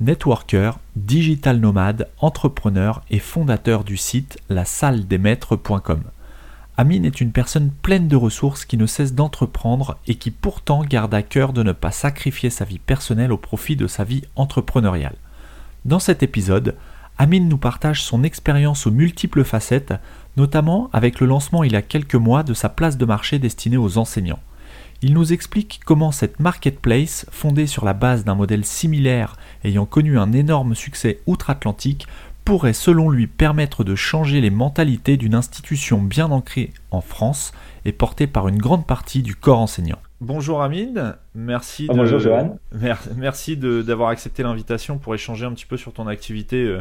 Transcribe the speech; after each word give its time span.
networker, 0.00 0.78
digital 0.96 1.58
nomade, 1.58 2.08
entrepreneur 2.18 3.02
et 3.10 3.18
fondateur 3.18 3.84
du 3.84 3.96
site 3.96 4.38
la 4.48 4.64
salle 4.64 5.06
des 5.06 5.18
maîtres.com. 5.18 6.02
Amine 6.76 7.04
est 7.04 7.20
une 7.20 7.32
personne 7.32 7.70
pleine 7.70 8.08
de 8.08 8.16
ressources 8.16 8.64
qui 8.64 8.76
ne 8.78 8.86
cesse 8.86 9.14
d'entreprendre 9.14 9.98
et 10.06 10.14
qui 10.14 10.30
pourtant 10.30 10.82
garde 10.82 11.12
à 11.14 11.22
cœur 11.22 11.52
de 11.52 11.62
ne 11.62 11.72
pas 11.72 11.90
sacrifier 11.90 12.50
sa 12.50 12.64
vie 12.64 12.78
personnelle 12.78 13.32
au 13.32 13.36
profit 13.36 13.76
de 13.76 13.86
sa 13.86 14.04
vie 14.04 14.22
entrepreneuriale. 14.36 15.16
Dans 15.84 15.98
cet 15.98 16.22
épisode, 16.22 16.76
Amine 17.18 17.48
nous 17.48 17.58
partage 17.58 18.02
son 18.02 18.24
expérience 18.24 18.86
aux 18.86 18.90
multiples 18.90 19.44
facettes, 19.44 19.94
notamment 20.36 20.88
avec 20.92 21.20
le 21.20 21.26
lancement 21.26 21.62
il 21.62 21.72
y 21.72 21.76
a 21.76 21.82
quelques 21.82 22.14
mois 22.14 22.42
de 22.42 22.54
sa 22.54 22.68
place 22.68 22.96
de 22.96 23.04
marché 23.04 23.38
destinée 23.38 23.76
aux 23.76 23.98
enseignants. 23.98 24.40
Il 25.04 25.14
nous 25.14 25.32
explique 25.32 25.80
comment 25.84 26.12
cette 26.12 26.38
marketplace, 26.38 27.26
fondée 27.32 27.66
sur 27.66 27.84
la 27.84 27.92
base 27.92 28.24
d'un 28.24 28.36
modèle 28.36 28.64
similaire 28.64 29.36
ayant 29.64 29.84
connu 29.84 30.16
un 30.16 30.32
énorme 30.32 30.76
succès 30.76 31.18
outre-Atlantique, 31.26 32.06
pourrait 32.44 32.72
selon 32.72 33.10
lui 33.10 33.26
permettre 33.26 33.82
de 33.82 33.96
changer 33.96 34.40
les 34.40 34.50
mentalités 34.50 35.16
d'une 35.16 35.34
institution 35.34 36.00
bien 36.00 36.30
ancrée 36.30 36.72
en 36.92 37.00
France 37.00 37.52
et 37.84 37.90
portée 37.90 38.28
par 38.28 38.46
une 38.46 38.58
grande 38.58 38.86
partie 38.86 39.22
du 39.22 39.34
corps 39.34 39.58
enseignant. 39.58 39.98
Bonjour 40.20 40.62
Amine, 40.62 41.16
merci 41.34 41.88
ah, 41.90 41.94
de, 41.94 43.14
merci 43.16 43.56
d'avoir 43.56 44.10
accepté 44.10 44.44
l'invitation 44.44 44.98
pour 44.98 45.16
échanger 45.16 45.46
un 45.46 45.52
petit 45.52 45.66
peu 45.66 45.76
sur 45.76 45.92
ton 45.92 46.06
activité 46.06 46.62
euh, 46.62 46.80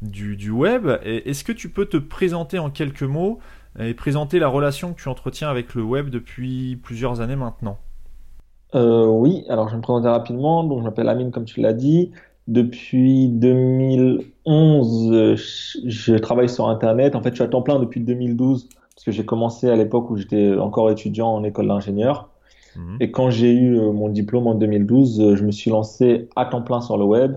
du, 0.00 0.36
du, 0.36 0.50
web. 0.50 0.88
Est-ce 1.04 1.44
que 1.44 1.52
tu 1.52 1.68
peux 1.68 1.84
te 1.84 1.98
présenter 1.98 2.58
en 2.58 2.70
quelques 2.70 3.02
mots 3.02 3.40
et 3.80 3.94
présenter 3.94 4.38
la 4.38 4.48
relation 4.48 4.92
que 4.92 5.00
tu 5.00 5.08
entretiens 5.08 5.48
avec 5.48 5.74
le 5.74 5.82
web 5.82 6.10
depuis 6.10 6.76
plusieurs 6.76 7.20
années 7.20 7.36
maintenant. 7.36 7.78
Euh, 8.74 9.06
oui, 9.06 9.44
alors 9.48 9.68
je 9.68 9.72
vais 9.72 9.78
me 9.78 9.82
présenter 9.82 10.08
rapidement. 10.08 10.64
Donc, 10.64 10.80
je 10.80 10.84
m'appelle 10.84 11.08
Amine, 11.08 11.30
comme 11.30 11.44
tu 11.44 11.60
l'as 11.60 11.72
dit. 11.72 12.10
Depuis 12.46 13.28
2011, 13.28 15.36
je 15.84 16.14
travaille 16.16 16.48
sur 16.48 16.68
Internet. 16.68 17.14
En 17.14 17.22
fait, 17.22 17.30
je 17.30 17.36
suis 17.36 17.44
à 17.44 17.48
temps 17.48 17.62
plein 17.62 17.78
depuis 17.78 18.00
2012 18.00 18.68
parce 18.94 19.04
que 19.04 19.12
j'ai 19.12 19.24
commencé 19.24 19.68
à 19.68 19.76
l'époque 19.76 20.10
où 20.10 20.16
j'étais 20.16 20.56
encore 20.56 20.90
étudiant 20.90 21.28
en 21.28 21.44
école 21.44 21.68
d'ingénieur. 21.68 22.30
Mhm. 22.76 22.96
Et 23.00 23.10
quand 23.10 23.30
j'ai 23.30 23.52
eu 23.52 23.78
euh, 23.78 23.92
mon 23.92 24.08
diplôme 24.08 24.46
en 24.46 24.54
2012, 24.54 25.36
je 25.36 25.44
me 25.44 25.50
suis 25.50 25.70
lancé 25.70 26.28
à 26.36 26.46
temps 26.46 26.62
plein 26.62 26.80
sur 26.80 26.96
le 26.96 27.04
web. 27.04 27.36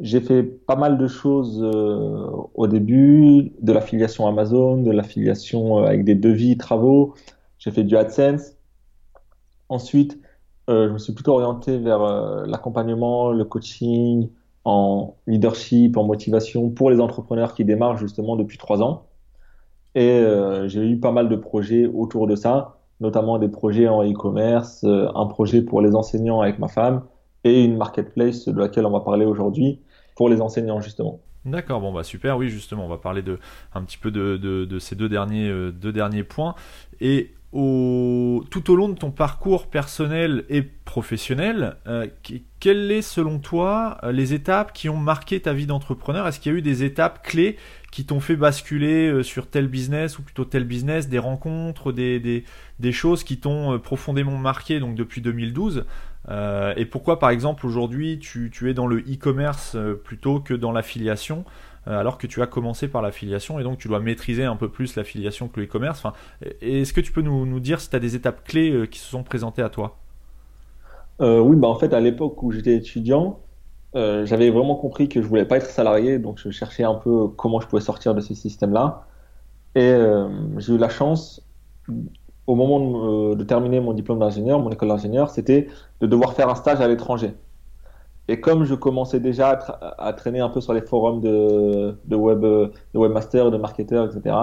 J'ai 0.00 0.20
fait 0.20 0.42
pas 0.42 0.76
mal 0.76 0.98
de 0.98 1.06
choses 1.06 1.62
euh, 1.62 2.26
au 2.54 2.66
début, 2.66 3.52
de 3.60 3.72
l'affiliation 3.72 4.26
Amazon, 4.26 4.78
de 4.82 4.90
l'affiliation 4.90 5.78
euh, 5.78 5.86
avec 5.86 6.04
des 6.04 6.14
devis, 6.14 6.56
travaux. 6.56 7.14
J'ai 7.58 7.70
fait 7.70 7.84
du 7.84 7.96
AdSense. 7.96 8.56
Ensuite, 9.68 10.18
euh, 10.68 10.88
je 10.88 10.92
me 10.92 10.98
suis 10.98 11.12
plutôt 11.12 11.32
orienté 11.32 11.78
vers 11.78 12.00
l'accompagnement, 12.46 13.32
le 13.32 13.44
coaching 13.44 14.28
en 14.64 15.16
leadership, 15.26 15.96
en 15.96 16.04
motivation 16.04 16.70
pour 16.70 16.90
les 16.90 17.00
entrepreneurs 17.00 17.54
qui 17.54 17.64
démarrent 17.64 17.98
justement 17.98 18.36
depuis 18.36 18.58
trois 18.58 18.82
ans. 18.82 19.06
Et 19.94 20.24
j'ai 20.66 20.88
eu 20.88 20.98
pas 20.98 21.12
mal 21.12 21.28
de 21.28 21.36
projets 21.36 21.86
autour 21.86 22.26
de 22.26 22.34
ça, 22.34 22.78
notamment 23.00 23.38
des 23.38 23.48
projets 23.48 23.88
en 23.88 24.02
e-commerce, 24.02 24.84
un 24.84 25.26
projet 25.26 25.62
pour 25.62 25.82
les 25.82 25.94
enseignants 25.94 26.40
avec 26.40 26.58
ma 26.58 26.68
femme, 26.68 27.02
et 27.44 27.64
une 27.64 27.76
marketplace 27.76 28.48
de 28.48 28.58
laquelle 28.58 28.86
on 28.86 28.90
va 28.90 29.00
parler 29.00 29.26
aujourd'hui 29.26 29.80
pour 30.16 30.28
les 30.28 30.40
enseignants 30.40 30.80
justement. 30.80 31.20
D'accord, 31.44 31.80
bon 31.80 31.92
bah 31.92 32.04
super, 32.04 32.36
oui 32.36 32.48
justement, 32.48 32.86
on 32.86 32.88
va 32.88 32.98
parler 32.98 33.22
de 33.22 33.38
un 33.74 33.82
petit 33.82 33.98
peu 33.98 34.10
de, 34.12 34.36
de, 34.36 34.78
ces 34.78 34.94
deux 34.94 35.08
derniers, 35.08 35.48
euh, 35.48 35.72
deux 35.72 35.92
derniers 35.92 36.22
points. 36.22 36.54
Et 37.00 37.32
au, 37.50 38.44
tout 38.50 38.70
au 38.70 38.76
long 38.76 38.88
de 38.88 38.94
ton 38.94 39.10
parcours 39.10 39.66
personnel 39.66 40.44
et 40.48 40.62
professionnel, 40.62 41.76
euh, 41.88 42.06
quelles 42.60 43.02
sont 43.02 43.10
selon 43.10 43.38
toi 43.40 43.98
les 44.12 44.34
étapes 44.34 44.72
qui 44.72 44.88
ont 44.88 44.96
marqué 44.96 45.40
ta 45.40 45.52
vie 45.52 45.66
d'entrepreneur? 45.66 46.28
Est-ce 46.28 46.38
qu'il 46.38 46.52
y 46.52 46.54
a 46.54 46.58
eu 46.58 46.62
des 46.62 46.84
étapes 46.84 47.26
clés 47.26 47.56
qui 47.90 48.06
t'ont 48.06 48.20
fait 48.20 48.36
basculer 48.36 49.08
euh, 49.08 49.22
sur 49.24 49.48
tel 49.48 49.66
business 49.66 50.20
ou 50.20 50.22
plutôt 50.22 50.44
tel 50.44 50.62
business, 50.62 51.08
des 51.08 51.18
rencontres, 51.18 51.90
des, 51.90 52.20
des, 52.20 52.44
des 52.78 52.92
choses 52.92 53.24
qui 53.24 53.38
t'ont 53.38 53.80
profondément 53.80 54.38
marqué 54.38 54.78
donc 54.78 54.94
depuis 54.94 55.20
2012 55.20 55.84
euh, 56.28 56.72
et 56.76 56.84
pourquoi, 56.84 57.18
par 57.18 57.30
exemple, 57.30 57.66
aujourd'hui, 57.66 58.18
tu, 58.18 58.50
es 58.70 58.74
dans 58.74 58.86
le 58.86 58.98
e-commerce 58.98 59.74
euh, 59.74 59.94
plutôt 59.94 60.40
que 60.40 60.54
dans 60.54 60.72
l'affiliation, 60.72 61.44
euh, 61.88 61.98
alors 61.98 62.18
que 62.18 62.26
tu 62.26 62.40
as 62.42 62.46
commencé 62.46 62.88
par 62.88 63.02
l'affiliation 63.02 63.58
et 63.58 63.64
donc 63.64 63.78
tu 63.78 63.88
dois 63.88 63.98
maîtriser 63.98 64.44
un 64.44 64.56
peu 64.56 64.68
plus 64.68 64.94
l'affiliation 64.96 65.48
que 65.48 65.60
le 65.60 65.66
e-commerce? 65.66 66.02
Est-ce 66.60 66.92
que 66.92 67.00
tu 67.00 67.12
peux 67.12 67.22
nous, 67.22 67.60
dire 67.60 67.80
si 67.80 67.90
tu 67.90 67.96
as 67.96 68.00
des 68.00 68.14
étapes 68.14 68.44
clés 68.44 68.88
qui 68.90 68.98
se 68.98 69.10
sont 69.10 69.22
présentées 69.22 69.62
à 69.62 69.68
toi? 69.68 69.98
Oui, 71.20 71.56
bah 71.56 71.68
en 71.68 71.76
fait, 71.76 71.94
à 71.94 72.00
l'époque 72.00 72.42
où 72.42 72.50
j'étais 72.50 72.74
étudiant, 72.74 73.38
j'avais 73.94 74.50
vraiment 74.50 74.74
compris 74.74 75.08
que 75.08 75.22
je 75.22 75.26
voulais 75.26 75.44
pas 75.44 75.58
être 75.58 75.70
salarié, 75.70 76.18
donc 76.18 76.38
je 76.38 76.50
cherchais 76.50 76.82
un 76.82 76.94
peu 76.94 77.28
comment 77.28 77.60
je 77.60 77.68
pouvais 77.68 77.82
sortir 77.82 78.14
de 78.14 78.20
ce 78.20 78.34
système-là. 78.34 79.06
Et 79.76 79.96
j'ai 80.58 80.74
eu 80.74 80.78
la 80.78 80.88
chance 80.88 81.46
au 82.46 82.54
moment 82.54 83.30
euh, 83.30 83.34
de, 83.34 83.44
terminer 83.44 83.80
mon 83.80 83.92
diplôme 83.92 84.18
d'ingénieur, 84.18 84.58
mon 84.58 84.70
école 84.70 84.88
d'ingénieur, 84.88 85.30
c'était 85.30 85.68
de 86.00 86.06
devoir 86.06 86.34
faire 86.34 86.48
un 86.48 86.54
stage 86.54 86.80
à 86.80 86.88
l'étranger. 86.88 87.34
Et 88.28 88.40
comme 88.40 88.64
je 88.64 88.74
commençais 88.74 89.20
déjà 89.20 89.58
à, 89.98 90.12
traîner 90.12 90.40
un 90.40 90.48
peu 90.48 90.60
sur 90.60 90.72
les 90.72 90.80
forums 90.80 91.20
de, 91.20 91.96
de 92.04 92.16
web, 92.16 92.40
de 92.40 92.70
webmaster, 92.94 93.50
de 93.50 93.56
marketeurs, 93.56 94.06
etc., 94.06 94.36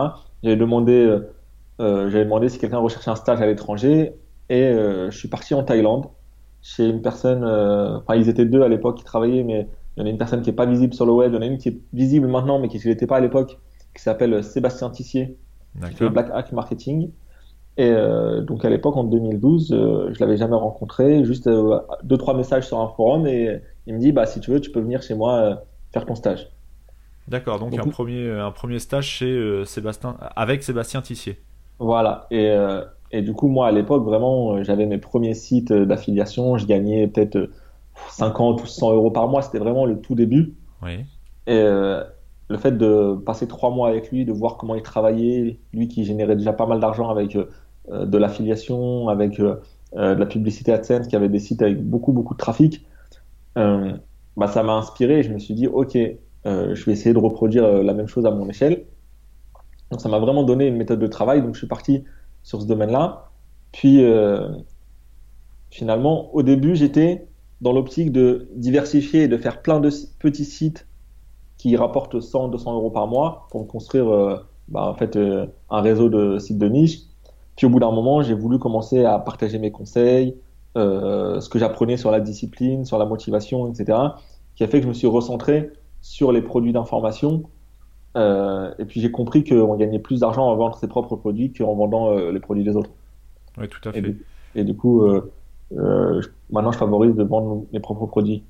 j'avais 0.43 0.57
demandé, 0.57 0.93
euh, 0.93 1.31
euh, 1.79 2.11
demandé 2.11 2.49
si 2.49 2.59
quelqu'un 2.59 2.77
recherchait 2.77 3.09
un 3.09 3.15
stage 3.15 3.41
à 3.41 3.45
l'étranger. 3.45 4.13
Et 4.49 4.71
je 4.71 5.15
suis 5.15 5.27
parti 5.27 5.53
en 5.53 5.61
Thaïlande 5.61 6.07
chez 6.63 6.87
une 6.87 7.03
personne, 7.03 7.45
enfin 7.45 8.15
ils 8.15 8.29
étaient 8.29 8.45
deux 8.45 8.63
à 8.63 8.67
l'époque 8.67 8.97
qui 8.97 9.03
travaillaient, 9.03 9.43
mais 9.43 9.67
il 9.95 9.99
y 9.99 10.03
en 10.03 10.07
a 10.07 10.09
une 10.09 10.17
personne 10.17 10.41
qui 10.41 10.49
est 10.49 10.53
pas 10.53 10.65
visible 10.65 10.95
sur 10.95 11.05
le 11.05 11.11
web, 11.11 11.31
il 11.31 11.35
y 11.35 11.37
en 11.37 11.43
a 11.43 11.45
une 11.45 11.59
qui 11.59 11.69
est 11.69 11.79
visible 11.93 12.25
maintenant, 12.25 12.57
mais 12.57 12.67
qui 12.67 12.77
ne 12.77 12.83
l'était 12.83 13.05
pas 13.05 13.17
à 13.17 13.19
l'époque, 13.19 13.59
qui 13.95 14.01
s'appelle 14.01 14.43
Sébastien 14.43 14.89
Tissier, 14.89 15.37
qui 15.85 15.93
fait 15.93 16.09
Black 16.09 16.31
Hack 16.33 16.51
Marketing. 16.51 17.11
Et 17.79 17.91
euh, 17.93 18.41
donc 18.41 18.65
à 18.65 18.69
l'époque, 18.69 18.97
en 18.97 19.05
2012, 19.05 19.71
euh, 19.71 20.09
je 20.13 20.19
l'avais 20.19 20.35
jamais 20.35 20.57
rencontré, 20.57 21.23
juste 21.23 21.47
euh, 21.47 21.79
deux 22.03 22.17
trois 22.17 22.33
messages 22.33 22.67
sur 22.67 22.77
un 22.77 22.89
forum 22.89 23.25
et 23.25 23.61
il 23.87 23.93
me 23.93 23.99
dit 23.99 24.11
bah 24.11 24.25
si 24.25 24.41
tu 24.41 24.51
veux, 24.51 24.59
tu 24.59 24.69
peux 24.69 24.81
venir 24.81 25.01
chez 25.01 25.15
moi 25.15 25.61
faire 25.93 26.05
ton 26.05 26.13
stage. 26.13 26.49
D'accord, 27.29 27.57
donc, 27.57 27.73
un 27.79 27.87
premier 27.87 28.31
un 28.31 28.51
premier 28.51 28.79
stage 28.79 29.05
chez 29.05 29.63
Sébastien 29.65 30.17
avec 30.35 30.61
Sébastien 30.61 31.01
Tissier. 31.01 31.39
Voilà 31.79 32.27
et 32.31 32.53
et 33.11 33.21
du 33.21 33.31
coup 33.31 33.47
moi 33.47 33.67
à 33.67 33.71
l'époque 33.71 34.03
vraiment 34.03 34.61
j'avais 34.61 34.85
mes 34.85 34.97
premiers 34.97 35.33
sites 35.33 35.71
d'affiliation, 35.71 36.57
je 36.57 36.65
gagnais 36.65 37.07
peut-être 37.07 37.49
50 38.09 38.61
ou 38.61 38.65
100 38.65 38.91
euros 38.93 39.11
par 39.11 39.29
mois, 39.29 39.41
c'était 39.41 39.59
vraiment 39.59 39.85
le 39.85 40.01
tout 40.01 40.15
début. 40.15 40.53
Oui. 40.83 41.05
Et 41.47 41.63
le 42.49 42.57
fait 42.57 42.77
de 42.77 43.15
passer 43.25 43.47
trois 43.47 43.69
mois 43.69 43.89
avec 43.89 44.11
lui, 44.11 44.25
de 44.25 44.33
voir 44.33 44.57
comment 44.57 44.75
il 44.75 44.81
travaillait, 44.81 45.59
lui 45.71 45.87
qui 45.87 46.03
générait 46.03 46.35
déjà 46.35 46.51
pas 46.51 46.65
mal 46.65 46.79
d'argent 46.79 47.09
avec 47.09 47.35
euh, 47.35 47.49
de 47.89 48.17
l'affiliation, 48.17 49.09
avec 49.09 49.39
euh, 49.39 49.55
euh, 49.95 50.15
de 50.15 50.19
la 50.19 50.25
publicité 50.25 50.71
AdSense, 50.71 51.07
qui 51.07 51.15
avait 51.15 51.29
des 51.29 51.39
sites 51.39 51.61
avec 51.61 51.83
beaucoup, 51.83 52.11
beaucoup 52.11 52.33
de 52.33 52.39
trafic, 52.39 52.85
bah, 53.55 54.47
ça 54.47 54.63
m'a 54.63 54.73
inspiré 54.73 55.19
et 55.19 55.23
je 55.23 55.33
me 55.33 55.39
suis 55.39 55.53
dit, 55.53 55.67
OK, 55.67 55.95
je 55.95 56.85
vais 56.85 56.91
essayer 56.93 57.13
de 57.13 57.19
reproduire 57.19 57.83
la 57.83 57.93
même 57.93 58.07
chose 58.07 58.25
à 58.25 58.31
mon 58.31 58.47
échelle. 58.47 58.85
Donc 59.91 59.99
ça 59.99 60.07
m'a 60.07 60.19
vraiment 60.19 60.43
donné 60.43 60.67
une 60.67 60.77
méthode 60.77 60.99
de 60.99 61.07
travail, 61.07 61.41
donc 61.41 61.55
je 61.55 61.57
suis 61.57 61.67
parti 61.67 62.05
sur 62.41 62.61
ce 62.61 62.65
domaine-là. 62.65 63.31
Puis 63.73 64.01
finalement, 65.71 66.33
au 66.33 66.41
début, 66.41 66.73
j'étais 66.77 67.27
dans 67.59 67.73
l'optique 67.73 68.13
de 68.13 68.47
diversifier 68.55 69.23
et 69.23 69.27
de 69.27 69.35
faire 69.35 69.61
plein 69.61 69.81
de 69.81 69.89
petits 70.19 70.45
sites 70.45 70.87
qui 71.57 71.75
rapportent 71.75 72.21
100, 72.21 72.47
200 72.47 72.75
euros 72.75 72.91
par 72.91 73.07
mois 73.07 73.47
pour 73.51 73.67
construire 73.67 74.45
bah, 74.69 74.85
en 74.85 74.93
fait, 74.93 75.19
un 75.69 75.81
réseau 75.81 76.07
de 76.07 76.39
sites 76.39 76.59
de 76.59 76.69
niche 76.69 77.08
puis 77.59 77.65
au 77.65 77.69
bout 77.69 77.81
d'un 77.81 77.91
moment, 77.91 78.21
j'ai 78.21 78.35
voulu 78.35 78.57
commencer 78.57 79.03
à 79.03 79.19
partager 79.19 79.59
mes 79.59 79.69
conseils, 79.69 80.33
euh, 80.77 81.41
ce 81.41 81.49
que 81.49 81.59
j'apprenais 81.59 81.97
sur 81.97 82.09
la 82.09 82.21
discipline, 82.21 82.85
sur 82.85 82.97
la 82.97 83.03
motivation, 83.03 83.69
etc. 83.69 83.99
Qui 84.55 84.63
a 84.63 84.67
fait 84.67 84.77
que 84.77 84.83
je 84.83 84.87
me 84.87 84.93
suis 84.93 85.07
recentré 85.07 85.69
sur 85.99 86.31
les 86.31 86.41
produits 86.41 86.71
d'information. 86.71 87.43
Euh, 88.15 88.71
et 88.79 88.85
puis 88.85 89.01
j'ai 89.01 89.11
compris 89.11 89.43
qu'on 89.43 89.75
gagnait 89.75 89.99
plus 89.99 90.21
d'argent 90.21 90.47
en 90.47 90.55
vendant 90.55 90.77
ses 90.77 90.87
propres 90.87 91.17
produits 91.17 91.51
qu'en 91.51 91.75
vendant 91.75 92.13
euh, 92.13 92.31
les 92.31 92.39
produits 92.39 92.63
des 92.63 92.77
autres. 92.77 92.91
Oui, 93.57 93.67
tout 93.67 93.89
à 93.89 93.91
fait. 93.91 94.15
Et 94.55 94.63
du, 94.63 94.73
coup, 94.73 95.05
maintenant 95.69 96.71
je 96.71 96.77
favorise 96.77 97.13
de 97.13 97.23
vendre 97.23 97.65
mes 97.73 97.81
propres 97.81 98.05
produits. 98.05 98.45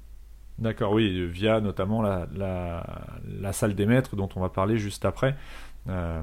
D'accord, 0.60 0.92
oui, 0.92 1.26
via 1.26 1.62
notamment 1.62 2.04
la, 2.04 2.28
la, 2.36 3.54
salle 3.54 3.74
des 3.74 3.88
maîtres 3.88 4.16
dont 4.16 4.30
on 4.36 4.42
va 4.42 4.50
parler 4.50 4.78
juste 4.78 5.04
après. 5.04 5.36
Euh, 5.90 6.22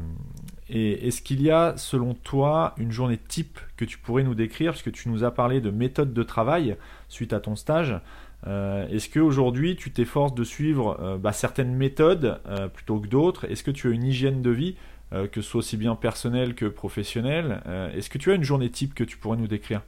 et 0.68 1.08
est-ce 1.08 1.22
qu'il 1.22 1.42
y 1.42 1.50
a, 1.50 1.74
selon 1.76 2.14
toi, 2.14 2.74
une 2.76 2.90
journée 2.90 3.18
type 3.18 3.58
que 3.76 3.84
tu 3.84 3.98
pourrais 3.98 4.22
nous 4.22 4.34
décrire? 4.34 4.72
Parce 4.72 4.82
que 4.82 4.90
tu 4.90 5.08
nous 5.08 5.24
as 5.24 5.30
parlé 5.30 5.60
de 5.60 5.70
méthode 5.70 6.12
de 6.12 6.22
travail 6.22 6.76
suite 7.08 7.32
à 7.32 7.40
ton 7.40 7.56
stage. 7.56 8.00
Euh, 8.46 8.86
est-ce 8.88 9.08
qu'aujourd'hui, 9.08 9.76
tu 9.76 9.92
t'efforces 9.92 10.34
de 10.34 10.44
suivre 10.44 10.98
euh, 11.00 11.18
bah, 11.18 11.32
certaines 11.32 11.74
méthodes 11.74 12.40
plutôt 12.74 12.98
que 12.98 13.06
d'autres? 13.06 13.44
Est-ce 13.50 13.62
que 13.62 13.70
tu 13.70 13.88
as 13.88 13.90
une 13.90 14.04
hygiène 14.04 14.42
de 14.42 14.50
vie, 14.50 14.76
que 15.12 15.40
ce 15.40 15.48
soit 15.48 15.58
aussi 15.60 15.76
bien 15.76 15.94
personnelle 15.94 16.54
que 16.54 16.66
professionnelle? 16.66 17.62
Est-ce 17.94 18.10
que 18.10 18.18
tu 18.18 18.32
as 18.32 18.34
une 18.34 18.42
journée 18.42 18.70
type 18.70 18.94
que 18.94 19.04
tu 19.04 19.16
pourrais 19.16 19.36
nous 19.36 19.46
décrire? 19.46 19.82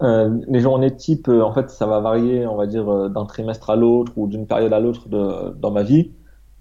Les 0.00 0.60
journées 0.60 0.94
type, 0.94 1.28
en 1.28 1.52
fait, 1.52 1.70
ça 1.70 1.86
va 1.86 1.98
varier, 2.00 2.46
on 2.46 2.56
va 2.56 2.66
dire, 2.66 3.10
d'un 3.10 3.24
trimestre 3.26 3.70
à 3.70 3.76
l'autre 3.76 4.12
ou 4.16 4.28
d'une 4.28 4.46
période 4.46 4.72
à 4.72 4.80
l'autre 4.80 5.08
dans 5.08 5.70
ma 5.70 5.82
vie. 5.82 6.12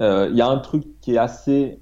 Il 0.04 0.36
y 0.36 0.42
a 0.42 0.48
un 0.48 0.58
truc 0.58 0.84
qui 1.02 1.16
est 1.16 1.18
assez 1.18 1.80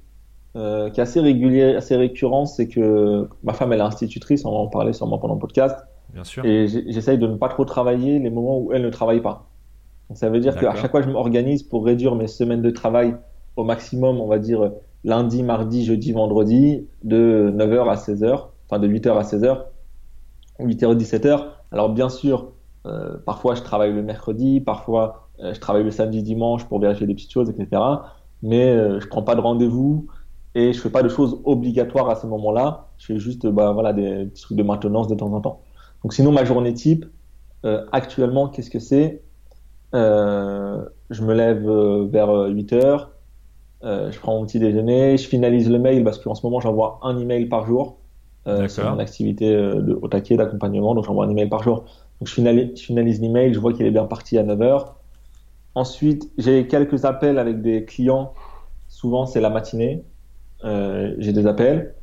euh, 0.58 0.90
qui 0.90 1.00
est 1.00 1.04
assez 1.04 1.22
régulier, 1.22 1.76
assez 1.76 1.96
récurrent, 1.96 2.46
c'est 2.46 2.68
que 2.68 3.30
ma 3.42 3.54
femme 3.54 3.72
elle 3.72 3.80
est 3.80 3.84
institutrice, 3.84 4.44
on 4.44 4.52
va 4.52 4.58
en 4.58 4.68
parler 4.68 4.92
sûrement 4.92 5.18
pendant 5.18 5.36
le 5.36 5.40
podcast. 5.40 5.78
Bien 6.14 6.26
sûr. 6.26 6.44
Et 6.44 6.68
j'essaye 6.68 7.18
de 7.18 7.26
ne 7.26 7.38
pas 7.38 7.48
trop 7.48 7.64
travailler 7.64 8.20
les 8.20 8.30
moments 8.30 8.60
où 8.60 8.74
elle 8.74 8.82
ne 8.82 8.90
travaille 8.90 9.22
pas. 9.22 9.48
Donc 10.10 10.18
ça 10.18 10.30
veut 10.30 10.42
dire 10.42 10.58
qu'à 10.58 10.76
chaque 10.76 10.92
fois 10.92 11.02
je 11.02 11.10
m'organise 11.10 11.64
pour 11.64 11.86
réduire 11.86 12.16
mes 12.16 12.28
semaines 12.28 12.62
de 12.62 12.70
travail 12.70 13.16
au 13.56 13.64
maximum, 13.64 14.20
on 14.20 14.28
va 14.28 14.40
dire 14.40 14.74
lundi, 15.06 15.42
mardi, 15.42 15.86
jeudi, 15.86 16.12
vendredi, 16.12 16.86
de 17.06 17.50
9h 17.56 17.90
à 17.90 17.96
16h, 17.96 18.48
enfin 18.68 18.80
de 18.80 18.90
8h 18.90 19.18
à 19.18 19.22
16h, 19.22 19.58
8h 20.60 20.92
à 20.92 20.96
17h. 20.96 21.46
Alors 21.72 21.94
bien 21.94 22.10
sûr, 22.10 22.52
euh, 22.86 23.16
parfois 23.26 23.56
je 23.56 23.62
travaille 23.62 23.94
le 23.94 24.04
mercredi, 24.04 24.60
parfois 24.60 25.04
euh, 25.06 25.21
je 25.54 25.60
travaille 25.60 25.84
le 25.84 25.92
samedi, 25.92 26.24
dimanche 26.24 26.66
pour 26.68 26.80
vérifier 26.80 27.08
des 27.08 27.16
petites 27.16 27.32
choses, 27.32 27.50
etc. 27.50 27.82
Mais 28.42 28.70
euh, 28.72 29.00
je 29.00 29.08
prends 29.08 29.24
pas 29.24 29.36
de 29.36 29.42
rendez-vous 29.42 30.08
et 30.56 30.74
je 30.74 30.80
fais 30.82 30.90
pas 30.90 31.04
de 31.04 31.10
choses 31.10 31.42
obligatoires 31.46 32.10
à 32.10 32.16
ce 32.16 32.28
moment-là. 32.28 32.92
Je 32.98 33.08
fais 33.08 33.20
juste 33.20 33.48
bah, 33.48 33.72
voilà, 33.72 33.94
des 33.94 34.32
trucs 34.34 34.58
de 34.58 34.64
maintenance 34.64 35.08
de 35.08 35.16
temps 35.16 35.34
en 35.34 35.42
temps. 35.42 35.62
Donc 36.04 36.14
sinon, 36.14 36.32
ma 36.32 36.46
journée 36.46 36.74
type, 36.74 37.06
euh, 37.66 37.86
actuellement, 37.92 38.50
qu'est-ce 38.50 38.70
que 38.72 38.80
c'est? 38.80 39.24
Euh, 39.96 40.86
Je 41.10 41.24
me 41.24 41.34
lève 41.34 41.68
euh, 41.70 42.08
vers 42.10 42.30
8 42.48 42.74
heures, 42.74 43.12
euh, 43.84 44.12
je 44.12 44.20
prends 44.20 44.40
mon 44.40 44.46
petit 44.46 44.60
déjeuner, 44.60 45.18
je 45.18 45.28
finalise 45.28 45.70
le 45.70 45.80
mail 45.80 46.04
parce 46.04 46.20
qu'en 46.20 46.36
ce 46.36 46.46
moment, 46.46 46.60
j'envoie 46.60 47.00
un 47.04 47.18
email 47.20 47.48
par 47.48 47.66
jour. 47.66 48.00
Euh, 48.48 48.68
c'est 48.68 48.84
mon 48.84 49.00
activité 49.00 49.54
euh, 49.56 49.82
de, 49.82 49.94
au 50.02 50.08
taquet 50.08 50.38
d'accompagnement, 50.38 50.96
donc 50.96 51.06
j'envoie 51.06 51.26
un 51.26 51.30
email 51.30 51.50
par 51.50 51.64
jour. 51.64 51.86
Donc 52.20 52.28
je 52.28 52.34
finalise, 52.34 52.72
je 52.80 52.84
finalise 52.86 53.22
l'email, 53.22 53.54
je 53.54 53.60
vois 53.60 53.74
qu'il 53.74 53.86
est 53.86 53.92
bien 53.92 54.06
parti 54.06 54.38
à 54.38 54.44
9 54.44 54.62
heures. 54.62 55.01
Ensuite, 55.76 56.32
j'ai 56.38 56.68
quelques 56.68 57.06
appels 57.06 57.40
avec 57.40 57.62
des 57.62 57.86
clients. 57.86 58.34
Souvent, 58.88 59.26
c'est 59.26 59.42
la 59.42 59.50
matinée. 59.50 60.04
Euh, 60.64 61.16
j'ai 61.18 61.34
des 61.34 61.48
appels. 61.48 61.96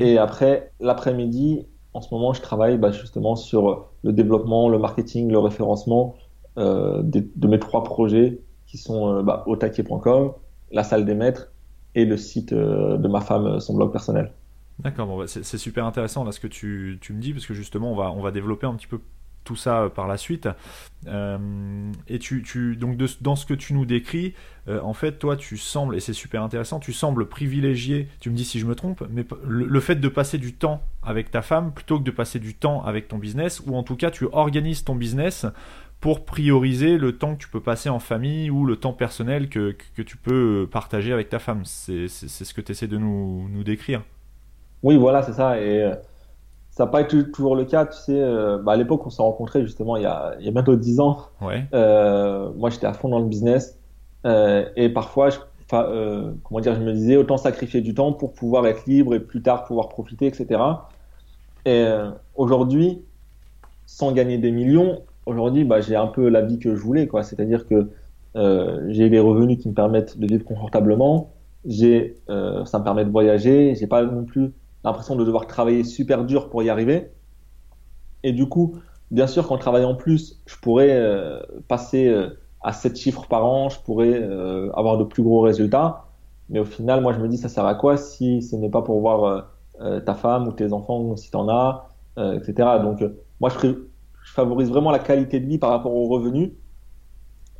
Et 0.00 0.18
après, 0.18 0.72
l'après-midi, 0.80 1.66
en 1.94 2.00
ce 2.00 2.12
moment, 2.12 2.32
je 2.32 2.42
travaille 2.42 2.78
bah, 2.78 2.90
justement 2.90 3.36
sur 3.36 3.88
le 4.02 4.12
développement, 4.12 4.68
le 4.68 4.78
marketing, 4.78 5.30
le 5.30 5.38
référencement 5.38 6.16
euh, 6.58 7.02
de, 7.02 7.48
mes 7.48 7.58
trois 7.58 7.84
projets 7.84 8.40
qui 8.66 8.78
sont 8.78 9.14
euh, 9.14 9.22
bah, 9.22 9.44
otaquet.com, 9.46 10.32
la 10.72 10.82
salle 10.82 11.04
des 11.04 11.14
maîtres 11.14 11.52
et 11.94 12.04
le 12.04 12.16
site 12.16 12.52
euh, 12.52 12.96
de 12.98 13.08
ma 13.08 13.20
femme, 13.20 13.60
son 13.60 13.74
blog 13.74 13.92
personnel. 13.92 14.32
D'accord, 14.80 15.06
bon, 15.06 15.18
bah, 15.18 15.24
c'est 15.26 15.58
super 15.58 15.84
intéressant 15.86 16.24
là 16.24 16.32
ce 16.32 16.40
que 16.40 16.46
tu, 16.46 16.98
tu, 17.00 17.12
me 17.12 17.20
dis 17.20 17.32
parce 17.32 17.46
que 17.46 17.54
justement 17.54 17.92
on 17.92 17.96
va, 17.96 18.12
on 18.12 18.20
va 18.20 18.30
développer 18.30 18.66
un 18.66 18.74
petit 18.74 18.86
peu 18.86 19.00
tout 19.48 19.56
ça 19.56 19.82
euh, 19.82 19.88
par 19.88 20.06
la 20.06 20.18
suite. 20.18 20.48
Euh, 21.06 21.38
et 22.06 22.18
tu, 22.18 22.42
tu 22.42 22.76
donc 22.76 22.98
dans 23.20 23.34
ce 23.34 23.46
que 23.46 23.54
tu 23.54 23.72
nous 23.72 23.86
décris, 23.86 24.34
euh, 24.68 24.80
en 24.82 24.92
fait, 24.92 25.12
toi, 25.12 25.36
tu 25.36 25.56
sembles, 25.56 25.96
et 25.96 26.00
c'est 26.00 26.12
super 26.12 26.42
intéressant, 26.42 26.78
tu 26.80 26.92
sembles 26.92 27.28
privilégier, 27.28 28.08
tu 28.20 28.30
me 28.30 28.36
dis 28.36 28.44
si 28.44 28.60
je 28.60 28.66
me 28.66 28.74
trompe, 28.74 29.02
mais 29.10 29.24
le, 29.46 29.80
fait 29.80 29.96
de 29.96 30.08
passer 30.08 30.36
du 30.36 30.52
temps 30.52 30.82
avec 31.02 31.30
ta 31.30 31.40
femme 31.40 31.72
plutôt 31.72 31.98
que 31.98 32.04
de 32.04 32.10
passer 32.10 32.38
du 32.38 32.54
temps 32.54 32.84
avec 32.84 33.08
ton 33.08 33.16
business, 33.16 33.62
ou 33.66 33.74
en 33.74 33.82
tout 33.82 33.96
cas, 33.96 34.10
tu 34.10 34.26
organises 34.32 34.84
ton 34.84 34.94
business 34.94 35.46
pour 36.00 36.24
prioriser 36.24 36.98
le 36.98 37.16
temps 37.16 37.34
que 37.34 37.40
tu 37.40 37.48
peux 37.48 37.62
passer 37.62 37.88
en 37.88 37.98
famille 37.98 38.50
ou 38.50 38.66
le 38.66 38.76
temps 38.76 38.92
personnel 38.92 39.48
que, 39.48 39.74
que 39.96 40.02
tu 40.02 40.16
peux 40.16 40.68
partager 40.70 41.12
avec 41.12 41.28
ta 41.28 41.38
femme. 41.38 41.62
C'est 41.64 42.06
ce 42.08 42.54
que 42.54 42.60
tu 42.60 42.72
essaies 42.72 42.86
de 42.86 42.98
nous, 42.98 43.48
nous 43.48 43.64
décrire. 43.64 44.02
Oui, 44.82 44.96
voilà, 44.96 45.22
c'est 45.22 45.32
ça. 45.32 45.60
Et 45.60 45.90
ça 46.78 46.84
n'a 46.84 46.92
pas 46.92 47.00
été 47.00 47.28
toujours 47.32 47.56
le 47.56 47.64
cas, 47.64 47.86
tu 47.86 47.98
sais. 47.98 48.22
Euh, 48.22 48.56
bah 48.58 48.70
à 48.70 48.76
l'époque, 48.76 49.04
on 49.04 49.10
s'est 49.10 49.20
rencontrés 49.20 49.64
justement 49.64 49.96
il 49.96 50.04
y 50.04 50.06
a, 50.06 50.36
il 50.38 50.46
y 50.46 50.48
a 50.48 50.52
bientôt 50.52 50.76
10 50.76 51.00
ans. 51.00 51.18
Ouais. 51.40 51.64
Euh, 51.74 52.52
moi, 52.56 52.70
j'étais 52.70 52.86
à 52.86 52.92
fond 52.92 53.08
dans 53.08 53.18
le 53.18 53.24
business 53.24 53.76
euh, 54.26 54.64
et 54.76 54.88
parfois, 54.88 55.30
je, 55.30 55.38
comment 55.68 56.60
dire, 56.60 56.76
je 56.76 56.80
me 56.80 56.92
disais 56.92 57.16
autant 57.16 57.36
sacrifier 57.36 57.80
du 57.80 57.94
temps 57.94 58.12
pour 58.12 58.32
pouvoir 58.32 58.64
être 58.68 58.86
libre 58.86 59.16
et 59.16 59.18
plus 59.18 59.42
tard 59.42 59.64
pouvoir 59.64 59.88
profiter, 59.88 60.28
etc. 60.28 60.60
Et 61.66 61.84
aujourd'hui, 62.36 63.02
sans 63.86 64.12
gagner 64.12 64.38
des 64.38 64.52
millions, 64.52 65.00
aujourd'hui, 65.26 65.64
bah, 65.64 65.80
j'ai 65.80 65.96
un 65.96 66.06
peu 66.06 66.28
la 66.28 66.42
vie 66.42 66.60
que 66.60 66.76
je 66.76 66.80
voulais, 66.80 67.08
quoi. 67.08 67.24
C'est-à-dire 67.24 67.66
que 67.66 67.90
j'ai 68.86 69.10
des 69.10 69.18
revenus 69.18 69.58
qui 69.58 69.68
me 69.68 69.74
permettent 69.74 70.16
de 70.16 70.28
vivre 70.28 70.44
confortablement. 70.44 71.32
J'ai, 71.66 72.14
ça 72.28 72.78
me 72.78 72.84
permet 72.84 73.04
de 73.04 73.10
voyager. 73.10 73.74
J'ai 73.74 73.88
pas 73.88 74.04
non 74.04 74.22
plus 74.22 74.52
l'impression 74.88 75.16
de 75.16 75.24
devoir 75.24 75.46
travailler 75.46 75.84
super 75.84 76.24
dur 76.24 76.50
pour 76.50 76.62
y 76.62 76.70
arriver. 76.70 77.10
Et 78.22 78.32
du 78.32 78.48
coup, 78.48 78.76
bien 79.10 79.26
sûr, 79.26 79.46
qu'en 79.46 79.58
travaillant 79.58 79.94
plus, 79.94 80.42
je 80.46 80.56
pourrais 80.56 80.90
euh, 80.90 81.40
passer 81.68 82.08
euh, 82.08 82.38
à 82.60 82.72
7 82.72 82.96
chiffres 82.96 83.26
par 83.28 83.44
an, 83.44 83.68
je 83.68 83.78
pourrais 83.80 84.14
euh, 84.14 84.70
avoir 84.72 84.98
de 84.98 85.04
plus 85.04 85.22
gros 85.22 85.40
résultats. 85.40 86.06
Mais 86.48 86.60
au 86.60 86.64
final, 86.64 87.00
moi, 87.00 87.12
je 87.12 87.20
me 87.20 87.28
dis, 87.28 87.36
ça 87.36 87.48
sert 87.48 87.66
à 87.66 87.74
quoi 87.74 87.96
si 87.96 88.42
ce 88.42 88.56
n'est 88.56 88.70
pas 88.70 88.82
pour 88.82 89.00
voir 89.00 89.50
ta 90.06 90.14
femme 90.14 90.48
ou 90.48 90.52
tes 90.52 90.72
enfants, 90.72 91.14
si 91.14 91.30
tu 91.30 91.36
en 91.36 91.46
as, 91.48 91.88
etc. 92.16 92.54
Donc, 92.82 93.04
moi, 93.38 93.50
je, 93.50 93.68
je, 93.68 94.32
favorise 94.32 94.70
vraiment 94.70 94.90
la 94.90 94.98
qualité 94.98 95.40
de 95.40 95.46
vie 95.46 95.58
par 95.58 95.68
rapport 95.68 95.94
aux 95.94 96.08
revenus. 96.08 96.52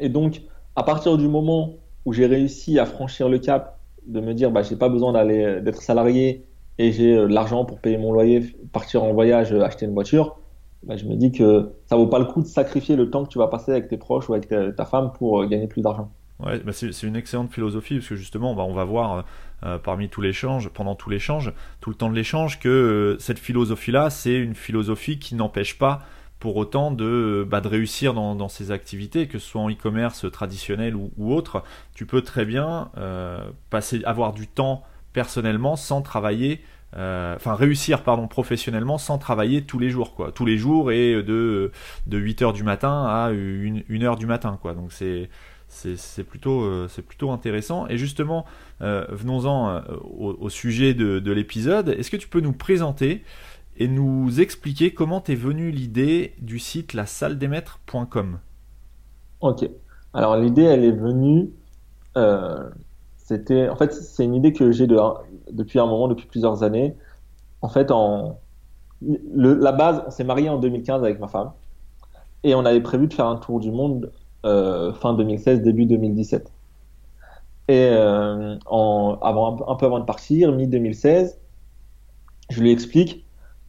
Et 0.00 0.08
donc, 0.08 0.40
à 0.74 0.84
partir 0.84 1.18
du 1.18 1.28
moment 1.28 1.74
où 2.06 2.14
j'ai 2.14 2.24
réussi 2.24 2.78
à 2.78 2.86
franchir 2.86 3.28
le 3.28 3.38
cap 3.38 3.78
de 4.06 4.20
me 4.20 4.32
dire, 4.32 4.50
bah, 4.50 4.62
j'ai 4.62 4.74
pas 4.74 4.88
besoin 4.88 5.12
d'aller 5.12 5.60
d'être 5.60 5.82
salarié 5.82 6.47
et 6.78 6.92
j'ai 6.92 7.16
euh, 7.16 7.26
l'argent 7.26 7.64
pour 7.64 7.80
payer 7.80 7.98
mon 7.98 8.12
loyer, 8.12 8.54
partir 8.72 9.02
en 9.02 9.12
voyage, 9.12 9.52
euh, 9.52 9.62
acheter 9.62 9.86
une 9.86 9.94
voiture, 9.94 10.38
bah, 10.84 10.96
je 10.96 11.04
me 11.04 11.16
dis 11.16 11.32
que 11.32 11.72
ça 11.86 11.96
vaut 11.96 12.06
pas 12.06 12.20
le 12.20 12.24
coup 12.24 12.40
de 12.40 12.46
sacrifier 12.46 12.96
le 12.96 13.10
temps 13.10 13.24
que 13.24 13.30
tu 13.30 13.38
vas 13.38 13.48
passer 13.48 13.72
avec 13.72 13.88
tes 13.88 13.96
proches 13.96 14.28
ou 14.28 14.34
avec 14.34 14.48
ta, 14.48 14.84
femme 14.84 15.12
pour 15.12 15.42
euh, 15.42 15.46
gagner 15.46 15.66
plus 15.66 15.82
d'argent. 15.82 16.10
Ouais, 16.38 16.60
bah 16.60 16.70
c'est 16.72 17.02
une 17.02 17.16
excellente 17.16 17.52
philosophie 17.52 17.96
parce 17.96 18.06
que 18.06 18.14
justement, 18.14 18.54
bah, 18.54 18.62
on 18.62 18.72
va 18.72 18.84
voir 18.84 19.24
parmi 19.82 20.08
tout 20.08 20.20
l'échange, 20.20 20.68
pendant 20.68 20.94
tout 20.94 21.10
l'échange, 21.10 21.52
tout 21.80 21.90
le 21.90 21.96
temps 21.96 22.08
de 22.08 22.14
l'échange, 22.14 22.60
que 22.60 23.16
cette 23.18 23.40
philosophie-là, 23.40 24.08
c'est 24.08 24.36
une 24.36 24.54
philosophie 24.54 25.18
qui 25.18 25.34
n'empêche 25.34 25.80
pas 25.80 25.98
pour 26.38 26.56
autant 26.56 26.92
de, 26.92 27.44
bah, 27.50 27.60
de 27.60 27.66
réussir 27.66 28.14
dans, 28.14 28.36
dans 28.36 28.46
ces 28.46 28.70
activités, 28.70 29.26
que 29.26 29.40
ce 29.40 29.48
soit 29.48 29.60
en 29.60 29.68
e-commerce 29.68 30.30
traditionnel 30.30 30.94
ou, 30.94 31.10
ou, 31.18 31.34
autre. 31.34 31.64
Tu 31.96 32.06
peux 32.06 32.22
très 32.22 32.44
bien 32.44 32.92
passer, 33.68 34.04
avoir 34.04 34.32
du 34.32 34.46
temps 34.46 34.84
personnellement 35.12 35.76
sans 35.76 36.02
travailler 36.02 36.60
euh, 36.96 37.36
enfin 37.36 37.54
réussir 37.54 38.02
pardon 38.02 38.28
professionnellement 38.28 38.96
sans 38.96 39.18
travailler 39.18 39.62
tous 39.62 39.78
les 39.78 39.90
jours 39.90 40.14
quoi. 40.14 40.32
Tous 40.32 40.46
les 40.46 40.56
jours 40.56 40.90
et 40.90 41.22
de 41.22 41.70
de 42.06 42.18
8 42.18 42.42
heures 42.42 42.52
du 42.54 42.62
matin 42.62 43.04
à 43.06 43.30
1 43.30 44.02
heure 44.02 44.16
du 44.16 44.24
matin 44.24 44.58
quoi. 44.60 44.72
Donc 44.72 44.92
c'est 44.92 45.28
euh, 45.86 46.88
plutôt 47.06 47.30
intéressant. 47.30 47.86
Et 47.88 47.98
justement 47.98 48.46
euh, 48.80 49.04
venons-en 49.10 49.82
au, 50.18 50.48
sujet 50.48 50.94
de, 50.94 51.18
de 51.18 51.32
l'épisode. 51.32 51.90
Est-ce 51.90 52.10
que 52.10 52.16
tu 52.16 52.28
peux 52.28 52.40
nous 52.40 52.54
présenter 52.54 53.22
et 53.76 53.86
nous 53.86 54.40
expliquer 54.40 54.94
comment 54.94 55.20
t'es 55.20 55.34
venue 55.34 55.70
l'idée 55.70 56.34
du 56.40 56.58
site 56.58 56.94
la 56.94 57.04
salle 57.04 57.36
des 57.36 57.48
maîtres.com 57.48 58.38
ok. 59.40 59.68
Alors 60.14 60.38
l'idée 60.38 60.62
elle 60.62 60.84
est 60.84 60.92
venue 60.92 61.50
c'était, 63.28 63.68
en 63.68 63.76
fait, 63.76 63.92
c'est 63.92 64.24
une 64.24 64.34
idée 64.34 64.54
que 64.54 64.72
j'ai 64.72 64.86
de, 64.86 64.98
depuis 65.52 65.78
un 65.78 65.84
moment, 65.84 66.08
depuis 66.08 66.26
plusieurs 66.26 66.62
années. 66.62 66.96
En 67.60 67.68
fait, 67.68 67.92
la 69.02 69.72
base, 69.72 70.02
on 70.06 70.10
s'est 70.10 70.24
marié 70.24 70.48
en 70.48 70.58
2015 70.58 71.04
avec 71.04 71.20
ma 71.20 71.28
femme 71.28 71.52
et 72.42 72.54
on 72.54 72.64
avait 72.64 72.80
prévu 72.80 73.06
de 73.06 73.12
faire 73.12 73.26
un 73.26 73.36
tour 73.36 73.60
du 73.60 73.70
monde 73.70 74.10
euh, 74.46 74.94
fin 74.94 75.12
2016, 75.12 75.60
début 75.60 75.84
2017. 75.84 76.50
Et 77.68 77.74
euh, 77.74 78.56
avant, 78.70 79.68
un 79.68 79.74
peu 79.74 79.84
avant 79.84 79.98
de 79.98 80.06
partir, 80.06 80.50
mi-2016, 80.52 81.36
je 82.48 82.62
lui 82.62 82.72
explique, 82.72 83.26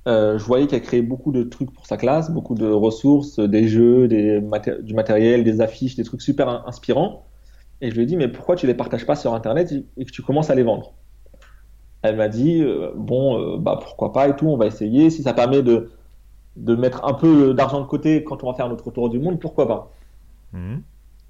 euh, 0.08 0.38
je 0.38 0.44
voyais 0.46 0.68
qu'elle 0.68 0.84
créait 0.84 1.02
beaucoup 1.02 1.34
de 1.34 1.44
trucs 1.44 1.74
pour 1.74 1.86
sa 1.86 1.98
classe, 1.98 2.32
beaucoup 2.32 2.56
de 2.56 2.72
ressources, 2.72 3.40
des 3.40 3.68
jeux, 3.68 4.08
du 4.08 4.94
matériel, 4.94 5.44
des 5.44 5.60
affiches, 5.60 5.98
des 5.98 6.06
trucs 6.06 6.22
super 6.22 6.66
inspirants. 6.66 7.26
Et 7.82 7.90
je 7.90 7.96
lui 7.96 8.04
ai 8.04 8.06
dit, 8.06 8.18
mais 8.18 8.28
pourquoi 8.28 8.56
tu 8.56 8.68
les 8.68 8.74
partages 8.74 9.06
pas 9.06 9.16
sur 9.16 9.34
Internet 9.34 9.74
et 9.98 10.06
que 10.06 10.12
tu 10.12 10.22
commences 10.22 10.50
à 10.50 10.56
les 10.56 10.64
vendre? 10.64 10.94
Elle 12.02 12.16
m'a 12.16 12.28
dit, 12.28 12.62
euh, 12.62 12.92
bon, 12.96 13.38
euh, 13.40 13.58
bah 13.58 13.78
pourquoi 13.82 14.14
pas 14.14 14.28
et 14.28 14.36
tout, 14.36 14.48
on 14.48 14.58
va 14.58 14.66
essayer. 14.66 15.10
Si 15.10 15.24
ça 15.24 15.34
permet 15.34 15.62
de, 15.62 15.92
de 16.56 16.76
mettre 16.76 17.06
un 17.06 17.14
peu 17.14 17.54
d'argent 17.54 17.82
de 17.82 17.86
côté 17.86 18.24
quand 18.24 18.44
on 18.44 18.48
va 18.52 18.54
faire 18.54 18.70
notre 18.70 18.92
tour 18.92 19.10
du 19.10 19.20
monde, 19.20 19.40
pourquoi 19.40 19.68
pas? 19.68 19.92
Mhm. 20.54 20.82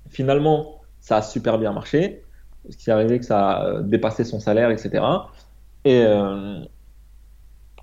Finalement, 0.09 0.81
ça 1.01 1.17
a 1.17 1.21
super 1.21 1.57
bien 1.59 1.71
marché. 1.71 2.23
Ce 2.69 2.77
qui 2.77 2.89
est 2.89 2.93
arrivé, 2.93 3.19
que 3.19 3.25
ça 3.25 3.51
a 3.51 3.81
dépassé 3.81 4.23
son 4.23 4.39
salaire, 4.39 4.69
etc. 4.69 5.03
Et 5.85 6.03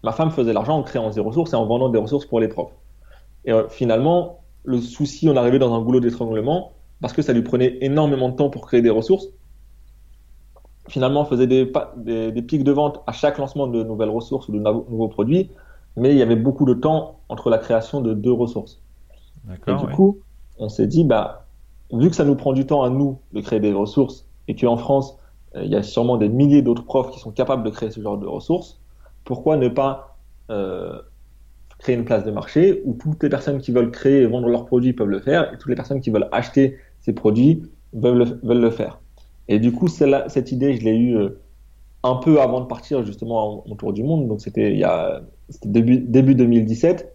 ma 0.02 0.12
femme 0.12 0.30
faisait 0.30 0.52
l'argent 0.52 0.76
en 0.76 0.82
créant 0.82 1.10
des 1.10 1.20
ressources 1.20 1.52
et 1.52 1.56
en 1.56 1.66
vendant 1.66 1.88
des 1.88 1.98
ressources 1.98 2.26
pour 2.26 2.40
les 2.40 2.48
profs. 2.48 2.72
Et 3.44 3.52
finalement, 3.70 4.40
le 4.64 4.80
souci, 4.80 5.28
on 5.28 5.36
arrivait 5.36 5.58
dans 5.58 5.74
un 5.74 5.80
goulot 5.80 6.00
d'étranglement 6.00 6.75
parce 7.00 7.12
que 7.12 7.22
ça 7.22 7.32
lui 7.32 7.42
prenait 7.42 7.78
énormément 7.80 8.28
de 8.28 8.36
temps 8.36 8.50
pour 8.50 8.66
créer 8.66 8.82
des 8.82 8.90
ressources. 8.90 9.28
Finalement, 10.88 11.22
on 11.22 11.24
faisait 11.24 11.46
des, 11.46 11.70
des, 11.96 12.42
pics 12.42 12.62
de 12.62 12.72
vente 12.72 13.02
à 13.06 13.12
chaque 13.12 13.38
lancement 13.38 13.66
de 13.66 13.82
nouvelles 13.82 14.10
ressources 14.10 14.48
ou 14.48 14.52
de 14.52 14.58
nouveaux 14.58 15.08
produits, 15.08 15.50
mais 15.96 16.12
il 16.12 16.16
y 16.16 16.22
avait 16.22 16.36
beaucoup 16.36 16.64
de 16.64 16.74
temps 16.74 17.18
entre 17.28 17.50
la 17.50 17.58
création 17.58 18.00
de 18.00 18.14
deux 18.14 18.32
ressources. 18.32 18.80
Et 19.66 19.74
du 19.74 19.86
coup, 19.88 20.18
on 20.58 20.68
s'est 20.68 20.86
dit, 20.86 21.04
bah, 21.04 21.46
vu 21.92 22.08
que 22.08 22.16
ça 22.16 22.24
nous 22.24 22.36
prend 22.36 22.52
du 22.52 22.66
temps 22.66 22.82
à 22.82 22.90
nous 22.90 23.18
de 23.32 23.40
créer 23.40 23.60
des 23.60 23.72
ressources 23.72 24.26
et 24.48 24.54
qu'en 24.54 24.76
France, 24.76 25.18
euh, 25.56 25.64
il 25.64 25.70
y 25.70 25.76
a 25.76 25.82
sûrement 25.82 26.16
des 26.16 26.28
milliers 26.28 26.62
d'autres 26.62 26.84
profs 26.84 27.10
qui 27.10 27.20
sont 27.20 27.30
capables 27.30 27.62
de 27.62 27.70
créer 27.70 27.90
ce 27.90 28.00
genre 28.00 28.18
de 28.18 28.26
ressources, 28.26 28.80
pourquoi 29.24 29.56
ne 29.56 29.68
pas 29.68 30.16
euh, 30.50 31.00
créer 31.78 31.96
une 31.96 32.04
place 32.04 32.24
de 32.24 32.30
marché 32.30 32.82
où 32.84 32.94
toutes 32.94 33.22
les 33.22 33.28
personnes 33.28 33.60
qui 33.60 33.72
veulent 33.72 33.90
créer 33.90 34.22
et 34.22 34.26
vendre 34.26 34.48
leurs 34.48 34.66
produits 34.66 34.92
peuvent 34.92 35.08
le 35.08 35.20
faire 35.20 35.52
et 35.52 35.58
toutes 35.58 35.68
les 35.68 35.74
personnes 35.74 36.00
qui 36.00 36.10
veulent 36.10 36.28
acheter 36.32 36.78
ces 37.06 37.12
produits 37.12 37.62
veulent 37.92 38.18
le, 38.18 38.40
veulent 38.42 38.60
le 38.60 38.70
faire. 38.70 39.00
Et 39.46 39.60
du 39.60 39.70
coup, 39.70 39.86
cette 39.86 40.50
idée, 40.50 40.74
je 40.74 40.84
l'ai 40.84 40.96
eue 40.96 41.16
euh, 41.16 41.40
un 42.02 42.16
peu 42.16 42.40
avant 42.40 42.60
de 42.60 42.66
partir 42.66 43.06
justement 43.06 43.64
en, 43.70 43.76
tour 43.76 43.92
du 43.92 44.02
monde. 44.02 44.26
Donc 44.26 44.40
c'était 44.40 44.72
il 44.72 44.78
y 44.78 44.84
a 44.84 45.22
début, 45.64 45.98
début 45.98 46.34
2017. 46.34 47.14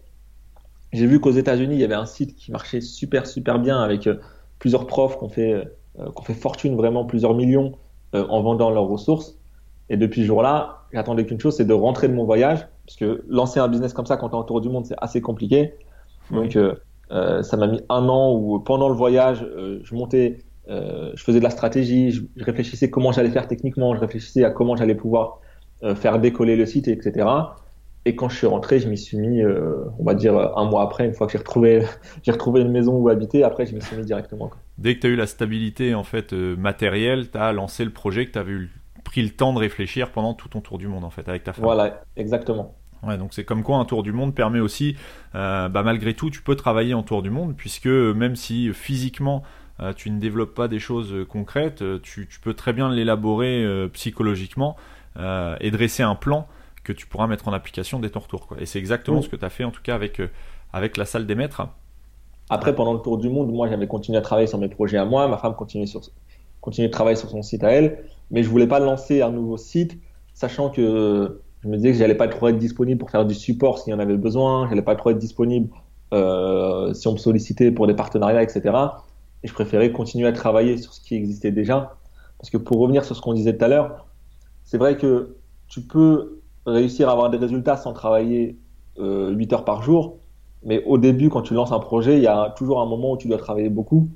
J'ai 0.94 1.06
vu 1.06 1.20
qu'aux 1.20 1.32
États-Unis, 1.32 1.74
il 1.74 1.80
y 1.80 1.84
avait 1.84 1.94
un 1.94 2.06
site 2.06 2.34
qui 2.34 2.52
marchait 2.52 2.80
super 2.80 3.26
super 3.26 3.58
bien 3.58 3.82
avec 3.82 4.06
euh, 4.06 4.16
plusieurs 4.58 4.86
profs 4.86 5.18
qui 5.18 5.24
ont 5.24 5.28
fait, 5.28 5.52
euh, 5.52 6.10
fait 6.24 6.34
fortune 6.34 6.74
vraiment 6.74 7.04
plusieurs 7.04 7.34
millions 7.34 7.72
en 8.14 8.42
vendant 8.42 8.68
leurs 8.68 8.88
ressources. 8.88 9.38
Et 9.88 9.96
depuis 9.96 10.20
ce 10.20 10.26
jour-là, 10.26 10.82
j'attendais 10.92 11.24
qu'une 11.24 11.40
chose, 11.40 11.56
c'est 11.56 11.64
de 11.64 11.72
rentrer 11.72 12.08
de 12.08 12.12
mon 12.12 12.24
voyage, 12.24 12.66
parce 12.86 12.96
que 12.96 13.24
lancer 13.26 13.58
un 13.58 13.68
business 13.68 13.94
comme 13.94 14.04
ça 14.04 14.18
quand 14.18 14.28
tu 14.28 14.34
es 14.34 14.38
en 14.38 14.42
tour 14.42 14.60
du 14.60 14.68
monde, 14.68 14.84
c'est 14.84 14.96
assez 14.98 15.22
compliqué. 15.22 15.72
Donc 16.30 16.56
euh, 16.56 16.74
ça 17.42 17.56
m'a 17.56 17.66
mis 17.66 17.80
un 17.88 18.08
an 18.08 18.32
où 18.34 18.58
pendant 18.60 18.88
le 18.88 18.94
voyage, 18.94 19.42
euh, 19.42 19.80
je 19.82 19.94
montais, 19.94 20.38
euh, 20.68 21.12
je 21.14 21.22
faisais 21.22 21.38
de 21.38 21.44
la 21.44 21.50
stratégie, 21.50 22.10
je, 22.10 22.22
réfléchissais 22.38 22.90
comment 22.90 23.12
j'allais 23.12 23.30
faire 23.30 23.48
techniquement, 23.48 23.94
je 23.94 24.00
réfléchissais 24.00 24.44
à 24.44 24.50
comment 24.50 24.76
j'allais 24.76 24.94
pouvoir 24.94 25.40
faire 25.96 26.20
décoller 26.20 26.54
le 26.54 26.64
site, 26.64 26.86
etc. 26.86 27.26
Et 28.04 28.14
quand 28.14 28.28
je 28.28 28.36
suis 28.36 28.46
rentré, 28.46 28.78
je 28.78 28.88
m'y 28.88 28.96
suis 28.96 29.18
mis, 29.18 29.42
on 29.44 30.04
va 30.04 30.14
dire 30.14 30.38
un 30.56 30.64
mois 30.64 30.82
après, 30.82 31.04
une 31.04 31.12
fois 31.12 31.26
que 31.26 31.32
j'ai 31.32 31.38
retrouvé, 31.38 31.82
j'ai 32.22 32.30
retrouvé 32.30 32.60
une 32.60 32.70
maison 32.70 32.94
où 32.94 33.08
habiter, 33.08 33.42
après 33.42 33.66
je 33.66 33.74
m'y 33.74 33.82
suis 33.82 33.96
mis 33.96 34.04
directement. 34.04 34.52
Dès 34.78 34.94
que 34.94 35.00
tu 35.00 35.06
as 35.08 35.10
eu 35.10 35.16
la 35.16 35.26
stabilité 35.26 35.96
en 35.96 36.04
fait 36.04 36.32
matérielle, 36.32 37.32
tu 37.32 37.36
as 37.36 37.52
lancé 37.52 37.84
le 37.84 37.90
projet 37.90 38.26
que 38.26 38.30
tu 38.30 38.38
avais 38.38 38.58
pris 39.02 39.22
le 39.22 39.30
temps 39.30 39.52
de 39.52 39.58
réfléchir 39.58 40.12
pendant 40.12 40.34
tout 40.34 40.48
ton 40.48 40.60
tour 40.60 40.78
du 40.78 40.86
monde 40.86 41.02
en 41.02 41.10
fait 41.10 41.28
avec 41.28 41.42
ta 41.42 41.52
femme. 41.52 41.64
Voilà, 41.64 42.04
exactement. 42.16 42.76
Ouais, 43.02 43.18
donc 43.18 43.34
c'est 43.34 43.44
comme 43.44 43.62
quoi 43.64 43.78
un 43.78 43.84
tour 43.84 44.02
du 44.02 44.12
monde 44.12 44.34
permet 44.34 44.60
aussi, 44.60 44.96
euh, 45.34 45.68
bah, 45.68 45.82
malgré 45.82 46.14
tout, 46.14 46.30
tu 46.30 46.40
peux 46.40 46.54
travailler 46.54 46.94
en 46.94 47.02
tour 47.02 47.22
du 47.22 47.30
monde, 47.30 47.54
puisque 47.56 47.86
même 47.86 48.36
si 48.36 48.72
physiquement 48.72 49.42
euh, 49.80 49.92
tu 49.92 50.10
ne 50.10 50.20
développes 50.20 50.54
pas 50.54 50.68
des 50.68 50.78
choses 50.78 51.26
concrètes, 51.28 51.82
euh, 51.82 51.98
tu, 52.00 52.28
peux 52.42 52.54
très 52.54 52.72
bien 52.72 52.90
l'élaborer 52.90 53.66
psychologiquement 53.92 54.76
et 55.60 55.70
dresser 55.70 56.02
un 56.02 56.14
plan 56.14 56.48
que 56.84 56.92
tu 56.92 57.06
pourras 57.06 57.26
mettre 57.26 57.46
en 57.46 57.52
application 57.52 57.98
dès 57.98 58.08
ton 58.08 58.20
retour. 58.20 58.46
Quoi. 58.46 58.56
Et 58.60 58.66
c'est 58.66 58.78
exactement 58.78 59.20
ce 59.20 59.28
que 59.28 59.36
tu 59.36 59.44
as 59.44 59.50
fait 59.50 59.64
en 59.64 59.70
tout 59.70 59.82
cas 59.82 59.94
avec, 59.94 60.22
avec 60.72 60.96
la 60.96 61.04
salle 61.04 61.26
des 61.26 61.34
maîtres. 61.34 61.66
Après, 62.48 62.74
pendant 62.74 62.94
le 62.94 63.00
tour 63.00 63.18
du 63.18 63.28
monde, 63.28 63.52
moi 63.52 63.68
j'avais 63.68 63.86
continué 63.86 64.18
à 64.18 64.22
travailler 64.22 64.46
sur 64.46 64.58
mes 64.58 64.68
projets 64.68 64.96
à 64.96 65.04
moi, 65.04 65.28
ma 65.28 65.36
femme 65.36 65.54
continuait, 65.54 65.86
sur, 65.86 66.00
continuait 66.60 66.88
de 66.88 66.92
travailler 66.92 67.16
sur 67.16 67.28
son 67.28 67.42
site 67.42 67.62
à 67.62 67.70
elle, 67.70 68.04
mais 68.30 68.42
je 68.42 68.48
voulais 68.48 68.66
pas 68.66 68.78
lancer 68.78 69.20
un 69.20 69.30
nouveau 69.30 69.58
site, 69.58 69.98
sachant 70.34 70.70
que 70.70 71.42
je 71.62 71.68
me 71.68 71.76
disais 71.76 71.92
que 71.92 71.98
j'allais 71.98 72.16
pas 72.16 72.28
trop 72.28 72.48
être 72.48 72.58
disponible 72.58 72.98
pour 72.98 73.10
faire 73.10 73.24
du 73.24 73.34
support 73.34 73.78
s'il 73.78 73.92
y 73.92 73.94
en 73.94 73.98
avait 73.98 74.16
besoin, 74.16 74.68
j'allais 74.68 74.82
pas 74.82 74.96
trop 74.96 75.10
être 75.10 75.18
disponible 75.18 75.68
euh, 76.12 76.92
si 76.92 77.06
on 77.08 77.12
me 77.12 77.18
sollicitait 77.18 77.70
pour 77.70 77.86
des 77.86 77.94
partenariats, 77.94 78.42
etc. 78.42 78.62
Et 79.42 79.48
je 79.48 79.52
préférais 79.54 79.92
continuer 79.92 80.26
à 80.26 80.32
travailler 80.32 80.76
sur 80.76 80.92
ce 80.92 81.00
qui 81.00 81.14
existait 81.14 81.52
déjà. 81.52 81.96
Parce 82.38 82.50
que 82.50 82.56
pour 82.56 82.78
revenir 82.78 83.04
sur 83.04 83.14
ce 83.14 83.20
qu'on 83.20 83.34
disait 83.34 83.56
tout 83.56 83.64
à 83.64 83.68
l'heure, 83.68 84.06
c'est 84.64 84.78
vrai 84.78 84.96
que 84.96 85.36
tu 85.68 85.82
peux 85.82 86.40
réussir 86.66 87.08
à 87.08 87.12
avoir 87.12 87.30
des 87.30 87.38
résultats 87.38 87.76
sans 87.76 87.92
travailler 87.92 88.58
euh, 88.98 89.30
8 89.30 89.52
heures 89.52 89.64
par 89.64 89.82
jour, 89.82 90.18
mais 90.64 90.82
au 90.84 90.98
début, 90.98 91.28
quand 91.28 91.42
tu 91.42 91.54
lances 91.54 91.72
un 91.72 91.78
projet, 91.78 92.16
il 92.16 92.22
y 92.22 92.26
a 92.26 92.50
toujours 92.56 92.80
un 92.80 92.86
moment 92.86 93.12
où 93.12 93.16
tu 93.16 93.28
dois 93.28 93.38
travailler 93.38 93.68
beaucoup. 93.68 94.08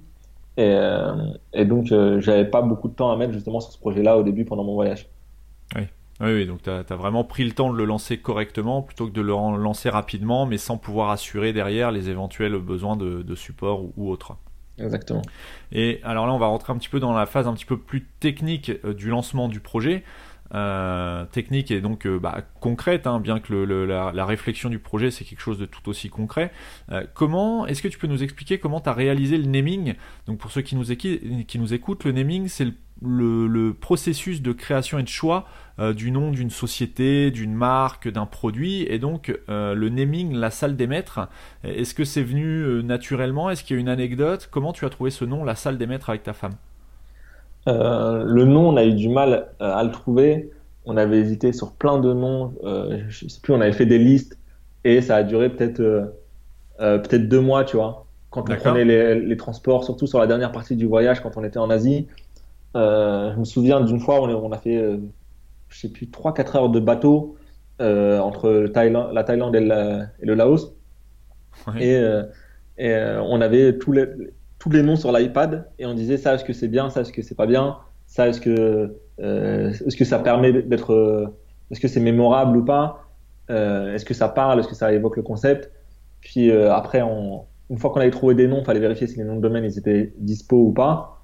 Et, 0.56 0.62
euh, 0.74 1.14
et 1.52 1.64
donc, 1.64 1.92
euh, 1.92 2.20
j'avais 2.20 2.48
pas 2.48 2.62
beaucoup 2.62 2.88
de 2.88 2.94
temps 2.94 3.10
à 3.10 3.16
mettre 3.16 3.32
justement 3.32 3.60
sur 3.60 3.72
ce 3.72 3.78
projet-là 3.78 4.18
au 4.18 4.22
début 4.22 4.44
pendant 4.44 4.64
mon 4.64 4.74
voyage. 4.74 5.08
Oui. 6.20 6.32
Oui, 6.32 6.46
donc 6.46 6.62
tu 6.62 6.70
as, 6.70 6.82
vraiment 6.96 7.25
pris 7.25 7.44
le 7.44 7.52
temps 7.52 7.73
de 7.73 7.76
le 7.76 7.85
lancer 7.85 8.18
correctement 8.18 8.82
plutôt 8.82 9.06
que 9.06 9.12
de 9.12 9.20
le 9.20 9.32
lancer 9.32 9.90
rapidement, 9.90 10.46
mais 10.46 10.58
sans 10.58 10.78
pouvoir 10.78 11.11
assurer 11.11 11.52
derrière 11.52 11.90
les 11.90 12.08
éventuels 12.08 12.56
besoins 12.58 12.96
de, 12.96 13.35
support 13.35 13.85
ou, 13.96 14.11
autre. 14.11 14.37
Exactement. 14.78 15.23
Et 15.73 16.00
alors 16.04 16.26
là, 16.26 16.35
on 16.35 16.38
va 16.38 16.46
rentrer 16.46 16.73
un 16.73 16.76
petit 16.76 16.88
peu 16.88 17.00
dans 17.00 17.14
la 17.14 17.26
phase 17.26 17.46
un 17.46 17.54
petit 17.54 17.64
peu 17.64 17.78
plus 17.78 18.04
technique 18.20 18.73
euh, 18.85 18.92
du 18.92 19.08
lancement 19.08 19.49
du 19.49 19.61
projet. 19.61 20.04
Euh, 20.54 21.25
technique 21.25 21.73
et 21.73 21.80
donc 21.80 22.06
euh, 22.06 22.20
bah, 22.20 22.42
concrète, 22.61 23.08
hein, 23.08 23.18
bien 23.18 23.40
que 23.40 23.52
la, 23.52 24.25
réflexion 24.25 24.70
du 24.70 24.78
projet 24.78 25.11
c'est 25.11 25.25
quelque 25.25 25.40
chose 25.40 25.58
de 25.58 25.66
tout 25.66 25.88
aussi 25.88 26.08
concret. 26.08 26.52
comment 27.14 27.66
est-ce 27.66 27.82
que 27.82 27.88
tu 27.88 27.99
peux 27.99 28.06
nous 28.06 28.23
expliquer 28.23 28.58
comment 28.61 28.80
tu 28.80 28.88
as 28.88 28.92
réalisé 28.92 29.38
le 29.38 29.46
naming? 29.46 29.94
Donc 30.26 30.38
pour 30.38 30.52
ceux 30.52 30.62
qui 30.62 30.76
nous, 30.76 30.85
qui 30.85 31.58
nous 31.58 31.75
écoutent, 31.75 32.04
le 32.04 32.12
naming 32.12 32.46
c'est 32.46 32.64
le 32.64 32.75
le, 33.02 33.72
processus 33.72 34.42
de 34.42 34.52
création 34.52 34.98
et 34.98 35.02
de 35.02 35.08
choix 35.08 35.46
euh, 35.78 35.92
du 35.92 36.10
nom 36.10 36.30
d'une 36.30 36.50
société, 36.50 37.30
d'une 37.30 37.54
marque, 37.54 38.08
d'un 38.08 38.26
produit, 38.26 38.82
et 38.88 38.98
donc 38.98 39.38
euh, 39.48 39.74
le 39.74 39.88
naming, 39.88 40.34
la 40.34 40.50
salle 40.50 40.76
des 40.76 40.86
maîtres. 40.86 41.28
Est-ce 41.64 41.94
que 41.94 42.04
c'est 42.04 42.22
venu 42.22 42.46
euh, 42.46 42.82
naturellement? 42.82 43.50
Est-ce 43.50 43.62
qu'il 43.62 43.76
y 43.76 43.78
a 43.78 43.80
une 43.80 43.88
anecdote? 43.88 44.48
Comment 44.50 44.72
tu 44.72 44.84
as 44.84 44.90
trouvé 44.90 45.10
ce 45.10 45.24
nom, 45.24 45.44
la 45.44 45.54
salle 45.54 45.76
des 45.76 45.86
maîtres, 45.86 46.08
avec 46.10 46.22
ta 46.22 46.32
femme? 46.32 46.54
Le 47.66 48.44
nom, 48.44 48.68
on 48.68 48.76
a 48.76 48.84
eu 48.84 48.94
du 48.94 49.08
mal 49.08 49.48
à 49.58 49.82
le 49.82 49.90
trouver. 49.90 50.52
On 50.84 50.96
avait 50.96 51.18
hésité 51.18 51.52
sur 51.52 51.72
plein 51.72 51.98
de 51.98 52.12
noms. 52.12 52.54
je 53.08 53.26
sais 53.26 53.40
plus, 53.42 53.52
on 53.52 53.60
avait 53.60 53.72
fait 53.72 53.86
des 53.86 53.98
listes 53.98 54.38
et 54.84 55.00
ça 55.00 55.16
a 55.16 55.22
duré 55.24 55.50
peut-être 55.50 56.12
peut-être 56.78 57.28
deux 57.28 57.40
mois, 57.40 57.64
tu 57.64 57.76
vois. 57.76 58.06
Quand 58.30 58.48
on 58.48 58.54
prenait 58.54 58.84
les, 58.84 59.18
les 59.18 59.36
transports, 59.36 59.82
surtout 59.82 60.06
sur 60.06 60.20
la 60.20 60.28
dernière 60.28 60.52
partie 60.52 60.76
du 60.76 60.86
voyage, 60.86 61.20
quand 61.20 61.36
on 61.36 61.42
était 61.42 61.58
en 61.58 61.68
Asie, 61.68 62.06
euh, 62.76 63.33
je 63.33 63.38
me 63.38 63.45
souviens 63.45 63.80
d'une 63.80 64.00
fois, 64.00 64.21
on, 64.21 64.28
on, 64.28 64.52
a 64.52 64.59
fait, 64.59 64.76
euh, 64.76 64.99
je 65.68 65.80
sais 65.80 65.88
plus, 65.88 66.06
3-4 66.06 66.56
heures 66.56 66.68
de 66.68 66.80
bateau 66.80 67.37
euh, 67.80 68.18
entre 68.18 68.50
la 68.50 69.25
Thaïlande 69.25 69.56
et, 69.56 69.61
le 69.61 70.35
Laos. 70.35 70.76
Et, 71.80 71.99
on 72.78 73.40
avait 73.40 73.78
tous 73.78 73.92
les, 73.92 74.06
tous 74.59 74.71
les 74.71 74.83
noms 74.83 74.97
sur 74.97 75.11
l'iPad 75.11 75.68
et 75.78 75.87
on 75.87 75.95
disait 75.95 76.18
ça, 76.18 76.35
est-ce 76.35 76.45
que 76.45 76.52
c'est 76.52 76.68
bien, 76.68 76.90
ça, 76.90 77.00
est-ce 77.00 77.12
que 77.12 77.23
c'est 77.23 77.35
pas 77.35 77.47
bien, 77.47 77.78
ça, 78.06 78.28
est-ce 78.28 78.40
que, 78.40 78.95
est-ce 79.18 79.97
que 79.97 80.04
ça 80.04 80.18
permet 80.18 80.52
d'être, 80.52 81.33
est-ce 81.71 81.80
que 81.80 81.88
c'est 81.88 82.00
mémorable 82.00 82.59
ou 82.59 82.64
pas, 82.64 83.09
est-ce 83.49 84.04
que 84.04 84.14
ça 84.14 84.28
parle, 84.28 84.61
est-ce 84.61 84.68
que 84.68 84.75
ça 84.75 84.92
évoque 84.92 85.16
le 85.16 85.23
concept. 85.23 85.71
Puis 86.21 86.52
après, 86.52 87.00
une 87.00 87.78
fois 87.78 87.90
qu'on 87.90 88.00
avait 88.00 88.11
trouvé 88.11 88.35
des 88.35 88.47
noms, 88.47 88.59
il 88.59 88.64
fallait 88.66 88.80
vérifier 88.80 89.06
si 89.06 89.16
les 89.16 89.25
noms 89.25 89.37
de 89.37 89.40
domaine 89.40 89.64
ils 89.64 89.78
étaient 89.78 90.12
dispo 90.18 90.56
ou 90.56 90.73
pas. 90.73 91.15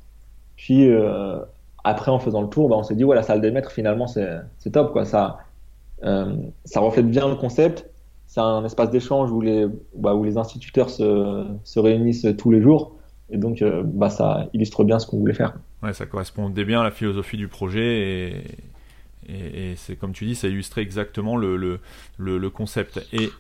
Puis 0.62 0.88
euh, 0.88 1.40
après, 1.83 2.12
en 2.12 2.21
faisant 2.21 2.40
le 2.40 2.49
tour, 2.49 2.69
bah, 2.69 2.76
on 2.78 2.85
s'est 2.85 2.95
dit, 2.95 3.02
ouais, 3.02 3.16
la 3.16 3.25
salle 3.25 3.40
des 3.40 3.50
maîtres, 3.50 3.73
finalement, 3.73 4.07
c'est 4.07 4.71
top. 4.71 4.92
Quoi. 4.92 5.04
Ça, 5.04 5.40
euh, 6.04 6.37
ça 6.64 6.78
reflète 6.78 7.11
bien 7.11 7.28
le 7.28 7.35
concept. 7.35 7.90
C'est 8.28 8.38
un 8.40 8.64
espace 8.64 8.88
d'échange 8.90 9.33
où 9.33 9.40
les, 9.40 9.66
bah, 9.97 10.14
instituteurs 10.37 10.88
se, 10.88 11.49
se, 11.64 11.81
réunissent 11.81 12.28
tous 12.38 12.52
les 12.52 12.62
jours. 12.62 12.97
Et 13.31 13.38
donc, 13.38 13.61
euh, 13.61 13.83
bah, 13.85 14.09
ça 14.09 14.47
illustre 14.52 14.85
bien 14.85 15.00
ce 15.00 15.07
qu'on 15.09 15.19
voulait 15.19 15.35
faire. 15.35 15.54
Ouais, 15.83 15.92
ça 15.92 16.07
correspondait 16.07 16.64
bien 16.64 16.81
à 16.81 16.85
la 16.85 16.92
philosophie 16.92 17.37
du 17.37 17.49
projet. 17.49 18.47
Et, 19.28 19.75
c'est 19.75 19.97
comme 19.97 20.12
tu 20.12 20.26
dis, 20.26 20.37
ça 20.37 20.47
illustrait 20.47 20.83
exactement 20.83 21.37
le, 21.37 21.57
le, 21.57 21.81
le, 22.19 22.50
concept. 22.50 23.04
Et 23.12 23.31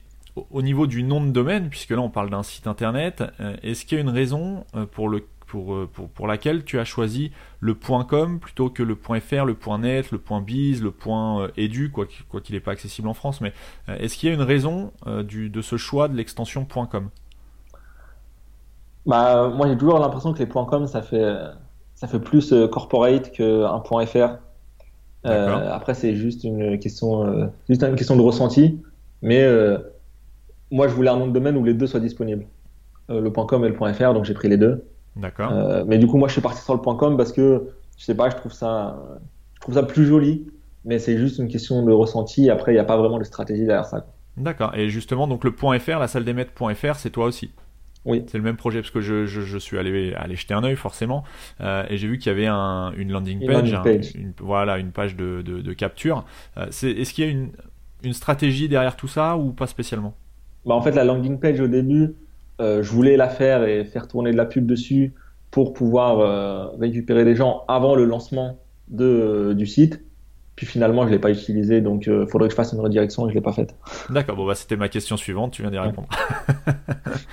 au 0.50 0.62
niveau 0.62 0.88
du 0.88 1.04
nom 1.04 1.24
de 1.24 1.30
domaine, 1.30 1.68
puisque 1.68 1.90
là 1.90 2.00
on 2.00 2.10
parle 2.10 2.30
d'un 2.30 2.42
site 2.42 2.66
internet, 2.66 3.22
est-ce 3.62 3.84
qu'il 3.84 3.98
y 3.98 4.00
a 4.00 4.02
une 4.02 4.08
raison 4.08 4.64
pour 4.92 5.08
le 5.08 5.24
euh, 5.54 5.88
pour, 5.92 6.08
pour, 6.08 6.26
laquelle 6.26 6.64
tu 6.64 6.78
as 6.78 6.84
choisi 6.84 7.32
le 7.60 7.74
.com 7.74 8.38
plutôt 8.40 8.70
que 8.70 8.82
le 8.82 8.94
.fr, 8.94 9.44
le 9.44 9.56
.net, 9.78 10.10
le 10.10 10.20
.biz, 10.40 10.82
le 10.82 10.92
.edu, 11.56 11.90
quoi 11.90 12.06
qu'il 12.40 12.54
n'est 12.54 12.60
pas 12.60 12.72
accessible 12.72 13.08
en 13.08 13.14
France. 13.14 13.40
Mais 13.40 13.52
euh, 13.88 13.96
est-ce 13.98 14.16
qu'il 14.16 14.28
y 14.28 14.32
a 14.32 14.34
une 14.34 14.42
raison 14.42 14.92
euh, 15.06 15.22
du, 15.22 15.50
de 15.50 15.62
ce 15.62 15.76
choix 15.76 16.08
de 16.08 16.16
l'extension 16.16 16.64
.com? 16.64 17.08
Bah, 19.06 19.48
Moi, 19.48 19.68
j'ai 19.68 19.76
toujours 19.76 19.98
l'impression 19.98 20.32
que 20.32 20.38
les 20.38 20.48
.com, 20.48 20.86
ça 20.86 21.02
fait, 21.02 21.34
ça 21.94 22.06
fait 22.06 22.20
plus 22.20 22.54
corporate 22.70 23.32
qu'un 23.32 23.82
.fr. 24.06 24.38
après, 25.24 25.94
c'est 25.94 26.14
juste 26.14 26.44
une 26.44 26.78
question, 26.78 27.50
juste 27.68 27.82
une 27.82 27.96
question 27.96 28.16
de 28.16 28.22
ressenti. 28.22 28.80
Mais 29.22 29.46
moi, 30.70 30.88
je 30.88 30.94
voulais 30.94 31.10
un 31.10 31.16
nom 31.16 31.26
de 31.26 31.32
domaine 31.32 31.56
où 31.56 31.64
les 31.64 31.74
deux 31.74 31.86
soient 31.86 32.00
disponibles. 32.00 32.46
le 33.08 33.30
.com 33.30 33.64
et 33.64 33.68
le 33.68 33.92
.fr, 33.92 34.14
donc 34.14 34.24
j'ai 34.24 34.34
pris 34.34 34.48
les 34.48 34.56
deux. 34.56 34.84
D'accord. 35.16 35.52
mais 35.86 35.98
du 35.98 36.06
coup, 36.06 36.16
moi, 36.16 36.28
je 36.28 36.32
suis 36.32 36.40
parti 36.40 36.62
sur 36.62 36.74
le 36.74 36.80
.com 36.80 37.16
parce 37.16 37.32
que, 37.32 37.68
je 37.98 38.04
sais 38.04 38.14
pas, 38.14 38.30
je 38.30 38.36
trouve 38.36 38.52
ça, 38.52 38.98
je 39.54 39.60
trouve 39.60 39.74
ça 39.74 39.82
plus 39.82 40.06
joli, 40.06 40.46
mais 40.84 40.98
c'est 40.98 41.18
juste 41.18 41.38
une 41.38 41.48
question 41.48 41.84
de 41.84 41.92
ressenti. 41.92 42.50
Après, 42.50 42.72
il 42.72 42.76
n'y 42.76 42.80
a 42.80 42.84
pas 42.84 42.96
vraiment 42.96 43.18
de 43.18 43.24
stratégie 43.24 43.66
derrière 43.66 43.84
ça. 43.84 44.06
D'accord. 44.36 44.74
Et 44.74 44.88
justement, 44.88 45.28
donc 45.28 45.44
le 45.44 45.52
.fr, 45.52 45.98
la 45.98 46.08
salle 46.08 46.24
des 46.24 46.32
maîtres.fr, 46.32 46.94
c'est 46.96 47.10
toi 47.10 47.26
aussi? 47.26 47.50
Oui. 48.04 48.24
C'est 48.26 48.38
le 48.38 48.44
même 48.44 48.56
projet 48.56 48.80
parce 48.80 48.90
que 48.90 49.00
je, 49.00 49.26
je, 49.26 49.58
suis 49.58 49.78
allé, 49.78 50.12
aller 50.14 50.34
jeter 50.34 50.54
un 50.54 50.64
œil 50.64 50.74
forcément 50.74 51.22
euh, 51.60 51.84
et 51.88 51.96
j'ai 51.98 52.08
vu 52.08 52.18
qu'il 52.18 52.32
y 52.32 52.34
avait 52.34 52.48
un, 52.48 52.92
une 52.96 53.12
landing 53.12 53.46
page, 53.46 54.14
une, 54.16 54.32
voilà, 54.40 54.78
une 54.78 54.90
page 54.90 55.14
de, 55.14 55.42
de, 55.42 55.72
capture. 55.72 56.24
Euh, 56.56 56.66
est-ce 56.66 57.12
qu'il 57.12 57.24
y 57.24 57.28
a 57.28 57.30
une, 57.30 57.50
une 58.02 58.12
stratégie 58.12 58.68
derrière 58.68 58.96
tout 58.96 59.06
ça 59.06 59.36
ou 59.36 59.52
pas 59.52 59.68
spécialement? 59.68 60.14
Bah 60.66 60.74
En 60.74 60.80
fait, 60.80 60.92
la 60.92 61.04
landing 61.04 61.38
page 61.38 61.60
au 61.60 61.68
début, 61.68 62.02
euh, 62.02 62.14
je 62.62 62.90
voulais 62.90 63.16
la 63.16 63.28
faire 63.28 63.64
et 63.64 63.84
faire 63.84 64.08
tourner 64.08 64.30
de 64.30 64.36
la 64.36 64.44
pub 64.44 64.66
dessus 64.66 65.14
pour 65.50 65.72
pouvoir 65.72 66.78
récupérer 66.78 67.24
des 67.24 67.34
gens 67.34 67.64
avant 67.68 67.94
le 67.94 68.04
lancement 68.04 68.58
de, 68.88 69.52
du 69.56 69.66
site. 69.66 70.02
Puis 70.56 70.66
finalement, 70.66 71.06
je 71.06 71.10
l'ai 71.12 71.18
pas 71.18 71.30
utilisé, 71.30 71.80
donc 71.80 72.06
il 72.06 72.26
faudrait 72.30 72.48
que 72.48 72.52
je 72.52 72.56
fasse 72.56 72.72
une 72.72 72.80
redirection 72.80 73.26
et 73.26 73.30
je 73.30 73.34
l'ai 73.34 73.40
pas 73.40 73.52
faite. 73.52 73.74
D'accord, 74.10 74.36
bon 74.36 74.46
bah 74.46 74.54
c'était 74.54 74.76
ma 74.76 74.88
question 74.88 75.16
suivante, 75.16 75.52
tu 75.52 75.62
viens 75.62 75.70
d'y 75.70 75.78
répondre. 75.78 76.08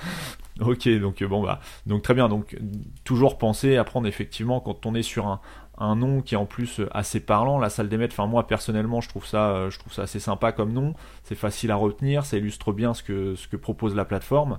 Ok, 0.60 0.88
donc 1.00 1.22
euh, 1.22 1.28
bon 1.28 1.42
bah 1.42 1.60
donc 1.86 2.02
très 2.02 2.14
bien. 2.14 2.28
Donc 2.28 2.56
toujours 3.04 3.38
penser 3.38 3.76
à 3.76 3.84
prendre 3.84 4.06
effectivement 4.06 4.60
quand 4.60 4.86
on 4.86 4.94
est 4.94 5.02
sur 5.02 5.26
un, 5.26 5.40
un 5.80 5.96
nom 5.96 6.20
qui 6.20 6.34
est 6.34 6.38
en 6.38 6.46
plus 6.46 6.80
euh, 6.80 6.88
assez 6.92 7.20
parlant, 7.20 7.58
la 7.58 7.70
salle 7.70 7.88
des 7.88 7.96
maîtres. 7.96 8.14
Enfin 8.14 8.28
moi 8.28 8.46
personnellement 8.46 9.00
je 9.00 9.08
trouve 9.08 9.26
ça 9.26 9.50
euh, 9.50 9.70
je 9.70 9.78
trouve 9.78 9.92
ça 9.92 10.02
assez 10.02 10.20
sympa 10.20 10.52
comme 10.52 10.72
nom. 10.72 10.94
C'est 11.24 11.34
facile 11.34 11.70
à 11.70 11.76
retenir, 11.76 12.24
ça 12.24 12.36
illustre 12.36 12.72
bien 12.72 12.94
ce 12.94 13.02
que 13.02 13.34
ce 13.34 13.48
que 13.48 13.56
propose 13.56 13.94
la 13.96 14.04
plateforme. 14.04 14.58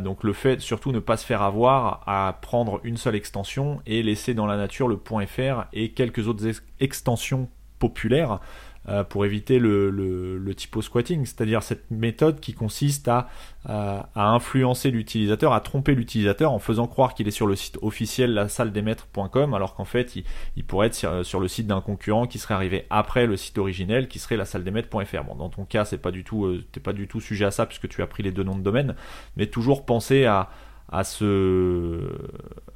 donc 0.00 0.24
le 0.24 0.32
fait 0.32 0.60
surtout 0.60 0.92
ne 0.92 0.98
pas 0.98 1.16
se 1.16 1.24
faire 1.24 1.42
avoir 1.42 2.02
à 2.06 2.38
prendre 2.42 2.80
une 2.82 2.96
seule 2.96 3.14
extension 3.14 3.80
et 3.86 4.02
laisser 4.02 4.34
dans 4.34 4.46
la 4.46 4.56
nature 4.56 4.88
le 4.88 5.00
.fr 5.26 5.66
et 5.72 5.92
quelques 5.92 6.26
autres 6.26 6.44
extensions 6.80 7.48
populaires 7.78 8.40
euh, 8.88 9.04
pour 9.04 9.26
éviter 9.26 9.58
le, 9.58 9.90
le, 9.90 10.54
typo 10.54 10.80
squatting, 10.82 11.26
c'est-à-dire 11.26 11.62
cette 11.62 11.90
méthode 11.90 12.40
qui 12.40 12.54
consiste 12.54 13.06
à, 13.08 13.28
à, 13.64 14.08
influencer 14.16 14.90
l'utilisateur, 14.90 15.52
à 15.52 15.60
tromper 15.60 15.94
l'utilisateur 15.94 16.52
en 16.52 16.58
faisant 16.58 16.86
croire 16.86 17.14
qu'il 17.14 17.28
est 17.28 17.32
sur 17.32 17.46
le 17.46 17.54
site 17.54 17.78
officiel 17.82 18.32
la 18.32 18.48
salle 18.48 18.72
des 18.72 18.82
maîtres.com 18.82 19.52
alors 19.52 19.74
qu'en 19.74 19.84
fait 19.84 20.16
il, 20.16 20.24
il, 20.56 20.64
pourrait 20.64 20.88
être 20.88 21.22
sur, 21.22 21.38
le 21.38 21.48
site 21.48 21.66
d'un 21.66 21.80
concurrent 21.80 22.26
qui 22.26 22.38
serait 22.38 22.54
arrivé 22.54 22.86
après 22.88 23.26
le 23.26 23.36
site 23.36 23.58
originel 23.58 24.08
qui 24.08 24.18
serait 24.18 24.36
la 24.36 24.46
salle 24.46 24.64
des 24.64 24.70
maîtres.fr. 24.70 25.24
Bon, 25.24 25.34
dans 25.34 25.50
ton 25.50 25.64
cas 25.64 25.84
c'est 25.84 25.98
pas 25.98 26.10
du 26.10 26.24
tout 26.24 26.46
euh, 26.46 26.64
t'es 26.72 26.80
pas 26.80 26.94
du 26.94 27.06
tout 27.08 27.20
sujet 27.20 27.44
à 27.44 27.50
ça 27.50 27.66
puisque 27.66 27.88
tu 27.88 28.02
as 28.02 28.06
pris 28.06 28.22
les 28.22 28.32
deux 28.32 28.42
noms 28.42 28.56
de 28.56 28.62
domaine, 28.62 28.94
mais 29.36 29.46
toujours 29.46 29.84
penser 29.84 30.24
à 30.24 30.48
à, 30.90 31.04
ce, 31.04 32.08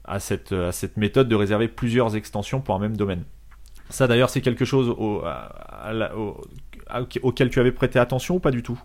à, 0.04 0.20
cette, 0.20 0.52
à 0.52 0.70
cette 0.70 0.98
méthode 0.98 1.28
de 1.28 1.34
réserver 1.34 1.68
plusieurs 1.68 2.14
extensions 2.14 2.60
pour 2.60 2.74
un 2.74 2.78
même 2.78 2.96
domaine. 2.96 3.24
Ça 3.92 4.06
d'ailleurs 4.06 4.30
c'est 4.30 4.40
quelque 4.40 4.64
chose 4.64 4.88
auquel 7.22 7.50
tu 7.50 7.60
avais 7.60 7.72
prêté 7.72 7.98
attention 7.98 8.36
ou 8.36 8.38
pas 8.40 8.50
du 8.50 8.62
tout? 8.62 8.80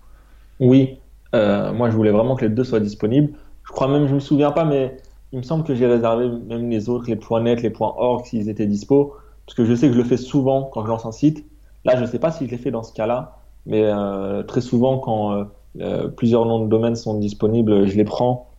Oui, 0.59 0.99
euh, 1.33 1.71
moi 1.71 1.89
je 1.89 1.95
voulais 1.95 2.11
vraiment 2.11 2.35
que 2.35 2.43
les 2.45 2.51
deux 2.51 2.65
soient 2.65 2.81
disponibles. 2.81 3.33
Je 3.63 3.71
crois 3.71 3.87
même, 3.87 4.07
je 4.07 4.13
me 4.13 4.19
souviens 4.19 4.51
pas, 4.51 4.65
mais 4.65 4.97
il 5.31 5.39
me 5.39 5.43
semble 5.43 5.63
que 5.63 5.75
j'ai 5.75 5.87
réservé 5.87 6.29
même 6.29 6.69
les 6.69 6.89
autres, 6.89 7.09
les 7.09 7.19
.net, 7.41 7.61
les 7.61 7.73
.org 7.79 8.25
s'ils 8.25 8.49
étaient 8.49 8.65
dispo, 8.65 9.15
parce 9.45 9.55
que 9.55 9.65
je 9.65 9.73
sais 9.75 9.87
que 9.87 9.93
je 9.93 9.97
le 9.97 10.03
fais 10.03 10.17
souvent 10.17 10.63
quand 10.63 10.83
je 10.83 10.89
lance 10.89 11.05
un 11.05 11.11
site. 11.11 11.45
Là, 11.85 11.95
je 11.95 12.01
ne 12.01 12.05
sais 12.07 12.19
pas 12.19 12.31
si 12.31 12.45
je 12.45 12.51
l'ai 12.51 12.57
fait 12.57 12.71
dans 12.71 12.83
ce 12.83 12.93
cas-là, 12.93 13.37
mais 13.65 13.83
euh, 13.83 14.43
très 14.43 14.61
souvent 14.61 14.99
quand 14.99 15.47
euh, 15.79 16.07
plusieurs 16.09 16.45
noms 16.45 16.59
de 16.65 16.69
domaines 16.69 16.95
sont 16.95 17.17
disponibles, 17.17 17.87
je 17.87 17.95
les 17.95 18.03
prends 18.03 18.49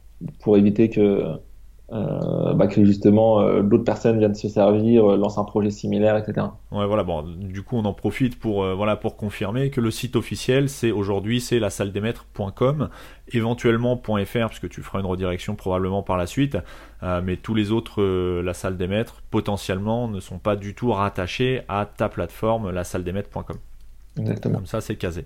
pour 0.40 0.56
éviter 0.56 0.88
que 0.88 1.24
euh, 1.90 2.52
bah, 2.52 2.66
que 2.66 2.84
justement 2.84 3.40
euh, 3.40 3.62
d'autres 3.62 3.84
personnes 3.84 4.18
viennent 4.18 4.34
se 4.34 4.48
servir, 4.48 5.10
euh, 5.10 5.16
lancent 5.16 5.38
un 5.38 5.44
projet 5.44 5.70
similaire, 5.70 6.18
etc. 6.18 6.48
Ouais, 6.70 6.86
voilà. 6.86 7.02
Bon, 7.02 7.22
du 7.22 7.62
coup, 7.62 7.76
on 7.78 7.84
en 7.86 7.94
profite 7.94 8.38
pour 8.38 8.64
voilà 8.74 8.96
pour 8.96 9.16
confirmer 9.16 9.70
que 9.70 9.80
le 9.80 9.90
site 9.90 10.14
officiel, 10.14 10.68
c'est 10.68 10.90
aujourd'hui, 10.90 11.40
c'est 11.40 11.58
la 11.58 11.70
salle 11.70 11.90
des 11.92 12.02
maîtres.com, 12.02 12.90
éventuellement 13.32 13.96
.fr, 13.96 14.48
puisque 14.48 14.68
tu 14.68 14.82
feras 14.82 15.00
une 15.00 15.06
redirection 15.06 15.54
probablement 15.54 16.02
par 16.02 16.18
la 16.18 16.26
suite. 16.26 16.58
mais 17.02 17.36
tous 17.36 17.54
les 17.54 17.72
autres, 17.72 18.02
la 18.42 18.54
salle 18.54 18.76
des 18.76 18.88
maîtres, 18.88 19.22
potentiellement, 19.30 20.08
ne 20.08 20.20
sont 20.20 20.38
pas 20.38 20.56
du 20.56 20.74
tout 20.74 20.92
rattachés 20.92 21.62
à 21.68 21.86
ta 21.86 22.08
plateforme, 22.08 22.70
la 22.70 22.84
salle 22.84 23.04
des 23.04 23.12
maîtres.com. 23.12 23.56
Exactement. 24.18 24.56
Comme 24.56 24.66
ça, 24.66 24.80
c'est 24.80 24.96
casé. 24.96 25.24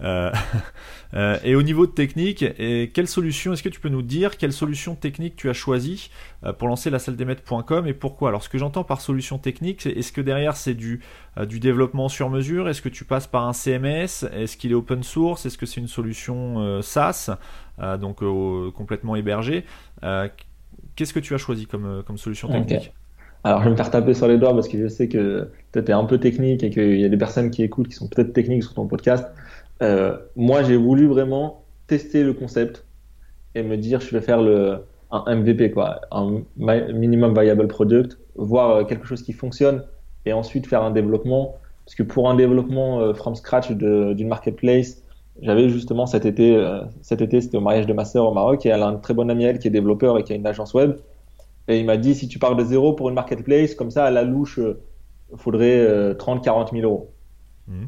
Euh, 0.00 0.32
euh, 1.14 1.38
et 1.44 1.54
au 1.54 1.62
niveau 1.62 1.86
de 1.86 1.92
technique, 1.92 2.42
et 2.42 2.90
quelle 2.92 3.08
solution, 3.08 3.52
est-ce 3.52 3.62
que 3.62 3.68
tu 3.68 3.80
peux 3.80 3.88
nous 3.88 4.02
dire 4.02 4.36
quelle 4.36 4.52
solution 4.52 4.94
technique 4.94 5.36
tu 5.36 5.48
as 5.48 5.52
choisi 5.52 6.10
euh, 6.44 6.52
pour 6.52 6.68
lancer 6.68 6.90
la 6.90 6.98
salle 6.98 7.16
des 7.16 7.24
maîtres.com 7.24 7.86
et 7.86 7.94
pourquoi? 7.94 8.28
Alors, 8.28 8.42
ce 8.42 8.48
que 8.48 8.58
j'entends 8.58 8.84
par 8.84 9.00
solution 9.00 9.38
technique, 9.38 9.86
est-ce 9.86 10.12
que 10.12 10.20
derrière 10.20 10.56
c'est 10.56 10.74
du, 10.74 11.00
du 11.48 11.60
développement 11.60 12.08
sur 12.08 12.30
mesure? 12.30 12.68
Est-ce 12.68 12.82
que 12.82 12.88
tu 12.88 13.04
passes 13.04 13.26
par 13.26 13.46
un 13.46 13.52
CMS 13.52 14.24
Est-ce 14.32 14.56
qu'il 14.56 14.72
est 14.72 14.76
open 14.76 15.02
source? 15.02 15.46
Est-ce 15.46 15.58
que 15.58 15.66
c'est 15.66 15.80
une 15.80 15.88
solution 15.88 16.82
SaaS, 16.82 17.36
donc 18.00 18.20
complètement 18.74 19.16
hébergée? 19.16 19.64
Qu'est-ce 20.96 21.12
que 21.12 21.20
tu 21.20 21.34
as 21.34 21.38
choisi 21.38 21.66
comme, 21.66 22.02
comme 22.06 22.18
solution 22.18 22.48
technique? 22.48 22.92
Alors, 23.44 23.60
je 23.60 23.64
vais 23.64 23.70
me 23.72 23.76
faire 23.76 23.90
taper 23.90 24.14
sur 24.14 24.26
les 24.26 24.38
doigts 24.38 24.54
parce 24.54 24.68
que 24.68 24.78
je 24.78 24.88
sais 24.88 25.08
que 25.08 25.50
peut-être 25.72 25.90
es 25.90 25.92
un 25.92 26.04
peu 26.04 26.18
technique 26.18 26.62
et 26.62 26.70
qu'il 26.70 26.98
y 26.98 27.04
a 27.04 27.08
des 27.08 27.16
personnes 27.18 27.50
qui 27.50 27.62
écoutent 27.62 27.88
qui 27.88 27.94
sont 27.94 28.08
peut-être 28.08 28.32
techniques 28.32 28.62
sur 28.62 28.74
ton 28.74 28.86
podcast. 28.86 29.26
Euh, 29.82 30.16
moi, 30.34 30.62
j'ai 30.62 30.76
voulu 30.76 31.06
vraiment 31.06 31.62
tester 31.86 32.24
le 32.24 32.32
concept 32.32 32.86
et 33.54 33.62
me 33.62 33.76
dire, 33.76 34.00
je 34.00 34.10
vais 34.10 34.22
faire 34.22 34.40
le, 34.40 34.78
un 35.10 35.36
MVP, 35.36 35.70
quoi, 35.70 36.00
un 36.10 36.42
minimum 36.56 37.38
viable 37.38 37.68
product, 37.68 38.18
voir 38.34 38.70
euh, 38.70 38.84
quelque 38.84 39.06
chose 39.06 39.22
qui 39.22 39.32
fonctionne 39.32 39.84
et 40.26 40.32
ensuite 40.32 40.66
faire 40.66 40.82
un 40.82 40.90
développement. 40.90 41.56
Parce 41.84 41.94
que 41.94 42.02
pour 42.02 42.30
un 42.30 42.34
développement 42.34 43.00
euh, 43.00 43.12
from 43.12 43.34
scratch 43.34 43.70
d'une 43.70 44.28
marketplace, 44.28 45.02
j'avais 45.42 45.68
justement 45.68 46.06
cet 46.06 46.24
été, 46.24 46.56
euh, 46.56 46.80
cet 47.02 47.20
été, 47.20 47.40
c'était 47.40 47.56
au 47.56 47.60
mariage 47.60 47.86
de 47.86 47.92
ma 47.92 48.04
sœur 48.04 48.26
au 48.26 48.32
Maroc 48.32 48.64
et 48.66 48.70
elle 48.70 48.82
a 48.82 48.86
un 48.86 48.96
très 48.96 49.14
bon 49.14 49.28
ami 49.30 49.44
elle 49.44 49.58
qui 49.58 49.68
est 49.68 49.70
développeur 49.70 50.18
et 50.18 50.24
qui 50.24 50.32
a 50.32 50.36
une 50.36 50.46
agence 50.46 50.74
web. 50.74 50.96
Et 51.68 51.80
il 51.80 51.86
m'a 51.86 51.96
dit, 51.96 52.14
si 52.14 52.28
tu 52.28 52.38
pars 52.38 52.56
de 52.56 52.64
zéro 52.64 52.92
pour 52.92 53.08
une 53.08 53.14
marketplace, 53.14 53.74
comme 53.74 53.90
ça, 53.90 54.04
à 54.04 54.10
la 54.10 54.22
louche, 54.22 54.58
il 54.58 54.64
euh, 54.64 55.36
faudrait 55.36 56.14
30, 56.16 56.44
40 56.44 56.72
000 56.72 56.82
euros. 56.82 57.14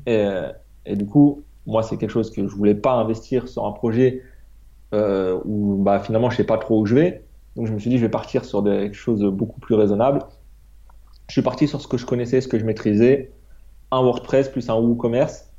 Et, 0.07 0.17
euh, 0.17 0.51
et, 0.87 0.97
du 0.97 1.07
coup, 1.07 1.45
moi, 1.67 1.83
c'est 1.83 1.97
quelque 1.97 2.11
chose 2.11 2.31
que 2.31 2.47
je 2.47 2.55
voulais 2.55 2.75
pas 2.75 2.95
investir 2.95 3.49
sur 3.49 3.67
un 3.67 3.73
projet 3.73 4.23
euh, 4.95 5.39
où 5.45 5.77
bah, 5.83 6.01
finalement, 6.01 6.31
je 6.31 6.37
sais 6.37 6.45
pas 6.45 6.59
trop 6.59 6.81
où 6.81 6.87
je 6.87 6.95
vais. 6.95 7.25
Donc, 7.57 7.67
je 7.67 7.73
me 7.73 7.79
suis 7.79 7.91
dit, 7.91 7.99
je 7.99 8.03
vais 8.03 8.11
partir 8.11 8.45
sur 8.45 8.63
des 8.63 8.93
choses 8.93 9.23
beaucoup 9.25 9.61
plus 9.61 9.75
raisonnables. 9.75 10.21
Je 11.29 11.33
suis 11.33 11.43
parti 11.43 11.69
sur 11.69 11.81
ce 11.81 11.89
que 11.89 11.99
je 11.99 12.07
connaissais, 12.07 12.41
ce 12.41 12.49
que 12.49 12.59
je 12.59 12.65
maîtrisais. 12.65 13.33
Un 13.91 14.03
WordPress 14.03 14.49
plus 14.49 14.69
un 14.71 14.77
WooCommerce, 14.77 15.53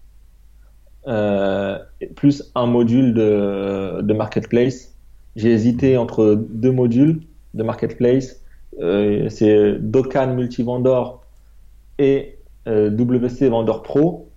euh, 1.07 1.77
plus 2.15 2.51
un 2.55 2.65
module 2.65 3.13
de, 3.13 4.01
de 4.01 4.13
marketplace. 4.13 4.95
J'ai 5.35 5.51
hésité 5.51 5.97
entre 5.97 6.35
deux 6.35 6.71
modules 6.71 7.21
de 7.57 7.63
marketplace. 7.63 8.41
Euh, 8.79 9.27
c'est 9.29 9.79
Docan 9.79 10.35
Multivendor 10.35 11.25
et 11.97 12.37
euh, 12.67 12.89
WC 12.89 13.49
Vendor 13.49 13.83
Pro. 13.83 14.29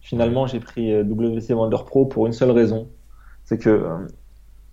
Finalement, 0.00 0.46
j'ai 0.46 0.60
pris 0.60 0.92
euh, 0.92 1.04
WC 1.04 1.54
Vendor 1.54 1.84
Pro 1.84 2.06
pour 2.06 2.26
une 2.26 2.32
seule 2.32 2.50
raison. 2.50 2.88
C'est 3.44 3.58
que 3.58 3.86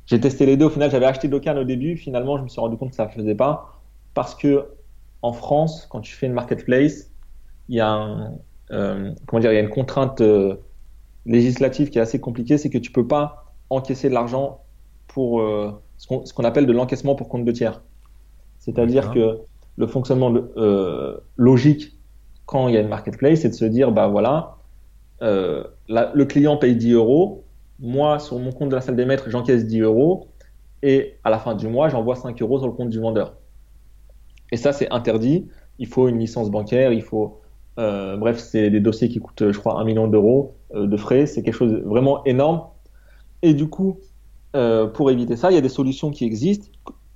j'ai 0.08 0.20
testé 0.20 0.46
les 0.46 0.58
deux. 0.58 0.66
Au 0.66 0.70
final, 0.70 0.90
j'avais 0.90 1.06
acheté 1.06 1.28
Docan 1.28 1.56
au 1.58 1.64
début. 1.64 1.98
Finalement, 1.98 2.38
je 2.38 2.44
me 2.44 2.48
suis 2.48 2.60
rendu 2.60 2.78
compte 2.78 2.90
que 2.90 2.96
ça 2.96 3.06
ne 3.06 3.12
faisait 3.12 3.36
pas. 3.36 3.82
Parce 4.14 4.34
que 4.36 4.66
en 5.22 5.34
France, 5.34 5.86
quand 5.90 6.02
tu 6.02 6.14
fais 6.14 6.26
une 6.26 6.34
marketplace, 6.34 7.12
il 7.68 7.76
y 7.76 7.82
a, 7.82 8.32
comment 8.70 9.40
dire, 9.40 9.52
il 9.52 9.56
y 9.56 9.58
a 9.58 9.62
une 9.62 9.70
contrainte 9.70 10.22
législative 11.26 11.90
qui 11.90 12.00
est 12.00 12.02
assez 12.02 12.20
compliquée. 12.20 12.58
C'est 12.58 12.70
que 12.70 12.78
tu 12.78 12.92
peux 12.92 13.08
pas 13.08 13.54
encaisser 13.70 14.10
de 14.10 14.14
l'argent 14.14 14.64
pour 15.08 15.44
ce 16.00 16.34
qu'on 16.34 16.44
appelle 16.46 16.66
de 16.66 16.72
l'encaissement 16.72 17.14
pour 17.14 17.28
compte 17.28 17.46
de 17.46 17.52
tiers. 17.52 17.82
C'est-à-dire 18.58 19.12
que 19.12 19.40
le 19.76 19.88
fonctionnement 19.88 20.34
euh, 20.58 21.18
logique 21.38 21.98
quand 22.46 22.68
il 22.68 22.74
y 22.74 22.78
a 22.78 22.82
une 22.82 22.88
marketplace, 22.88 23.42
c'est 23.42 23.50
de 23.50 23.54
se 23.54 23.66
dire, 23.66 23.92
bah 23.92 24.08
voilà, 24.08 24.58
euh, 25.22 25.64
le 25.88 26.24
client 26.24 26.58
paye 26.58 26.76
10 26.76 26.94
euros, 26.94 27.44
moi 27.80 28.18
sur 28.18 28.40
mon 28.40 28.52
compte 28.52 28.70
de 28.70 28.76
la 28.76 28.82
salle 28.82 28.96
des 28.96 29.06
maîtres, 29.06 29.30
j'encaisse 29.30 29.68
10 29.68 29.82
euros, 29.82 30.28
et 30.82 31.18
à 31.24 31.30
la 31.30 31.38
fin 31.38 31.54
du 31.54 31.68
mois, 31.68 31.90
j'envoie 31.90 32.16
5 32.16 32.42
euros 32.42 32.58
sur 32.58 32.68
le 32.68 32.74
compte 32.74 32.90
du 32.90 33.00
vendeur. 33.00 33.36
Et 34.52 34.58
ça, 34.58 34.74
c'est 34.74 34.90
interdit. 34.90 35.48
Il 35.78 35.88
faut 35.88 36.08
une 36.08 36.18
licence 36.18 36.50
bancaire, 36.50 36.92
il 36.92 37.04
faut, 37.04 37.42
euh, 37.78 38.18
bref, 38.18 38.40
c'est 38.40 38.70
des 38.70 38.80
dossiers 38.80 39.10
qui 39.10 39.20
coûtent, 39.20 39.52
je 39.52 39.60
crois, 39.60 39.80
un 39.80 39.84
million 39.84 40.08
d'euros 40.08 40.56
de 40.74 40.98
frais. 40.98 41.26
C'est 41.26 41.44
quelque 41.44 41.54
chose 41.54 41.72
de 41.72 41.80
vraiment 41.80 42.24
énorme. 42.24 42.64
Et 43.42 43.54
du 43.54 43.70
coup, 43.70 44.00
euh, 44.56 44.88
pour 44.88 45.12
éviter 45.12 45.36
ça, 45.36 45.52
il 45.52 45.56
y 45.56 45.58
a 45.58 45.62
des 45.62 45.70
solutions 45.70 46.12
qui 46.12 46.26
existent. 46.26 46.68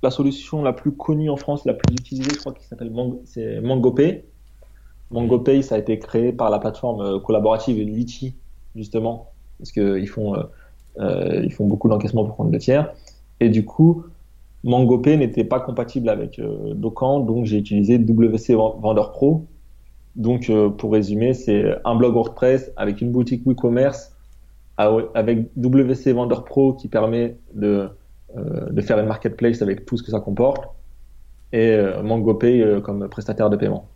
La 0.02 0.10
solution 0.10 0.62
la 0.62 0.72
plus 0.72 0.92
connue 0.92 1.30
en 1.30 1.36
France, 1.36 1.64
la 1.64 1.74
plus 1.74 1.94
utilisée, 1.94 2.30
je 2.32 2.38
crois, 2.40 2.52
qui 2.52 2.66
s'appelle 2.66 2.90
MangoPay. 2.90 4.24
MangoPay, 5.10 5.62
ça 5.62 5.76
a 5.76 5.78
été 5.78 5.98
créé 5.98 6.32
par 6.32 6.50
la 6.50 6.58
plateforme 6.58 7.00
euh, 7.00 7.18
collaborative 7.18 7.78
Litchi, 7.78 8.34
justement, 8.76 9.30
parce 9.58 9.72
qu'ils 9.72 10.08
font, 10.08 10.36
euh, 10.98 11.40
ils 11.42 11.52
font 11.52 11.66
beaucoup 11.66 11.88
d'encaissement 11.88 12.24
pour 12.24 12.36
compte 12.36 12.50
de 12.50 12.58
tiers. 12.58 12.92
Et 13.40 13.48
du 13.48 13.64
coup, 13.64 14.04
MangoPay 14.62 15.16
n'était 15.16 15.44
pas 15.44 15.60
compatible 15.60 16.08
avec 16.08 16.40
Docan, 16.74 17.20
donc 17.20 17.44
j'ai 17.44 17.58
utilisé 17.58 17.98
WC 17.98 18.54
Vendor 18.54 19.12
Pro. 19.12 19.46
Donc, 20.16 20.50
pour 20.78 20.92
résumer, 20.92 21.34
c'est 21.34 21.64
un 21.84 21.96
blog 21.96 22.14
WordPress 22.14 22.70
avec 22.76 23.00
une 23.00 23.10
boutique 23.10 23.44
WooCommerce 23.44 24.13
avec 24.76 25.50
WC 25.56 26.12
Vendor 26.12 26.44
Pro 26.44 26.74
qui 26.74 26.88
permet 26.88 27.36
de, 27.54 27.88
de 28.36 28.80
faire 28.80 28.98
une 28.98 29.06
marketplace 29.06 29.62
avec 29.62 29.86
tout 29.86 29.96
ce 29.96 30.02
que 30.02 30.10
ça 30.10 30.20
comporte 30.20 30.64
et 31.52 31.76
MangoPay 32.02 32.80
comme 32.82 33.08
prestataire 33.08 33.50
de 33.50 33.56
paiement. 33.56 33.88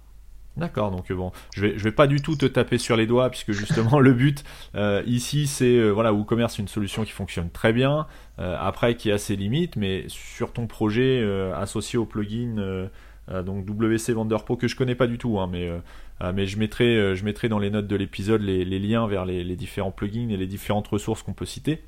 D'accord, 0.59 0.91
donc 0.91 1.13
bon, 1.13 1.31
je 1.55 1.63
vais, 1.63 1.79
je 1.79 1.85
vais 1.85 1.93
pas 1.93 2.09
du 2.09 2.21
tout 2.21 2.35
te 2.35 2.45
taper 2.45 2.79
sur 2.79 2.97
les 2.97 3.07
doigts 3.07 3.31
puisque 3.31 3.53
justement 3.53 4.01
le 4.01 4.13
but 4.13 4.43
euh, 4.75 5.05
ici 5.07 5.47
c'est 5.47 5.77
euh, 5.77 5.91
voilà 5.91 6.13
WooCommerce 6.13 6.59
une 6.59 6.67
solution 6.67 7.05
qui 7.05 7.13
fonctionne 7.13 7.49
très 7.49 7.73
bien, 7.73 8.09
euh, 8.41 8.57
après 8.59 8.97
qui 8.97 9.13
a 9.13 9.19
ses 9.19 9.37
limites, 9.37 9.77
mais 9.77 10.05
sur 10.09 10.53
ton 10.53 10.67
projet 10.67 11.25
associé 11.55 11.97
au 11.97 12.07
plugin 12.07 12.89
donc 13.45 13.67
WC 13.67 14.13
Vendor 14.13 14.45
Pro 14.45 14.57
que 14.57 14.69
je 14.69 14.77
connais 14.77 14.95
pas 14.95 15.07
du 15.07 15.19
tout, 15.19 15.39
hein, 15.39 15.49
mais 15.51 15.71
mais 16.33 16.47
je 16.47 16.59
mettrai 16.59 17.15
je 17.15 17.25
mettrai 17.25 17.49
dans 17.49 17.59
les 17.59 17.71
notes 17.71 17.87
de 17.87 17.97
l'épisode 17.97 18.43
les, 18.43 18.65
liens 18.79 19.07
vers 19.07 19.25
les, 19.25 19.57
différents 19.57 19.91
plugins 19.91 20.31
et 20.31 20.37
les 20.37 20.47
différentes 20.47 20.89
ressources 20.89 21.23
qu'on 21.23 21.35
peut 21.35 21.47
citer. 21.47 21.83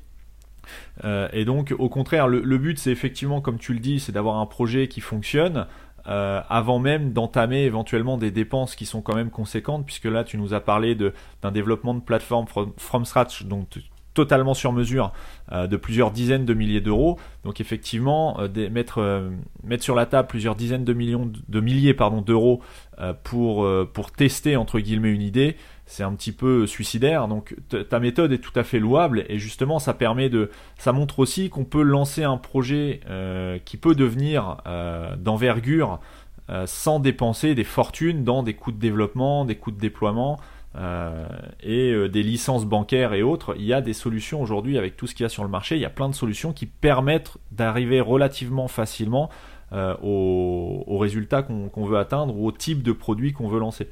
et 1.03 1.45
donc, 1.45 1.73
au 1.77 1.89
contraire, 1.89 2.27
le, 2.27 2.57
but, 2.57 2.77
c'est 2.77 2.91
effectivement, 2.91 3.41
comme 3.41 3.57
tu 3.57 3.73
le 3.73 3.79
dis, 3.79 3.99
c'est 3.99 4.11
d'avoir 4.11 4.37
un 4.37 4.45
projet 4.45 4.87
qui 4.87 5.01
fonctionne, 5.01 5.65
euh, 6.07 6.41
avant 6.49 6.79
même 6.79 7.13
d'entamer 7.13 7.61
éventuellement 7.63 8.17
des 8.17 8.31
dépenses 8.31 8.75
qui 8.75 8.87
sont 8.87 9.01
quand 9.01 9.15
même 9.15 9.29
conséquentes, 9.29 9.85
puisque 9.85 10.05
là 10.05 10.23
tu 10.23 10.37
nous 10.37 10.55
as 10.55 10.59
parlé 10.59 10.95
d'un 10.95 11.51
développement 11.51 11.93
de 11.93 11.99
plateforme 11.99 12.47
from, 12.77 13.05
scratch, 13.05 13.43
donc 13.43 13.67
totalement 14.13 14.53
sur 14.53 14.73
mesure, 14.73 15.11
euh, 15.51 15.67
de 15.67 15.77
plusieurs 15.77 16.11
dizaines 16.11 16.45
de 16.45 16.53
milliers 16.53 16.81
d'euros. 16.81 17.17
Donc 17.43 17.61
effectivement, 17.61 18.39
euh, 18.39 18.69
mettre, 18.69 19.29
mettre 19.63 19.83
sur 19.83 19.95
la 19.95 20.05
table 20.05 20.27
plusieurs 20.27 20.55
dizaines 20.55 20.85
de 20.85 20.93
millions 20.93 21.31
de 21.47 21.59
milliers 21.59 21.95
d'euros 22.25 22.61
pour 23.23 23.67
pour 23.93 24.11
tester 24.11 24.55
entre 24.55 24.79
guillemets 24.79 25.11
une 25.11 25.23
idée, 25.23 25.55
c'est 25.91 26.03
un 26.03 26.13
petit 26.13 26.31
peu 26.31 26.65
suicidaire. 26.67 27.27
Donc 27.27 27.53
ta 27.89 27.99
méthode 27.99 28.31
est 28.31 28.37
tout 28.37 28.57
à 28.57 28.63
fait 28.63 28.79
louable 28.79 29.25
et 29.27 29.37
justement 29.39 29.77
ça 29.77 29.93
permet 29.93 30.29
de, 30.29 30.49
ça 30.77 30.93
montre 30.93 31.19
aussi 31.19 31.49
qu'on 31.49 31.65
peut 31.65 31.81
lancer 31.81 32.23
un 32.23 32.37
projet 32.37 33.01
euh, 33.09 33.59
qui 33.65 33.75
peut 33.75 33.93
devenir 33.93 34.57
euh, 34.67 35.17
d'envergure 35.17 35.99
euh, 36.49 36.65
sans 36.65 37.01
dépenser 37.01 37.55
des 37.55 37.65
fortunes 37.65 38.23
dans 38.23 38.41
des 38.41 38.53
coûts 38.53 38.71
de 38.71 38.79
développement, 38.79 39.43
des 39.43 39.55
coûts 39.55 39.71
de 39.71 39.79
déploiement. 39.79 40.39
Et 40.75 42.09
des 42.09 42.23
licences 42.23 42.65
bancaires 42.65 43.13
et 43.13 43.23
autres, 43.23 43.55
il 43.57 43.65
y 43.65 43.73
a 43.73 43.81
des 43.81 43.93
solutions 43.93 44.41
aujourd'hui 44.41 44.77
avec 44.77 44.95
tout 44.95 45.05
ce 45.05 45.13
qu'il 45.13 45.23
y 45.23 45.25
a 45.25 45.29
sur 45.29 45.43
le 45.43 45.49
marché, 45.49 45.75
il 45.75 45.81
y 45.81 45.85
a 45.85 45.89
plein 45.89 46.07
de 46.07 46.15
solutions 46.15 46.53
qui 46.53 46.65
permettent 46.65 47.37
d'arriver 47.51 47.99
relativement 47.99 48.67
facilement 48.67 49.29
aux, 49.73 50.97
résultats 50.97 51.43
qu'on 51.43 51.85
veut 51.85 51.97
atteindre 51.97 52.37
ou 52.37 52.47
au 52.47 52.51
type 52.51 52.83
de 52.83 52.93
produit 52.93 53.33
qu'on 53.33 53.49
veut 53.49 53.59
lancer. 53.59 53.91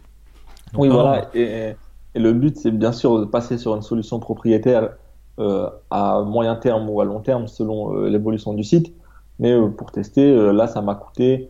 oui, 0.77 0.87
voilà. 0.87 1.29
Et, 1.33 1.75
et 2.15 2.19
le 2.19 2.33
but, 2.33 2.57
c'est 2.57 2.71
bien 2.71 2.91
sûr 2.91 3.19
de 3.19 3.25
passer 3.25 3.57
sur 3.57 3.75
une 3.75 3.81
solution 3.81 4.19
propriétaire 4.19 4.91
euh, 5.39 5.69
à 5.89 6.21
moyen 6.21 6.55
terme 6.57 6.89
ou 6.89 6.99
à 6.99 7.05
long 7.05 7.21
terme 7.21 7.47
selon 7.47 7.95
euh, 7.95 8.09
l'évolution 8.09 8.53
du 8.53 8.63
site. 8.63 8.93
Mais 9.39 9.53
euh, 9.53 9.69
pour 9.69 9.91
tester, 9.91 10.51
là, 10.51 10.67
ça 10.67 10.81
m'a 10.81 10.95
coûté 10.95 11.49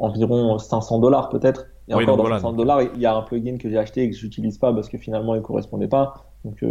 environ 0.00 0.58
500 0.58 0.98
dollars 0.98 1.28
peut-être. 1.28 1.66
Et 1.88 1.94
encore 1.94 2.16
dans 2.16 2.28
500 2.28 2.52
dollars, 2.54 2.82
il 2.82 3.00
y 3.00 3.06
a 3.06 3.14
un 3.14 3.22
plugin 3.22 3.58
que 3.58 3.68
j'ai 3.68 3.78
acheté 3.78 4.02
et 4.02 4.10
que 4.10 4.16
j'utilise 4.16 4.58
pas 4.58 4.72
parce 4.72 4.88
que 4.88 4.98
finalement 4.98 5.34
il 5.34 5.42
correspondait 5.42 5.88
pas. 5.88 6.24
Donc 6.44 6.64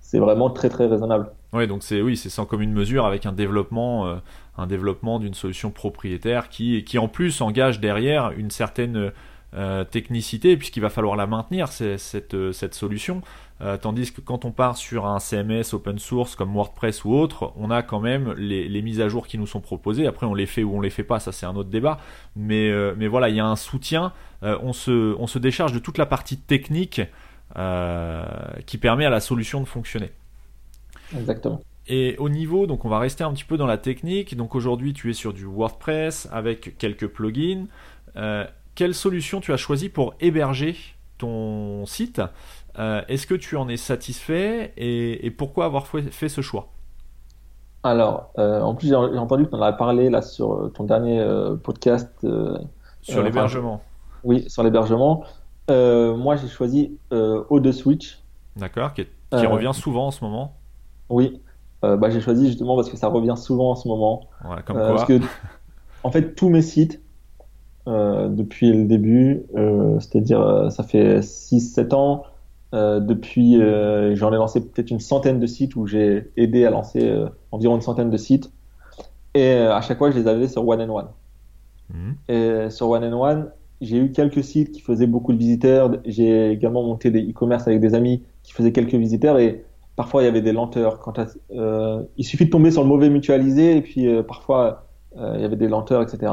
c'est 0.00 0.18
vraiment 0.18 0.50
très 0.50 0.68
très 0.68 0.86
raisonnable. 0.86 1.30
Oui, 1.52 1.66
donc 1.66 1.82
c'est 1.82 2.02
oui, 2.02 2.16
c'est 2.16 2.28
sans 2.28 2.44
commune 2.44 2.72
mesure 2.72 3.06
avec 3.06 3.24
un 3.26 3.32
développement, 3.32 4.18
un 4.56 4.66
développement 4.66 5.18
d'une 5.18 5.34
solution 5.34 5.70
propriétaire 5.70 6.48
qui 6.48 6.82
qui 6.84 6.98
en 6.98 7.08
plus 7.08 7.40
engage 7.40 7.80
derrière 7.80 8.32
une 8.36 8.50
certaine 8.50 9.12
euh, 9.54 9.82
technicité, 9.82 10.58
puisqu'il 10.58 10.80
va 10.80 10.90
falloir 10.90 11.16
la 11.16 11.26
maintenir, 11.26 11.68
cette, 11.68 12.34
euh, 12.34 12.52
cette 12.52 12.74
solution. 12.74 13.22
Euh, 13.62 13.78
tandis 13.78 14.12
que 14.12 14.20
quand 14.20 14.44
on 14.44 14.52
part 14.52 14.76
sur 14.76 15.06
un 15.06 15.18
CMS 15.20 15.72
open 15.72 15.98
source 15.98 16.36
comme 16.36 16.52
WordPress 16.52 17.02
ou 17.06 17.14
autre, 17.14 17.54
on 17.56 17.70
a 17.70 17.82
quand 17.82 17.98
même 17.98 18.34
les, 18.36 18.68
les, 18.68 18.82
mises 18.82 19.00
à 19.00 19.08
jour 19.08 19.26
qui 19.26 19.38
nous 19.38 19.46
sont 19.46 19.62
proposées. 19.62 20.06
Après, 20.06 20.26
on 20.26 20.34
les 20.34 20.44
fait 20.44 20.64
ou 20.64 20.76
on 20.76 20.82
les 20.82 20.90
fait 20.90 21.02
pas, 21.02 21.18
ça 21.18 21.32
c'est 21.32 21.46
un 21.46 21.56
autre 21.56 21.70
débat. 21.70 21.98
Mais, 22.36 22.70
mais 22.96 23.08
voilà, 23.08 23.30
il 23.30 23.36
y 23.36 23.40
a 23.40 23.46
un 23.46 23.56
soutien. 23.56 24.12
on, 24.42 24.74
se, 24.74 25.16
on 25.18 25.26
se 25.26 25.38
décharge 25.38 25.72
de 25.72 25.78
toute 25.78 25.96
la 25.96 26.06
partie 26.06 26.36
technique 26.36 27.00
qui 28.66 28.78
permet 28.78 29.06
à 29.06 29.10
la 29.10 29.20
solution 29.20 29.60
de 29.60 29.66
fonctionner. 29.66 30.10
Exactement. 31.16 31.62
Et 31.86 32.16
au 32.18 32.28
niveau, 32.28 32.66
donc 32.66 32.84
on 32.84 32.90
va 32.90 32.98
rester 32.98 33.24
un 33.24 33.32
petit 33.32 33.44
peu 33.44 33.56
dans 33.56 33.66
la 33.66 33.78
technique. 33.78 34.36
Donc 34.36 34.54
aujourd'hui, 34.54 34.92
tu 34.92 35.08
es 35.08 35.14
sur 35.14 35.32
du 35.32 35.46
WordPress 35.46 36.28
avec 36.30 36.76
quelques 36.76 37.08
plugins 37.08 37.64
quelle 38.78 38.94
solution 38.94 39.40
tu 39.40 39.52
as 39.52 39.56
choisi 39.56 39.88
pour 39.88 40.14
héberger 40.20 40.76
ton 41.18 41.84
site 41.84 42.22
euh, 42.78 43.02
Est-ce 43.08 43.26
que 43.26 43.34
tu 43.34 43.56
en 43.56 43.68
es 43.68 43.76
satisfait 43.76 44.72
et, 44.76 45.32
pourquoi 45.32 45.64
avoir 45.64 45.88
fait, 45.88 46.28
ce 46.28 46.40
choix? 46.42 46.68
Alors, 47.82 48.30
euh, 48.38 48.60
en 48.60 48.76
plus, 48.76 48.86
j'ai 48.86 48.94
entendu 48.94 49.46
que 49.46 49.50
tu 49.50 49.56
en 49.56 49.62
as 49.62 49.72
parlé 49.72 50.10
là, 50.10 50.22
sur 50.22 50.52
euh, 50.52 50.68
ton 50.68 50.84
dernier 50.84 51.20
podcast. 51.64 52.24
sur 53.02 53.22
l'hébergement. 53.24 53.82
oui, 54.22 54.48
sur 54.48 54.62
l'hébergement. 54.62 55.24
moi, 55.68 56.36
j'ai 56.36 56.46
choisi 56.46 56.96
O2 57.10 57.72
Switch. 57.72 58.22
D'accord, 58.54 58.94
qui, 58.94 59.08
revient 59.32 59.72
souvent 59.74 60.06
en 60.06 60.12
ce 60.12 60.22
moment. 60.22 60.54
Oui, 61.08 61.42
bah, 61.82 62.10
j'ai 62.10 62.20
choisi 62.20 62.46
justement 62.46 62.76
parce 62.76 62.90
que 62.90 62.96
ça 62.96 63.08
revient 63.08 63.36
souvent 63.36 63.72
en 63.72 63.74
ce 63.74 63.88
moment. 63.88 64.28
comme 64.66 64.76
quoi. 64.76 64.94
Parce 64.94 65.04
que, 65.04 65.18
en 66.04 66.12
fait, 66.12 66.36
tous 66.36 66.48
mes 66.48 66.62
sites, 66.62 67.02
euh, 67.88 68.28
depuis 68.28 68.70
le 68.70 68.84
début, 68.84 69.44
euh, 69.56 69.98
c'est-à-dire 69.98 70.40
euh, 70.42 70.68
ça 70.68 70.82
fait 70.82 71.20
6-7 71.20 71.94
ans. 71.94 72.24
depuis, 72.72 73.56
j'en 74.14 74.30
ai 74.30 74.36
lancé 74.36 74.60
peut-être 74.60 74.90
une 74.90 75.00
centaine 75.00 75.40
de 75.40 75.46
sites 75.46 75.74
où 75.74 75.86
j'ai 75.86 76.30
aidé 76.36 76.66
à 76.66 76.70
lancer 76.70 77.02
environ 77.50 77.76
une 77.76 77.80
centaine 77.80 78.10
de 78.10 78.16
sites. 78.18 78.50
Et 79.34 79.52
à 79.52 79.80
chaque 79.80 79.96
fois, 79.96 80.10
je 80.10 80.18
les 80.18 80.26
avais 80.28 80.48
sur 80.48 80.68
One 80.68 80.82
and 80.82 80.94
One. 80.94 81.06
Mhm. 81.94 82.14
Et 82.28 82.70
sur 82.70 82.90
One 82.90 83.04
and 83.04 83.18
One, 83.18 83.50
j'ai 83.80 83.96
eu 83.96 84.12
quelques 84.12 84.44
sites 84.44 84.70
qui 84.72 84.82
faisaient 84.82 85.06
beaucoup 85.06 85.32
de 85.32 85.38
visiteurs. 85.38 85.92
J'ai 86.04 86.50
également 86.50 86.82
monté 86.82 87.10
des 87.10 87.22
e-commerce 87.22 87.66
avec 87.66 87.80
des 87.80 87.94
amis 87.94 88.22
qui 88.42 88.52
faisaient 88.52 88.72
quelques 88.72 88.96
visiteurs 88.96 89.38
et 89.38 89.64
parfois 89.96 90.20
il 90.22 90.26
y 90.26 90.28
avait 90.28 90.42
des 90.42 90.52
lenteurs. 90.52 90.98
Quand 90.98 91.18
euh, 91.52 92.02
il 92.18 92.24
suffit 92.26 92.44
de 92.44 92.50
tomber 92.50 92.70
sur 92.70 92.82
le 92.82 92.88
mauvais 92.88 93.08
mutualisé 93.08 93.78
et 93.78 93.80
puis 93.80 94.06
parfois 94.24 94.84
il 95.16 95.40
y 95.40 95.44
avait 95.44 95.56
des 95.56 95.68
lenteurs, 95.68 96.02
etc. 96.02 96.30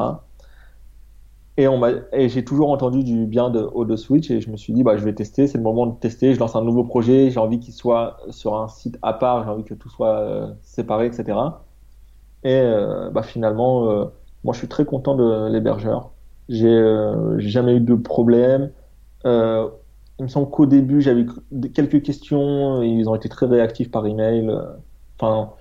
Et, 1.57 1.67
et 2.11 2.27
j'ai 2.27 2.43
toujours 2.43 2.69
entendu 2.69 3.03
du 3.03 3.25
bien 3.25 3.49
de 3.49 3.61
O2 3.61 3.95
Switch 3.95 4.29
et 4.29 4.41
je 4.41 4.49
me 4.49 4.57
suis 4.57 4.73
dit, 4.73 4.83
bah, 4.83 4.97
je 4.97 5.05
vais 5.05 5.13
tester, 5.13 5.47
c'est 5.47 5.57
le 5.57 5.63
moment 5.63 5.85
de 5.85 5.97
tester, 5.97 6.33
je 6.33 6.39
lance 6.39 6.55
un 6.55 6.61
nouveau 6.63 6.83
projet, 6.83 7.31
j'ai 7.31 7.39
envie 7.39 7.59
qu'il 7.59 7.73
soit 7.73 8.17
sur 8.29 8.55
un 8.59 8.67
site 8.67 8.97
à 9.01 9.13
part, 9.13 9.43
j'ai 9.45 9.49
envie 9.49 9.63
que 9.63 9.73
tout 9.73 9.89
soit 9.89 10.19
euh, 10.19 10.53
séparé, 10.63 11.05
etc. 11.07 11.37
Et 12.43 12.53
euh, 12.53 13.09
bah, 13.09 13.23
finalement, 13.23 13.89
euh, 13.89 14.05
moi 14.43 14.53
je 14.53 14.59
suis 14.59 14.67
très 14.67 14.85
content 14.85 15.15
de 15.15 15.47
l'hébergeur. 15.49 16.11
J'ai 16.49 16.77
jamais 17.39 17.77
eu 17.77 17.79
de 17.79 17.95
problème. 17.95 18.71
il 19.23 19.31
me 20.19 20.27
semble 20.27 20.49
qu'au 20.49 20.65
début, 20.65 21.01
j'avais 21.01 21.25
quelques 21.73 22.03
questions, 22.03 22.81
ils 22.83 23.09
ont 23.09 23.15
été 23.15 23.29
très 23.29 23.45
réactifs 23.45 23.89
par 23.91 24.05
email. 24.05 24.51
Enfin, 25.19 25.53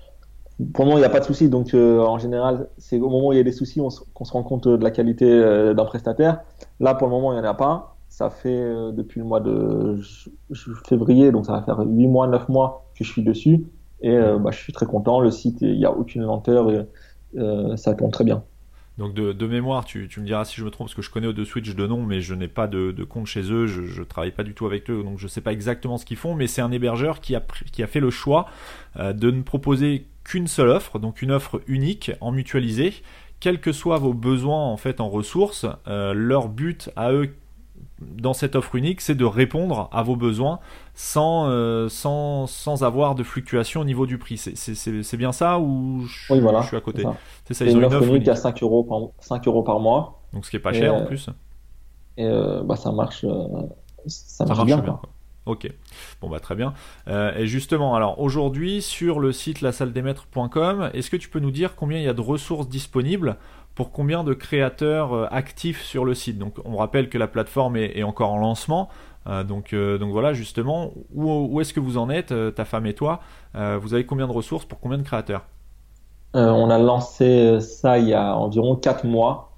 pour 0.72 0.84
moment, 0.84 0.98
il 0.98 1.00
n'y 1.00 1.06
a 1.06 1.10
pas 1.10 1.20
de 1.20 1.24
souci. 1.24 1.48
Donc, 1.48 1.74
euh, 1.74 2.00
en 2.00 2.18
général, 2.18 2.68
c'est 2.78 2.98
au 2.98 3.08
moment 3.08 3.28
où 3.28 3.32
il 3.32 3.36
y 3.36 3.40
a 3.40 3.44
des 3.44 3.52
soucis 3.52 3.80
qu'on 4.14 4.24
se 4.24 4.32
rend 4.32 4.42
compte 4.44 4.68
de 4.68 4.82
la 4.82 4.90
qualité 4.90 5.26
euh, 5.26 5.74
d'un 5.74 5.84
prestataire. 5.84 6.40
Là, 6.80 6.94
pour 6.94 7.08
le 7.08 7.12
moment, 7.12 7.32
il 7.32 7.40
n'y 7.40 7.46
en 7.46 7.50
a 7.50 7.54
pas. 7.54 7.96
Ça 8.08 8.30
fait 8.30 8.60
euh, 8.60 8.92
depuis 8.92 9.18
le 9.18 9.26
mois 9.26 9.40
de 9.40 9.98
février, 10.86 11.32
donc 11.32 11.46
ça 11.46 11.52
va 11.52 11.62
faire 11.62 11.80
8 11.80 12.06
mois, 12.06 12.28
9 12.28 12.48
mois 12.48 12.86
que 12.96 13.02
je 13.02 13.10
suis 13.10 13.24
dessus. 13.24 13.66
Et 14.00 14.18
bah, 14.18 14.50
je 14.50 14.58
suis 14.58 14.72
très 14.74 14.84
content. 14.84 15.18
Le 15.18 15.30
site, 15.30 15.62
il 15.62 15.78
n'y 15.78 15.86
a 15.86 15.90
aucune 15.90 16.22
lenteur 16.24 16.70
et 16.70 16.86
ça 17.76 17.94
tourne 17.94 18.10
très 18.10 18.24
bien. 18.24 18.42
Donc 18.96 19.12
de, 19.14 19.46
mémoire, 19.46 19.84
tu, 19.84 20.08
me 20.18 20.24
diras 20.24 20.44
si 20.44 20.56
je 20.56 20.64
me 20.64 20.70
trompe, 20.70 20.86
parce 20.86 20.94
que 20.94 21.02
je 21.02 21.10
connais 21.10 21.26
O2 21.26 21.44
Switch 21.44 21.74
de 21.74 21.86
nom, 21.86 22.04
mais 22.04 22.20
je 22.20 22.34
n'ai 22.34 22.46
pas 22.46 22.68
de, 22.68 22.92
compte 23.04 23.26
chez 23.26 23.50
eux, 23.50 23.66
je, 23.66 24.00
ne 24.00 24.04
travaille 24.04 24.30
pas 24.30 24.44
du 24.44 24.54
tout 24.54 24.66
avec 24.66 24.88
eux, 24.88 25.02
donc 25.02 25.18
je 25.18 25.24
ne 25.24 25.28
sais 25.28 25.40
pas 25.40 25.52
exactement 25.52 25.98
ce 25.98 26.04
qu'ils 26.04 26.16
font, 26.16 26.34
mais 26.34 26.46
c'est 26.46 26.62
un 26.62 26.70
hébergeur 26.70 27.20
qui 27.20 27.34
a, 27.34 27.42
fait 27.88 28.00
le 28.00 28.10
choix 28.10 28.46
de 28.96 29.30
ne 29.32 29.42
proposer 29.42 30.06
qu'une 30.22 30.46
seule 30.46 30.68
offre, 30.68 30.98
donc 30.98 31.22
une 31.22 31.32
offre 31.32 31.60
unique 31.66 32.12
en 32.20 32.32
mutualisé, 32.32 32.94
quels 33.40 33.60
que 33.60 33.72
soient 33.72 33.98
vos 33.98 34.14
besoins 34.14 34.64
en 34.64 34.78
fait 34.78 35.00
en 35.00 35.08
ressources, 35.10 35.66
euh, 35.86 36.14
leur 36.14 36.48
but 36.48 36.90
à 36.96 37.12
eux 37.12 37.34
dans 38.00 38.32
cette 38.32 38.56
offre 38.56 38.74
unique, 38.74 39.00
c'est 39.00 39.14
de 39.14 39.24
répondre 39.24 39.88
à 39.92 40.02
vos 40.02 40.16
besoins 40.16 40.58
sans, 40.94 41.48
euh, 41.48 41.88
sans, 41.88 42.46
sans 42.46 42.82
avoir 42.82 43.14
de 43.14 43.22
fluctuation 43.22 43.80
au 43.80 43.84
niveau 43.84 44.06
du 44.06 44.18
prix. 44.18 44.36
C'est 44.36 45.16
bien 45.16 45.32
ça 45.32 45.58
ou 45.58 46.04
je, 46.06 46.32
oui, 46.32 46.40
voilà, 46.40 46.62
je 46.62 46.68
suis 46.68 46.76
à 46.76 46.80
côté 46.80 47.04
C'est 47.44 47.54
ça, 47.54 47.64
ils 47.64 47.76
ont 47.76 47.78
une 47.78 47.84
offre, 47.84 48.02
unique, 48.02 48.28
à 48.28 48.36
5 48.36 48.62
euros, 48.62 48.84
par, 48.84 48.98
5 49.20 49.46
euros 49.46 49.62
par 49.62 49.80
mois. 49.80 50.20
Donc 50.32 50.44
ce 50.44 50.50
qui 50.50 50.56
est 50.56 50.60
pas 50.60 50.72
cher 50.72 50.94
en 50.94 51.04
plus. 51.04 51.30
Et 52.16 52.26
euh, 52.26 52.62
bah, 52.62 52.76
ça 52.76 52.92
marche, 52.92 53.24
ça, 54.06 54.44
marche, 54.44 54.64
bien. 54.64 54.82
Ok, 55.46 55.70
bon 56.22 56.30
bah 56.30 56.40
très 56.40 56.54
bien. 56.54 56.72
Euh, 57.06 57.36
et 57.36 57.46
justement, 57.46 57.94
alors 57.94 58.18
aujourd'hui 58.18 58.80
sur 58.80 59.20
le 59.20 59.30
site 59.30 59.60
lasaldemaîtres.com, 59.60 60.90
est-ce 60.94 61.10
que 61.10 61.18
tu 61.18 61.28
peux 61.28 61.38
nous 61.38 61.50
dire 61.50 61.76
combien 61.76 61.98
il 61.98 62.04
y 62.04 62.08
a 62.08 62.14
de 62.14 62.20
ressources 62.22 62.66
disponibles 62.66 63.36
pour 63.74 63.92
combien 63.92 64.24
de 64.24 64.34
créateurs 64.34 65.12
euh, 65.12 65.26
actifs 65.30 65.82
sur 65.82 66.04
le 66.04 66.14
site 66.14 66.38
Donc 66.38 66.54
on 66.64 66.76
rappelle 66.76 67.08
que 67.08 67.18
la 67.18 67.26
plateforme 67.26 67.76
est, 67.76 68.02
encore 68.02 68.32
en 68.32 68.38
lancement. 68.38 68.88
Euh, 69.26 69.42
donc, 69.42 69.74
donc 69.74 70.10
voilà, 70.10 70.32
justement, 70.34 70.92
où, 71.14 71.30
où 71.30 71.60
est-ce 71.60 71.72
que 71.72 71.80
vous 71.80 71.96
en 71.96 72.10
êtes, 72.10 72.34
ta 72.54 72.64
femme 72.64 72.86
et 72.86 72.94
toi? 72.94 73.20
Vous 73.54 73.94
avez 73.94 74.04
combien 74.04 74.26
de 74.26 74.32
ressources 74.32 74.64
pour 74.64 74.80
combien 74.80 74.98
de 74.98 75.02
créateurs? 75.02 75.44
On 76.34 76.68
a 76.68 76.78
lancé 76.78 77.60
ça 77.60 77.98
il 77.98 78.08
y 78.08 78.14
a 78.14 78.36
environ 78.36 78.74
4 78.74 79.06
mois. 79.06 79.52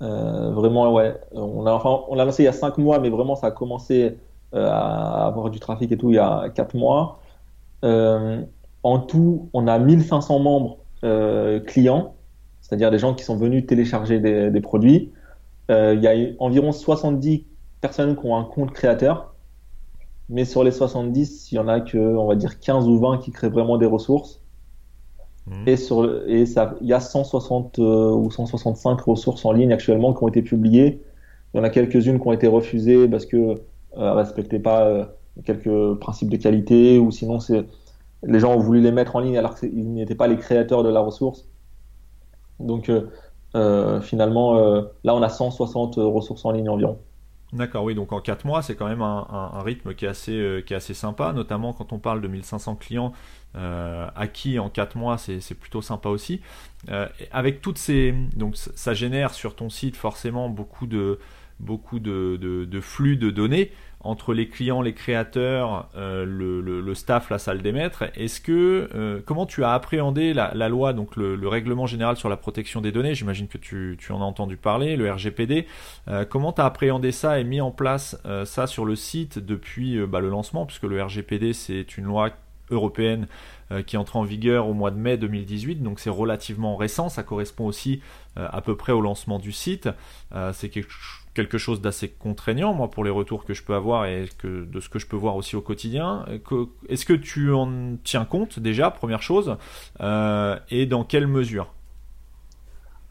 vraiment, 0.00 0.92
ouais. 0.92 1.14
On 1.32 1.66
a, 1.66 1.72
enfin, 1.72 2.04
on 2.08 2.14
l'a 2.14 2.24
lancé 2.24 2.42
il 2.42 2.46
y 2.46 2.48
a 2.48 2.52
5 2.52 2.78
mois, 2.78 2.98
mais 2.98 3.10
vraiment 3.10 3.36
ça 3.36 3.48
a 3.48 3.50
commencé 3.50 4.16
euh, 4.54 4.68
à 4.70 5.26
avoir 5.26 5.50
du 5.50 5.60
trafic 5.60 5.90
et 5.92 5.96
tout 5.98 6.10
il 6.10 6.16
y 6.16 6.18
a 6.18 6.48
4 6.54 6.76
mois. 6.76 7.20
Euh, 7.84 8.42
en 8.82 8.98
tout, 9.00 9.50
on 9.52 9.66
a 9.66 9.78
1500 9.78 10.38
membres 10.38 10.78
euh, 11.04 11.60
clients, 11.60 12.14
c'est-à-dire 12.66 12.90
des 12.90 12.98
gens 12.98 13.14
qui 13.14 13.22
sont 13.22 13.36
venus 13.36 13.66
télécharger 13.66 14.18
des, 14.18 14.60
produits. 14.60 15.12
il 15.68 16.00
y 16.00 16.08
a 16.08 16.14
environ 16.40 16.72
70 16.72 17.44
personnes 17.80 18.16
qui 18.16 18.26
ont 18.26 18.36
un 18.36 18.42
compte 18.42 18.72
créateur, 18.72 19.34
mais 20.28 20.44
sur 20.44 20.64
les 20.64 20.72
70, 20.72 21.52
il 21.52 21.54
y 21.54 21.58
en 21.60 21.68
a 21.68 21.80
que, 21.80 21.96
on 21.98 22.26
va 22.26 22.34
dire, 22.34 22.58
15 22.58 22.88
ou 22.88 22.98
20 22.98 23.18
qui 23.18 23.30
créent 23.30 23.48
vraiment 23.48 23.78
des 23.78 23.86
ressources. 23.86 24.42
Mmh. 25.46 25.68
Et, 25.68 25.76
sur 25.76 26.28
et 26.28 26.44
ça, 26.46 26.74
il 26.80 26.88
y 26.88 26.92
a 26.92 26.98
160 26.98 27.78
ou 27.78 28.30
165 28.30 29.00
ressources 29.02 29.44
en 29.44 29.52
ligne 29.52 29.72
actuellement 29.72 30.12
qui 30.12 30.24
ont 30.24 30.28
été 30.28 30.42
publiées. 30.42 31.00
Il 31.54 31.58
y 31.58 31.60
en 31.60 31.64
a 31.64 31.70
quelques-unes 31.70 32.20
qui 32.20 32.26
ont 32.26 32.32
été 32.32 32.48
refusées 32.48 33.06
parce 33.06 33.26
que 33.26 33.60
euh, 33.98 34.12
respectaient 34.12 34.58
pas 34.58 34.86
euh, 34.86 35.04
quelques 35.44 35.94
principes 36.00 36.28
de 36.28 36.36
qualité 36.36 36.98
ou 36.98 37.10
sinon 37.10 37.40
c'est 37.40 37.64
les 38.22 38.40
gens 38.40 38.54
ont 38.54 38.58
voulu 38.58 38.80
les 38.80 38.92
mettre 38.92 39.14
en 39.16 39.20
ligne 39.20 39.38
alors 39.38 39.54
qu'ils 39.54 39.92
n'étaient 39.92 40.14
pas 40.14 40.26
les 40.26 40.36
créateurs 40.36 40.82
de 40.82 40.88
la 40.88 41.00
ressource. 41.00 41.48
Donc 42.60 42.90
euh, 43.54 44.00
finalement, 44.00 44.54
là 45.04 45.14
on 45.14 45.22
a 45.22 45.28
160 45.28 45.96
ressources 45.96 46.44
en 46.44 46.52
ligne 46.52 46.68
environ. 46.68 46.98
D'accord, 47.52 47.84
oui, 47.84 47.94
donc 47.94 48.12
en 48.12 48.20
4 48.20 48.44
mois, 48.44 48.60
c'est 48.60 48.74
quand 48.74 48.88
même 48.88 49.02
un, 49.02 49.62
rythme 49.64 49.94
qui 49.94 50.04
est, 50.04 50.08
assez, 50.08 50.64
qui 50.66 50.74
est 50.74 50.76
assez 50.76 50.94
sympa, 50.94 51.32
notamment 51.32 51.72
quand 51.72 51.92
on 51.92 51.98
parle 51.98 52.20
de 52.20 52.28
1500 52.28 52.74
clients 52.74 53.12
acquis 53.54 54.58
en 54.58 54.68
4 54.68 54.96
mois, 54.96 55.16
c'est 55.16 55.54
plutôt 55.54 55.80
sympa 55.80 56.08
aussi. 56.08 56.40
avec 57.30 57.62
toutes 57.62 57.78
ces. 57.78 58.14
Donc 58.36 58.56
ça 58.56 58.94
génère 58.94 59.32
sur 59.32 59.54
ton 59.54 59.70
site 59.70 59.96
forcément 59.96 60.48
beaucoup 60.48 60.86
de, 60.86 61.18
beaucoup 61.60 61.98
de, 61.98 62.80
flux 62.80 63.16
de 63.16 63.30
données 63.30 63.70
entre 64.00 64.34
les 64.34 64.48
clients, 64.48 64.82
les 64.82 64.94
créateurs, 64.94 65.88
euh, 65.96 66.24
le, 66.24 66.94
staff, 66.94 67.28
la 67.30 67.38
salle 67.38 67.62
des 67.62 67.72
maîtres. 67.72 68.04
Est-ce 68.14 68.40
que 68.40 68.88
euh, 68.94 69.20
comment 69.24 69.46
tu 69.46 69.64
as 69.64 69.72
appréhendé 69.72 70.32
la, 70.32 70.68
loi, 70.68 70.92
donc 70.92 71.16
le, 71.16 71.48
règlement 71.48 71.86
général 71.86 72.16
sur 72.16 72.28
la 72.28 72.36
protection 72.36 72.80
des 72.80 72.92
données? 72.92 73.14
J'imagine 73.14 73.48
que 73.48 73.58
tu, 73.58 73.96
en 74.10 74.20
as 74.20 74.24
entendu 74.24 74.56
parler, 74.56 74.96
le 74.96 75.10
RGPD. 75.10 75.66
Euh, 76.08 76.24
comment 76.24 76.52
tu 76.52 76.60
as 76.60 76.66
appréhendé 76.66 77.10
ça 77.10 77.40
et 77.40 77.44
mis 77.44 77.60
en 77.60 77.70
place 77.70 78.20
ça 78.44 78.66
sur 78.66 78.84
le 78.84 78.96
site 78.96 79.38
depuis 79.38 79.98
bah, 80.06 80.20
le 80.20 80.28
lancement, 80.28 80.66
puisque 80.66 80.84
le 80.84 81.02
RGPD 81.02 81.52
c'est 81.52 81.96
une 81.96 82.04
loi 82.04 82.30
européenne 82.70 83.26
qui 83.86 83.96
entre 83.96 84.16
en 84.16 84.22
vigueur 84.22 84.68
au 84.68 84.74
mois 84.74 84.92
de 84.92 84.96
mai 84.96 85.16
2018, 85.16 85.82
donc 85.82 85.98
c'est 85.98 86.10
relativement 86.10 86.76
récent, 86.76 87.08
ça 87.08 87.24
correspond 87.24 87.66
aussi 87.66 88.00
à 88.36 88.60
peu 88.60 88.76
près 88.76 88.92
au 88.92 89.00
lancement 89.00 89.38
du 89.38 89.50
site. 89.50 89.88
c'est 90.52 90.68
quelque 90.68 90.92
quelque 91.36 91.58
chose 91.58 91.82
d'assez 91.82 92.08
contraignant, 92.08 92.72
moi, 92.72 92.90
pour 92.90 93.04
les 93.04 93.10
retours 93.10 93.44
que 93.44 93.52
je 93.52 93.62
peux 93.62 93.74
avoir 93.74 94.06
et 94.06 94.24
de 94.42 94.80
ce 94.80 94.88
que 94.88 94.98
je 94.98 95.06
peux 95.06 95.16
voir 95.16 95.36
aussi 95.36 95.54
au 95.54 95.60
quotidien. 95.60 96.24
Est-ce 96.88 97.04
que 97.04 97.12
tu 97.12 97.52
en 97.52 97.96
tiens 98.02 98.24
compte 98.24 98.58
déjà, 98.58 98.90
première 98.90 99.20
chose, 99.20 99.56
euh, 100.00 100.56
et 100.70 100.86
dans 100.86 101.04
quelle 101.04 101.26
mesure? 101.26 101.74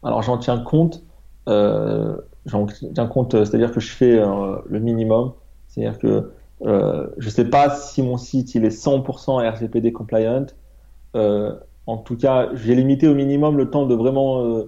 Alors 0.02 0.22
j'en 0.22 0.38
tiens 0.38 0.58
compte, 0.58 1.04
euh, 1.48 2.16
j'en 2.46 2.66
tiens 2.66 3.06
compte, 3.06 3.34
euh, 3.34 3.44
c'est-à-dire 3.44 3.70
que 3.70 3.80
je 3.80 3.90
fais 3.90 4.16
le 4.16 4.80
minimum, 4.80 5.32
c'est-à-dire 5.68 5.98
que 5.98 6.32
je 6.62 7.24
ne 7.24 7.30
sais 7.30 7.48
pas 7.48 7.70
si 7.70 8.02
mon 8.02 8.16
site 8.16 8.56
il 8.56 8.64
est 8.64 8.76
100% 8.76 9.38
RGPD 9.52 9.92
compliant. 9.92 10.46
en 11.14 11.96
tout 11.98 12.16
cas, 12.16 12.48
j'ai 12.54 12.74
limité 12.74 13.06
au 13.06 13.14
minimum 13.14 13.56
le 13.56 13.70
temps 13.70 13.86
de 13.86 13.94
vraiment 13.94 14.64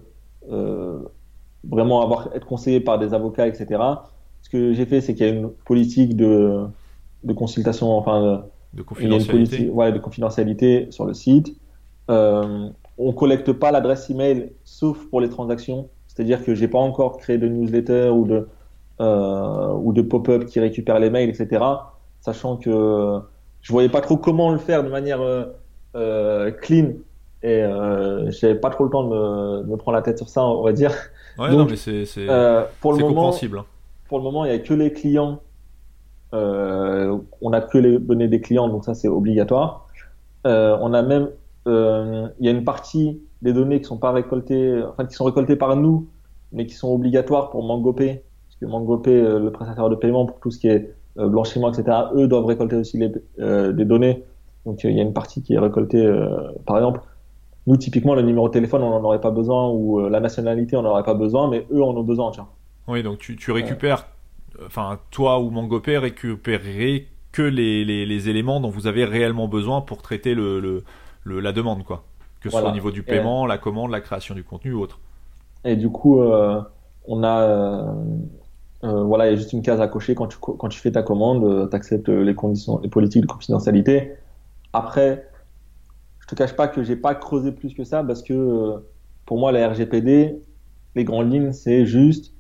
vraiment 1.65 2.03
avoir, 2.03 2.29
être 2.35 2.47
conseillé 2.47 2.81
par 2.81 2.99
des 2.99 3.15
avocats, 3.15 3.47
etc. 3.47 3.81
Ce 4.43 4.49
que 4.49 4.73
j'ai 4.73 4.87
fait, 4.87 5.01
c'est 5.01 5.15
qu'il 5.15 5.27
y 5.27 5.29
a 5.29 5.33
une 5.33 5.51
politique 5.51 6.17
de, 6.17 6.65
de 7.25 7.33
consultation, 7.33 7.97
enfin, 7.97 8.45
de 8.75 8.83
confidentialité. 8.83 9.69
ouais, 9.69 9.93
de 9.93 9.99
confidentialité 9.99 10.89
sur 10.91 11.05
le 11.05 11.15
site. 11.15 11.55
Euh, 12.11 12.69
on 12.97 13.13
collecte 13.13 13.53
pas 13.53 13.71
l'adresse 13.71 14.11
email 14.11 14.53
sauf 14.65 15.07
pour 15.07 15.21
les 15.21 15.29
transactions. 15.29 15.89
C'est-à-dire 16.07 16.45
que 16.45 16.55
j'ai 16.55 16.69
pas 16.69 16.79
encore 16.79 17.19
créé 17.19 17.39
de 17.39 17.49
newsletter 17.49 18.11
ou 18.11 18.27
de, 18.27 18.49
euh, 19.01 19.73
ou 19.75 19.93
de 19.93 20.03
pop-up 20.03 20.47
qui 20.47 20.59
récupère 20.61 20.99
les 20.99 21.11
mails, 21.11 21.29
etc. 21.29 21.65
Sachant 22.21 22.57
que 22.57 23.21
je 23.61 23.73
voyais 23.73 23.89
pas 23.89 24.01
trop 24.01 24.17
comment 24.17 24.51
le 24.51 24.59
faire 24.59 24.83
de 24.83 24.89
manière 24.89 25.21
euh, 25.21 25.45
euh 25.95 26.51
clean 26.51 26.95
et 27.43 27.63
euh, 27.63 28.31
j'avais 28.31 28.57
pas 28.57 28.71
trop 28.71 28.85
le 28.85 28.91
temps 28.91 29.05
de 29.05 29.09
me, 29.09 29.63
de 29.63 29.71
me, 29.71 29.77
prendre 29.77 29.97
la 29.97 30.03
tête 30.03 30.19
sur 30.19 30.29
ça, 30.29 30.45
on 30.45 30.63
va 30.63 30.73
dire. 30.73 30.93
Ouais, 31.39 31.55
non, 31.55 31.67
mais 31.67 31.77
c'est 31.77 32.05
euh, 32.19 32.65
compréhensible. 32.81 33.63
Pour 34.09 34.19
le 34.19 34.25
moment, 34.25 34.45
il 34.45 34.51
y 34.51 34.55
a 34.55 34.59
que 34.59 34.75
les 34.75 34.93
clients. 34.93 35.41
Euh, 36.35 37.17
on 37.41 37.53
a 37.53 37.61
que 37.61 37.79
les 37.79 37.99
données 37.99 38.29
des 38.29 38.41
clients, 38.41 38.69
donc 38.69 38.85
ça 38.85 38.95
c'est 38.95 39.09
obligatoire. 39.09 39.87
Euh, 40.47 40.77
on 40.81 40.93
a 40.93 41.03
même, 41.03 41.31
euh, 41.67 42.29
il 42.39 42.47
y 42.47 42.49
a 42.49 42.53
une 42.53 42.65
partie 42.65 43.21
des 43.41 43.53
données 43.53 43.81
qui 43.81 43.87
sont 43.87 43.99
pas 43.99 44.13
récoltées, 44.13 44.83
enfin 44.91 45.07
qui 45.07 45.15
sont 45.15 45.25
récoltées 45.25 45.57
par 45.57 45.77
nous, 45.77 46.09
mais 46.53 46.67
qui 46.67 46.75
sont 46.75 46.93
obligatoires 46.93 47.51
pour 47.51 47.63
Mangopay, 47.65 48.25
parce 48.47 48.57
que 48.61 48.67
Mangopay, 48.67 49.13
euh, 49.13 49.39
le 49.39 49.53
prestataire 49.53 49.89
de 49.89 49.95
paiement 49.95 50.27
pour 50.27 50.41
tout 50.41 50.51
ce 50.51 50.59
qui 50.59 50.69
est 50.69 50.93
blanchiment, 51.17 51.73
etc. 51.73 51.99
Eux 52.15 52.29
doivent 52.29 52.45
récolter 52.45 52.77
aussi 52.77 52.97
les, 52.97 53.09
des 53.73 53.85
données. 53.85 54.23
Donc 54.65 54.85
il 54.85 54.93
y 54.93 55.01
a 55.01 55.03
une 55.03 55.13
partie 55.13 55.43
qui 55.43 55.55
est 55.55 55.59
récoltée, 55.59 56.09
par 56.65 56.77
exemple, 56.77 57.01
nous, 57.69 57.77
typiquement, 57.77 58.15
le 58.15 58.23
numéro 58.23 58.49
de 58.49 58.55
téléphone, 58.55 58.83
on 58.83 58.89
n'en 58.89 59.05
aurait 59.05 59.21
pas 59.21 59.31
besoin, 59.31 59.69
ou 59.69 60.01
euh, 60.01 60.09
la 60.09 60.21
nationalité, 60.21 60.75
on 60.75 60.83
n'en 60.83 60.93
aurait 60.93 61.03
pas 61.03 61.13
besoin, 61.13 61.51
mais 61.51 61.67
eux 61.71 61.83
en 61.83 61.95
ont 61.95 62.03
besoin, 62.03 62.31
tiens. 62.31 62.49
Oui, 62.87 63.03
donc 63.03 63.19
tu, 63.19 63.37
tu 63.37 63.53
récupères, 63.53 64.07
enfin, 64.65 64.99
toi 65.11 65.39
ou 65.39 65.51
Mangopay 65.51 65.99
récupérez 65.99 67.09
que 67.31 67.43
les, 67.43 67.85
les, 67.85 68.29
éléments 68.31 68.61
dont 68.61 68.71
vous 68.71 68.87
avez 68.87 69.05
réellement 69.05 69.49
besoin 69.49 69.83
pour 69.83 70.01
traiter 70.01 70.35
le, 70.35 70.61
le, 71.25 71.41
la 71.41 71.53
demande, 71.53 71.85
quoi. 71.85 72.05
Que 72.41 72.49
ce 72.49 72.59
soit 72.59 72.71
au 72.71 72.73
niveau 72.73 72.91
du 72.91 73.03
paiement, 73.03 73.45
la 73.45 73.59
commande, 73.59 73.91
la 73.91 74.01
création 74.01 74.35
du 74.35 74.45
contenu 74.45 74.73
ou 74.73 74.81
autre. 74.81 74.99
Et 75.67 75.77
du 75.77 75.91
coup, 75.91 76.23
euh, 76.23 76.63
on 77.07 77.23
a. 77.23 77.43
Euh, 78.85 79.03
voilà, 79.03 79.27
il 79.27 79.31
y 79.31 79.35
a 79.35 79.37
juste 79.37 79.53
une 79.53 79.61
case 79.61 79.83
à 79.83 79.89
cocher 79.89 80.15
quand 80.15 80.29
tu, 80.29 80.39
quand 80.39 80.69
tu 80.69 80.81
fais 80.81 80.93
ta 80.93 81.03
commande, 81.03 81.69
tu 81.69 81.77
acceptes 81.77 82.09
les 82.09 82.35
conditions, 82.35 82.81
les 82.83 82.89
politiques 82.89 83.23
de 83.23 83.27
confidentialité. 83.27 84.15
Après, 84.73 85.28
te 86.29 86.35
cache 86.35 86.55
pas 86.55 86.69
que 86.69 86.83
j'ai 86.83 86.97
pas 86.97 87.15
creusé 87.15 87.53
plus 87.53 87.75
que 87.75 87.85
ça 87.85 88.05
parce 88.05 88.23
que 88.23 88.33
euh, 88.33 88.79
pour 89.27 89.39
moi, 89.39 89.51
la 89.51 89.69
RGPD, 89.69 90.41
les 90.95 91.05
grandes 91.05 91.33
lignes, 91.33 91.53
c'est 91.53 91.87
juste 91.87 92.35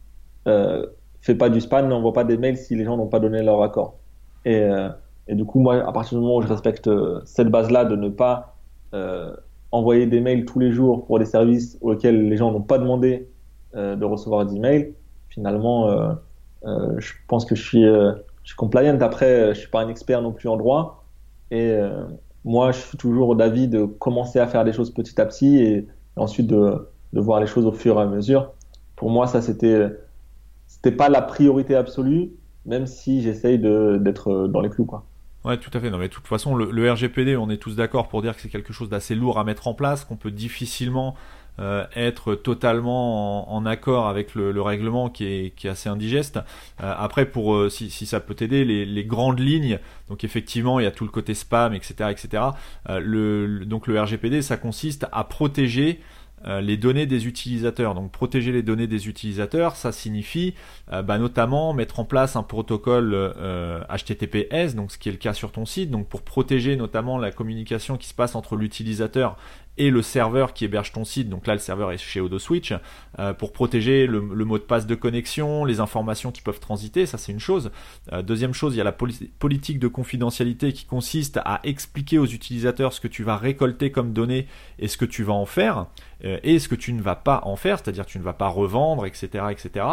euh, 0.46 0.86
fais 1.20 1.34
pas 1.34 1.50
du 1.50 1.60
spam, 1.60 1.88
n'envoie 1.88 2.12
pas 2.12 2.24
des 2.24 2.36
mails 2.36 2.56
si 2.56 2.74
les 2.76 2.84
gens 2.84 2.96
n'ont 2.96 3.08
pas 3.08 3.20
donné 3.20 3.42
leur 3.42 3.62
accord. 3.62 3.98
Et, 4.44 4.56
euh, 4.56 4.88
et, 5.26 5.34
du 5.34 5.44
coup, 5.44 5.60
moi, 5.60 5.86
à 5.86 5.92
partir 5.92 6.18
du 6.18 6.22
moment 6.22 6.36
où 6.36 6.42
je 6.42 6.48
respecte 6.48 6.88
euh, 6.88 7.20
cette 7.24 7.48
base-là 7.48 7.84
de 7.84 7.96
ne 7.96 8.08
pas 8.08 8.56
euh, 8.94 9.34
envoyer 9.72 10.06
des 10.06 10.20
mails 10.20 10.44
tous 10.44 10.58
les 10.58 10.72
jours 10.72 11.06
pour 11.06 11.18
des 11.18 11.26
services 11.26 11.76
auxquels 11.80 12.28
les 12.28 12.36
gens 12.36 12.52
n'ont 12.52 12.62
pas 12.62 12.78
demandé 12.78 13.28
de 13.74 14.04
recevoir 14.04 14.46
d'emails, 14.46 14.94
finalement, 15.28 16.16
je 16.64 17.12
pense 17.28 17.44
que 17.44 17.54
je 17.54 17.62
suis, 17.62 17.84
je 17.84 18.14
suis 18.42 18.56
compliant. 18.56 18.98
Après, 19.02 19.54
je 19.54 19.60
suis 19.60 19.68
pas 19.68 19.82
un 19.82 19.88
expert 19.88 20.22
non 20.22 20.32
plus 20.32 20.48
en 20.48 20.56
droit. 20.56 21.04
Et, 21.50 21.78
moi, 22.44 22.72
je 22.72 22.78
suis 22.78 22.98
toujours 22.98 23.36
d'avis 23.36 23.68
de 23.68 23.84
commencer 23.84 24.38
à 24.38 24.46
faire 24.46 24.64
des 24.64 24.72
choses 24.72 24.92
petit 24.92 25.20
à 25.20 25.26
petit 25.26 25.58
et, 25.58 25.86
ensuite 26.16 26.46
de, 26.46 26.88
voir 27.12 27.40
les 27.40 27.46
choses 27.46 27.66
au 27.66 27.72
fur 27.72 27.98
et 27.98 28.02
à 28.02 28.06
mesure. 28.06 28.50
Pour 28.96 29.10
moi, 29.10 29.26
ça, 29.26 29.40
c'était, 29.40 29.88
c'était 30.66 30.92
pas 30.92 31.08
la 31.08 31.22
priorité 31.22 31.74
absolue, 31.74 32.30
même 32.66 32.86
si 32.86 33.22
j'essaye 33.22 33.58
d'être 33.58 34.48
dans 34.48 34.60
les 34.60 34.70
clous, 34.70 34.86
quoi. 34.86 35.04
Ouais, 35.44 35.56
tout 35.56 35.70
à 35.72 35.80
fait. 35.80 35.90
Non, 35.90 35.98
mais 35.98 36.08
de 36.08 36.12
toute 36.12 36.26
façon, 36.26 36.56
le 36.56 36.92
RGPD, 36.92 37.36
on 37.36 37.48
est 37.48 37.58
tous 37.58 37.76
d'accord 37.76 38.08
pour 38.08 38.22
dire 38.22 38.34
que 38.34 38.42
c'est 38.42 38.48
quelque 38.48 38.72
chose 38.72 38.88
d'assez 38.88 39.14
lourd 39.14 39.38
à 39.38 39.44
mettre 39.44 39.68
en 39.68 39.74
place, 39.74 40.04
qu'on 40.04 40.16
peut 40.16 40.32
difficilement 40.32 41.14
euh, 41.60 41.84
être 41.96 42.34
totalement 42.34 43.52
en, 43.52 43.66
accord 43.66 44.08
avec 44.08 44.34
le, 44.34 44.62
règlement 44.62 45.10
qui 45.10 45.24
est, 45.24 45.54
qui 45.56 45.66
est, 45.66 45.70
assez 45.70 45.88
indigeste. 45.88 46.38
Euh, 46.80 46.94
après, 46.96 47.26
pour 47.26 47.54
euh, 47.54 47.68
si, 47.68 47.90
si, 47.90 48.06
ça 48.06 48.20
peut 48.20 48.34
t'aider, 48.34 48.64
les, 48.64 48.86
les, 48.86 49.04
grandes 49.04 49.40
lignes. 49.40 49.78
Donc 50.08 50.24
effectivement, 50.24 50.78
il 50.78 50.84
y 50.84 50.86
a 50.86 50.90
tout 50.90 51.04
le 51.04 51.10
côté 51.10 51.34
spam, 51.34 51.74
etc., 51.74 52.10
etc. 52.10 52.42
le, 52.88 53.64
donc 53.64 53.86
le 53.86 54.00
RGPD, 54.00 54.42
ça 54.42 54.56
consiste 54.56 55.06
à 55.12 55.24
protéger 55.24 56.00
euh, 56.46 56.60
les 56.60 56.76
données 56.76 57.06
des 57.06 57.26
utilisateurs. 57.26 57.94
Donc 57.94 58.12
protéger 58.12 58.52
les 58.52 58.62
données 58.62 58.86
des 58.86 59.08
utilisateurs, 59.08 59.74
ça 59.74 59.90
signifie 59.90 60.54
euh, 60.92 61.02
bah, 61.02 61.18
notamment 61.18 61.72
mettre 61.72 61.98
en 61.98 62.04
place 62.04 62.36
un 62.36 62.44
protocole 62.44 63.14
HTTPS, 63.90 64.74
donc 64.74 64.92
ce 64.92 64.98
qui 64.98 65.08
est 65.08 65.12
le 65.12 65.18
cas 65.18 65.32
sur 65.32 65.50
ton 65.50 65.66
site, 65.66 65.90
donc 65.90 66.08
pour 66.08 66.22
protéger 66.22 66.76
notamment 66.76 67.18
la 67.18 67.32
communication 67.32 67.96
qui 67.96 68.06
se 68.06 68.14
passe 68.14 68.36
entre 68.36 68.54
l'utilisateur 68.56 69.36
et 69.78 69.90
le 69.90 70.02
serveur 70.02 70.52
qui 70.52 70.64
héberge 70.64 70.92
ton 70.92 71.04
site, 71.04 71.28
donc 71.28 71.46
là 71.46 71.54
le 71.54 71.60
serveur 71.60 71.92
est 71.92 71.98
chez 71.98 72.20
OdoSwitch, 72.20 72.74
euh, 73.18 73.32
pour 73.32 73.52
protéger 73.52 74.06
le, 74.06 74.20
mot 74.20 74.58
de 74.58 74.62
passe 74.62 74.86
de 74.86 74.94
connexion, 74.94 75.64
les 75.64 75.80
informations 75.80 76.32
qui 76.32 76.42
peuvent 76.42 76.60
transiter, 76.60 77.06
ça 77.06 77.18
c'est 77.18 77.32
une 77.32 77.40
chose. 77.40 77.70
Euh, 78.12 78.22
deuxième 78.22 78.52
chose, 78.52 78.74
il 78.74 78.78
y 78.78 78.80
a 78.80 78.84
la 78.84 78.92
politique 78.92 79.78
de 79.78 79.88
confidentialité 79.88 80.72
qui 80.72 80.84
consiste 80.84 81.38
à 81.44 81.60
expliquer 81.64 82.18
aux 82.18 82.26
utilisateurs 82.26 82.92
ce 82.92 83.00
que 83.00 83.08
tu 83.08 83.22
vas 83.22 83.36
récolter 83.36 83.90
comme 83.90 84.12
données 84.12 84.46
et 84.78 84.88
ce 84.88 84.96
que 84.96 85.04
tu 85.04 85.22
vas 85.22 85.32
en 85.32 85.46
faire, 85.46 85.86
et 86.22 86.58
ce 86.58 86.68
que 86.68 86.74
tu 86.74 86.92
ne 86.92 87.00
vas 87.00 87.14
pas 87.14 87.42
en 87.44 87.54
faire, 87.54 87.78
c'est-à-dire 87.78 88.04
tu 88.04 88.18
ne 88.18 88.24
vas 88.24 88.32
pas 88.32 88.48
revendre, 88.48 89.06
etc. 89.06 89.44
etc. 89.50 89.86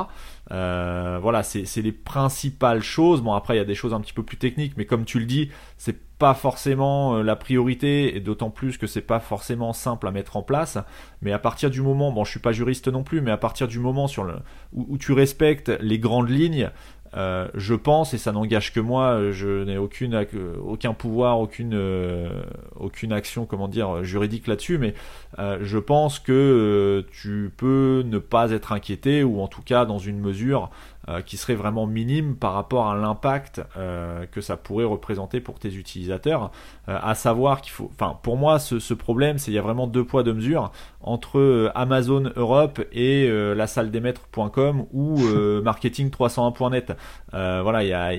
voilà, 0.50 1.44
c'est 1.44 1.82
les 1.82 1.92
principales 1.92 2.82
choses. 2.82 3.22
Bon 3.22 3.34
après 3.34 3.56
il 3.56 3.58
y 3.58 3.62
a 3.62 3.66
des 3.66 3.76
choses 3.76 3.94
un 3.94 4.02
petit 4.02 4.14
peu 4.14 4.24
plus 4.24 4.38
techniques, 4.38 4.74
mais 4.78 4.86
comme 4.86 5.06
tu 5.06 5.20
le 5.20 5.26
dis, 5.26 5.50
c'est 5.78 6.06
pas 6.18 6.34
forcément 6.34 7.18
euh, 7.18 7.24
la 7.24 7.36
priorité 7.36 8.16
et 8.16 8.20
d'autant 8.20 8.50
plus 8.50 8.78
que 8.78 8.88
c'est 8.88 9.02
pas 9.02 9.20
forcément 9.20 9.74
simple 9.74 10.08
à 10.08 10.12
mettre 10.12 10.38
en 10.38 10.44
place 10.44 10.78
mais 11.22 11.32
à 11.32 11.40
partir 11.40 11.70
du 11.70 11.82
moment 11.82 12.12
bon 12.12 12.24
je 12.24 12.32
suis 12.32 12.40
pas 12.40 12.52
juriste 12.52 12.88
non 12.88 13.04
plus 13.04 13.22
mais 13.22 13.32
à 13.32 13.38
partir 13.38 13.68
du 13.68 13.80
moment 13.80 14.08
sur 14.08 14.24
le 14.24 14.36
où, 14.74 14.98
tu 14.98 15.12
respectes 15.12 15.70
les 15.82 16.00
grandes 16.00 16.30
lignes 16.30 16.72
euh, 17.16 17.48
je 17.54 17.74
pense, 17.74 18.14
et 18.14 18.18
ça 18.18 18.32
n'engage 18.32 18.74
que 18.74 18.80
moi, 18.80 19.32
je 19.32 19.64
n'ai 19.64 19.78
aucune, 19.78 20.26
aucun 20.64 20.94
pouvoir, 20.94 21.40
aucune, 21.40 21.74
euh, 21.74 22.44
aucune 22.76 23.14
action, 23.14 23.46
comment 23.46 23.68
dire, 23.68 24.04
juridique 24.04 24.48
là-dessus, 24.48 24.78
mais 24.78 24.94
je 25.38 25.78
pense 25.78 26.20
que 26.20 27.06
tu 27.12 27.52
peux 27.56 28.04
ne 28.06 28.20
pas 28.20 28.52
être 28.52 28.72
inquiété, 28.72 29.24
ou 29.24 29.42
en 29.42 29.48
tout 29.48 29.62
cas 29.62 29.86
dans 29.86 30.00
une 30.00 30.20
mesure 30.20 30.70
euh, 31.08 31.22
qui 31.22 31.38
serait 31.38 31.54
vraiment 31.54 31.86
minime 31.86 32.36
par 32.36 32.54
rapport 32.54 32.90
à 32.90 32.96
l'impact 32.96 33.62
euh, 33.78 34.26
que 34.26 34.42
ça 34.42 34.58
pourrait 34.58 34.86
représenter 34.86 35.40
pour 35.40 35.60
tes 35.60 35.76
utilisateurs. 35.76 36.52
Euh, 36.90 36.98
à 37.00 37.14
savoir 37.14 37.62
qu'il 37.62 37.74
faut, 37.74 37.92
enfin 37.94 38.18
pour 38.24 38.38
moi 38.38 38.58
ce, 38.58 38.94
problème 38.96 39.38
c'est 39.38 39.52
il 39.52 39.54
y 39.54 39.60
a 39.60 39.62
vraiment 39.62 39.86
deux 39.86 40.04
poids 40.04 40.24
deux 40.24 40.34
mesures 40.34 40.72
entre 41.02 41.72
Amazon 41.76 42.32
Europe 42.36 42.82
et 42.92 43.30
la 43.30 43.68
salle 43.68 43.92
des 43.92 44.00
maîtres.com 44.00 44.88
ou 44.94 45.20
marketing301.net. 45.62 46.94
voilà, 47.32 47.84
il 47.84 47.90
y 47.90 47.94
a 47.94 48.12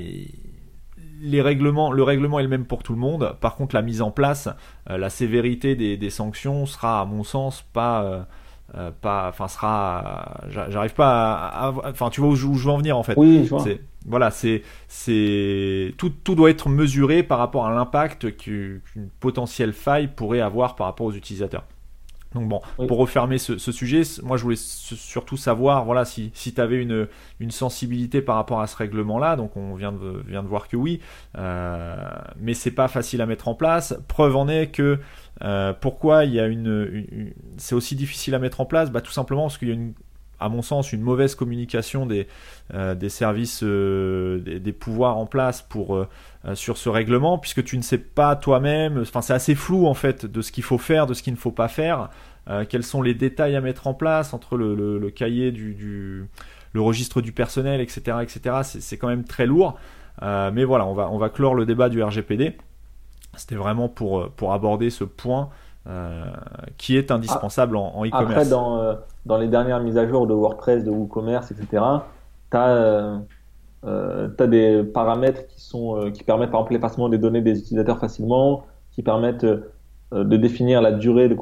les 1.20 1.42
règlements, 1.42 1.90
le 1.90 2.04
règlement 2.04 2.38
est 2.38 2.44
le 2.44 2.48
même 2.48 2.66
pour 2.66 2.84
tout 2.84 2.92
le 2.92 3.00
monde. 3.00 3.36
Par 3.40 3.56
contre, 3.56 3.74
la 3.74 3.82
mise 3.82 4.00
en 4.00 4.12
place, 4.12 4.48
la 4.86 5.10
sévérité 5.10 5.74
des, 5.74 5.96
des, 5.96 6.10
sanctions 6.10 6.66
sera, 6.66 7.00
à 7.00 7.04
mon 7.04 7.24
sens, 7.24 7.62
pas 7.72 8.28
euh, 8.74 8.90
pas, 8.90 9.28
enfin 9.28 9.48
sera, 9.48 10.40
j'arrive 10.48 10.94
pas 10.94 11.34
à, 11.34 11.72
enfin 11.84 12.10
tu 12.10 12.20
vois 12.20 12.30
où 12.30 12.34
je, 12.34 12.46
veux 12.46 12.70
en 12.70 12.78
venir 12.78 12.98
en 12.98 13.02
fait. 13.02 13.14
Oui, 13.16 13.44
je 13.44 13.50
vois. 13.50 13.64
Voilà, 14.08 14.30
c'est, 14.30 14.62
c'est 14.86 15.94
tout, 15.98 16.10
tout 16.10 16.34
doit 16.36 16.50
être 16.50 16.68
mesuré 16.68 17.22
par 17.22 17.38
rapport 17.38 17.66
à 17.66 17.74
l'impact 17.74 18.36
qu'une 18.36 18.80
potentielle 19.18 19.72
faille 19.72 20.08
pourrait 20.08 20.40
avoir 20.40 20.76
par 20.76 20.86
rapport 20.86 21.06
aux 21.06 21.12
utilisateurs. 21.12 21.64
Donc 22.34 22.48
bon, 22.48 22.60
pour 22.86 22.98
refermer 22.98 23.38
ce, 23.38 23.56
sujet, 23.56 24.02
moi 24.22 24.36
je 24.36 24.42
voulais 24.42 24.56
surtout 24.56 25.36
savoir, 25.36 25.84
voilà, 25.84 26.04
si, 26.04 26.30
si 26.34 26.52
tu 26.52 26.60
avais 26.60 26.76
une, 26.82 27.08
une 27.40 27.50
sensibilité 27.50 28.20
par 28.20 28.36
rapport 28.36 28.60
à 28.60 28.66
ce 28.66 28.76
règlement-là, 28.76 29.36
donc 29.36 29.56
on 29.56 29.74
vient 29.74 29.92
de, 29.92 30.22
vient 30.26 30.42
de 30.42 30.48
voir 30.48 30.68
que 30.68 30.76
oui, 30.76 31.00
euh, 31.38 31.96
mais 32.38 32.52
c'est 32.54 32.72
pas 32.72 32.88
facile 32.88 33.22
à 33.22 33.26
mettre 33.26 33.48
en 33.48 33.54
place. 33.54 33.98
Preuve 34.08 34.36
en 34.36 34.48
est 34.48 34.68
que 34.68 34.98
euh, 35.42 35.72
pourquoi 35.78 36.24
il 36.24 36.32
y 36.32 36.40
a 36.40 36.46
une, 36.46 37.32
c'est 37.58 37.74
aussi 37.74 37.94
difficile 37.94 38.34
à 38.34 38.38
mettre 38.38 38.60
en 38.60 38.66
place, 38.66 38.90
bah 38.90 39.00
tout 39.00 39.12
simplement 39.12 39.42
parce 39.42 39.58
qu'il 39.58 39.68
y 39.68 39.70
a 39.70 39.74
une, 39.74 39.92
à 40.40 40.48
mon 40.48 40.62
sens, 40.62 40.92
une 40.92 41.02
mauvaise 41.02 41.34
communication 41.34 42.06
des, 42.06 42.26
euh, 42.74 42.94
des 42.94 43.08
services, 43.08 43.62
euh, 43.62 44.38
des, 44.40 44.72
pouvoirs 44.72 45.16
en 45.16 45.26
place 45.26 45.62
pour 45.62 46.06
sur 46.54 46.78
ce 46.78 46.88
règlement, 46.88 47.38
puisque 47.38 47.64
tu 47.64 47.76
ne 47.76 47.82
sais 47.82 47.98
pas 47.98 48.36
toi-même, 48.36 49.00
enfin 49.00 49.20
c'est 49.20 49.34
assez 49.34 49.54
flou 49.54 49.86
en 49.86 49.94
fait 49.94 50.26
de 50.26 50.42
ce 50.42 50.52
qu'il 50.52 50.64
faut 50.64 50.78
faire, 50.78 51.06
de 51.06 51.14
ce 51.14 51.22
qu'il 51.22 51.32
ne 51.32 51.38
faut 51.38 51.52
pas 51.52 51.68
faire. 51.68 52.10
Quels 52.68 52.84
sont 52.84 53.02
les 53.02 53.14
détails 53.14 53.56
à 53.56 53.60
mettre 53.60 53.88
en 53.88 53.94
place 53.94 54.32
entre 54.32 54.56
le, 54.56 55.10
cahier 55.10 55.50
du, 55.50 56.28
le 56.72 56.80
registre 56.80 57.20
du 57.20 57.32
personnel, 57.32 57.80
etc., 57.80 58.18
etc. 58.22 58.58
C'est 58.62 58.96
quand 58.96 59.08
même 59.08 59.24
très 59.24 59.46
lourd. 59.46 59.76
Mais 60.22 60.62
voilà, 60.62 60.86
on 60.86 60.94
va, 60.94 61.10
on 61.10 61.18
va 61.18 61.28
clore 61.28 61.56
le 61.56 61.66
débat 61.66 61.88
du 61.88 62.00
RGPD. 62.00 62.56
C'était 63.36 63.54
vraiment 63.54 63.88
pour, 63.88 64.30
pour 64.30 64.52
aborder 64.52 64.90
ce 64.90 65.04
point 65.04 65.48
euh, 65.86 66.24
qui 66.78 66.96
est 66.96 67.10
indispensable 67.10 67.76
en 67.76 68.04
e-commerce. 68.04 68.30
Après, 68.30 68.48
dans, 68.48 68.96
dans 69.24 69.38
les 69.38 69.48
dernières 69.48 69.80
mises 69.80 69.98
à 69.98 70.08
jour 70.08 70.26
de 70.26 70.34
WordPress, 70.34 70.84
de 70.84 70.90
WooCommerce, 70.90 71.52
etc., 71.52 71.82
tu 72.50 72.56
as, 72.56 74.46
des 74.46 74.82
paramètres 74.82 75.46
qui, 75.46 75.60
sont, 75.60 76.10
qui 76.12 76.24
permettent 76.24 76.50
par 76.50 76.60
exemple 76.60 76.72
l'effacement 76.72 77.08
des 77.08 77.18
données 77.18 77.40
des 77.40 77.58
utilisateurs 77.58 77.98
facilement, 77.98 78.64
qui 78.90 79.02
permettent 79.02 79.46
de 80.12 80.36
définir 80.36 80.82
la 80.82 80.92
durée 80.92 81.28
de 81.28 81.36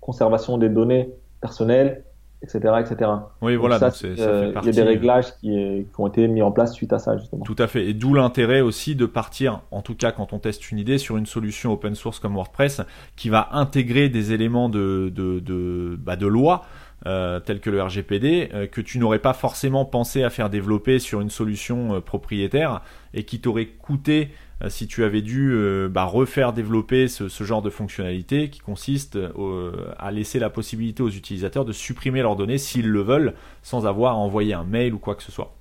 conservation 0.00 0.56
des 0.56 0.68
données 0.68 1.12
personnelles, 1.40 2.04
etc. 2.42 2.74
etc. 2.80 3.10
Oui, 3.42 3.56
voilà. 3.56 3.78
Ça, 3.78 3.90
ça 3.90 4.06
euh, 4.06 4.52
il 4.62 4.66
y 4.66 4.68
a 4.68 4.72
des 4.72 4.82
réglages 4.82 5.36
qui, 5.36 5.48
qui, 5.48 6.00
ont 6.00 6.06
été 6.06 6.28
mis 6.28 6.42
en 6.42 6.52
place 6.52 6.72
suite 6.74 6.92
à 6.92 6.98
ça, 6.98 7.16
justement. 7.16 7.44
Tout 7.44 7.56
à 7.58 7.66
fait. 7.66 7.86
Et 7.86 7.94
d'où 7.94 8.14
l'intérêt 8.14 8.60
aussi 8.60 8.94
de 8.94 9.06
partir, 9.06 9.60
en 9.70 9.82
tout 9.82 9.94
cas 9.94 10.12
quand 10.12 10.32
on 10.32 10.38
teste 10.38 10.70
une 10.70 10.78
idée, 10.78 10.98
sur 10.98 11.16
une 11.16 11.26
solution 11.26 11.72
open 11.72 11.94
source 11.94 12.18
comme 12.18 12.34
WordPress, 12.34 12.82
qui 13.16 13.28
va 13.28 13.48
intégrer 13.52 14.08
des 14.08 14.32
éléments 14.32 14.68
de, 14.68 15.12
de, 15.14 15.40
de, 15.40 15.96
bah, 16.00 16.16
de 16.16 16.26
loi. 16.26 16.62
Euh, 17.04 17.40
tels 17.40 17.60
que 17.60 17.68
le 17.68 17.80
RGPD, 17.82 18.48
euh, 18.54 18.66
que 18.66 18.80
tu 18.80 18.98
n'aurais 18.98 19.18
pas 19.18 19.34
forcément 19.34 19.84
pensé 19.84 20.24
à 20.24 20.30
faire 20.30 20.48
développer 20.48 20.98
sur 20.98 21.20
une 21.20 21.28
solution 21.28 22.00
propriétaire 22.00 22.80
et 23.12 23.24
qui 23.24 23.38
t'aurait 23.38 23.66
coûté 23.66 24.30
euh, 24.30 24.34
si 24.68 24.86
tu 24.86 25.04
avais 25.04 25.20
dû 25.20 25.52
euh, 25.52 25.88
bah, 25.88 26.04
refaire 26.04 26.52
développer 26.52 27.08
ce, 27.08 27.44
genre 27.44 27.60
de 27.60 27.68
fonctionnalité 27.70 28.48
qui 28.48 28.60
consiste 28.60 29.16
euh, 29.16 29.92
à 29.98 30.10
laisser 30.10 30.38
la 30.38 30.48
possibilité 30.48 31.02
aux 31.02 31.10
utilisateurs 31.10 31.64
de 31.64 31.72
supprimer 31.72 32.22
leurs 32.22 32.36
données 32.36 32.58
s'ils 32.58 32.88
le 32.88 33.02
veulent 33.02 33.34
sans 33.62 33.86
avoir 33.86 34.14
à 34.14 34.16
envoyer 34.16 34.54
un 34.54 34.64
mail 34.64 34.94
ou 34.94 34.98
quoi 34.98 35.14
que 35.14 35.22
ce 35.22 35.30
soit. 35.30 35.54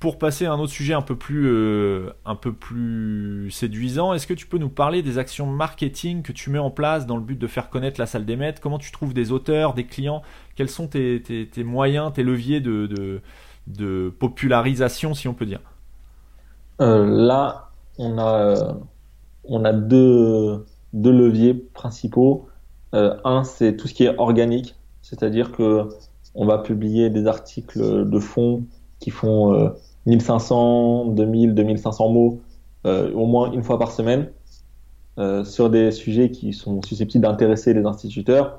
pour 0.00 0.18
passer 0.18 0.46
à 0.46 0.52
un 0.52 0.58
autre 0.58 0.72
sujet 0.72 0.94
un 0.94 1.02
peu 1.02 1.16
plus, 1.16 1.48
un 2.24 2.36
peu 2.36 2.52
plus 2.52 3.50
séduisant, 3.50 4.12
est-ce 4.12 4.26
que 4.26 4.34
tu 4.34 4.46
peux 4.46 4.58
nous 4.58 4.68
parler 4.68 5.02
des 5.02 5.18
actions 5.18 5.46
marketing 5.46 6.22
que 6.22 6.32
tu 6.32 6.50
mets 6.50 6.58
en 6.58 6.70
place 6.70 7.06
dans 7.06 7.16
le 7.16 7.22
but 7.22 7.38
de 7.38 7.46
faire 7.46 7.70
connaître 7.70 8.00
la 8.00 8.06
salle 8.06 8.26
des 8.26 8.36
maîtres? 8.36 8.60
Comment 8.60 8.78
tu 8.78 8.92
trouves 8.92 9.14
des 9.14 9.32
auteurs, 9.32 9.72
des 9.72 9.86
clients? 9.86 10.22
Quels 10.56 10.68
sont 10.68 10.88
tes, 10.88 11.22
moyens, 11.58 12.12
tes 12.12 12.22
leviers 12.22 12.60
de, 12.60 13.20
de 13.66 14.12
popularisation, 14.18 15.14
si 15.14 15.28
on 15.28 15.34
peut 15.34 15.46
dire? 15.46 15.60
euh, 15.60 15.73
là, 16.78 17.70
on 17.98 18.18
a, 18.18 18.40
euh, 18.40 18.72
on 19.44 19.64
a 19.64 19.72
deux, 19.72 20.64
deux 20.92 21.12
leviers 21.12 21.54
principaux. 21.54 22.48
Euh, 22.94 23.16
un, 23.24 23.44
c'est 23.44 23.76
tout 23.76 23.88
ce 23.88 23.94
qui 23.94 24.04
est 24.04 24.16
organique, 24.18 24.76
c'est-à-dire 25.02 25.52
que 25.52 25.88
on 26.34 26.46
va 26.46 26.58
publier 26.58 27.10
des 27.10 27.26
articles 27.26 28.08
de 28.08 28.18
fond 28.18 28.64
qui 28.98 29.10
font 29.10 29.72
1500, 30.06 31.06
2000, 31.06 31.54
2500 31.54 32.08
mots 32.08 32.40
au 32.84 33.26
moins 33.26 33.52
une 33.52 33.62
fois 33.62 33.78
par 33.78 33.92
semaine 33.92 34.32
sur 35.44 35.70
des 35.70 35.92
sujets 35.92 36.32
qui 36.32 36.52
sont 36.52 36.82
susceptibles 36.82 37.22
d'intéresser 37.22 37.72
les 37.72 37.84
instituteurs 37.86 38.58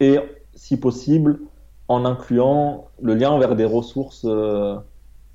et, 0.00 0.18
si 0.54 0.78
possible, 0.78 1.38
en 1.86 2.04
incluant 2.04 2.88
le 3.00 3.14
lien 3.14 3.38
vers 3.38 3.54
des 3.54 3.64
ressources 3.64 4.26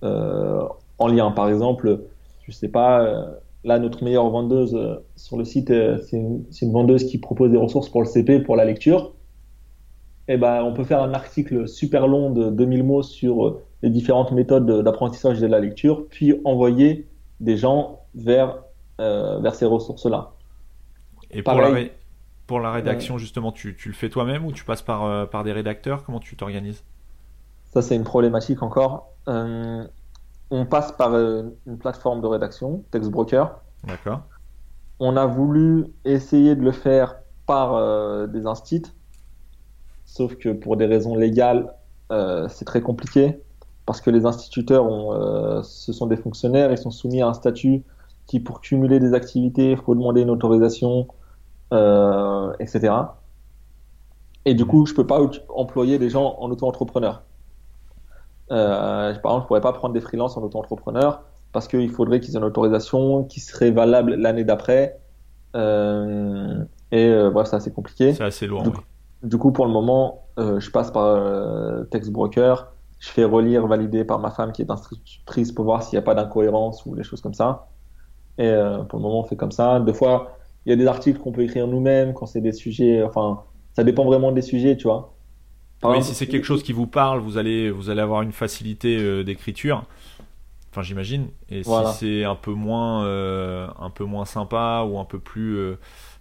euh, 0.03 0.67
en 1.01 1.07
lien. 1.07 1.31
Par 1.31 1.49
exemple, 1.49 2.01
je 2.47 2.51
sais 2.51 2.67
pas, 2.67 3.01
euh, 3.01 3.25
là, 3.63 3.79
notre 3.79 4.03
meilleure 4.03 4.29
vendeuse 4.29 4.75
euh, 4.75 4.95
sur 5.15 5.37
le 5.37 5.45
site, 5.45 5.71
euh, 5.71 5.99
c'est 6.01 6.17
une, 6.17 6.71
vendeuse 6.71 7.05
qui 7.05 7.17
propose 7.17 7.51
des 7.51 7.57
ressources 7.57 7.89
pour 7.89 8.01
le 8.01 8.07
CP, 8.07 8.39
pour 8.39 8.55
la 8.55 8.65
lecture. 8.65 9.13
Et 10.27 10.35
eh 10.35 10.37
ben, 10.37 10.63
on 10.63 10.73
peut 10.73 10.83
faire 10.83 11.01
un 11.01 11.13
article 11.13 11.67
super 11.67 12.07
long 12.07 12.29
de 12.29 12.49
2000 12.51 12.83
mots 12.83 13.03
sur 13.03 13.59
les 13.81 13.89
différentes 13.89 14.31
méthodes 14.31 14.83
d'apprentissage 14.83 15.39
de 15.39 15.47
la 15.47 15.59
lecture, 15.59 16.05
puis 16.09 16.39
envoyer 16.45 17.09
des 17.39 17.57
gens 17.57 18.01
vers, 18.13 18.59
vers 18.99 19.55
ces 19.55 19.65
ressources-là. 19.65 20.31
Et 21.31 21.41
pour 21.41 21.55
la, 21.55 21.71
pour 22.45 22.59
la, 22.59 22.71
rédaction, 22.71 23.17
justement, 23.17 23.51
tu, 23.51 23.75
tu, 23.75 23.89
le 23.89 23.95
fais 23.95 24.09
toi-même 24.09 24.45
ou 24.45 24.53
tu 24.53 24.63
passes 24.63 24.83
par, 24.83 25.27
par 25.29 25.43
des 25.43 25.51
rédacteurs? 25.51 26.03
Comment 26.05 26.19
tu 26.19 26.35
t'organises? 26.37 26.83
Ça, 27.73 27.81
c'est 27.81 27.95
une 27.95 28.03
problématique 28.03 28.61
encore 28.61 29.09
on 30.51 30.65
passe 30.65 30.91
par 30.91 31.13
euh, 31.13 31.43
une 31.65 31.77
plateforme 31.77 32.21
de 32.21 32.27
rédaction, 32.27 32.83
TextBroker. 32.91 33.45
D'accord. 33.85 34.21
On 34.99 35.17
a 35.17 35.25
voulu 35.25 35.87
essayer 36.05 36.55
de 36.55 36.61
le 36.61 36.73
faire 36.73 37.15
par 37.47 37.73
euh, 37.73 38.27
des 38.27 38.45
instits, 38.45 38.83
sauf 40.05 40.35
que 40.35 40.49
pour 40.49 40.77
des 40.77 40.85
raisons 40.85 41.15
légales, 41.15 41.73
euh, 42.11 42.47
c'est 42.49 42.65
très 42.65 42.81
compliqué 42.81 43.39
parce 43.85 44.01
que 44.01 44.11
les 44.11 44.25
instituteurs, 44.25 44.85
ont, 44.85 45.63
ce 45.63 45.91
sont 45.91 46.05
des 46.05 46.15
fonctionnaires, 46.15 46.71
ils 46.71 46.77
sont 46.77 46.91
soumis 46.91 47.21
à 47.21 47.27
un 47.27 47.33
statut 47.33 47.83
qui, 48.27 48.39
pour 48.39 48.61
cumuler 48.61 48.99
des 48.99 49.13
activités, 49.15 49.71
il 49.71 49.77
faut 49.77 49.95
demander 49.95 50.21
une 50.21 50.29
autorisation, 50.29 51.07
etc. 51.71 52.93
Et 54.45 54.53
du 54.53 54.65
coup, 54.65 54.85
je 54.85 54.93
peux 54.93 55.05
pas 55.05 55.19
employer 55.49 55.97
des 55.97 56.09
gens 56.09 56.37
en 56.39 56.49
auto-entrepreneur. 56.51 57.23
Euh, 58.51 59.13
par 59.15 59.31
exemple, 59.31 59.43
je 59.43 59.47
pourrais 59.47 59.61
pas 59.61 59.73
prendre 59.73 59.93
des 59.93 60.01
freelances 60.01 60.37
en 60.37 60.43
auto-entrepreneur 60.43 61.23
parce 61.51 61.67
qu'il 61.67 61.89
faudrait 61.89 62.19
qu'ils 62.19 62.35
aient 62.35 62.39
une 62.39 62.45
autorisation 62.45 63.23
qui 63.23 63.39
serait 63.39 63.71
valable 63.71 64.15
l'année 64.15 64.43
d'après. 64.43 64.99
Euh, 65.55 66.63
et 66.91 67.05
euh, 67.05 67.29
bref, 67.29 67.47
c'est 67.49 67.55
assez 67.55 67.71
compliqué. 67.71 68.13
C'est 68.13 68.23
assez 68.23 68.47
lourd. 68.47 68.63
Du, 68.63 68.71
coup, 68.71 68.81
du 69.23 69.37
coup, 69.37 69.51
pour 69.51 69.65
le 69.65 69.71
moment, 69.71 70.25
euh, 70.39 70.59
je 70.59 70.71
passe 70.71 70.91
par 70.91 71.05
euh, 71.05 71.83
Textbroker. 71.85 72.73
Je 72.99 73.09
fais 73.09 73.23
relire, 73.23 73.65
valider 73.67 74.03
par 74.03 74.19
ma 74.19 74.29
femme 74.29 74.51
qui 74.51 74.61
est 74.61 74.69
instructrice 74.69 75.51
pour 75.51 75.65
voir 75.65 75.83
s'il 75.83 75.97
n'y 75.97 76.03
a 76.03 76.05
pas 76.05 76.13
d'incohérence 76.13 76.85
ou 76.85 76.95
des 76.95 77.03
choses 77.03 77.21
comme 77.21 77.33
ça. 77.33 77.69
Et 78.37 78.53
pour 78.89 78.99
le 78.99 79.03
moment, 79.03 79.21
on 79.21 79.23
fait 79.23 79.35
comme 79.35 79.51
ça. 79.51 79.79
Des 79.79 79.93
fois, 79.93 80.37
il 80.65 80.69
y 80.69 80.73
a 80.73 80.75
des 80.75 80.85
articles 80.85 81.19
qu'on 81.19 81.31
peut 81.31 81.41
écrire 81.41 81.67
nous-mêmes 81.67 82.13
quand 82.13 82.27
c'est 82.27 82.41
des 82.41 82.53
sujets. 82.53 83.03
Enfin, 83.03 83.41
ça 83.73 83.83
dépend 83.83 84.05
vraiment 84.05 84.31
des 84.31 84.43
sujets, 84.43 84.77
tu 84.77 84.83
vois. 84.83 85.13
Par 85.81 85.91
oui, 85.91 85.97
exemple, 85.97 86.13
si 86.13 86.19
c'est 86.19 86.27
quelque 86.27 86.45
chose 86.45 86.61
qui 86.61 86.73
vous 86.73 86.85
parle, 86.85 87.19
vous 87.19 87.37
allez, 87.37 87.71
vous 87.71 87.89
allez 87.89 88.01
avoir 88.01 88.21
une 88.21 88.31
facilité 88.31 88.97
euh, 88.99 89.23
d'écriture. 89.23 89.85
Enfin, 90.69 90.83
j'imagine. 90.83 91.27
Et 91.49 91.63
voilà. 91.63 91.91
si 91.91 91.99
c'est 91.99 92.23
un 92.23 92.35
peu 92.35 92.53
moins, 92.53 93.03
euh, 93.03 93.67
un 93.79 93.89
peu 93.89 94.05
moins 94.05 94.25
sympa 94.25 94.85
ou 94.87 94.99
un 94.99 95.05
peu 95.05 95.17
plus, 95.17 95.57
euh, 95.57 95.75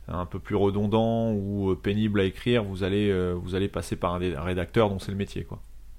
un 0.08 0.24
peu 0.24 0.38
plus 0.38 0.56
redondant 0.56 1.30
ou 1.32 1.76
pénible 1.76 2.20
à 2.20 2.24
écrire, 2.24 2.64
vous 2.64 2.82
allez, 2.82 3.12
vous 3.34 3.54
allez 3.54 3.68
passer 3.68 3.96
par 3.96 4.14
un, 4.14 4.18
rédacteur 4.18 4.88
dont 4.88 4.98
c'est 4.98 5.12
le 5.12 5.18
métier, 5.18 5.44
quoi. 5.44 5.58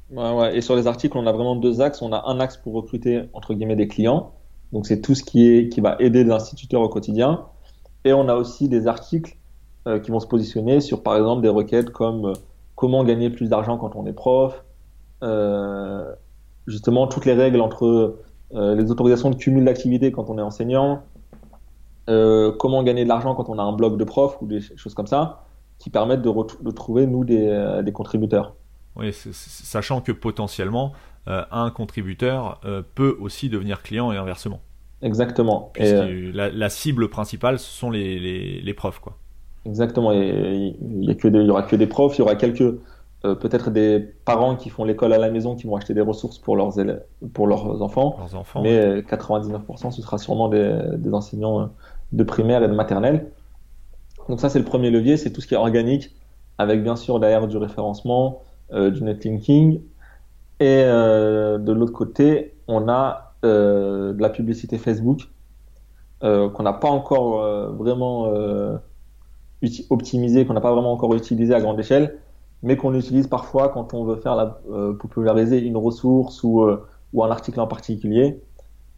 Ouais, 0.10 0.34
ouais. 0.34 0.58
Et 0.58 0.62
sur 0.62 0.76
les 0.76 0.88
articles, 0.88 1.18
on 1.18 1.26
a 1.28 1.32
vraiment 1.32 1.56
deux 1.56 1.80
axes. 1.80 2.02
On 2.02 2.12
a 2.12 2.28
un 2.28 2.40
axe 2.42 2.58
pour 2.58 2.74
recruter 2.74 3.22
entre 3.32 3.54
guillemets 3.54 3.78
des 3.78 3.88
clients. 3.88 4.34
Donc 4.74 4.86
c'est 4.88 5.00
tout 5.00 5.16
ce 5.16 5.24
qui 5.24 5.48
est 5.48 5.70
qui 5.70 5.80
va 5.80 5.96
aider 6.00 6.26
les 6.26 6.32
instituteurs 6.32 6.82
au 6.82 6.90
quotidien. 6.90 7.46
Et 8.04 8.12
on 8.12 8.28
a 8.28 8.36
aussi 8.36 8.68
des 8.68 8.88
articles 8.88 9.38
qui 10.04 10.12
vont 10.12 10.20
se 10.20 10.28
positionner 10.28 10.82
sur 10.82 11.02
par 11.02 11.16
exemple 11.16 11.42
des 11.42 11.50
requêtes 11.50 11.92
comme 11.92 12.34
comment 12.82 13.04
gagner 13.04 13.30
plus 13.30 13.48
d'argent 13.48 13.78
quand 13.78 13.96
on 13.96 14.08
est 14.08 14.12
prof, 14.12 14.66
euh, 15.22 16.12
justement 16.66 17.06
toutes 17.06 17.28
les 17.28 17.36
règles 17.36 17.62
entre 17.62 18.18
euh, 18.56 18.74
les 18.74 18.90
autorisations 18.90 19.30
de 19.30 19.36
cumul 19.36 19.66
d'activité 19.66 20.12
quand 20.12 20.32
on 20.32 20.40
est 20.40 20.42
enseignant, 20.42 21.04
euh, 22.10 22.52
comment 22.52 22.82
gagner 22.82 23.04
de 23.04 23.10
l'argent 23.10 23.36
quand 23.36 23.50
on 23.50 23.60
a 23.60 23.62
un 23.62 23.74
blog 23.74 24.00
de 24.00 24.04
prof 24.04 24.36
ou 24.42 24.48
des 24.48 24.62
choses 24.62 24.96
comme 24.96 25.06
ça, 25.06 25.44
qui 25.78 25.92
permettent 25.92 26.24
de, 26.24 26.32
de 26.64 26.72
trouver 26.72 27.06
nous 27.06 27.24
des, 27.24 27.82
des 27.86 27.92
contributeurs. 27.92 28.56
Oui, 28.96 29.14
sachant 29.14 30.02
que 30.02 30.12
potentiellement 30.12 30.94
un 31.28 31.70
contributeur 31.70 32.62
peut 32.96 33.16
aussi 33.22 33.48
devenir 33.50 33.84
client 33.84 34.12
et 34.12 34.18
inversement. 34.18 34.60
Exactement. 35.02 35.72
Et 35.76 35.92
euh, 35.92 36.32
la, 36.34 36.50
la, 36.50 36.70
cible 36.70 37.10
principale, 37.10 37.58
ce 37.60 37.72
sont 37.72 37.90
les, 37.90 38.20
les, 38.20 38.62
les 38.62 38.74
profs, 38.74 39.00
quoi. 39.00 39.18
Exactement. 39.66 40.12
Et 40.12 40.76
il 40.82 41.06
y, 41.06 41.12
a 41.12 41.16
que 41.16 41.28
des, 41.28 41.40
il 41.40 41.46
y 41.46 41.50
aura 41.50 41.64
que 41.64 41.76
des 41.76 41.88
profs, 41.88 42.18
il 42.18 42.20
y 42.20 42.22
aura 42.24 42.36
quelques 42.36 42.62
euh, 43.24 43.36
peut-être 43.36 43.70
des 43.70 44.00
parents 44.26 44.56
qui 44.56 44.70
font 44.70 44.84
l'école 44.84 45.14
à 45.14 45.20
la 45.20 45.30
maison 45.30 45.56
qui 45.56 45.68
vont 45.68 45.76
acheter 45.76 45.94
des 45.94 46.02
ressources 46.02 46.40
pour 46.40 46.56
leurs 46.56 46.80
élèves, 46.80 47.04
pour 47.34 47.46
leurs 47.48 47.82
enfants. 47.82 48.16
Leurs 48.18 48.36
enfants 48.36 48.62
mais 48.62 48.80
ouais. 48.80 49.02
99% 49.02 49.92
ce 49.92 50.02
sera 50.02 50.18
sûrement 50.18 50.50
des, 50.50 50.80
des, 50.98 51.14
enseignants 51.14 51.70
de 52.12 52.24
primaire 52.24 52.64
et 52.64 52.68
de 52.68 52.74
maternelle. 52.74 53.28
Donc 54.28 54.40
ça 54.40 54.50
c'est 54.50 54.60
le 54.60 54.66
premier 54.66 54.90
levier, 54.90 55.18
c'est 55.18 55.32
tout 55.32 55.42
ce 55.42 55.48
qui 55.48 55.54
est 55.54 55.58
organique, 55.58 56.16
avec 56.58 56.82
bien 56.82 56.96
sûr 56.96 57.20
derrière 57.20 57.48
du 57.48 57.58
référencement, 57.58 58.42
euh, 58.74 58.90
du 58.90 59.04
netlinking. 59.04 59.82
Et 60.60 60.84
euh, 60.86 61.60
de 61.60 61.72
l'autre 61.72 61.94
côté, 61.94 62.56
on 62.68 62.88
a 62.90 63.34
euh, 63.44 64.14
de 64.14 64.22
la 64.22 64.30
publicité 64.30 64.78
Facebook 64.78 65.28
euh, 66.24 66.50
qu'on 66.50 66.62
n'a 66.62 66.74
pas 66.74 66.90
encore 66.90 67.42
euh, 67.42 67.72
vraiment 67.72 68.28
euh, 68.28 68.78
optimisé, 69.90 70.46
qu'on 70.46 70.54
n'a 70.54 70.62
pas 70.62 70.72
vraiment 70.74 70.92
encore 70.92 71.14
utilisé 71.16 71.54
à 71.54 71.62
grande 71.62 71.80
échelle, 71.80 72.18
mais 72.64 72.78
qu'on 72.78 72.94
utilise 72.94 73.28
parfois 73.28 73.70
quand 73.70 73.94
on 73.94 74.04
veut 74.06 74.18
faire 74.18 74.36
la, 74.36 74.60
euh, 74.72 74.94
populariser 74.94 75.60
une 75.60 75.78
ressource 75.78 76.44
ou, 76.44 76.66
ou 77.14 77.24
un 77.24 77.32
article 77.32 77.60
en 77.60 77.68
particulier. 77.68 78.42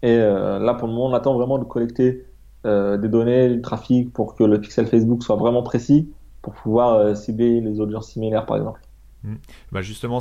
Et 0.02 0.18
là, 0.18 0.74
pour 0.74 0.88
le 0.90 0.94
moment, 0.94 1.08
on 1.08 1.14
attend 1.14 1.34
vraiment 1.34 1.58
de 1.58 1.64
collecter 1.64 2.26
des 2.66 3.08
données, 3.10 3.50
du 3.50 3.62
trafic 3.62 4.12
pour 4.12 4.36
que 4.36 4.44
le 4.44 4.60
pixel 4.60 4.86
Facebook 4.86 5.24
soit 5.24 5.38
vraiment 5.38 5.64
précis 5.64 6.12
pour 6.42 6.54
pouvoir 6.54 7.16
cibler 7.16 7.62
les 7.62 7.80
audiences 7.80 8.10
similaires, 8.10 8.46
par 8.46 8.58
exemple. 8.58 8.82
Mmh. 9.24 9.36
Bah 9.72 9.82
justement, 9.82 10.20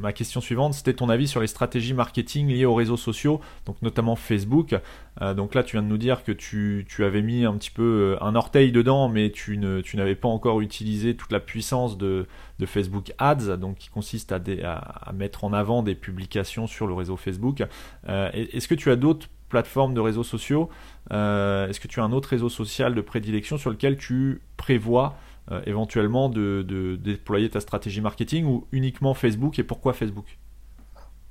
ma 0.00 0.12
question 0.12 0.40
suivante, 0.40 0.72
c'était 0.72 0.94
ton 0.94 1.10
avis 1.10 1.28
sur 1.28 1.40
les 1.40 1.46
stratégies 1.46 1.92
marketing 1.92 2.48
liées 2.48 2.64
aux 2.64 2.74
réseaux 2.74 2.96
sociaux, 2.96 3.40
donc 3.66 3.80
notamment 3.82 4.16
Facebook. 4.16 4.74
Euh, 5.20 5.34
donc 5.34 5.54
là, 5.54 5.62
tu 5.62 5.76
viens 5.76 5.82
de 5.82 5.88
nous 5.88 5.98
dire 5.98 6.24
que 6.24 6.32
tu, 6.32 6.86
avais 7.00 7.20
mis 7.20 7.44
un 7.44 7.52
petit 7.54 7.70
peu 7.70 8.16
euh, 8.18 8.24
un 8.24 8.34
orteil 8.34 8.72
dedans, 8.72 9.10
mais 9.10 9.30
tu, 9.30 9.58
n'avais 9.58 10.14
pas 10.14 10.28
encore 10.28 10.62
utilisé 10.62 11.16
toute 11.16 11.32
la 11.32 11.40
puissance 11.40 11.98
de, 11.98 12.26
Facebook 12.64 13.12
Ads, 13.18 13.56
donc 13.56 13.78
qui 13.78 13.88
consiste 13.88 14.30
à, 14.30 14.38
à, 14.38 15.12
mettre 15.12 15.42
en 15.42 15.52
avant 15.52 15.82
des 15.82 15.96
publications 15.96 16.68
sur 16.68 16.86
le 16.86 16.94
réseau 16.94 17.16
Facebook. 17.16 17.64
Euh, 18.08 18.30
est-ce 18.32 18.68
que 18.68 18.76
tu 18.76 18.90
as 18.92 18.96
d'autres 18.96 19.26
plateformes 19.48 19.94
de 19.94 20.00
réseaux 20.00 20.22
sociaux? 20.22 20.70
Est-ce 21.10 21.80
que 21.80 21.88
tu 21.88 21.98
as 22.00 22.04
un 22.04 22.12
autre 22.12 22.28
réseau 22.28 22.48
social 22.48 22.94
de 22.94 23.00
prédilection 23.00 23.58
sur 23.58 23.70
lequel 23.70 23.98
tu 23.98 24.40
prévois 24.56 25.16
euh, 25.50 25.60
éventuellement 25.66 26.28
de, 26.28 26.62
déployer 27.02 27.50
ta 27.50 27.58
stratégie 27.58 28.00
marketing 28.00 28.46
ou 28.46 28.68
uniquement 28.70 29.12
Facebook 29.12 29.58
et 29.58 29.64
pourquoi 29.64 29.92
Facebook? 29.92 30.38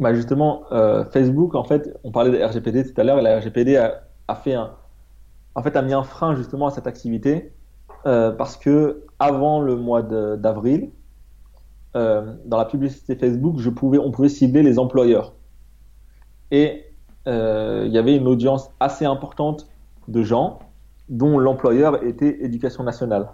Bah 0.01 0.13
justement, 0.13 0.63
euh, 0.73 1.05
Facebook, 1.05 1.55
en 1.55 1.63
fait, 1.63 1.97
on 2.03 2.11
parlait 2.11 2.37
de 2.37 2.43
RGPD 2.43 2.91
tout 2.91 2.99
à 2.99 3.05
l'heure 3.05 3.19
et 3.19 3.21
la 3.21 3.37
RGPD 3.37 3.77
a, 3.77 4.35
fait 4.35 4.53
un, 4.53 4.71
en 5.55 5.63
fait, 5.63 5.77
a 5.77 5.81
mis 5.81 5.93
un 5.93 6.03
frein 6.03 6.35
justement 6.35 6.67
à 6.67 6.71
cette 6.71 6.87
activité 6.87 7.53
euh, 8.05 8.31
parce 8.31 8.57
que 8.57 9.05
avant 9.17 9.61
le 9.61 9.77
mois 9.77 10.01
d'avril, 10.01 10.89
dans 11.93 12.57
la 12.57 12.65
publicité 12.65 13.15
Facebook, 13.15 13.59
je 13.59 13.69
pouvais, 13.69 13.97
on 13.97 14.11
pouvait 14.11 14.29
cibler 14.29 14.63
les 14.63 14.79
employeurs 14.79 15.33
et 16.49 16.85
il 17.25 17.91
y 17.91 17.97
avait 17.97 18.15
une 18.15 18.27
audience 18.27 18.71
assez 18.79 19.05
importante 19.05 19.67
de 20.07 20.23
gens 20.23 20.59
dont 21.09 21.37
l'employeur 21.37 22.03
était 22.03 22.43
Éducation 22.43 22.83
nationale. 22.83 23.27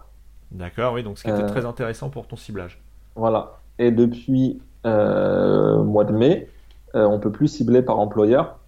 D'accord, 0.52 0.94
oui, 0.94 1.04
donc 1.04 1.18
ce 1.18 1.24
qui 1.24 1.30
était 1.30 1.44
euh, 1.44 1.48
très 1.48 1.66
intéressant 1.66 2.10
pour 2.10 2.28
ton 2.28 2.36
ciblage. 2.36 2.80
Voilà. 3.16 3.60
Et 3.80 3.92
depuis 3.92 4.60
euh, 4.86 5.84
mois 5.84 6.06
de 6.06 6.14
mai, 6.14 6.48
euh, 6.96 7.06
on 7.06 7.20
peut 7.20 7.32
plus 7.32 7.48
cibler 7.48 7.82
par 7.82 8.00
employeur. 8.00 8.60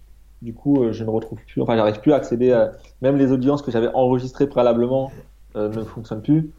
Du 0.42 0.54
coup, 0.54 0.82
euh, 0.82 0.92
je 0.92 1.04
ne 1.04 1.10
retrouve 1.10 1.38
plus, 1.46 1.60
enfin, 1.60 1.76
j'arrive 1.76 2.00
plus 2.00 2.12
à 2.12 2.16
accéder 2.16 2.52
à, 2.52 2.72
même 3.02 3.16
les 3.16 3.32
audiences 3.32 3.62
que 3.62 3.70
j'avais 3.70 3.88
enregistrées 3.92 4.46
préalablement 4.46 5.10
euh, 5.56 5.68
ne 5.68 5.82
fonctionnent 5.84 6.22
plus. 6.22 6.50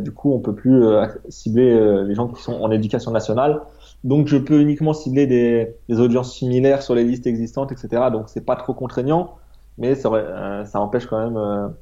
du 0.00 0.10
coup, 0.10 0.32
on 0.32 0.40
peut 0.40 0.54
plus 0.54 0.82
cibler 1.28 1.70
les 2.04 2.14
gens 2.16 2.26
qui 2.26 2.42
sont 2.42 2.54
en 2.54 2.72
éducation 2.72 3.12
nationale. 3.12 3.60
Donc, 4.02 4.26
je 4.26 4.36
peux 4.36 4.60
uniquement 4.60 4.92
cibler 4.92 5.28
des, 5.28 5.76
des 5.88 6.00
audiences 6.00 6.34
similaires 6.34 6.82
sur 6.82 6.96
les 6.96 7.04
listes 7.04 7.28
existantes, 7.28 7.70
etc. 7.70 8.10
Donc, 8.10 8.24
c'est 8.26 8.44
pas 8.44 8.56
trop 8.56 8.74
contraignant, 8.74 9.36
mais 9.78 9.94
ça, 9.94 10.64
ça 10.64 10.80
empêche 10.80 11.06
quand 11.06 11.30
même 11.30 11.74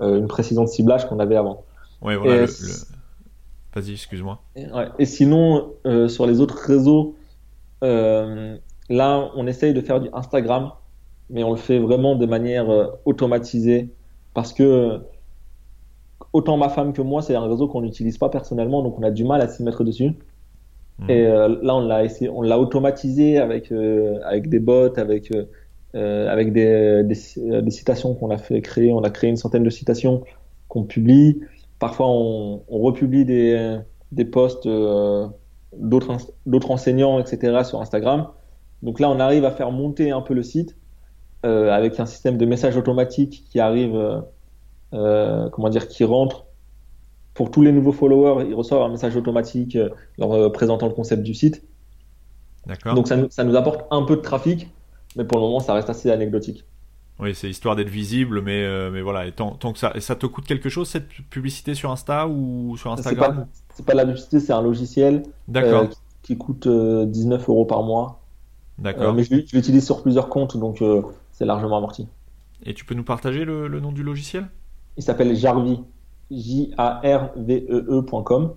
une 0.00 0.26
précision 0.26 0.64
de 0.64 0.68
ciblage 0.68 1.08
qu'on 1.08 1.20
avait 1.20 1.36
avant. 1.36 1.62
Ouais, 2.02 2.16
voilà. 2.16 2.42
Le, 2.42 2.46
le... 2.46 2.46
Vas-y, 3.74 3.92
excuse-moi. 3.92 4.42
Ouais. 4.56 4.88
Et 4.98 5.06
sinon, 5.06 5.72
euh, 5.86 6.08
sur 6.08 6.26
les 6.26 6.40
autres 6.40 6.58
réseaux, 6.58 7.14
euh, 7.82 8.56
là, 8.90 9.30
on 9.34 9.46
essaye 9.46 9.72
de 9.72 9.80
faire 9.80 10.00
du 10.00 10.08
Instagram, 10.12 10.72
mais 11.30 11.42
on 11.42 11.52
le 11.52 11.56
fait 11.56 11.78
vraiment 11.78 12.14
de 12.14 12.26
manière 12.26 12.68
euh, 12.68 12.88
automatisée 13.06 13.88
parce 14.34 14.52
que 14.52 15.00
autant 16.34 16.58
ma 16.58 16.68
femme 16.68 16.92
que 16.92 17.00
moi, 17.00 17.22
c'est 17.22 17.34
un 17.34 17.46
réseau 17.48 17.66
qu'on 17.66 17.80
n'utilise 17.80 18.18
pas 18.18 18.28
personnellement, 18.28 18.82
donc 18.82 18.98
on 18.98 19.02
a 19.02 19.10
du 19.10 19.24
mal 19.24 19.40
à 19.40 19.48
s'y 19.48 19.62
mettre 19.62 19.84
dessus. 19.84 20.12
Mmh. 20.98 21.10
Et 21.10 21.24
là, 21.24 21.74
on 21.74 21.86
l'a 21.86 22.04
essayé, 22.04 22.28
on 22.28 22.42
l'a 22.42 22.58
automatisé 22.58 23.38
avec 23.38 23.72
avec 23.72 24.48
des 24.48 24.58
bots, 24.58 24.98
avec 24.98 25.32
avec 25.94 26.52
des, 26.52 27.02
des, 27.04 27.62
des 27.62 27.70
citations 27.70 28.14
qu'on 28.14 28.30
a 28.30 28.38
fait 28.38 28.60
créer. 28.60 28.92
On 28.92 29.02
a 29.02 29.10
créé 29.10 29.30
une 29.30 29.36
centaine 29.36 29.62
de 29.62 29.70
citations 29.70 30.22
qu'on 30.68 30.84
publie. 30.84 31.40
Parfois, 31.82 32.06
on, 32.08 32.62
on 32.68 32.78
republie 32.78 33.24
des, 33.24 33.76
des 34.12 34.24
posts 34.24 34.66
euh, 34.66 35.26
d'autres 35.76 36.70
enseignants, 36.70 37.18
etc. 37.18 37.64
sur 37.64 37.80
Instagram. 37.80 38.28
Donc 38.84 39.00
là, 39.00 39.10
on 39.10 39.18
arrive 39.18 39.44
à 39.44 39.50
faire 39.50 39.72
monter 39.72 40.12
un 40.12 40.20
peu 40.20 40.32
le 40.32 40.44
site 40.44 40.76
euh, 41.44 41.72
avec 41.72 41.98
un 41.98 42.06
système 42.06 42.38
de 42.38 42.46
messages 42.46 42.76
automatiques 42.76 43.46
qui 43.50 43.58
arrive, 43.58 43.96
euh, 44.94 45.48
comment 45.50 45.70
dire, 45.70 45.88
qui 45.88 46.04
rentre 46.04 46.46
pour 47.34 47.50
tous 47.50 47.62
les 47.62 47.72
nouveaux 47.72 47.90
followers. 47.90 48.46
Ils 48.48 48.54
reçoivent 48.54 48.82
un 48.82 48.90
message 48.90 49.16
automatique 49.16 49.76
leur 50.18 50.52
présentant 50.52 50.86
le 50.86 50.94
concept 50.94 51.24
du 51.24 51.34
site. 51.34 51.64
Donc 52.94 53.08
ça, 53.08 53.16
ça 53.28 53.42
nous 53.42 53.56
apporte 53.56 53.86
un 53.90 54.02
peu 54.02 54.14
de 54.14 54.20
trafic, 54.20 54.70
mais 55.16 55.24
pour 55.24 55.38
le 55.38 55.46
moment, 55.46 55.58
ça 55.58 55.74
reste 55.74 55.90
assez 55.90 56.12
anecdotique. 56.12 56.64
Oui, 57.20 57.34
c'est 57.34 57.48
histoire 57.48 57.76
d'être 57.76 57.88
visible, 57.88 58.42
mais, 58.42 58.64
euh, 58.64 58.90
mais 58.90 59.00
voilà. 59.00 59.26
Et 59.26 59.32
tant, 59.32 59.52
tant, 59.52 59.72
que 59.72 59.78
ça, 59.78 59.92
ça 60.00 60.16
te 60.16 60.26
coûte 60.26 60.44
quelque 60.44 60.68
chose 60.68 60.88
cette 60.88 61.08
publicité 61.08 61.74
sur 61.74 61.90
Insta 61.90 62.26
ou 62.26 62.76
sur 62.76 62.92
Instagram 62.92 63.46
C'est 63.70 63.84
pas, 63.84 63.92
pas, 63.92 63.94
de 63.98 63.98
la 63.98 64.06
publicité, 64.06 64.40
c'est 64.40 64.52
un 64.52 64.62
logiciel 64.62 65.22
euh, 65.54 65.86
qui, 65.86 65.98
qui, 66.22 66.38
coûte 66.38 66.66
euh, 66.66 67.06
19 67.06 67.48
euros 67.48 67.64
par 67.64 67.82
mois. 67.82 68.20
D'accord. 68.78 69.10
Euh, 69.10 69.12
mais 69.12 69.22
je, 69.22 69.36
je 69.46 69.54
l'utilise 69.54 69.84
sur 69.84 70.02
plusieurs 70.02 70.28
comptes, 70.28 70.56
donc 70.56 70.82
euh, 70.82 71.02
c'est 71.30 71.44
largement 71.44 71.76
amorti. 71.76 72.08
Et 72.64 72.74
tu 72.74 72.84
peux 72.84 72.94
nous 72.94 73.04
partager 73.04 73.44
le, 73.44 73.68
le 73.68 73.80
nom 73.80 73.92
du 73.92 74.02
logiciel? 74.02 74.48
Il 74.96 75.02
s'appelle 75.02 75.34
Jarvi, 75.36 75.80
J-A-R-V-E-E.com. 76.30 78.54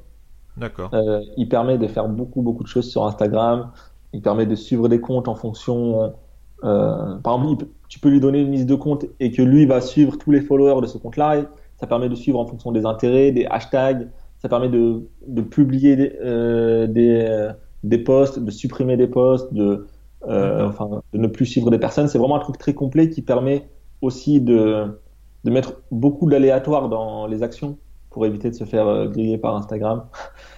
D'accord. 0.57 0.89
il 1.35 1.49
permet 1.49 1.77
de 1.77 1.85
faire 1.85 2.07
beaucoup, 2.07 2.41
beaucoup 2.41 2.63
de 2.63 2.69
choses 2.69 2.89
sur 2.89 3.05
Instagram. 3.05 3.71
Il 4.13 4.21
permet 4.21 4.45
de 4.45 4.55
suivre 4.55 4.87
des 4.87 5.01
comptes 5.01 5.27
en 5.27 5.35
fonction. 5.35 6.13
Par 6.61 7.41
exemple, 7.41 7.65
tu 7.87 7.99
peux 7.99 8.09
lui 8.09 8.19
donner 8.19 8.41
une 8.41 8.51
liste 8.51 8.65
de 8.65 8.75
comptes 8.75 9.05
et 9.19 9.31
que 9.31 9.41
lui 9.41 9.65
va 9.65 9.81
suivre 9.81 10.17
tous 10.17 10.31
les 10.31 10.41
followers 10.41 10.81
de 10.81 10.87
ce 10.87 10.97
compte-là. 10.97 11.43
Ça 11.77 11.87
permet 11.87 12.09
de 12.09 12.15
suivre 12.15 12.39
en 12.39 12.45
fonction 12.45 12.71
des 12.71 12.85
intérêts, 12.85 13.31
des 13.31 13.45
hashtags. 13.45 14.09
Ça 14.39 14.49
permet 14.49 14.69
de, 14.69 15.07
de 15.27 15.41
publier 15.41 15.95
des, 15.95 16.87
des, 16.89 17.49
des 17.83 17.97
posts, 17.97 18.39
de 18.39 18.51
supprimer 18.51 18.97
des 18.97 19.07
posts, 19.07 19.53
de, 19.53 19.85
enfin, 20.21 21.01
de 21.13 21.17
ne 21.17 21.27
plus 21.27 21.45
suivre 21.45 21.69
des 21.69 21.79
personnes. 21.79 22.07
C'est 22.07 22.17
vraiment 22.17 22.37
un 22.37 22.39
truc 22.39 22.57
très 22.57 22.73
complet 22.73 23.09
qui 23.09 23.21
permet 23.21 23.67
aussi 24.01 24.41
de, 24.41 24.99
de 25.43 25.51
mettre 25.51 25.81
beaucoup 25.91 26.29
d'aléatoires 26.29 26.89
dans 26.89 27.27
les 27.27 27.43
actions 27.43 27.77
pour 28.09 28.25
éviter 28.25 28.49
de 28.49 28.55
se 28.55 28.63
faire 28.63 28.87
euh, 28.87 29.07
griller 29.07 29.37
par 29.37 29.55
Instagram. 29.55 30.05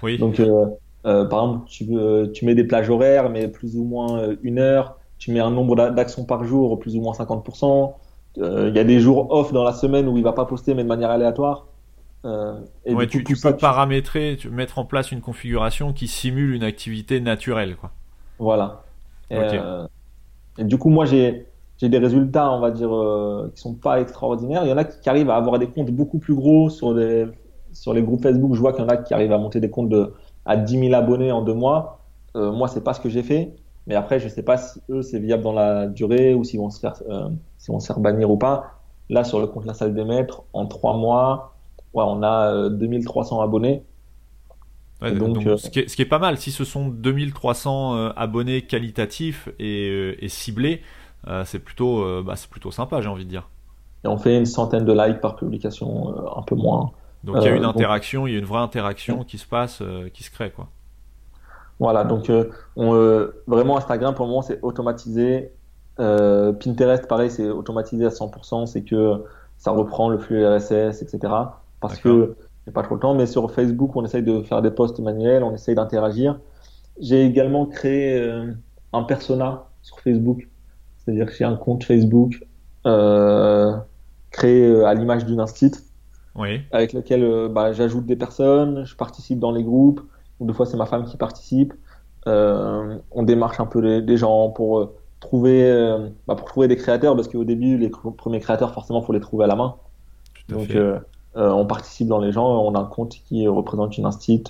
Oui. 0.04 0.18
Donc, 0.18 0.40
euh, 0.40 0.66
euh, 1.06 1.26
par 1.26 1.44
exemple, 1.44 1.68
tu, 1.68 1.88
tu 2.34 2.46
mets 2.46 2.56
des 2.56 2.64
plages 2.64 2.90
horaires, 2.90 3.30
mais 3.30 3.48
plus 3.48 3.78
ou 3.78 3.84
moins 3.84 4.36
une 4.44 4.60
heure. 4.60 4.97
Tu 5.20 5.32
mets 5.32 5.40
un 5.40 5.52
nombre 5.52 5.76
d'actions 5.92 6.26
par 6.26 6.44
jour, 6.44 6.80
plus 6.80 6.96
ou 6.96 7.02
moins 7.02 7.14
50%. 7.14 7.94
Il 8.38 8.76
y 8.76 8.80
a 8.80 8.84
des 8.84 9.00
jours 9.00 9.32
off 9.32 9.52
dans 9.52 9.64
la 9.64 9.74
semaine 9.74 10.08
où 10.08 10.18
il 10.18 10.24
va 10.24 10.34
pas 10.34 10.46
poster, 10.46 10.76
mais 10.76 10.84
de 10.84 10.88
manière 10.88 11.10
aléatoire. 11.10 11.66
et 12.24 12.94
ouais, 12.94 13.08
tu, 13.08 13.24
peux 13.24 13.58
paramétrer, 13.58 14.38
tu... 14.40 14.50
mettre 14.50 14.78
en 14.78 14.86
place 14.86 15.12
une 15.12 15.22
configuration 15.22 15.92
qui 15.92 16.08
simule 16.08 16.54
une 16.54 16.64
activité 16.64 17.20
naturelle, 17.20 17.76
quoi. 17.76 17.92
Voilà. 18.40 18.84
et 19.32 20.64
du 20.64 20.78
coup, 20.78 20.90
moi, 20.90 21.06
j'ai 21.06 21.48
des 21.82 21.98
résultats, 21.98 22.52
on 22.52 22.60
va 22.60 22.72
dire, 22.72 22.94
euh, 22.94 23.52
qui 23.54 23.62
sont 23.62 23.76
pas 23.76 24.02
extraordinaires. 24.02 24.64
Il 24.64 24.70
y 24.70 24.74
en 24.74 24.78
a 24.78 24.84
qui, 24.84 25.10
arrivent 25.10 25.30
à 25.30 25.36
avoir 25.36 25.60
des 25.60 25.68
comptes 25.68 25.92
beaucoup 25.92 26.20
plus 26.20 26.34
gros 26.34 26.70
sur, 26.70 26.96
des, 26.96 27.28
sur 27.74 27.94
les 27.94 28.02
groupes 28.02 28.24
Facebook. 28.24 28.56
Je 28.56 28.60
vois 28.60 28.74
qu'il 28.74 28.84
y 28.84 28.86
en 28.86 28.90
a 28.90 28.98
qui 28.98 29.14
arrivent 29.14 29.34
à 29.34 29.38
monter 29.38 29.60
des 29.60 29.70
comptes 29.70 29.90
de, 29.90 30.14
à 30.46 30.58
10 30.58 30.80
000 30.80 30.94
abonnés 30.94 31.32
en 31.32 31.42
deux 31.42 31.54
mois. 31.54 32.02
Euh, 32.36 32.52
moi, 32.52 32.68
c'est 32.68 32.84
pas 32.84 32.94
ce 32.94 33.00
que 33.00 33.10
j'ai 33.10 33.24
fait. 33.24 33.56
Mais 33.88 33.96
après, 33.96 34.20
je 34.20 34.28
sais 34.28 34.44
pas 34.44 34.58
si 34.58 34.80
eux, 34.90 35.02
c'est 35.02 35.20
viable 35.20 35.44
dans 35.44 35.54
la 35.54 35.88
durée 35.88 36.34
ou 36.34 36.44
s'ils 36.44 36.60
vont 36.60 36.70
se 36.70 36.80
faire, 36.80 36.94
euh, 37.10 37.30
s'ils 37.58 37.74
vont 37.74 37.80
se 37.80 37.88
faire 37.88 38.00
bannir 38.00 38.30
ou 38.30 38.38
pas. 38.38 38.82
Là, 39.10 39.24
sur 39.24 39.40
le 39.40 39.48
compte 39.48 39.66
La 39.66 39.74
Salle 39.74 39.94
des 39.94 40.04
Maîtres, 40.04 40.44
en 40.54 40.66
trois 40.66 40.98
mois, 40.98 41.56
ouais, 41.94 42.04
on 42.06 42.22
a 42.22 42.70
2300 42.70 43.40
euh, 43.40 43.44
abonnés. 43.44 43.84
Ouais, 45.02 45.12
donc, 45.12 45.46
euh, 45.46 45.58
ce, 45.58 45.70
qui 45.70 45.80
est, 45.80 45.88
ce, 45.88 45.96
qui 45.96 46.02
est, 46.02 46.06
pas 46.06 46.20
mal, 46.20 46.38
si 46.38 46.52
ce 46.52 46.66
sont 46.66 46.88
2300 46.88 47.96
euh, 47.96 48.10
abonnés 48.16 48.64
qualitatifs 48.64 49.48
et, 49.60 50.18
et 50.20 50.28
ciblés, 50.28 50.82
euh, 51.28 51.44
c'est 51.46 51.60
plutôt, 51.60 52.04
euh, 52.04 52.24
bah, 52.26 52.36
plutôt 52.50 52.72
sympa, 52.72 53.02
j'ai 53.02 53.10
envie 53.10 53.26
de 53.26 53.30
dire. 53.30 53.50
Et 54.04 54.08
on 54.08 54.18
fait 54.18 54.38
une 54.38 54.46
centaine 54.46 54.86
de 54.86 54.94
likes 54.94 55.20
par 55.20 55.36
publication, 55.36 56.10
euh, 56.10 56.40
un 56.40 56.42
peu 56.42 56.56
moins. 56.56 56.92
Donc 57.24 57.38
il 57.40 57.46
y 57.46 57.48
a 57.48 57.56
une 57.56 57.66
interaction, 57.66 58.28
il 58.28 58.34
y 58.34 58.36
a 58.36 58.40
une 58.40 58.46
vraie 58.46 58.62
interaction 58.62 59.24
qui 59.24 59.38
se 59.38 59.46
passe, 59.46 59.82
qui 60.14 60.24
se 60.24 60.32
crée, 60.32 60.52
quoi. 60.52 60.70
Voilà, 61.80 62.04
donc 62.04 62.32
on, 62.76 63.28
vraiment 63.46 63.78
Instagram 63.78 64.16
pour 64.16 64.26
le 64.26 64.30
moment 64.32 64.42
c'est 64.42 64.60
automatisé. 64.62 65.52
Pinterest 65.98 67.08
pareil 67.08 67.30
c'est 67.30 67.50
automatisé 67.50 68.06
à 68.06 68.10
100%, 68.10 68.66
c'est 68.66 68.84
que 68.84 69.24
ça 69.58 69.72
reprend 69.72 70.10
le 70.10 70.18
flux 70.18 70.46
RSS, 70.46 71.02
etc. 71.02 71.34
Parce 71.80 72.00
que 72.00 72.36
j'ai 72.66 72.72
pas 72.72 72.84
trop 72.84 72.96
le 72.96 73.02
temps, 73.02 73.14
mais 73.14 73.28
sur 73.28 73.52
Facebook 73.52 73.96
on 73.96 74.04
essaye 74.06 74.24
de 74.24 74.42
faire 74.42 74.62
des 74.62 74.72
posts 74.72 75.00
manuels, 75.00 75.44
on 75.44 75.54
essaye 75.54 75.76
d'interagir. 75.76 76.40
J'ai 77.00 77.24
également 77.26 77.68
créé 77.68 78.32
un 78.94 79.04
persona 79.04 79.66
sur 79.84 80.00
Facebook 80.00 80.48
c'est-à-dire 81.08 81.26
que 81.26 81.34
j'ai 81.34 81.46
un 81.46 81.56
compte 81.56 81.86
Facebook 81.86 82.46
euh, 82.86 83.78
créé 84.32 84.66
euh, 84.66 84.86
à 84.86 84.94
l'image 84.94 85.26
d'une 85.26 85.40
instit, 85.40 85.72
oui. 86.36 86.62
avec 86.72 86.92
lequel 86.92 87.24
euh, 87.24 87.48
bah, 87.48 87.72
j'ajoute 87.72 88.06
des 88.06 88.18
personnes, 88.18 88.86
je 88.86 88.94
participe 88.94 89.40
dans 89.40 89.52
les 89.52 89.64
groupes, 89.64 90.02
ou 90.40 90.48
des 90.48 90.54
fois 90.54 90.66
c'est 90.66 90.78
ma 90.78 90.86
femme 90.86 91.06
qui 91.06 91.18
participe. 91.18 91.74
Euh, 92.28 92.98
on 93.12 93.24
démarche 93.24 93.60
un 93.60 93.66
peu 93.66 93.80
les, 93.80 94.02
les 94.02 94.18
gens 94.18 94.50
pour 94.50 94.80
euh, 94.80 94.98
trouver, 95.20 95.64
euh, 95.64 96.10
bah, 96.28 96.36
pour 96.36 96.48
trouver 96.48 96.68
des 96.68 96.76
créateurs, 96.76 97.16
parce 97.16 97.28
qu'au 97.28 97.44
début 97.44 97.78
les 97.78 97.90
premiers 97.90 98.40
créateurs 98.40 98.74
forcément 98.74 99.02
faut 99.02 99.14
les 99.14 99.20
trouver 99.20 99.46
à 99.46 99.48
la 99.48 99.56
main. 99.56 99.76
Tout 100.34 100.56
à 100.56 100.58
Donc 100.58 100.68
fait. 100.68 101.00
on 101.36 101.66
participe 101.66 102.08
dans 102.08 102.20
les 102.20 102.32
gens, 102.32 102.48
on 102.48 102.76
a 102.76 102.80
un 102.80 102.86
compte 102.86 103.16
qui 103.28 103.48
représente 103.48 103.98
une 103.98 104.06
instit 104.06 104.44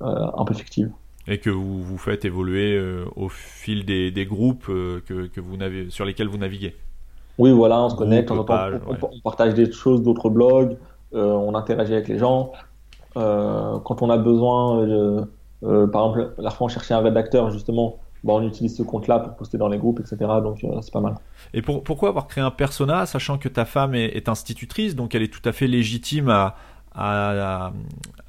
un 0.00 0.44
peu 0.44 0.54
fictive 0.54 0.90
et 1.30 1.38
que 1.38 1.50
vous 1.50 1.80
vous 1.80 1.98
faites 1.98 2.24
évoluer 2.24 2.76
euh, 2.76 3.04
au 3.16 3.28
fil 3.28 3.84
des, 3.84 4.10
des 4.10 4.26
groupes 4.26 4.66
euh, 4.68 5.00
que, 5.06 5.26
que, 5.26 5.40
vous 5.40 5.56
n'avez 5.56 5.90
sur 5.90 6.04
lesquels 6.04 6.28
vous 6.28 6.38
naviguez. 6.38 6.74
Oui, 7.38 7.52
voilà, 7.52 7.80
on 7.80 7.88
se 7.88 7.94
connecte, 7.94 8.30
on, 8.30 8.40
on, 8.40 9.20
partage 9.22 9.54
des 9.54 9.70
choses 9.70 10.02
d'autres 10.02 10.28
blogs, 10.28 10.76
euh, 11.14 11.32
on 11.32 11.54
interagit 11.54 11.94
avec 11.94 12.08
les 12.08 12.18
gens. 12.18 12.52
Quand 13.14 14.02
on 14.02 14.10
a 14.10 14.18
besoin, 14.18 14.86
par 15.62 16.08
exemple, 16.08 16.34
la 16.38 16.50
fois 16.50 16.66
on 16.66 16.68
cherchait 16.68 16.94
un 16.94 17.00
rédacteur 17.00 17.50
justement, 17.50 17.98
bah, 18.22 18.34
on 18.34 18.46
utilise 18.46 18.76
ce 18.76 18.82
compte-là 18.82 19.18
pour 19.18 19.34
poster 19.36 19.56
dans 19.56 19.68
les 19.68 19.78
groupes, 19.78 20.00
etc. 20.00 20.16
Donc 20.42 20.64
c'est 20.82 20.92
pas 20.92 21.00
mal. 21.00 21.14
Et 21.54 21.62
pour, 21.62 21.82
pourquoi 21.82 22.10
avoir 22.10 22.26
créé 22.26 22.44
un 22.44 22.50
persona, 22.50 23.06
sachant 23.06 23.38
que 23.38 23.48
ta 23.48 23.64
femme 23.64 23.94
est, 23.94 24.16
est, 24.16 24.28
institutrice, 24.28 24.94
donc 24.94 25.14
elle 25.14 25.22
est 25.22 25.32
tout 25.32 25.46
à 25.48 25.52
fait 25.52 25.66
légitime 25.66 26.28
à, 26.28 26.56
à, 26.94 27.72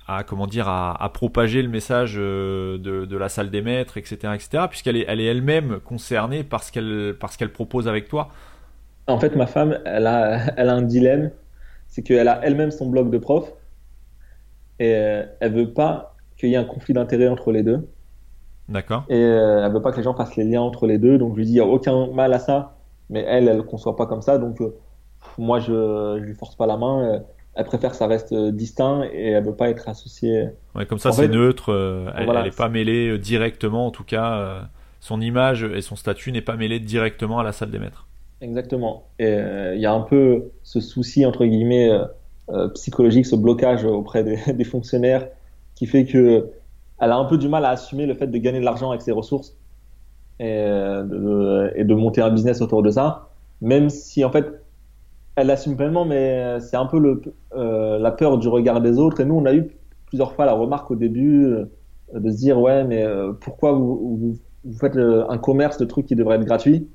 à, 0.07 0.23
comment 0.23 0.47
dire 0.47 0.67
à, 0.69 1.09
propager 1.13 1.61
le 1.61 1.67
message 1.67 2.15
euh, 2.17 2.77
de, 2.77 3.05
de, 3.05 3.17
la 3.17 3.27
salle 3.27 3.49
des 3.49 3.61
maîtres, 3.61 3.97
etc., 3.97 4.33
etc., 4.33 4.65
puisqu'elle 4.69 4.95
est 4.95 5.05
elle 5.07 5.19
est 5.19 5.25
elle-même 5.25 5.79
concernée 5.79 6.43
par 6.43 6.63
ce 6.63 6.71
qu'elle 6.71 7.15
par 7.19 7.31
ce 7.31 7.37
qu'elle 7.37 7.51
propose 7.51 7.87
avec 7.87 8.07
toi? 8.07 8.29
En 9.07 9.19
fait, 9.19 9.35
ma 9.35 9.47
femme, 9.47 9.77
elle 9.85 10.07
a 10.07 10.53
elle 10.57 10.69
a 10.69 10.73
un 10.73 10.83
dilemme, 10.83 11.31
c'est 11.87 12.01
qu'elle 12.01 12.27
a 12.27 12.39
elle-même 12.43 12.71
son 12.71 12.87
blog 12.87 13.09
de 13.09 13.17
prof 13.17 13.51
et 14.81 14.95
euh, 14.95 15.23
elle 15.39 15.53
veut 15.53 15.73
pas 15.73 16.15
qu'il 16.37 16.49
y 16.49 16.53
ait 16.53 16.57
un 16.57 16.65
conflit 16.65 16.93
d'intérêts 16.93 17.27
entre 17.27 17.51
les 17.51 17.63
deux. 17.63 17.87
D'accord. 18.69 19.05
Et 19.09 19.15
euh, 19.15 19.65
elle 19.65 19.71
veut 19.71 19.81
pas 19.81 19.91
que 19.91 19.97
les 19.97 20.03
gens 20.03 20.13
fassent 20.13 20.35
les 20.35 20.43
liens 20.43 20.61
entre 20.61 20.87
les 20.87 20.97
deux, 20.97 21.17
donc 21.17 21.33
je 21.33 21.37
lui 21.37 21.45
dis 21.45 21.53
il 21.53 21.57
y 21.57 21.61
a 21.61 21.65
aucun 21.65 22.07
mal 22.07 22.33
à 22.33 22.39
ça, 22.39 22.77
mais 23.09 23.23
elle, 23.27 23.47
elle 23.47 23.57
ne 23.57 23.61
conçoit 23.61 23.95
pas 23.95 24.05
comme 24.05 24.21
ça, 24.21 24.37
donc 24.37 24.61
moi 25.37 25.59
je, 25.59 26.17
je 26.19 26.23
lui 26.23 26.33
force 26.33 26.55
pas 26.55 26.65
la 26.65 26.77
main 26.77 27.21
elle 27.53 27.65
préfère 27.65 27.91
que 27.91 27.97
ça 27.97 28.07
reste 28.07 28.31
euh, 28.31 28.51
distinct 28.51 29.03
et 29.11 29.31
elle 29.31 29.43
veut 29.43 29.55
pas 29.55 29.69
être 29.69 29.89
associée. 29.89 30.49
Ouais, 30.73 30.85
comme 30.85 30.99
ça 30.99 31.11
c'est 31.11 31.27
neutre, 31.27 31.71
euh, 31.71 32.09
elle, 32.15 32.29
n'est 32.29 32.47
est 32.47 32.57
pas 32.57 32.69
mêlée 32.69 33.09
euh, 33.09 33.17
directement, 33.17 33.87
en 33.87 33.91
tout 33.91 34.05
cas, 34.05 34.69
son 34.99 35.19
image 35.19 35.63
et 35.63 35.81
son 35.81 35.95
statut 35.95 36.31
n'est 36.31 36.41
pas 36.41 36.55
mêlé 36.55 36.79
directement 36.79 37.39
à 37.39 37.43
la 37.43 37.51
salle 37.51 37.71
des 37.71 37.79
maîtres. 37.79 38.07
Exactement. 38.39 39.07
Et 39.19 39.37
il 39.75 39.79
y 39.79 39.85
a 39.85 39.93
un 39.93 40.01
peu 40.01 40.51
ce 40.63 40.79
souci 40.79 41.25
entre 41.25 41.45
guillemets 41.45 41.91
psychologique, 42.73 43.25
ce 43.25 43.35
blocage 43.35 43.85
auprès 43.85 44.23
des, 44.53 44.63
fonctionnaires 44.63 45.27
qui 45.75 45.85
fait 45.85 46.05
que 46.05 46.49
elle 46.99 47.11
a 47.11 47.17
un 47.17 47.25
peu 47.25 47.37
du 47.37 47.47
mal 47.47 47.65
à 47.65 47.69
assumer 47.69 48.05
le 48.05 48.13
fait 48.13 48.27
de 48.27 48.37
gagner 48.37 48.59
de 48.59 48.65
l'argent 48.65 48.89
avec 48.89 49.01
ses 49.01 49.11
ressources 49.11 49.57
et 50.39 50.45
de, 50.45 51.71
et 51.75 51.83
de 51.83 51.95
monter 51.95 52.21
un 52.21 52.29
business 52.29 52.61
autour 52.61 52.83
de 52.83 52.91
ça, 52.91 53.29
même 53.61 53.89
si 53.89 54.23
en 54.23 54.31
fait 54.31 54.61
elle 55.35 55.47
l'assume 55.47 55.75
pleinement, 55.75 56.05
mais 56.05 56.59
c'est 56.59 56.77
un 56.77 56.85
peu 56.85 57.21
euh, 57.55 57.99
la 57.99 58.11
peur 58.11 58.37
du 58.37 58.47
regard 58.47 58.81
des 58.81 58.99
autres. 58.99 59.21
Et 59.21 59.25
nous, 59.25 59.35
on 59.35 59.45
a 59.45 59.53
eu 59.53 59.71
plusieurs 60.05 60.33
fois 60.33 60.45
la 60.45 60.53
remarque 60.53 60.91
au 60.91 60.95
début 60.95 61.45
euh, 61.45 61.65
de 62.13 62.31
se 62.31 62.37
dire 62.37 62.59
ouais, 62.59 62.83
mais 62.83 63.03
euh, 63.03 63.31
pourquoi 63.33 63.73
vous, 63.73 64.37
vous, 64.63 64.77
faites 64.79 64.97
un 64.97 65.37
commerce 65.37 65.77
de 65.77 65.85
trucs 65.85 66.05
qui 66.05 66.15
devraient 66.15 66.35
être 66.35 66.45
gratuits? 66.45 66.87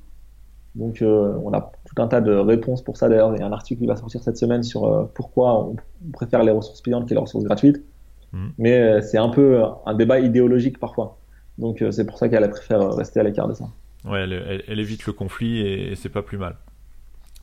Donc, 0.77 1.03
on 1.03 1.53
a 1.53 1.71
tout 1.85 2.01
un 2.01 2.07
tas 2.07 2.21
de 2.21 2.33
réponses 2.33 2.83
pour 2.83 2.97
ça. 2.97 3.09
D'ailleurs, 3.09 3.33
il 3.35 3.39
y 3.39 3.43
a 3.43 3.47
un 3.47 3.51
article 3.51 3.81
qui 3.81 3.87
va 3.87 3.95
sortir 3.95 4.21
cette 4.21 4.37
semaine 4.37 4.63
sur 4.63 5.09
pourquoi 5.15 5.59
on, 5.59 5.75
préfère 6.13 6.43
les 6.43 6.51
ressources 6.51 6.81
payantes 6.81 7.07
que 7.07 7.13
les 7.13 7.19
ressources 7.19 7.43
gratuites. 7.43 7.83
Mmh. 8.31 8.47
Mais 8.57 9.01
c'est 9.01 9.17
un 9.17 9.29
peu 9.29 9.63
un 9.85 9.93
débat 9.95 10.19
idéologique 10.19 10.79
parfois. 10.79 11.17
Donc, 11.57 11.83
c'est 11.91 12.05
pour 12.05 12.17
ça 12.17 12.29
qu'elle 12.29 12.49
préfère 12.49 12.93
rester 12.93 13.19
à 13.19 13.23
l'écart 13.23 13.47
de 13.47 13.53
ça. 13.53 13.65
Ouais, 14.05 14.21
elle, 14.21 14.63
elle, 14.67 14.79
évite 14.79 15.05
le 15.05 15.13
conflit 15.13 15.61
et 15.61 15.95
c'est 15.95 16.09
pas 16.09 16.21
plus 16.21 16.37
mal. 16.37 16.55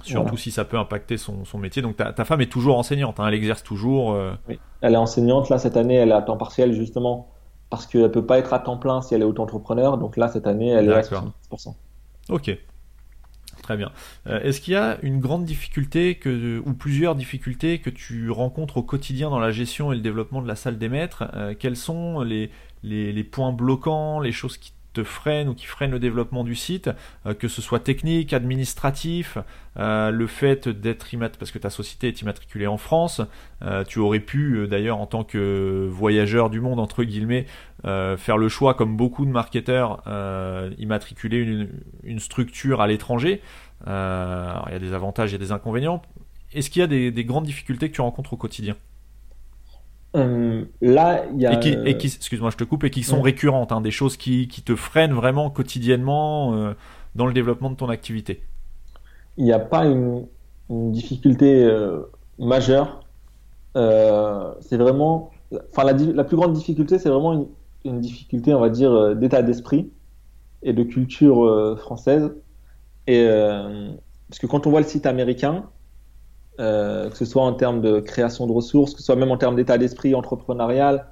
Surtout 0.05 0.37
si 0.37 0.51
ça 0.51 0.64
peut 0.64 0.78
impacter 0.78 1.16
son, 1.16 1.45
son 1.45 1.59
métier. 1.59 1.82
Donc 1.82 1.97
ta, 1.97 2.12
ta, 2.12 2.24
femme 2.24 2.41
est 2.41 2.51
toujours 2.51 2.78
enseignante, 2.78 3.20
hein, 3.20 3.28
elle 3.28 3.35
exerce 3.35 3.62
toujours. 3.62 4.12
Euh... 4.12 4.32
Oui. 4.49 4.59
Elle 4.80 4.95
est 4.95 4.99
enseignante. 4.99 5.49
Là, 5.49 5.59
cette 5.59 5.76
année, 5.76 5.95
elle 5.95 6.11
est 6.11 6.14
à 6.14 6.22
temps 6.22 6.37
partiel 6.37 6.72
justement 6.72 7.30
parce 7.70 7.87
qu'elle 7.87 8.11
peut 8.11 8.24
pas 8.24 8.39
être 8.39 8.53
à 8.53 8.59
temps 8.59 8.76
plein 8.76 9.01
si 9.01 9.14
elle 9.14 9.22
est 9.22 9.26
auto-entrepreneur. 9.26 9.99
Donc 9.99 10.16
là, 10.16 10.28
cette 10.28 10.47
année, 10.47 10.68
elle 10.68 10.91
est 10.91 10.95
à 10.95 11.01
70%. 11.01 11.74
Ok. 12.28 12.57
Très 13.62 13.76
bien. 13.76 13.90
Euh, 14.26 14.40
Est-ce 14.42 14.61
qu'il 14.61 14.74
y 14.74 14.76
a 14.76 14.98
une 15.02 15.20
grande 15.20 15.44
difficulté 15.44 16.20
ou 16.64 16.72
plusieurs 16.74 17.14
difficultés 17.14 17.78
que 17.78 17.90
tu 17.90 18.30
rencontres 18.30 18.76
au 18.76 18.82
quotidien 18.82 19.30
dans 19.30 19.38
la 19.38 19.50
gestion 19.50 19.92
et 19.92 19.96
le 19.96 20.02
développement 20.02 20.42
de 20.42 20.48
la 20.48 20.57
salle 20.57 20.78
des 20.78 20.88
maîtres 20.88 21.24
euh, 21.34 21.55
Quels 21.59 21.76
sont 21.76 22.20
les, 22.20 22.50
les, 22.82 23.12
les, 23.12 23.24
points 23.24 23.52
bloquants, 23.52 24.20
les 24.20 24.32
choses 24.32 24.59
qui 24.59 24.73
te 24.95 25.05
freinent 25.05 25.49
ou 25.49 25.55
qui 25.55 25.66
freinent 25.66 25.90
le 25.90 25.99
développement 25.99 26.45
du 26.45 26.55
site, 26.55 26.88
euh, 27.26 27.34
que 27.34 27.49
ce 27.49 27.61
soit 27.61 27.80
technique, 27.80 28.32
administratif, 28.32 29.36
euh, 29.78 30.11
le 30.11 30.26
fait 30.26 30.68
d'être 30.68 31.05
parce 31.38 31.51
que 31.51 31.59
ta 31.59 31.68
société 31.70 32.09
est 32.09 32.22
immatriculée 32.22 32.66
en 32.66 32.78
France, 32.78 33.20
euh, 33.62 33.84
tu 33.84 33.99
aurais 33.99 34.20
pu 34.20 34.66
d'ailleurs 34.68 34.99
en 34.99 35.07
tant 35.07 35.24
que 35.24 35.86
voyageur 35.90 36.49
du 36.49 36.61
monde, 36.61 36.80
entre 36.80 37.05
guillemets, 37.05 37.47
faire 37.82 38.38
le 38.38 38.49
choix, 38.49 38.72
comme 38.72 38.97
beaucoup 38.97 39.26
de 39.26 39.30
marketeurs, 39.30 40.03
immatriculer 40.78 41.68
une, 42.03 42.18
structure 42.18 42.80
à 42.80 42.86
l'étranger. 42.86 43.42
il 43.86 43.90
y 43.90 43.92
a 43.92 44.78
des 44.80 44.95
avantages 44.95 45.34
et 45.34 45.38
des 45.38 45.53
inconvénients. 45.53 46.01
Est-ce 46.55 46.70
qu'il 46.70 46.80
y 46.80 46.82
a 46.82 46.86
des 46.86 47.24
grandes 47.24 47.45
difficultés 47.45 47.90
que 47.90 47.95
tu 47.95 48.01
rencontres 48.01 48.32
au 48.32 48.36
quotidien? 48.38 48.76
Là, 50.14 51.24
il 51.32 51.40
y 51.40 51.46
a. 51.46 51.54
Et 51.54 51.96
qui, 51.96 52.06
excuse-moi, 52.06 52.50
je 52.50 52.56
te 52.56 52.64
coupe, 52.64 52.84
et 52.84 52.90
qui 52.90 53.02
sont 53.02 53.20
récurrentes, 53.20 53.72
hein, 53.72 53.80
des 53.80 53.90
choses 53.90 54.16
qui, 54.16 54.48
qui, 54.48 54.62
te 54.62 54.76
freinent 54.76 55.12
vraiment 55.12 55.50
quotidiennement 55.50 56.74
dans 57.14 57.26
le 57.26 57.32
développement 57.32 57.70
de 57.70 57.76
ton 57.76 57.88
activité. 57.88 58.42
Il 59.36 59.44
n'y 59.44 59.52
a 59.52 59.58
pas 59.58 59.84
une, 59.86 60.26
difficulté 60.70 61.68
majeure. 62.38 63.04
c'est 63.74 64.76
vraiment. 64.76 65.30
Enfin, 65.70 65.84
la, 65.84 65.92
la, 65.92 66.24
plus 66.24 66.36
grande 66.36 66.52
difficulté, 66.52 66.98
c'est 66.98 67.08
vraiment 67.08 67.32
une, 67.32 67.46
une, 67.84 68.00
difficulté, 68.00 68.54
on 68.54 68.60
va 68.60 68.70
dire, 68.70 69.14
d'état 69.16 69.42
d'esprit 69.42 69.90
et 70.62 70.72
de 70.72 70.82
culture 70.82 71.78
française. 71.78 72.32
Et 73.06 73.26
parce 74.28 74.38
que 74.38 74.46
quand 74.46 74.66
on 74.66 74.70
voit 74.70 74.80
le 74.80 74.86
site 74.86 75.06
américain, 75.06 75.64
euh, 76.61 77.11
que 77.11 77.16
ce 77.16 77.24
soit 77.24 77.42
en 77.42 77.52
termes 77.52 77.80
de 77.80 77.98
création 77.98 78.46
de 78.46 78.52
ressources, 78.52 78.92
que 78.92 79.00
ce 79.00 79.07
soit 79.07 79.16
même 79.16 79.32
en 79.32 79.36
termes 79.36 79.57
d'état 79.57 79.76
d'esprit 79.76 80.14
entrepreneurial, 80.14 81.09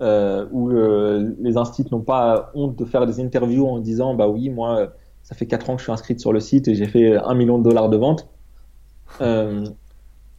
euh, 0.00 0.46
où 0.52 0.70
euh, 0.70 1.34
les 1.40 1.56
instituts 1.56 1.92
n'ont 1.92 2.00
pas 2.00 2.52
honte 2.54 2.76
de 2.76 2.84
faire 2.84 3.04
des 3.04 3.20
interviews 3.20 3.66
en 3.66 3.80
disant 3.80 4.14
bah 4.14 4.28
oui 4.28 4.50
moi 4.50 4.92
ça 5.22 5.34
fait 5.34 5.46
4 5.46 5.70
ans 5.70 5.74
que 5.74 5.80
je 5.80 5.84
suis 5.84 5.92
inscrite 5.92 6.20
sur 6.20 6.32
le 6.32 6.38
site 6.38 6.68
et 6.68 6.74
j'ai 6.76 6.86
fait 6.86 7.16
un 7.16 7.34
million 7.34 7.58
de 7.58 7.64
dollars 7.64 7.88
de 7.88 7.96
vente. 7.96 8.28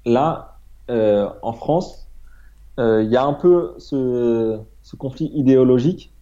là, 0.06 0.58
en 0.88 1.54
France, 1.54 2.08
il 2.78 3.10
y 3.10 3.18
a 3.18 3.26
un 3.26 3.34
peu 3.34 3.74
ce, 3.78 4.60
ce, 4.84 4.96
conflit 4.96 5.32
idéologique 5.34 6.14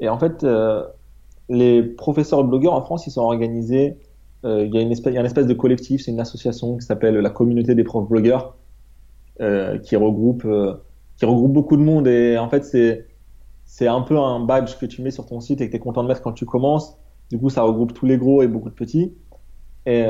et 0.00 0.08
en 0.08 0.18
fait 0.18 0.44
les 1.48 1.82
professeurs 1.82 2.42
blogueurs 2.44 2.74
en 2.74 2.82
France 2.82 3.06
ils 3.06 3.10
sont 3.10 3.22
organisés 3.22 3.98
il 4.44 4.72
y, 4.72 4.78
a 4.78 4.80
une 4.80 4.92
espèce, 4.92 5.12
y 5.12 5.16
a 5.16 5.20
une 5.20 5.26
espèce 5.26 5.46
de 5.46 5.54
collectif, 5.54 6.02
c'est 6.04 6.12
une 6.12 6.20
association 6.20 6.76
qui 6.76 6.86
s'appelle 6.86 7.16
la 7.16 7.30
communauté 7.30 7.74
des 7.74 7.84
profs 7.84 8.08
blogueurs, 8.08 8.56
euh, 9.40 9.78
qui 9.78 9.94
regroupe 9.94 10.44
euh, 10.44 10.74
qui 11.16 11.24
regroupe 11.24 11.52
beaucoup 11.52 11.76
de 11.76 11.82
monde 11.82 12.08
et 12.08 12.36
en 12.38 12.48
fait 12.48 12.64
c'est 12.64 13.06
c'est 13.64 13.86
un 13.86 14.00
peu 14.00 14.18
un 14.18 14.40
badge 14.40 14.76
que 14.78 14.86
tu 14.86 15.00
mets 15.00 15.12
sur 15.12 15.26
ton 15.26 15.40
site 15.40 15.60
et 15.60 15.66
que 15.66 15.70
tu 15.70 15.76
es 15.76 15.80
content 15.80 16.02
de 16.02 16.08
mettre 16.08 16.22
quand 16.22 16.32
tu 16.32 16.44
commences. 16.44 16.98
Du 17.30 17.38
coup, 17.38 17.50
ça 17.50 17.62
regroupe 17.62 17.92
tous 17.92 18.06
les 18.06 18.16
gros 18.16 18.42
et 18.42 18.48
beaucoup 18.48 18.70
de 18.70 18.74
petits. 18.74 19.14
Et, 19.84 20.06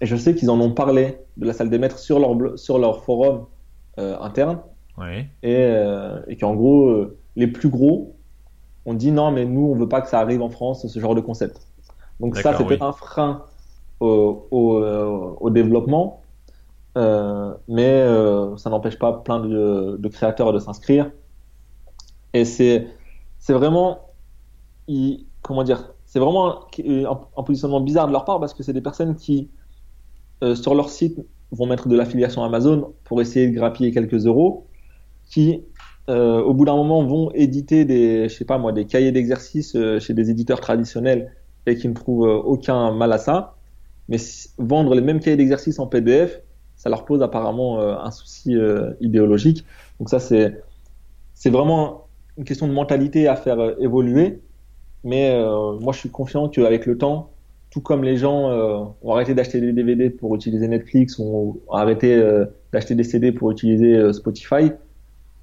et 0.00 0.06
je 0.06 0.16
sais 0.16 0.34
qu'ils 0.34 0.48
en 0.48 0.58
ont 0.58 0.72
parlé 0.72 1.18
de 1.36 1.46
la 1.46 1.52
salle 1.52 1.68
des 1.68 1.78
maîtres 1.78 1.98
sur 1.98 2.18
leur, 2.18 2.58
sur 2.58 2.78
leur 2.78 3.04
forum 3.04 3.44
interne. 3.98 4.60
Oui. 4.96 5.26
Et, 5.42 5.70
et 6.28 6.36
qu'en 6.38 6.54
gros, 6.54 7.08
les 7.36 7.46
plus 7.46 7.68
gros 7.68 8.16
ont 8.86 8.94
dit 8.94 9.12
non, 9.12 9.32
mais 9.32 9.44
nous, 9.44 9.66
on 9.66 9.74
veut 9.74 9.88
pas 9.88 10.00
que 10.00 10.08
ça 10.08 10.18
arrive 10.20 10.40
en 10.40 10.48
France, 10.48 10.86
ce 10.86 10.98
genre 10.98 11.14
de 11.14 11.20
concept. 11.20 11.67
Donc 12.20 12.36
ça, 12.36 12.56
c'est 12.56 12.64
peut-être 12.64 12.82
un 12.82 12.92
frein 12.92 13.44
au, 14.00 14.46
au, 14.50 14.76
euh, 14.76 15.34
au 15.40 15.50
développement, 15.50 16.22
euh, 16.96 17.54
mais 17.68 17.86
euh, 17.86 18.56
ça 18.56 18.70
n'empêche 18.70 18.98
pas 18.98 19.12
plein 19.12 19.40
de, 19.40 19.96
de 19.98 20.08
créateurs 20.08 20.52
de 20.52 20.58
s'inscrire. 20.58 21.10
Et 22.34 22.44
c'est 22.44 22.86
vraiment 23.48 24.00
comment 25.42 25.64
dire 25.64 25.92
c'est 26.04 26.18
vraiment 26.18 26.66
un, 27.36 27.42
positionnement 27.42 27.80
bizarre 27.80 28.06
de 28.06 28.12
leur 28.12 28.24
part 28.24 28.40
parce 28.40 28.54
que 28.54 28.62
c'est 28.62 28.72
des 28.72 28.80
personnes 28.80 29.16
qui 29.16 29.50
sur 30.54 30.74
leur 30.74 30.88
site 30.88 31.20
vont 31.50 31.66
mettre 31.66 31.88
de 31.88 31.96
l'affiliation 31.96 32.44
Amazon 32.44 32.94
pour 33.04 33.20
essayer 33.20 33.48
de 33.48 33.54
grappiller 33.54 33.90
quelques 33.92 34.26
euros, 34.26 34.66
qui 35.26 35.62
au 36.08 36.54
bout 36.54 36.64
d'un 36.64 36.76
moment 36.76 37.04
vont 37.04 37.30
éditer 37.32 37.84
des 37.84 38.28
je 38.28 38.34
sais 38.34 38.44
pas 38.44 38.58
moi 38.58 38.72
des 38.72 38.86
cahiers 38.86 39.12
d'exercice 39.12 39.76
chez 39.98 40.14
des 40.14 40.30
éditeurs 40.30 40.60
traditionnels 40.60 41.32
qui 41.76 41.88
ne 41.88 41.94
trouvent 41.94 42.26
euh, 42.26 42.36
aucun 42.36 42.92
mal 42.92 43.12
à 43.12 43.18
ça. 43.18 43.56
Mais 44.08 44.16
vendre 44.58 44.94
les 44.94 45.00
mêmes 45.00 45.20
cahiers 45.20 45.36
d'exercice 45.36 45.78
en 45.78 45.86
PDF, 45.86 46.40
ça 46.76 46.88
leur 46.88 47.04
pose 47.04 47.22
apparemment 47.22 47.80
euh, 47.80 47.96
un 47.96 48.10
souci 48.10 48.56
euh, 48.56 48.92
idéologique. 49.00 49.64
Donc 49.98 50.08
ça, 50.08 50.18
c'est 50.18 51.50
vraiment 51.50 52.06
une 52.36 52.44
question 52.44 52.68
de 52.68 52.72
mentalité 52.72 53.28
à 53.28 53.36
faire 53.36 53.58
évoluer. 53.80 54.40
Mais 55.04 55.36
moi, 55.80 55.92
je 55.92 55.98
suis 56.00 56.10
confiant 56.10 56.48
qu'avec 56.48 56.86
le 56.86 56.98
temps, 56.98 57.30
tout 57.70 57.80
comme 57.80 58.02
les 58.02 58.16
gens 58.16 58.50
ont 59.02 59.12
arrêté 59.12 59.34
d'acheter 59.34 59.60
des 59.60 59.72
DVD 59.72 60.10
pour 60.10 60.34
utiliser 60.34 60.66
Netflix, 60.68 61.18
ont 61.18 61.56
arrêté 61.70 62.20
d'acheter 62.72 62.94
des 62.94 63.04
CD 63.04 63.32
pour 63.32 63.50
utiliser 63.50 64.12
Spotify, 64.12 64.72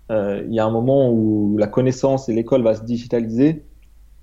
il 0.09 0.53
y 0.53 0.59
a 0.59 0.65
un 0.65 0.71
moment 0.71 1.09
où 1.09 1.57
la 1.57 1.67
connaissance 1.67 2.29
et 2.29 2.33
l'école 2.33 2.63
va 2.63 2.75
se 2.75 2.83
digitaliser. 2.83 3.63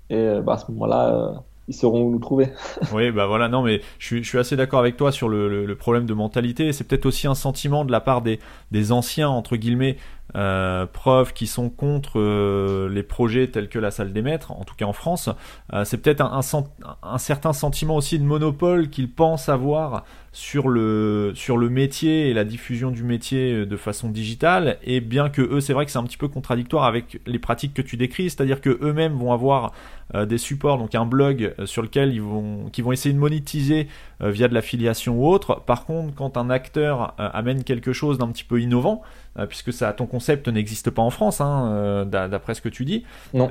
Et 0.09 0.39
bah, 0.43 0.53
à 0.53 0.57
ce 0.57 0.71
moment-là, 0.71 1.43
ils 1.67 1.73
sauront 1.73 2.09
nous 2.09 2.19
trouver. 2.19 2.49
oui, 2.93 3.11
bah 3.11 3.25
voilà, 3.25 3.47
non, 3.47 3.61
mais 3.61 3.81
je 3.99 4.05
suis, 4.05 4.23
je 4.23 4.27
suis 4.27 4.37
assez 4.37 4.55
d'accord 4.55 4.79
avec 4.79 4.97
toi 4.97 5.11
sur 5.11 5.29
le, 5.29 5.65
le, 5.65 5.75
problème 5.75 6.05
de 6.05 6.13
mentalité. 6.13 6.73
C'est 6.73 6.83
peut-être 6.83 7.05
aussi 7.05 7.27
un 7.27 7.35
sentiment 7.35 7.85
de 7.85 7.91
la 7.91 8.01
part 8.01 8.21
des, 8.21 8.39
des 8.71 8.91
anciens, 8.91 9.29
entre 9.29 9.55
guillemets, 9.55 9.97
euh, 10.35 10.87
preuves 10.87 11.33
qui 11.33 11.45
sont 11.45 11.69
contre 11.69 12.13
euh, 12.19 12.89
les 12.89 13.03
projets 13.03 13.49
tels 13.49 13.69
que 13.69 13.77
la 13.77 13.91
salle 13.91 14.13
des 14.13 14.23
maîtres, 14.23 14.51
en 14.51 14.63
tout 14.63 14.73
cas 14.73 14.85
en 14.85 14.93
France. 14.93 15.29
Euh, 15.73 15.83
c'est 15.85 15.97
peut-être 15.97 16.21
un, 16.21 17.17
certain 17.19 17.53
sentiment 17.53 17.95
aussi 17.95 18.17
de 18.17 18.23
monopole 18.23 18.89
qu'ils 18.89 19.11
pensent 19.11 19.47
avoir 19.47 20.05
sur 20.31 20.69
le, 20.69 21.33
métier 21.69 22.29
et 22.29 22.33
la 22.33 22.45
diffusion 22.45 22.89
du 22.89 23.03
métier 23.03 23.67
de 23.67 23.77
façon 23.77 24.09
digitale. 24.09 24.79
Et 24.83 25.01
bien 25.01 25.29
que 25.29 25.43
eux, 25.43 25.59
c'est 25.59 25.73
vrai 25.73 25.85
que 25.85 25.91
c'est 25.91 25.99
un 25.99 26.03
petit 26.03 26.17
peu 26.17 26.27
contradictoire 26.27 26.85
avec 26.85 27.21
les 27.27 27.37
pratiques 27.37 27.75
que 27.75 27.83
tu 27.83 27.97
décris, 27.97 28.31
c'est-à-dire 28.31 28.59
que 28.59 28.79
eux-mêmes 28.81 29.13
vont 29.13 29.33
avoir 29.33 29.73
des 30.15 30.37
supports, 30.39 30.77
donc 30.79 30.95
un 30.95 31.05
blog 31.05 31.53
sur 31.65 31.81
lequel 31.83 32.13
ils 32.13 32.21
vont, 32.21 32.69
qui 32.71 32.81
vont 32.81 32.91
essayer 32.91 33.13
de 33.13 33.19
monétiser 33.19 33.87
via 34.19 34.47
de 34.47 34.55
l'affiliation 34.55 35.19
ou 35.19 35.27
autre. 35.27 35.61
Par 35.65 35.85
contre, 35.85 36.15
quand 36.15 36.35
un 36.35 36.49
acteur 36.49 37.13
amène 37.19 37.63
quelque 37.63 37.93
chose 37.93 38.17
d'un 38.17 38.27
petit 38.29 38.43
peu 38.43 38.59
innovant, 38.59 39.03
puisque 39.49 39.73
ça, 39.73 39.93
ton 39.93 40.05
concept 40.05 40.47
n'existe 40.47 40.89
pas 40.89 41.01
en 41.01 41.09
France, 41.09 41.41
hein, 41.41 42.05
d'après 42.05 42.53
ce 42.53 42.61
que 42.61 42.69
tu 42.69 42.85
dis. 42.85 43.03
Non 43.33 43.49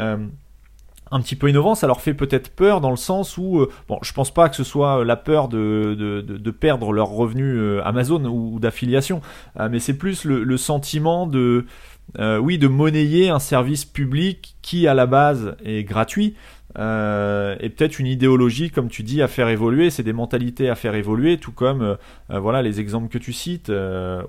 un 1.12 1.20
petit 1.20 1.36
peu 1.36 1.48
innovant, 1.48 1.74
ça 1.74 1.86
leur 1.86 2.00
fait 2.00 2.14
peut-être 2.14 2.48
peur 2.50 2.80
dans 2.80 2.90
le 2.90 2.96
sens 2.96 3.36
où, 3.36 3.60
euh, 3.60 3.70
bon, 3.86 3.98
je 4.02 4.12
pense 4.14 4.32
pas 4.32 4.48
que 4.48 4.56
ce 4.56 4.64
soit 4.64 5.00
euh, 5.00 5.04
la 5.04 5.16
peur 5.16 5.48
de, 5.48 5.94
de, 5.96 6.22
de, 6.22 6.50
perdre 6.50 6.90
leurs 6.92 7.10
revenus 7.10 7.54
euh, 7.54 7.82
Amazon 7.84 8.24
ou, 8.24 8.58
d'affiliation, 8.58 9.20
mais 9.70 9.78
c'est 9.78 9.96
plus 9.96 10.24
le, 10.24 10.42
le, 10.42 10.56
sentiment 10.56 11.26
de, 11.26 11.66
oui, 12.18 12.58
de 12.58 12.68
monnayer 12.68 13.30
un 13.30 13.38
service 13.38 13.84
public 13.84 14.56
qui 14.62 14.86
à 14.86 14.94
la 14.94 15.06
base 15.06 15.56
est 15.64 15.84
gratuit. 15.84 16.34
Euh, 16.78 17.54
et 17.60 17.68
peut-être 17.68 17.98
une 17.98 18.06
idéologie, 18.06 18.70
comme 18.70 18.88
tu 18.88 19.02
dis, 19.02 19.20
à 19.20 19.28
faire 19.28 19.48
évoluer. 19.48 19.90
C'est 19.90 20.02
des 20.02 20.14
mentalités 20.14 20.70
à 20.70 20.74
faire 20.74 20.94
évoluer, 20.94 21.36
tout 21.36 21.52
comme 21.52 21.96
voilà 22.28 22.62
les 22.62 22.80
exemples 22.80 23.08
que 23.08 23.18
tu 23.18 23.32
cites. 23.32 23.72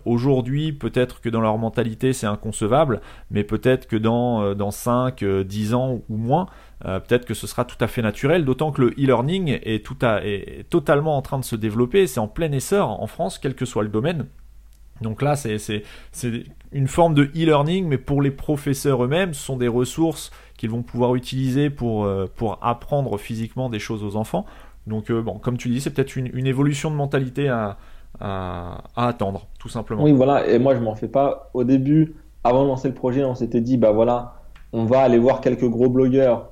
Aujourd'hui, 0.06 0.74
peut-être 0.74 1.22
que 1.22 1.30
dans 1.30 1.42
leur 1.42 1.58
mentalité 1.58 2.14
c'est 2.14 2.28
inconcevable, 2.28 3.02
mais 3.32 3.44
peut-être 3.44 3.88
que 3.88 3.96
dans 3.96 4.56
dans 4.56 4.72
5, 4.72 5.24
10 5.24 5.74
ans 5.74 6.02
ou 6.10 6.18
moins, 6.18 6.48
euh, 6.86 7.00
peut-être 7.00 7.26
que 7.26 7.34
ce 7.34 7.48
sera 7.48 7.64
tout 7.66 7.78
à 7.80 7.88
fait 7.88 8.02
naturel, 8.02 8.46
d'autant 8.46 8.72
que 8.72 8.82
le 8.82 8.90
e-learning 8.92 9.60
est 9.64 10.70
totalement 10.70 11.18
en 11.18 11.22
train 11.22 11.40
de 11.40 11.46
se 11.46 11.56
développer, 11.56 12.08
c'est 12.08 12.20
en 12.20 12.28
plein 12.28 12.52
essor 12.52 13.02
en 13.02 13.08
France, 13.08 13.40
quel 13.40 13.56
que 13.56 13.66
soit 13.66 13.84
le 13.84 13.90
domaine. 13.90 14.28
Donc 15.02 15.22
là, 15.22 15.36
c'est 15.36 15.84
une 16.72 16.88
forme 16.88 17.14
de 17.14 17.24
e-learning, 17.24 17.88
mais 17.88 17.98
pour 17.98 18.22
les 18.22 18.32
professeurs 18.32 19.04
eux-mêmes, 19.04 19.34
ce 19.34 19.42
sont 19.42 19.58
des 19.58 19.68
ressources 19.68 20.32
qu'ils 20.58 20.70
vont 20.70 20.82
pouvoir 20.82 21.16
utiliser 21.16 21.70
pour, 21.70 22.06
euh, 22.06 22.28
apprendre 22.62 23.18
physiquement 23.18 23.70
des 23.70 23.80
choses 23.80 24.04
aux 24.04 24.16
enfants. 24.16 24.46
Donc 24.88 25.10
euh, 25.10 25.22
bon, 25.22 25.38
comme 25.40 25.58
tu 25.58 25.70
dis, 25.70 25.82
c'est 25.82 25.90
peut-être 25.90 26.16
une, 26.16 26.48
évolution 26.48 26.92
de 26.92 26.96
mentalité 26.96 27.50
à, 27.50 27.78
attendre, 28.96 29.48
tout 29.60 29.70
simplement. 29.70 30.04
Oui, 30.04 30.14
voilà, 30.14 30.48
et 30.48 30.60
moi 30.60 30.76
je 30.76 30.80
m'en 30.80 30.96
fais 30.96 31.08
pas. 31.08 31.50
Au 31.54 31.64
début, 31.64 32.16
avant 32.44 32.64
de 32.64 32.68
lancer 32.68 32.88
le 32.88 32.94
projet, 32.94 33.24
on 33.24 33.36
s'était 33.36 33.60
dit, 33.60 33.76
bah 33.76 33.92
voilà, 33.92 34.36
on 34.72 34.86
va 34.86 35.02
aller 35.02 35.18
voir 35.18 35.42
quelques 35.42 35.68
gros 35.68 35.90
blogueurs 35.90 36.52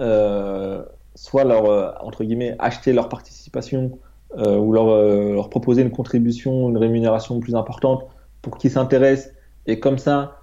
euh, 0.00 0.82
soit 1.14 1.44
leur, 1.44 2.02
entre 2.04 2.24
guillemets, 2.24 2.56
acheter 2.58 2.92
leur 2.92 3.08
participation 3.08 3.98
euh, 4.38 4.58
ou 4.58 4.72
leur, 4.72 4.86
leur 4.86 5.48
proposer 5.50 5.82
une 5.82 5.90
contribution, 5.90 6.70
une 6.70 6.78
rémunération 6.78 7.40
plus 7.40 7.54
importante 7.54 8.04
pour 8.42 8.58
qu'ils 8.58 8.70
s'intéressent. 8.70 9.32
Et 9.66 9.80
comme 9.80 9.98
ça, 9.98 10.40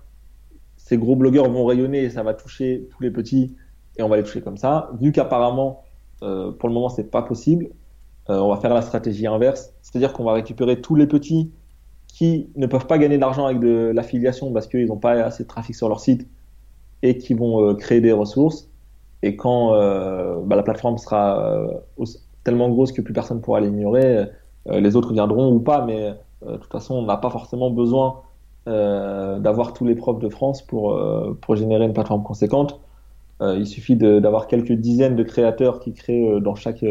ces 0.78 0.98
gros 0.98 1.16
blogueurs 1.16 1.50
vont 1.50 1.66
rayonner 1.66 2.04
et 2.04 2.10
ça 2.10 2.24
va 2.24 2.34
toucher 2.34 2.88
tous 2.92 3.04
les 3.04 3.12
petits 3.12 3.56
et 3.98 4.04
on 4.04 4.10
va 4.10 4.18
les 4.18 4.24
toucher 4.24 4.42
comme 4.42 4.58
ça. 4.58 4.92
Vu 5.00 5.12
qu'apparemment, 5.12 5.84
euh, 6.24 6.52
pour 6.52 6.70
le 6.70 6.74
moment, 6.74 6.89
c'est 6.89 7.10
pas 7.10 7.22
possible, 7.22 7.70
euh, 8.30 8.39
on 8.39 8.50
va 8.50 8.58
faire 8.58 8.74
la 8.74 8.82
stratégie 8.82 9.28
inverse, 9.28 9.74
c'est-à-dire 9.82 10.14
qu'on 10.14 10.24
va 10.24 10.34
récupérer 10.34 10.82
tous 10.82 10.96
les 10.96 11.08
petits 11.08 11.52
qui 12.08 12.50
ne 12.56 12.68
peuvent 12.68 12.88
pas 12.88 12.98
gagner 12.98 13.18
d'argent 13.18 13.46
avec 13.46 13.60
de 13.60 13.92
l'affiliation 13.94 14.52
parce 14.52 14.68
qu'ils 14.68 14.88
n'ont 14.88 14.98
pas 14.98 15.14
assez 15.14 15.44
de 15.44 15.48
trafic 15.48 15.76
sur 15.76 15.88
leur 15.88 16.00
site 16.00 16.28
et 17.04 17.18
qui 17.18 17.34
vont 17.34 17.64
euh, 17.64 17.74
créer 17.74 18.02
des 18.02 18.12
ressources. 18.12 18.70
Et 19.24 19.36
quand 19.36 19.74
euh, 19.74 20.38
bah, 20.44 20.56
la 20.56 20.64
plateforme 20.64 20.98
sera 20.98 21.42
euh, 21.42 21.68
tellement 22.44 22.70
grosse 22.70 22.92
que 22.92 23.02
plus 23.02 23.14
personne 23.14 23.42
pourra 23.42 23.60
l'ignorer, 23.60 24.28
euh, 24.70 24.80
les 24.80 24.96
autres 24.96 25.14
viendront 25.14 25.52
ou 25.52 25.60
pas, 25.60 25.86
mais 25.86 26.14
de 26.46 26.58
toute 26.58 26.72
façon, 26.72 26.96
on 26.96 27.06
n'a 27.06 27.18
pas 27.18 27.30
forcément 27.30 27.70
besoin 27.70 28.22
d'avoir 28.66 29.74
tous 29.74 29.86
les 29.86 29.96
profs 29.96 30.20
de 30.20 30.30
France 30.30 30.62
pour, 30.62 31.00
pour 31.42 31.56
générer 31.56 31.86
une 31.86 31.94
plateforme 31.94 32.24
conséquente. 32.24 32.80
il 33.42 33.68
suffit 33.68 33.96
d'avoir 33.96 34.48
quelques 34.48 34.72
dizaines 34.72 35.16
de 35.16 35.24
créateurs 35.24 35.80
qui 35.80 35.94
créent 35.94 36.39
dans 36.42 36.56
chaque 36.56 36.84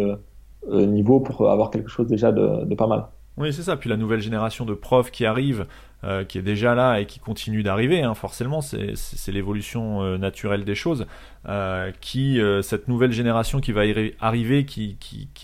niveau 0.68 1.18
pour 1.20 1.51
avoir 1.51 1.70
quelque 1.70 1.88
chose 1.88 2.07
déjà 2.07 2.30
de, 2.30 2.64
de 2.64 2.74
pas 2.76 2.86
mal. 2.86 3.07
Oui, 3.38 3.53
c'est 3.53 3.62
ça. 3.62 3.76
Puis 3.76 3.88
la 3.88 3.96
nouvelle 3.96 4.20
génération 4.20 4.64
de 4.64 4.74
profs 4.74 5.11
qui 5.11 5.24
arrive, 5.24 5.66
euh, 6.03 6.24
qui 6.24 6.38
est 6.38 6.42
déjà 6.42 6.74
là 6.74 6.98
et 6.98 7.05
qui 7.05 7.18
continue 7.18 7.62
d'arriver, 7.62 8.01
hein, 8.01 8.14
forcément, 8.14 8.62
c'est 8.62 9.32
l'évolution 9.32 10.03
euh, 10.03 10.16
naturelle 10.16 10.64
des 10.64 10.74
choses. 10.74 11.07
Euh, 11.46 11.92
qui 12.01 12.40
cette 12.62 12.88
nouvelle 12.88 13.12
génération 13.12 13.61
qui 13.61 13.72
va 13.72 13.82
arriver, 14.20 14.64
qui, 14.64 14.96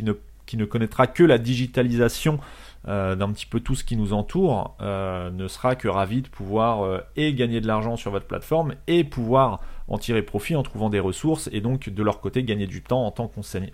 ne, 0.03 0.65
connaîtra 0.65 1.07
que 1.07 1.23
la 1.23 1.39
digitalisation 1.39 2.39
d'un 2.87 3.33
petit 3.33 3.47
peu 3.47 3.59
tout 3.59 3.75
ce 3.75 3.83
qui 3.83 3.97
nous 3.97 4.13
entoure, 4.13 4.77
ne 4.81 5.49
sera 5.49 5.75
que 5.75 5.89
ravi 5.89 6.23
de 6.23 6.29
pouvoir 6.29 7.03
et 7.17 7.35
gagner 7.35 7.61
de 7.61 7.67
l'argent 7.67 7.97
sur 7.97 8.13
votre 8.13 8.27
plateforme 8.27 8.75
et 8.87 9.03
pouvoir 9.03 9.61
en 9.89 9.99
tirer 9.99 10.23
profit 10.23 10.55
en 10.55 10.63
trouvant 10.63 10.89
des 10.89 11.01
ressources 11.01 11.49
et 11.53 11.61
donc 11.61 11.89
de 11.89 12.03
leur 12.03 12.21
côté 12.21 12.45
gagner 12.45 12.69
du 12.69 12.83
temps 12.83 13.05
en 13.05 13.11
tant 13.11 13.31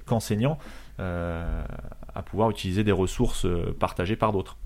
qu'enseignant 0.07 0.59
à 0.99 2.23
pouvoir 2.25 2.51
utiliser 2.51 2.85
des 2.85 2.93
ressources 2.93 3.47
partagées 3.79 4.17
par 4.17 4.33
d'autres. 4.33 4.57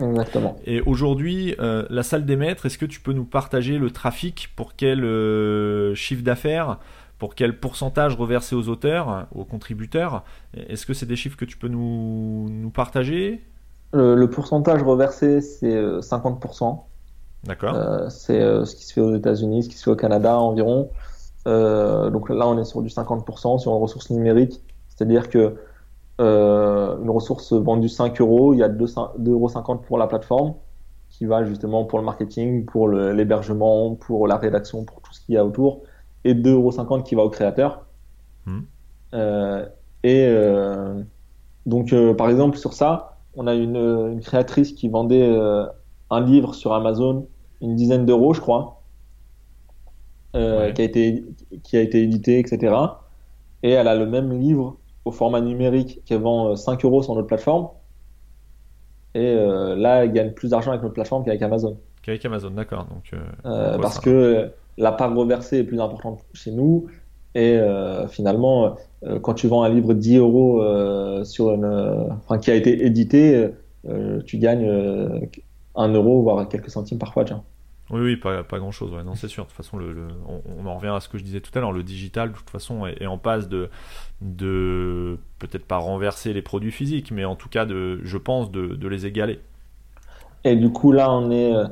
Exactement. 0.00 0.56
Et 0.64 0.80
aujourd'hui, 0.82 1.54
euh, 1.58 1.84
la 1.90 2.02
salle 2.02 2.24
des 2.24 2.36
maîtres, 2.36 2.66
est-ce 2.66 2.78
que 2.78 2.86
tu 2.86 3.00
peux 3.00 3.12
nous 3.12 3.24
partager 3.24 3.78
le 3.78 3.90
trafic 3.90 4.50
pour 4.54 4.76
quel 4.76 5.04
euh, 5.04 5.94
chiffre 5.94 6.22
d'affaires, 6.22 6.78
pour 7.18 7.34
quel 7.34 7.58
pourcentage 7.58 8.14
reversé 8.14 8.54
aux 8.54 8.68
auteurs, 8.68 9.26
aux 9.34 9.44
contributeurs? 9.44 10.24
Est-ce 10.54 10.86
que 10.86 10.94
c'est 10.94 11.06
des 11.06 11.16
chiffres 11.16 11.36
que 11.36 11.44
tu 11.44 11.56
peux 11.56 11.68
nous, 11.68 12.48
nous 12.48 12.70
partager? 12.70 13.44
Le, 13.92 14.24
pourcentage 14.26 14.82
reversé, 14.82 15.40
c'est 15.40 15.82
50%. 16.00 16.80
D'accord. 17.44 18.10
c'est 18.10 18.40
ce 18.40 18.74
qui 18.74 18.84
se 18.84 18.92
fait 18.92 19.00
aux 19.00 19.14
États-Unis, 19.14 19.62
ce 19.64 19.68
qui 19.68 19.76
se 19.76 19.84
fait 19.84 19.90
au 19.90 19.96
Canada 19.96 20.36
environ. 20.38 20.90
donc 21.46 22.28
là, 22.28 22.46
on 22.46 22.58
est 22.60 22.64
sur 22.64 22.82
du 22.82 22.88
50% 22.88 23.58
sur 23.58 23.72
une 23.72 23.82
ressource 23.82 24.10
numérique. 24.10 24.60
C'est-à-dire 24.88 25.28
que 25.28 25.56
euh, 26.20 27.00
une 27.00 27.10
ressource 27.10 27.52
vendue 27.52 27.88
5 27.88 28.20
euros, 28.20 28.52
il 28.52 28.58
y 28.58 28.62
a 28.62 28.68
2,50 28.68 29.30
euros 29.30 29.76
pour 29.86 29.98
la 29.98 30.08
plateforme 30.08 30.54
qui 31.10 31.26
va 31.26 31.44
justement 31.44 31.84
pour 31.84 31.98
le 31.98 32.04
marketing, 32.04 32.64
pour 32.64 32.88
l'hébergement, 32.88 33.94
pour 33.94 34.26
la 34.26 34.36
rédaction, 34.36 34.84
pour 34.84 35.00
tout 35.00 35.12
ce 35.14 35.20
qu'il 35.20 35.36
y 35.36 35.38
a 35.38 35.44
autour, 35.44 35.82
et 36.24 36.34
2,50 36.34 36.50
euros 36.50 37.02
qui 37.02 37.14
va 37.14 37.22
au 37.22 37.30
créateur. 37.30 37.86
Hmm. 38.46 38.60
Euh, 39.14 39.64
et 40.02 40.26
euh, 40.26 41.00
donc, 41.66 41.94
par 42.16 42.28
exemple, 42.28 42.58
sur 42.58 42.72
ça, 42.72 43.18
on 43.36 43.46
a 43.46 43.54
une, 43.54 43.76
une 43.76 44.20
créatrice 44.20 44.72
qui 44.72 44.88
vendait 44.88 45.34
un 46.10 46.20
livre 46.20 46.54
sur 46.54 46.74
Amazon, 46.74 47.26
une 47.62 47.74
dizaine 47.74 48.04
d'euros, 48.04 48.34
je 48.34 48.40
crois, 48.40 48.82
qui, 50.34 50.38
a 50.38 50.68
été, 50.68 51.24
qui 51.62 51.76
a 51.76 51.80
été 51.80 52.02
édité, 52.02 52.38
etc. 52.38 52.74
Et 53.62 53.70
elle 53.70 53.88
a 53.88 53.94
le 53.94 54.06
même 54.06 54.38
livre 54.38 54.76
au 55.08 55.10
format 55.10 55.40
numérique 55.40 56.02
qui 56.04 56.14
vend 56.14 56.54
5 56.54 56.84
euh, 56.84 56.88
euros 56.88 57.02
sur 57.02 57.14
notre 57.14 57.26
plateforme. 57.26 57.68
Et 59.14 59.24
euh, 59.24 59.74
là, 59.74 60.04
il 60.04 60.12
gagne 60.12 60.32
plus 60.32 60.50
d'argent 60.50 60.70
avec 60.70 60.82
notre 60.82 60.94
plateforme 60.94 61.24
qu'avec 61.24 61.40
Amazon. 61.40 61.78
Qu'avec 62.02 62.24
Amazon, 62.24 62.50
d'accord. 62.50 62.86
Donc, 62.86 63.10
euh, 63.14 63.78
parce 63.78 63.98
que 63.98 64.50
la 64.76 64.92
part 64.92 65.14
reversée 65.14 65.58
est 65.58 65.64
plus 65.64 65.80
importante 65.80 66.20
chez 66.34 66.52
nous. 66.52 66.86
Et 67.34 67.60
finalement, 68.08 68.74
quand 69.22 69.34
tu 69.34 69.46
vends 69.46 69.62
un 69.62 69.68
livre 69.68 69.94
10 69.94 70.16
euros 70.16 70.60
sur 71.24 71.52
une, 71.52 71.66
enfin, 72.24 72.38
qui 72.38 72.50
a 72.50 72.54
été 72.54 72.84
édité, 72.84 73.50
tu 74.26 74.38
gagnes 74.38 74.68
1 75.76 75.88
euro, 75.92 76.22
voire 76.22 76.48
quelques 76.48 76.70
centimes 76.70 76.98
parfois. 76.98 77.24
Tiens. 77.24 77.44
Oui, 77.90 78.00
oui, 78.00 78.16
pas, 78.16 78.44
pas 78.44 78.58
grand 78.58 78.70
chose. 78.70 78.92
Ouais. 78.92 79.02
Non, 79.02 79.14
c'est 79.14 79.28
sûr. 79.28 79.44
De 79.44 79.48
toute 79.48 79.56
façon, 79.56 79.78
le, 79.78 80.08
on, 80.26 80.66
en 80.66 80.76
revient 80.76 80.92
à 80.94 81.00
ce 81.00 81.08
que 81.08 81.16
je 81.16 81.24
disais 81.24 81.40
tout 81.40 81.50
à 81.56 81.60
l'heure. 81.60 81.72
Le 81.72 81.82
digital, 81.82 82.32
de 82.32 82.36
toute 82.36 82.50
façon, 82.50 82.86
est, 82.86 83.06
en 83.06 83.16
passe 83.16 83.48
de, 83.48 83.70
de 84.20 85.18
peut-être 85.38 85.64
pas 85.64 85.78
renverser 85.78 86.32
les 86.32 86.42
produits 86.42 86.72
physiques, 86.72 87.10
mais 87.10 87.24
en 87.24 87.34
tout 87.34 87.48
cas, 87.48 87.64
de, 87.64 88.00
je 88.02 88.18
pense, 88.18 88.50
de, 88.50 88.74
de 88.74 88.88
les 88.88 89.06
égaler. 89.06 89.40
Et 90.44 90.54
du 90.54 90.70
coup, 90.70 90.92
là, 90.92 91.10
on 91.10 91.30
est 91.30 91.54
euh, 91.54 91.66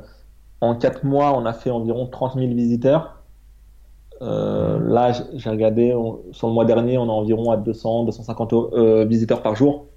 en 0.60 0.74
4 0.74 1.04
mois, 1.04 1.36
on 1.36 1.44
a 1.44 1.52
fait 1.52 1.70
environ 1.70 2.06
30 2.06 2.34
000 2.34 2.46
visiteurs. 2.54 3.22
Euh, 4.22 4.78
là, 4.80 5.12
j'ai 5.34 5.50
regardé, 5.50 5.94
sur 6.32 6.48
le 6.48 6.54
mois 6.54 6.64
dernier, 6.64 6.96
on 6.96 7.04
a 7.04 7.12
environ 7.12 7.50
à 7.50 7.58
200, 7.58 8.04
250 8.04 8.52
euh, 8.54 9.04
visiteurs 9.04 9.42
par 9.42 9.54
jour. 9.54 9.88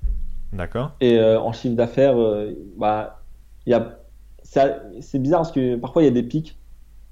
D'accord. 0.51 0.91
Et 0.99 1.21
en 1.21 1.53
chiffre 1.53 1.75
d'affaires, 1.75 2.15
bah, 2.75 3.21
il 3.65 3.71
y 3.71 3.75
a 3.75 3.98
c'est 4.49 5.19
bizarre 5.19 5.41
parce 5.41 5.51
que 5.51 5.75
parfois 5.75 6.01
il 6.01 6.05
y 6.05 6.09
a 6.09 6.11
des 6.11 6.23
pics. 6.23 6.57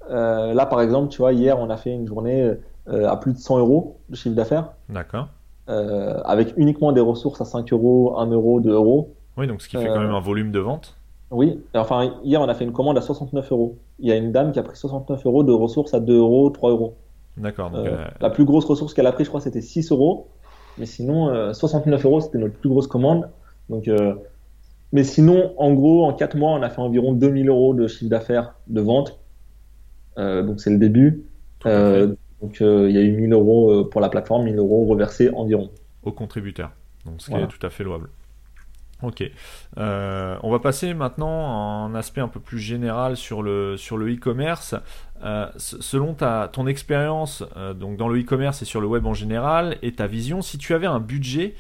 Euh, 0.09 0.53
là, 0.53 0.65
par 0.65 0.81
exemple, 0.81 1.09
tu 1.09 1.19
vois, 1.19 1.33
hier, 1.33 1.59
on 1.59 1.69
a 1.69 1.77
fait 1.77 1.93
une 1.93 2.07
journée 2.07 2.53
euh, 2.87 3.09
à 3.09 3.17
plus 3.17 3.33
de 3.33 3.37
100 3.37 3.59
euros 3.59 3.99
de 4.09 4.15
chiffre 4.15 4.35
d'affaires. 4.35 4.69
D'accord. 4.89 5.27
Euh, 5.69 6.21
avec 6.23 6.53
uniquement 6.55 6.93
des 6.93 7.01
ressources 7.01 7.41
à 7.41 7.45
5 7.45 7.71
euros, 7.73 8.17
1 8.17 8.27
euro, 8.27 8.59
2 8.61 8.71
euros. 8.71 9.13
Oui, 9.35 9.47
donc 9.47 9.61
ce 9.61 9.67
qui 9.67 9.77
fait 9.77 9.87
quand 9.87 9.99
même 9.99 10.11
un 10.11 10.21
volume 10.21 10.51
de 10.51 10.59
vente. 10.59 10.95
Oui, 11.29 11.61
enfin, 11.75 12.13
hier, 12.23 12.41
on 12.41 12.47
a 12.47 12.53
fait 12.53 12.63
une 12.63 12.71
commande 12.71 12.97
à 12.97 13.01
69 13.01 13.51
euros. 13.51 13.77
Il 13.99 14.07
y 14.07 14.11
a 14.11 14.15
une 14.15 14.31
dame 14.31 14.53
qui 14.53 14.59
a 14.59 14.63
pris 14.63 14.77
69 14.77 15.25
euros 15.25 15.43
de 15.43 15.51
ressources 15.51 15.93
à 15.93 15.99
2 15.99 16.17
euros, 16.17 16.49
3 16.49 16.71
euros. 16.71 16.95
D'accord. 17.35 17.71
La 18.21 18.29
plus 18.29 18.45
grosse 18.45 18.65
ressource 18.65 18.93
qu'elle 18.93 19.07
a 19.07 19.11
pris, 19.11 19.25
je 19.25 19.29
crois, 19.29 19.41
c'était 19.41 19.61
6 19.61 19.91
euros. 19.91 20.29
Mais 20.77 20.85
sinon, 20.85 21.53
69 21.53 22.05
euros, 22.05 22.21
c'était 22.21 22.37
notre 22.37 22.55
plus 22.55 22.69
grosse 22.69 22.87
commande. 22.87 23.29
Donc, 23.69 23.89
mais 24.93 25.03
sinon, 25.03 25.53
en 25.57 25.73
gros, 25.73 26.05
en 26.05 26.13
4 26.13 26.37
mois, 26.37 26.51
on 26.51 26.61
a 26.61 26.69
fait 26.69 26.79
environ 26.79 27.13
2000 27.13 27.49
euros 27.49 27.73
de 27.73 27.87
chiffre 27.87 28.09
d'affaires 28.09 28.55
de 28.67 28.81
vente. 28.81 29.19
Euh, 30.17 30.43
donc 30.43 30.61
c'est 30.61 30.69
le 30.69 30.77
début. 30.77 31.23
Euh, 31.65 32.15
donc 32.41 32.61
euh, 32.61 32.89
il 32.89 32.95
y 32.95 32.99
a 32.99 33.01
eu 33.01 33.11
1000 33.11 33.33
euros 33.33 33.85
pour 33.85 34.01
la 34.01 34.09
plateforme, 34.09 34.45
1000 34.45 34.57
euros 34.57 34.85
reversés 34.85 35.29
environ. 35.33 35.69
Aux 36.03 36.11
contributeurs. 36.11 36.71
Donc 37.05 37.21
ce 37.21 37.29
qui 37.29 37.35
est 37.35 37.47
tout 37.47 37.65
à 37.65 37.69
fait 37.69 37.83
louable. 37.83 38.09
Ok. 39.03 39.23
on 39.75 40.51
va 40.51 40.59
passer 40.59 40.95
maintenant 40.95 41.51
à 41.51 41.85
un 41.85 41.93
aspect 41.93 42.21
un 42.21 42.27
peu 42.27 42.39
plus 42.39 42.57
général 42.57 43.15
sur 43.15 43.43
le 43.43 43.77
sur 43.77 43.95
le 43.95 44.11
e-commerce. 44.11 44.73
selon 45.57 46.15
ta 46.15 46.49
ton 46.51 46.65
expérience 46.65 47.43
donc 47.75 47.97
dans 47.97 48.07
le 48.07 48.19
e-commerce 48.19 48.63
et 48.63 48.65
sur 48.65 48.81
le 48.81 48.87
web 48.87 49.05
en 49.05 49.13
général 49.13 49.77
et 49.83 49.93
ta 49.93 50.07
vision, 50.07 50.41
si 50.41 50.57
tu 50.57 50.73
avais 50.73 50.87
un 50.87 50.99
budget, 50.99 51.53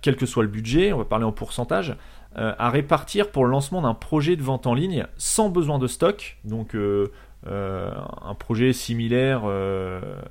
quel 0.00 0.16
que 0.16 0.24
soit 0.24 0.44
le 0.44 0.48
budget, 0.48 0.94
on 0.94 0.98
va 0.98 1.04
parler 1.04 1.26
en 1.26 1.32
pourcentage, 1.32 1.94
à 2.36 2.68
répartir 2.68 3.30
pour 3.30 3.44
le 3.46 3.50
lancement 3.50 3.80
d'un 3.80 3.94
projet 3.94 4.36
de 4.36 4.42
vente 4.42 4.66
en 4.66 4.74
ligne 4.74 5.06
sans 5.16 5.48
besoin 5.48 5.78
de 5.78 5.86
stock. 5.86 6.36
Donc 6.44 6.74
euh, 6.74 7.10
euh, 7.46 7.90
un 8.22 8.34
projet 8.34 8.72
similaire 8.72 9.44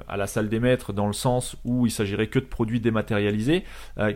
à 0.07 0.17
la 0.17 0.27
salle 0.27 0.49
des 0.49 0.59
maîtres 0.59 0.93
dans 0.93 1.07
le 1.07 1.13
sens 1.13 1.55
où 1.63 1.87
il 1.87 1.91
s'agirait 1.91 2.27
que 2.27 2.39
de 2.39 2.45
produits 2.45 2.79
dématérialisés. 2.79 3.63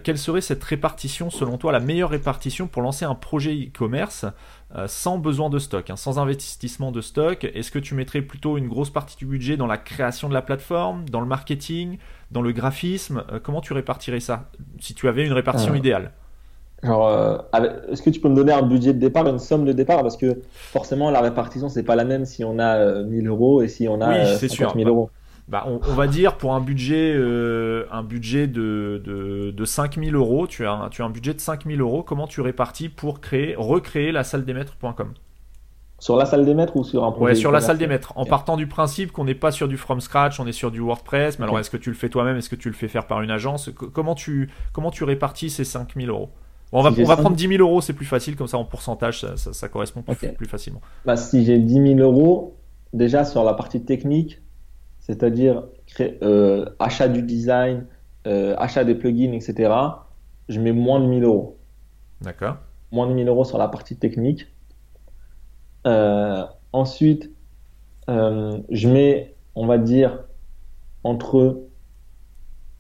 quelle 0.04 0.18
serait 0.18 0.42
cette 0.42 0.64
répartition 0.64 1.30
selon 1.30 1.58
toi, 1.58 1.72
la 1.72 1.80
meilleure 1.80 2.10
répartition 2.10 2.68
pour 2.68 2.82
lancer 2.82 3.06
un 3.06 3.16
projet 3.16 3.54
e-commerce 3.54 4.26
sans 4.88 5.18
besoin 5.18 5.50
de 5.50 5.60
stock, 5.60 5.90
hein, 5.90 5.96
sans 5.96 6.20
investissement 6.20 6.92
de 6.92 7.02
stock? 7.02 7.44
Est-ce 7.44 7.72
que 7.72 7.80
tu 7.80 7.96
mettrais 7.96 8.22
plutôt 8.22 8.58
une 8.58 8.68
grosse 8.68 8.90
partie 8.90 9.16
du 9.16 9.26
budget 9.26 9.56
dans 9.56 9.68
la 9.68 9.78
création 9.78 10.28
de 10.28 10.34
la 10.34 10.42
plateforme, 10.42 11.08
dans 11.10 11.22
le 11.22 11.28
marketing, 11.28 11.98
dans 12.32 12.42
le 12.42 12.52
graphisme? 12.52 13.24
Comment 13.44 13.62
tu 13.62 13.74
répartirais 13.74 14.20
ça 14.20 14.50
si 14.80 14.94
tu 14.94 15.08
avais 15.08 15.26
une 15.26 15.34
répartition 15.34 15.74
idéale? 15.74 16.12
Genre, 16.84 17.08
euh, 17.08 17.38
est-ce 17.92 18.02
que 18.02 18.10
tu 18.10 18.20
peux 18.20 18.30
me 18.30 18.36
donner 18.36 18.54
un 18.54 18.62
budget 18.62 18.94
de 18.94 19.00
départ, 19.00 19.28
une 19.28 19.40
somme 19.40 19.66
de 19.66 19.74
départ? 19.74 20.02
Parce 20.02 20.16
que 20.16 20.42
forcément, 20.52 21.12
la 21.12 21.22
répartition, 21.22 21.68
c'est 21.68 21.84
pas 21.84 21.96
la 21.96 22.06
même 22.06 22.26
si 22.26 22.44
on 22.44 22.58
a 22.60 23.04
1000 23.04 23.28
euh, 23.28 23.30
euros 23.30 23.62
et 23.62 23.68
si 23.68 23.88
on 23.88 24.00
a 24.02 24.24
oui, 24.24 24.50
50 24.50 24.76
000 24.76 24.90
euros. 24.90 25.10
Bah, 25.50 25.66
on, 25.66 25.94
va 25.94 26.06
dire 26.06 26.38
pour 26.38 26.54
un 26.54 26.62
budget, 26.62 27.12
euh, 27.16 27.86
un 27.92 28.04
budget 28.04 28.46
de, 28.46 29.02
de, 29.04 29.50
de 29.50 29.66
5000 29.66 30.14
euros, 30.14 30.46
tu 30.46 30.68
as, 30.68 30.72
un, 30.72 30.90
tu 30.90 31.02
as 31.02 31.06
un 31.06 31.10
budget 31.10 31.34
de 31.34 31.40
5000 31.40 31.82
euros, 31.82 32.04
comment 32.04 32.28
tu 32.28 32.42
répartis 32.42 32.88
pour 32.88 33.20
créer, 33.20 33.56
recréer 33.58 34.12
la 34.12 34.24
salle 34.24 34.46
des 34.46 34.54
maîtres.com 34.54 35.14
sur 36.02 36.16
la 36.16 36.26
salle 36.26 36.46
des 36.46 36.54
maîtres 36.54 36.78
ou 36.78 36.86
sur 36.86 37.04
un 37.04 37.12
projet 37.12 37.26
Ouais, 37.26 37.36
sur 37.36 37.52
la 37.52 37.60
salle 37.60 37.78
des 37.78 37.88
maîtres. 37.88 38.14
En 38.16 38.26
partant 38.26 38.56
du 38.56 38.68
principe 38.68 39.12
qu'on 39.12 39.26
n'est 39.26 39.36
pas 39.36 39.52
sur 39.52 39.68
du 39.68 39.76
from 39.76 40.00
scratch, 40.00 40.40
on 40.40 40.48
est 40.48 40.54
sur 40.54 40.72
du 40.72 40.80
WordPress. 40.80 41.40
Mais 41.40 41.44
alors, 41.44 41.60
est-ce 41.60 41.70
que 41.70 41.76
tu 41.76 41.90
le 41.90 41.96
fais 41.96 42.08
toi-même? 42.08 42.38
Est-ce 42.38 42.50
que 42.50 42.56
tu 42.56 42.70
le 42.70 42.74
fais 42.74 42.88
faire 42.88 43.06
par 43.06 43.22
une 43.22 43.32
agence? 43.32 43.70
Comment 43.70 44.16
tu, 44.16 44.50
comment 44.72 44.92
tu 44.92 45.04
répartis 45.04 45.50
ces 45.50 45.66
5000 45.66 46.10
euros? 46.10 46.30
On 46.72 46.82
va, 46.82 46.92
on 46.92 47.04
va 47.04 47.18
prendre 47.18 47.36
10 47.36 47.48
000 47.48 47.62
euros, 47.62 47.82
c'est 47.82 47.94
plus 47.94 48.06
facile, 48.06 48.36
comme 48.36 48.48
ça 48.48 48.58
en 48.58 48.66
pourcentage, 48.66 49.22
ça, 49.22 49.54
ça, 49.54 49.70
correspond 49.70 50.04
plus, 50.04 50.48
facilement. 50.48 50.82
Bah, 51.06 51.18
si 51.18 51.44
j'ai 51.44 51.58
10 51.58 51.96
000 51.96 52.00
euros, 52.00 52.58
déjà 52.94 53.26
sur 53.26 53.44
la 53.44 53.54
partie 53.54 53.84
technique, 53.84 54.42
c'est-à-dire 55.00 55.64
euh, 56.00 56.66
achat 56.78 57.08
du 57.08 57.24
design, 57.24 57.88
euh, 58.28 58.56
achat 58.58 58.84
des 58.84 58.94
plugins, 58.94 59.34
etc., 59.34 59.74
je 60.48 60.60
mets 60.60 60.72
moins 60.72 61.00
de 61.00 61.06
1000 61.08 61.24
euros. 61.24 61.58
D'accord. 62.22 62.58
Moins 62.92 63.08
de 63.08 63.14
1000 63.14 63.28
euros 63.28 63.46
sur 63.46 63.58
la 63.58 63.68
partie 63.68 63.98
technique. 63.98 64.48
Euh, 65.88 66.46
ensuite, 66.74 67.32
je 68.08 68.88
mets, 68.88 69.36
on 69.56 69.66
va 69.66 69.78
dire, 69.78 70.24
entre. 71.04 71.64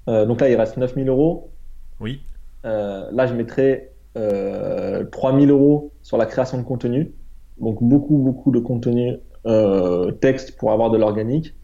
donc 0.07 0.41
là, 0.41 0.49
il 0.49 0.55
reste 0.55 0.77
9000 0.77 1.07
euros. 1.09 1.51
Oui. 1.99 2.21
Euh, 2.65 3.09
là, 3.11 3.25
je 3.25 3.33
mettrais 3.33 3.91
euh, 4.17 5.05
3000 5.05 5.49
euros 5.49 5.91
sur 6.01 6.17
la 6.17 6.25
création 6.25 6.57
de 6.57 6.63
contenu. 6.63 7.13
Donc 7.59 7.81
beaucoup, 7.83 8.17
beaucoup 8.17 8.51
de 8.51 8.59
contenu 8.59 9.17
euh, 9.45 10.11
texte 10.11 10.57
pour 10.57 10.71
avoir 10.71 10.89
de 10.89 10.97
l'organique. 10.97 11.55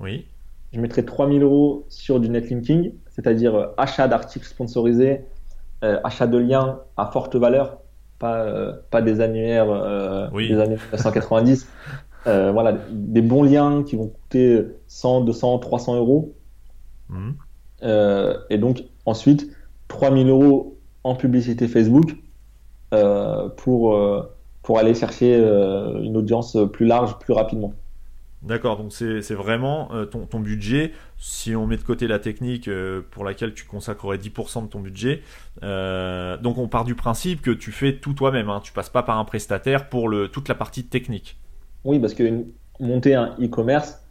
Oui. 0.00 0.26
Je 0.72 0.80
mettrais 0.80 1.02
3000 1.02 1.42
euros 1.42 1.84
sur 1.88 2.20
du 2.20 2.28
netlinking, 2.28 2.92
c'est-à-dire 3.10 3.54
euh, 3.54 3.66
achat 3.76 4.08
d'articles 4.08 4.46
sponsorisés, 4.46 5.24
achat 6.04 6.28
de 6.28 6.38
liens 6.38 6.78
à 6.96 7.06
forte 7.06 7.34
valeur 7.34 7.78
pas, 8.20 8.72
pas 8.92 9.02
des 9.02 9.20
annuaires 9.20 9.66
des 10.32 10.60
années 10.60 10.76
1990. 10.76 11.68
voilà, 12.24 12.78
des 12.88 13.20
bons 13.20 13.42
liens 13.42 13.82
qui 13.82 13.96
vont 13.96 14.06
coûter 14.06 14.64
100, 14.86 15.22
200, 15.22 15.58
300 15.58 15.96
euros. 15.96 16.36
Mmh. 17.08 17.32
et 18.48 18.58
donc, 18.58 18.84
ensuite, 19.04 19.50
3000 19.92 20.28
euros 20.28 20.78
en 21.04 21.14
publicité 21.14 21.68
Facebook 21.68 22.16
pour, 23.56 23.98
pour 24.62 24.78
aller 24.78 24.94
chercher 24.94 25.36
une 25.36 26.16
audience 26.16 26.56
plus 26.72 26.86
large, 26.86 27.18
plus 27.18 27.32
rapidement. 27.32 27.74
D'accord, 28.42 28.76
donc 28.76 28.92
c'est 28.92 29.34
vraiment 29.34 29.94
euh, 29.94 30.04
ton, 30.04 30.40
budget, 30.40 30.90
si 31.16 31.54
on 31.54 31.68
met 31.68 31.76
de 31.76 31.82
côté 31.82 32.08
la 32.08 32.18
technique 32.18 32.66
euh, 32.66 33.00
pour 33.12 33.24
laquelle 33.24 33.54
tu 33.54 33.64
consacrerais 33.64 34.16
10% 34.16 34.64
de 34.64 34.66
ton 34.66 34.80
budget, 34.80 35.22
euh, 35.62 36.36
donc 36.38 36.58
on 36.58 36.66
part 36.66 36.84
du 36.84 36.96
principe 36.96 37.40
que 37.40 37.52
tu 37.52 37.70
fais 37.70 37.98
tout 37.98 38.14
toi-même, 38.14 38.50
hein, 38.50 38.60
tu 38.60 38.72
passes 38.72 38.88
pas 38.88 39.04
par 39.04 39.18
un 39.18 39.24
prestataire 39.24 39.88
pour 39.88 40.08
le, 40.08 40.26
toute 40.26 40.48
la 40.48 40.56
partie 40.56 40.84
technique. 40.84 41.38
Oui, 41.84 42.00
parce 42.00 42.14
que 42.14 42.44
monter 42.80 43.14
un 43.14 43.36
e-commerce, 43.40 44.02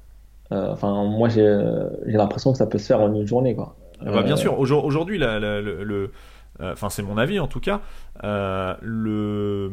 enfin 0.49 1.03
moi 1.05 1.27
j'ai 1.27 1.45
l'impression 2.05 2.53
que 2.53 2.57
ça 2.57 2.67
peut 2.67 2.77
se 2.77 2.85
faire 2.85 3.01
en 3.01 3.13
une 3.13 3.27
journée. 3.27 3.53
Quoi. 3.53 3.75
Ah 4.05 4.11
bah, 4.11 4.23
bien 4.23 4.35
sûr, 4.35 4.59
aujourd'hui 4.59 5.17
le, 5.19 6.11
enfin 6.59 6.89
c'est 6.89 7.03
mon 7.03 7.17
avis 7.17 7.39
en 7.39 7.47
tout 7.47 7.59
cas, 7.59 7.81
le, 8.23 9.71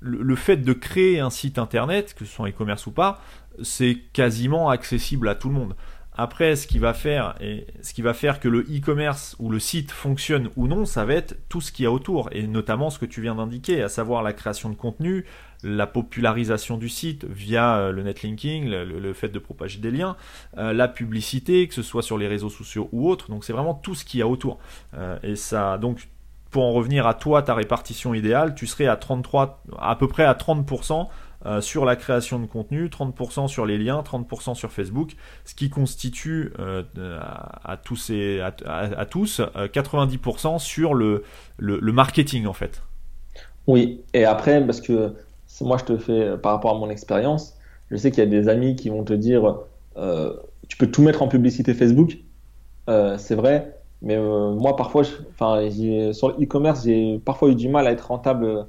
le, 0.00 0.36
fait 0.36 0.58
de 0.58 0.72
créer 0.72 1.20
un 1.20 1.30
site 1.30 1.58
internet, 1.58 2.14
que 2.14 2.24
ce 2.24 2.32
soit 2.32 2.48
e-commerce 2.48 2.86
ou 2.86 2.92
pas, 2.92 3.20
c'est 3.62 3.98
quasiment 4.12 4.70
accessible 4.70 5.28
à 5.28 5.34
tout 5.34 5.48
le 5.48 5.54
monde. 5.54 5.74
Après, 6.14 6.56
ce 6.56 6.66
qui 6.66 6.78
va 6.78 6.92
faire 6.92 7.34
et 7.40 7.66
ce 7.80 7.94
qui 7.94 8.02
va 8.02 8.12
faire 8.12 8.38
que 8.38 8.48
le 8.48 8.60
e-commerce 8.60 9.34
ou 9.38 9.48
le 9.48 9.58
site 9.58 9.90
fonctionne 9.90 10.50
ou 10.56 10.68
non, 10.68 10.84
ça 10.84 11.06
va 11.06 11.14
être 11.14 11.36
tout 11.48 11.62
ce 11.62 11.72
qu'il 11.72 11.84
y 11.84 11.86
a 11.86 11.90
autour 11.90 12.28
et 12.32 12.46
notamment 12.46 12.90
ce 12.90 12.98
que 12.98 13.06
tu 13.06 13.22
viens 13.22 13.34
d'indiquer, 13.34 13.82
à 13.82 13.88
savoir 13.88 14.22
la 14.22 14.34
création 14.34 14.68
de 14.68 14.74
contenu, 14.74 15.24
la 15.62 15.86
popularisation 15.86 16.76
du 16.76 16.88
site 16.88 17.24
via 17.24 17.76
euh, 17.76 17.92
le 17.92 18.02
netlinking, 18.02 18.68
le, 18.68 19.12
fait 19.12 19.28
de 19.28 19.38
propager 19.38 19.78
des 19.78 19.90
liens, 19.90 20.16
euh, 20.58 20.72
la 20.72 20.88
publicité, 20.88 21.68
que 21.68 21.74
ce 21.74 21.82
soit 21.82 22.02
sur 22.02 22.18
les 22.18 22.28
réseaux 22.28 22.50
sociaux 22.50 22.88
ou 22.92 23.08
autres. 23.08 23.30
Donc 23.30 23.44
c'est 23.44 23.52
vraiment 23.52 23.74
tout 23.74 23.94
ce 23.94 24.04
qu'il 24.04 24.20
y 24.20 24.22
a 24.22 24.28
autour. 24.28 24.58
Euh, 24.94 25.18
et 25.22 25.36
ça, 25.36 25.78
donc 25.78 26.08
pour 26.50 26.64
en 26.64 26.72
revenir 26.72 27.06
à 27.06 27.14
toi, 27.14 27.42
ta 27.42 27.54
répartition 27.54 28.12
idéale, 28.14 28.54
tu 28.54 28.66
serais 28.66 28.86
à 28.86 28.96
33, 28.96 29.62
à 29.78 29.96
peu 29.96 30.08
près 30.08 30.24
à 30.24 30.34
30% 30.34 31.08
euh, 31.44 31.60
sur 31.60 31.84
la 31.84 31.96
création 31.96 32.38
de 32.38 32.46
contenu, 32.46 32.86
30% 32.86 33.48
sur 33.48 33.66
les 33.66 33.76
liens, 33.76 34.02
30% 34.02 34.54
sur 34.54 34.70
Facebook, 34.70 35.16
ce 35.44 35.54
qui 35.54 35.70
constitue 35.70 36.52
à, 36.56 37.76
tous, 37.76 38.10
et, 38.10 38.40
à, 38.40 39.06
tous 39.06 39.40
90% 39.40 40.54
euh, 40.54 40.58
sur 40.58 40.94
le, 40.94 41.24
le, 41.56 41.92
marketing 41.92 42.46
en 42.46 42.52
fait. 42.52 42.82
Oui, 43.66 44.02
et 44.14 44.24
après, 44.24 44.64
parce 44.64 44.80
que 44.80 45.14
moi 45.60 45.76
je 45.78 45.84
te 45.84 45.96
fais 45.96 46.36
par 46.38 46.52
rapport 46.52 46.74
à 46.74 46.78
mon 46.78 46.90
expérience, 46.90 47.56
je 47.90 47.96
sais 47.96 48.10
qu'il 48.10 48.24
y 48.24 48.26
a 48.26 48.30
des 48.30 48.48
amis 48.48 48.76
qui 48.76 48.88
vont 48.88 49.04
te 49.04 49.12
dire 49.12 49.58
tu 50.68 50.76
peux 50.78 50.86
tout 50.90 51.02
mettre 51.02 51.22
en 51.22 51.28
publicité 51.28 51.74
Facebook, 51.74 52.18
c'est 52.86 53.34
vrai, 53.34 53.78
mais 54.00 54.16
moi 54.18 54.76
parfois, 54.76 55.02
enfin, 55.30 55.68
sur 56.12 56.28
le 56.30 56.42
e-commerce, 56.42 56.84
j'ai 56.84 57.18
parfois 57.18 57.50
eu 57.50 57.54
du 57.54 57.68
mal 57.68 57.86
à 57.86 57.92
être 57.92 58.08
rentable 58.08 58.66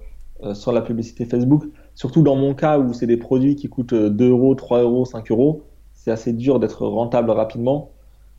sur 0.53 0.73
la 0.73 0.81
publicité 0.81 1.25
Facebook 1.25 1.63
Surtout 1.95 2.23
dans 2.23 2.35
mon 2.35 2.53
cas 2.53 2.79
où 2.79 2.93
c'est 2.93 3.05
des 3.05 3.17
produits 3.17 3.55
qui 3.55 3.69
coûtent 3.69 3.93
2 3.93 4.29
euros, 4.29 4.55
3 4.55 4.81
euros, 4.81 5.05
5 5.05 5.29
euros, 5.31 5.63
c'est 5.93 6.11
assez 6.11 6.33
dur 6.33 6.59
d'être 6.59 6.85
rentable 6.85 7.29
rapidement. 7.31 7.91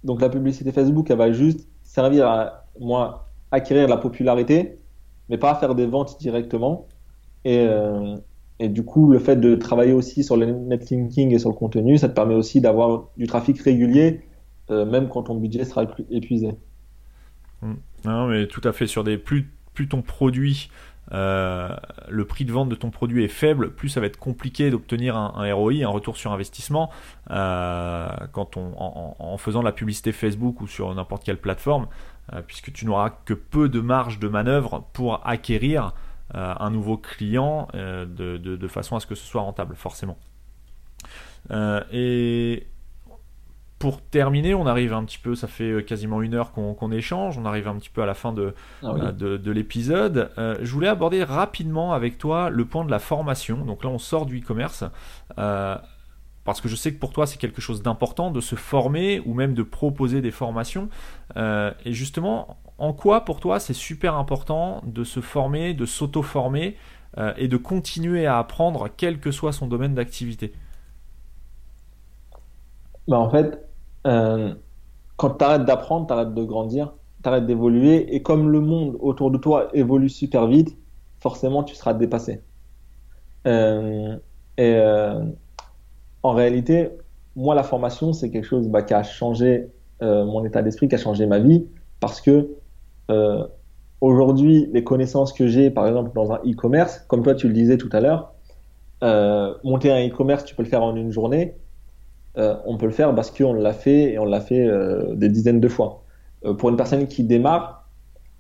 Donc 0.03 0.21
la 0.21 0.29
publicité 0.29 0.73
Facebook, 0.73 1.11
elle 1.11 1.19
va 1.19 1.33
juste 1.33 1.69
servir 1.83 2.27
à 2.27 2.67
moi 2.81 3.29
acquérir 3.53 3.89
la 3.89 3.97
popularité, 3.97 4.79
mais 5.29 5.39
pas 5.39 5.53
à 5.53 5.55
faire 5.55 5.75
des 5.75 5.87
ventes 5.87 6.19
directement. 6.19 6.87
Et, 7.45 7.59
euh, 7.61 8.17
et 8.61 8.69
du 8.69 8.85
coup, 8.85 9.11
le 9.11 9.19
fait 9.19 9.37
de 9.37 9.57
travailler 9.57 9.93
aussi 9.93 10.23
sur 10.23 10.37
le 10.37 10.47
netlinking 10.47 11.33
et 11.33 11.39
sur 11.39 11.49
le 11.49 11.57
contenu, 11.57 11.99
ça 11.99 12.09
te 12.09 12.15
permet 12.15 12.35
aussi 12.35 12.61
d'avoir 12.61 13.09
du 13.17 13.27
trafic 13.27 13.61
régulier, 13.61 14.21
euh, 14.71 14.85
même 14.85 15.09
quand 15.09 15.25
ton 15.25 15.35
budget 15.35 15.65
sera 15.65 15.87
épuisé. 16.11 16.53
Mmh. 17.63 17.73
Non, 18.05 18.27
mais 18.29 18.47
tout 18.47 18.61
à 18.65 18.73
fait. 18.73 18.87
Sur 18.87 19.03
des 19.03 19.19
plus, 19.19 19.51
plus 19.75 19.89
ton 19.89 20.03
produit 20.03 20.69
euh, 21.13 21.69
le 22.09 22.25
prix 22.25 22.47
de 22.47 22.53
vente 22.53 22.71
de 22.71 22.75
ton 22.75 22.91
produit 22.91 23.25
est 23.25 23.29
faible, 23.29 23.75
plus 23.75 23.91
ça 23.91 24.01
va 24.01 24.07
être 24.07 24.19
compliqué 24.19 24.71
d'obtenir 24.71 25.17
un, 25.17 25.53
ROI, 25.53 25.83
un 25.83 25.89
retour 25.89 26.17
sur 26.17 26.33
investissement, 26.33 26.91
euh, 27.31 28.09
quand 28.33 28.57
on, 28.57 28.73
en, 29.19 29.37
faisant 29.37 29.61
de 29.61 29.67
la 29.67 29.73
publicité 29.73 30.13
Facebook 30.13 30.63
ou 30.63 30.67
sur 30.67 30.95
n'importe 30.95 31.23
quelle 31.23 31.37
plateforme, 31.37 31.89
puisque 32.47 32.73
tu 32.73 32.87
n'auras 32.87 33.11
que 33.27 33.35
peu 33.35 33.69
de 33.69 33.81
marge 33.81 34.19
de 34.19 34.29
manœuvre 34.29 34.87
pour 34.95 35.21
acquérir 35.27 35.93
un 36.33 36.71
nouveau 36.71 36.97
client 36.97 37.69
de, 37.75 38.37
de, 38.37 38.69
façon 38.69 38.97
à 38.97 39.01
ce 39.01 39.07
que 39.07 39.15
ce 39.15 39.25
soit 39.25 39.43
rentable, 39.43 39.75
forcément. 39.77 40.17
et 41.93 42.67
pour 43.85 44.01
terminer, 44.01 44.55
on 44.55 44.67
arrive 44.67 44.95
un 44.95 45.05
petit 45.05 45.19
peu, 45.19 45.35
ça 45.35 45.47
fait 45.47 45.71
euh, 45.71 45.83
quasiment 45.83 46.23
une 46.23 46.33
heure 46.33 46.53
qu'on 46.53 46.91
échange, 46.91 47.37
on 47.37 47.45
arrive 47.45 47.69
un 47.69 47.75
petit 47.75 47.91
peu 47.91 48.03
à 48.03 48.07
la 48.07 48.15
fin 48.15 48.33
de, 48.33 48.55
ah 48.83 48.95
euh, 48.95 49.13
de, 49.13 49.51
l'épisode. 49.51 50.31
Euh, 50.39 50.57
je 50.63 50.73
voulais 50.73 50.89
aborder 50.89 51.23
rapidement 51.23 51.93
avec 51.93 52.17
toi 52.17 52.49
le 52.49 52.65
point 52.65 52.87
de 52.87 52.91
la 52.91 52.99
formation. 52.99 53.63
Donc 53.63 53.85
là, 53.85 53.91
on 53.91 53.99
sort 53.99 54.25
du 54.25 54.41
e-commerce. 54.41 54.85
parce 55.37 56.61
que 56.63 56.69
je 56.69 56.77
sais 56.77 56.95
que 56.95 56.99
pour 56.99 57.13
toi 57.13 57.27
c'est 57.27 57.39
quelque 57.39 57.61
chose 57.61 57.83
d'important 57.83 58.31
de 58.31 58.41
se 58.41 58.55
former 58.55 59.21
ou 59.27 59.35
même 59.35 59.53
de 59.53 59.63
proposer 59.63 60.23
des 60.23 60.31
formations. 60.31 60.89
et 61.37 61.93
justement, 61.93 62.57
en 62.79 62.93
quoi 62.93 63.25
pour 63.25 63.41
toi 63.41 63.61
c'est 63.61 63.75
super 63.75 64.15
important 64.17 64.83
de 64.85 65.05
se 65.05 65.21
former, 65.21 65.75
de 65.75 65.87
s'auto-former 65.87 66.77
et 67.37 67.47
de 67.47 67.57
continuer 67.57 68.27
à 68.27 68.39
apprendre 68.39 68.89
quel 68.97 69.21
que 69.21 69.31
soit 69.31 69.53
son 69.53 69.69
domaine 69.69 69.95
d'activité? 69.95 70.53
Bah 73.09 73.19
En 73.19 73.31
fait, 73.31 73.59
euh, 74.07 74.55
quand 75.17 75.31
tu 75.39 75.45
arrêtes 75.45 75.65
d'apprendre, 75.65 76.07
tu 76.07 76.13
arrêtes 76.13 76.35
de 76.35 76.45
grandir, 76.45 76.95
tu 77.23 77.29
arrêtes 77.29 77.47
d'évoluer, 77.47 78.15
et 78.15 78.23
comme 78.23 78.51
le 78.51 78.61
monde 78.61 78.97
autour 79.01 79.31
de 79.31 79.39
toi 79.39 79.71
évolue 79.75 80.09
super 80.09 80.47
vite, 80.47 80.79
forcément 81.21 81.65
tu 81.65 81.75
seras 81.75 81.95
dépassé. 81.95 82.45
Euh, 83.47 84.19
et 84.57 84.75
euh, 84.77 85.25
en 86.23 86.33
réalité, 86.33 86.91
moi, 87.37 87.55
la 87.55 87.63
formation, 87.65 88.13
c'est 88.13 88.31
quelque 88.31 88.45
chose 88.47 88.69
bah, 88.69 88.83
qui 88.83 88.95
a 88.95 89.03
changé 89.03 89.71
mon 90.03 90.45
état 90.45 90.61
d'esprit, 90.63 90.87
qui 90.89 90.97
a 90.97 90.99
changé 90.99 91.27
ma 91.27 91.39
vie, 91.39 91.67
parce 91.99 92.21
que 92.21 92.51
aujourd'hui, 94.01 94.69
les 94.73 94.85
connaissances 94.85 95.33
que 95.33 95.47
j'ai, 95.47 95.71
par 95.71 95.87
exemple, 95.87 96.11
dans 96.15 96.33
un 96.33 96.39
e-commerce, 96.47 97.05
comme 97.09 97.23
toi 97.23 97.35
tu 97.35 97.49
le 97.49 97.55
disais 97.55 97.79
tout 97.79 97.91
à 97.93 98.01
l'heure, 98.01 98.35
monter 99.65 99.91
un 99.91 100.07
e-commerce, 100.07 100.45
tu 100.45 100.55
peux 100.55 100.63
le 100.63 100.69
faire 100.69 100.83
en 100.83 100.97
une 100.97 101.11
journée. 101.11 101.55
Euh, 102.37 102.57
on 102.65 102.77
peut 102.77 102.87
le 102.87 102.93
faire 102.93 103.15
parce 103.15 103.31
qu'on 103.31 103.53
l'a 103.53 103.73
fait 103.73 104.13
et 104.13 104.19
on 104.19 104.25
l'a 104.25 104.41
fait 104.41 104.67
euh, 104.67 105.15
des 105.15 105.29
dizaines 105.29 105.61
de 105.61 105.69
fois. 105.69 106.03
Euh, 106.45 106.55
pour 106.55 106.69
une 106.69 106.77
personne 106.77 107.07
qui 107.07 107.23
démarre, 107.23 107.89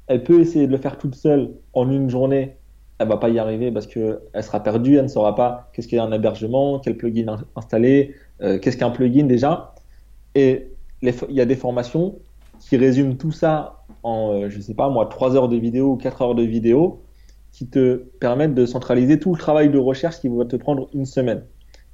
elle 0.08 0.24
peut 0.24 0.40
essayer 0.40 0.66
de 0.66 0.72
le 0.72 0.78
faire 0.78 0.98
toute 0.98 1.14
seule 1.14 1.52
en 1.72 1.90
une 1.90 2.10
journée. 2.10 2.56
Elle 2.98 3.08
va 3.08 3.16
pas 3.16 3.28
y 3.28 3.38
arriver 3.38 3.70
parce 3.70 3.86
qu'elle 3.86 4.18
sera 4.42 4.62
perdue, 4.62 4.96
elle 4.96 5.04
ne 5.04 5.08
saura 5.08 5.34
pas 5.34 5.70
qu'est-ce 5.72 5.88
qu'est 5.88 5.98
un 5.98 6.12
hébergement, 6.12 6.78
quel 6.78 6.96
plugin 6.96 7.36
installer, 7.56 8.14
qu'est-ce 8.38 8.76
qu'un 8.76 8.90
plugin 8.90 9.24
déjà. 9.24 9.74
Et 10.36 10.70
il 11.02 11.12
y 11.30 11.40
a 11.40 11.44
des 11.44 11.56
formations 11.56 12.16
qui 12.68 12.76
résument 12.76 13.16
tout 13.16 13.32
ça 13.32 13.84
en, 14.02 14.48
je 14.48 14.60
sais 14.60 14.74
pas 14.74 14.88
moi, 14.88 15.06
3 15.06 15.36
heures 15.36 15.48
de 15.48 15.56
vidéo 15.56 15.92
ou 15.92 15.96
4 15.96 16.22
heures 16.22 16.34
de 16.34 16.42
vidéo 16.42 17.02
qui 17.52 17.68
te 17.68 17.96
permettent 18.18 18.54
de 18.54 18.66
centraliser 18.66 19.18
tout 19.18 19.32
le 19.32 19.38
travail 19.38 19.70
de 19.70 19.78
recherche 19.78 20.20
qui 20.20 20.28
va 20.28 20.44
te 20.44 20.56
prendre 20.56 20.88
une 20.92 21.06
semaine. 21.06 21.44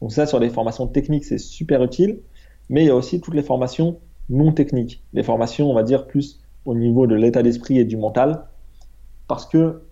Donc 0.01 0.13
ça, 0.13 0.27
sur 0.27 0.39
les 0.39 0.49
formations 0.49 0.87
techniques, 0.87 1.25
c'est 1.25 1.39
super 1.39 1.83
utile, 1.83 2.21
mais 2.69 2.85
il 2.85 2.87
y 2.87 2.91
a 2.91 2.97
aussi 2.97 3.21
toutes 3.21 3.35
les 3.35 3.43
formations 3.43 3.99
non 4.31 4.53
techniques, 4.53 5.05
les 5.13 5.23
formations, 5.23 5.71
on 5.71 5.75
va 5.75 5.83
dire, 5.83 6.07
plus 6.07 6.41
au 6.65 6.75
niveau 6.75 7.07
de 7.07 7.15
l'état 7.15 7.43
d'esprit 7.43 7.79
et 7.79 7.85
du 7.85 7.97
mental, 7.97 8.47
parce 9.29 9.47
que 9.47 9.83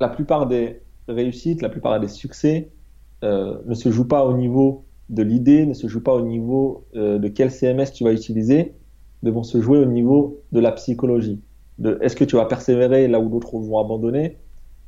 la 0.00 0.08
plupart 0.08 0.46
des 0.46 0.80
réussites, 1.06 1.62
la 1.62 1.68
plupart 1.68 1.98
des 2.00 2.08
succès 2.08 2.70
euh, 3.24 3.58
ne 3.66 3.74
se 3.74 3.90
jouent 3.90 4.08
pas 4.08 4.24
au 4.24 4.36
niveau 4.36 4.84
de 5.08 5.22
l'idée, 5.22 5.66
ne 5.66 5.74
se 5.74 5.86
jouent 5.86 6.02
pas 6.02 6.14
au 6.14 6.22
niveau 6.22 6.86
euh, 6.94 7.18
de 7.18 7.28
quel 7.28 7.50
CMS 7.50 7.92
tu 7.92 8.04
vas 8.04 8.12
utiliser, 8.12 8.74
vont 9.22 9.42
se 9.42 9.60
jouer 9.60 9.78
au 9.78 9.84
niveau 9.84 10.42
de 10.52 10.60
la 10.60 10.72
psychologie. 10.72 11.40
Est-ce 12.00 12.16
que 12.16 12.24
tu 12.24 12.36
vas 12.36 12.46
persévérer 12.46 13.08
là 13.08 13.20
où 13.20 13.28
d'autres 13.28 13.58
vont 13.58 13.78
abandonner? 13.78 14.38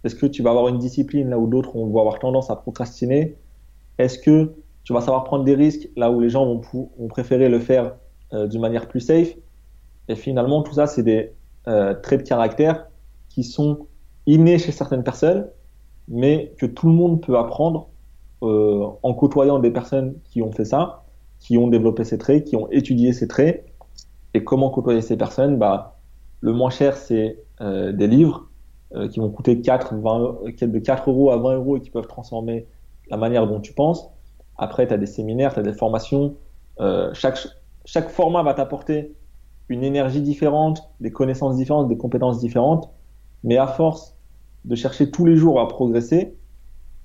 Est-ce 0.04 0.14
que 0.14 0.26
tu 0.26 0.42
vas 0.42 0.50
avoir 0.50 0.68
une 0.68 0.78
discipline 0.78 1.30
là 1.30 1.38
où 1.38 1.46
d'autres 1.46 1.76
vont 1.76 1.86
avoir 1.98 2.18
tendance 2.18 2.50
à 2.50 2.56
procrastiner? 2.56 3.36
Est-ce 3.98 4.18
que 4.18 4.54
tu 4.84 4.92
vas 4.92 5.00
savoir 5.00 5.24
prendre 5.24 5.44
des 5.44 5.54
risques 5.54 5.88
là 5.96 6.10
où 6.10 6.20
les 6.20 6.30
gens 6.30 6.46
vont, 6.46 7.08
préférer 7.08 7.48
le 7.48 7.58
faire 7.58 7.96
euh, 8.32 8.46
d'une 8.46 8.60
manière 8.60 8.88
plus 8.88 9.00
safe? 9.00 9.34
Et 10.08 10.16
finalement, 10.16 10.62
tout 10.62 10.74
ça, 10.74 10.86
c'est 10.86 11.02
des 11.02 11.32
euh, 11.68 11.94
traits 11.94 12.22
de 12.22 12.28
caractère 12.28 12.86
qui 13.28 13.44
sont 13.44 13.86
innés 14.26 14.58
chez 14.58 14.72
certaines 14.72 15.04
personnes, 15.04 15.48
mais 16.08 16.54
que 16.58 16.66
tout 16.66 16.88
le 16.88 16.94
monde 16.94 17.20
peut 17.20 17.38
apprendre 17.38 17.88
euh, 18.42 18.86
en 19.02 19.14
côtoyant 19.14 19.58
des 19.58 19.70
personnes 19.70 20.14
qui 20.24 20.42
ont 20.42 20.50
fait 20.50 20.64
ça, 20.64 21.04
qui 21.38 21.58
ont 21.58 21.68
développé 21.68 22.04
ces 22.04 22.18
traits, 22.18 22.44
qui 22.44 22.56
ont 22.56 22.70
étudié 22.70 23.12
ces 23.12 23.28
traits. 23.28 23.66
Et 24.34 24.44
comment 24.44 24.70
côtoyer 24.70 25.00
ces 25.00 25.16
personnes? 25.16 25.58
Bah, 25.58 25.98
Le 26.40 26.52
moins 26.52 26.70
cher, 26.70 26.96
c'est 26.96 27.38
des 27.60 28.06
livres. 28.06 28.48
qui 29.10 29.20
vont 29.20 29.30
coûter 29.30 29.60
4, 29.60 29.96
20, 29.96 30.38
de 30.62 30.78
4 30.78 31.10
euros 31.10 31.30
à 31.30 31.36
20 31.36 31.54
euros 31.54 31.76
et 31.76 31.80
qui 31.80 31.90
peuvent 31.90 32.08
transformer 32.08 32.66
la 33.10 33.16
manière 33.16 33.46
dont 33.46 33.60
tu 33.60 33.72
penses. 33.72 34.10
Après, 34.56 34.86
tu 34.86 34.94
as 34.94 34.98
des 34.98 35.06
séminaires, 35.06 35.54
tu 35.54 35.60
as 35.60 35.62
des 35.62 35.72
formations. 35.72 36.36
chaque, 37.12 37.38
chaque 37.84 38.08
format 38.08 38.42
va 38.42 38.54
t'apporter 38.54 39.14
une 39.70 39.84
énergie 39.84 40.20
différente, 40.20 40.90
des 41.00 41.12
connaissances 41.12 41.56
différentes, 41.56 41.88
des 41.88 41.96
compétences 41.96 42.40
différentes. 42.40 42.90
Mais 43.44 43.56
à 43.56 43.66
force 43.66 44.16
de 44.64 44.74
chercher 44.74 45.10
tous 45.10 45.24
les 45.24 45.36
jours 45.36 45.60
à 45.60 45.68
progresser, 45.68 46.36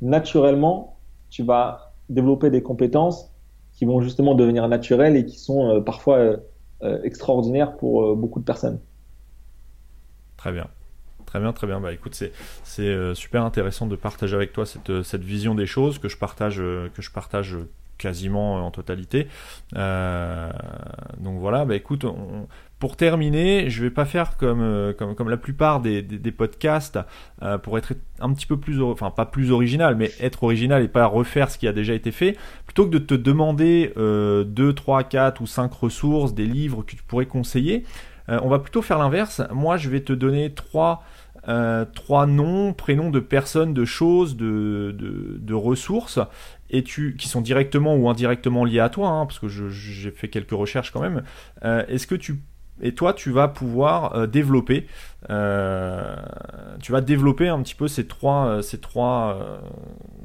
naturellement, 0.01 0.97
tu 1.29 1.43
vas 1.43 1.93
développer 2.09 2.49
des 2.49 2.61
compétences 2.61 3.31
qui 3.73 3.85
vont 3.85 4.01
justement 4.01 4.35
devenir 4.35 4.67
naturelles 4.67 5.15
et 5.15 5.25
qui 5.25 5.37
sont 5.37 5.69
euh, 5.69 5.81
parfois 5.81 6.37
euh, 6.85 6.97
euh, 6.97 7.03
extraordinaires 7.03 7.77
pour 7.77 8.15
beaucoup 8.15 8.39
de 8.39 8.45
personnes. 8.45 8.79
Très 10.37 10.51
bien. 10.51 10.67
Très 11.25 11.39
bien, 11.39 11.53
très 11.53 11.67
bien. 11.67 11.79
Bah 11.81 11.91
écoute, 11.91 12.15
c'est 12.15 12.31
c'est 12.63 13.15
super 13.15 13.43
intéressant 13.43 13.87
de 13.87 13.95
partager 13.95 14.35
avec 14.35 14.53
toi 14.53 14.65
cette, 14.65 15.01
cette 15.03 15.23
vision 15.23 15.55
des 15.55 15.65
choses 15.65 15.97
que 15.99 16.07
je 16.07 16.17
partage 16.17 16.57
que 16.57 17.01
je 17.01 17.11
partage 17.11 17.57
quasiment 17.97 18.65
en 18.65 18.71
totalité. 18.71 19.27
Euh, 19.75 20.51
donc 21.17 21.39
voilà, 21.39 21.65
bah 21.65 21.75
écoute, 21.75 22.05
pour 22.85 22.97
terminer, 22.97 23.67
je 23.71 23.81
vais 23.81 23.89
pas 23.89 24.05
faire 24.05 24.37
comme, 24.37 24.61
euh, 24.61 24.93
comme, 24.93 25.27
la 25.27 25.37
plupart 25.37 25.81
des, 25.81 26.03
podcasts 26.37 26.99
euh, 27.41 27.57
pour 27.57 27.79
être 27.79 27.93
un 28.19 28.31
petit 28.31 28.45
peu 28.45 28.57
plus, 28.57 28.79
enfin 28.79 29.09
pas 29.09 29.25
plus 29.25 29.51
original, 29.51 29.95
mais 29.95 30.11
être 30.19 30.43
original 30.43 30.83
et 30.83 30.87
pas 30.87 31.07
refaire 31.07 31.49
ce 31.49 31.57
qui 31.57 31.67
a 31.67 31.73
déjà 31.73 31.95
été 31.95 32.11
fait. 32.11 32.37
Plutôt 32.67 32.85
que 32.85 32.91
de 32.91 32.99
te 32.99 33.15
demander 33.15 33.91
2, 33.95 34.73
3, 34.73 35.01
4 35.01 35.41
ou 35.41 35.47
5 35.47 35.73
ressources, 35.73 36.35
des 36.35 36.45
livres 36.45 36.83
que 36.83 36.95
tu 36.95 37.01
pourrais 37.01 37.25
conseiller, 37.25 37.85
on 38.27 38.49
va 38.49 38.59
plutôt 38.59 38.83
faire 38.83 38.99
l'inverse. 38.99 39.41
Moi, 39.51 39.77
je 39.77 39.89
vais 39.89 40.01
te 40.01 40.13
donner 40.13 40.53
trois 40.53 41.03
trois 41.93 42.27
noms, 42.27 42.73
prénoms 42.73 43.09
de 43.09 43.19
personnes, 43.19 43.73
de 43.73 43.85
choses, 43.85 44.35
de, 44.37 45.53
ressources 45.53 46.19
qui 46.69 47.27
sont 47.27 47.41
directement 47.41 47.95
ou 47.95 48.09
indirectement 48.09 48.65
liés 48.65 48.79
à 48.79 48.89
toi, 48.89 49.09
hein, 49.09 49.25
parce 49.25 49.39
que 49.39 49.47
j'ai 49.47 50.11
fait 50.11 50.27
quelques 50.27 50.51
recherches 50.51 50.91
quand 50.91 51.01
même, 51.01 51.23
euh, 51.63 51.85
est-ce 51.87 52.07
que 52.07 52.15
tu 52.15 52.41
et 52.81 52.93
toi 52.93 53.13
tu 53.13 53.31
vas 53.31 53.47
pouvoir 53.47 54.15
euh, 54.15 54.27
développer 54.27 54.87
euh, 55.29 56.15
tu 56.81 56.91
vas 56.91 57.01
développer 57.01 57.47
un 57.47 57.61
petit 57.61 57.75
peu 57.75 57.87
ces 57.87 58.07
trois 58.07 58.61
ces 58.61 58.79
trois 58.79 59.61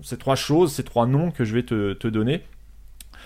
ces 0.02 0.18
trois 0.18 0.36
choses 0.36 0.72
ces 0.72 0.84
trois 0.84 1.06
noms 1.06 1.30
que 1.30 1.44
je 1.44 1.54
vais 1.54 1.62
te, 1.62 1.92
te 1.92 2.08
donner 2.08 2.42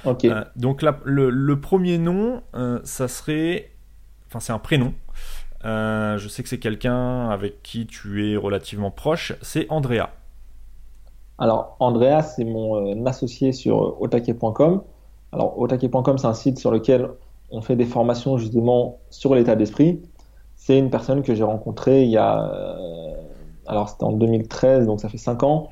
Ok. 0.04 0.26
donc 0.56 0.82
le, 0.82 1.30
le, 1.30 1.60
premier 1.60 1.96
nom 1.96 2.42
ça 2.84 3.08
serait 3.08 3.70
enfin 4.28 4.40
c'est 4.40 4.52
un 4.52 4.58
prénom 4.58 4.92
je 5.64 6.26
sais 6.28 6.42
que 6.42 6.48
c'est 6.48 6.58
quelqu'un 6.58 7.30
avec 7.30 7.62
qui 7.62 7.86
tu 7.86 8.30
es 8.30 8.36
relativement 8.36 8.90
proche 8.90 9.32
c'est 9.40 9.66
Andrea 9.70 10.10
alors, 11.38 11.76
Andrea, 11.80 12.22
c'est 12.22 12.44
mon 12.44 12.76
euh, 12.76 13.06
associé 13.06 13.52
sur 13.52 13.82
euh, 13.82 13.96
otake.com. 14.00 14.82
Alors, 15.32 15.58
otake.com, 15.58 16.18
c'est 16.18 16.26
un 16.26 16.34
site 16.34 16.58
sur 16.58 16.70
lequel 16.70 17.08
on 17.54 17.62
fait 17.62 17.76
des 17.76 17.84
formations 17.84 18.36
justement 18.36 19.00
sur 19.10 19.34
l'état 19.34 19.56
d'esprit. 19.56 20.02
C'est 20.56 20.78
une 20.78 20.90
personne 20.90 21.22
que 21.22 21.34
j'ai 21.34 21.44
rencontrée 21.44 22.04
il 22.04 22.10
y 22.10 22.16
a. 22.16 22.52
Euh, 22.52 23.14
alors, 23.66 23.88
c'était 23.88 24.04
en 24.04 24.12
2013, 24.12 24.86
donc 24.86 25.00
ça 25.00 25.08
fait 25.08 25.18
5 25.18 25.42
ans, 25.42 25.68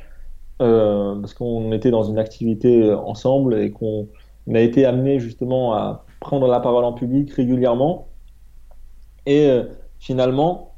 parce 0.59 1.35
qu'on 1.35 1.73
était 1.73 1.91
dans 1.91 2.05
une 2.05 2.19
activité 2.19 2.91
ensemble 2.95 3.55
et 3.55 3.71
qu'on 3.71 4.09
a 4.55 4.61
été 4.61 4.87
amené 4.87 5.19
justement 5.19 5.75
à 5.75 6.07
prendre 6.21 6.47
la 6.47 6.61
parole 6.61 6.85
en 6.85 6.95
public 6.95 7.31
régulièrement. 7.33 8.09
Et 9.27 9.51
finalement, 9.99 10.73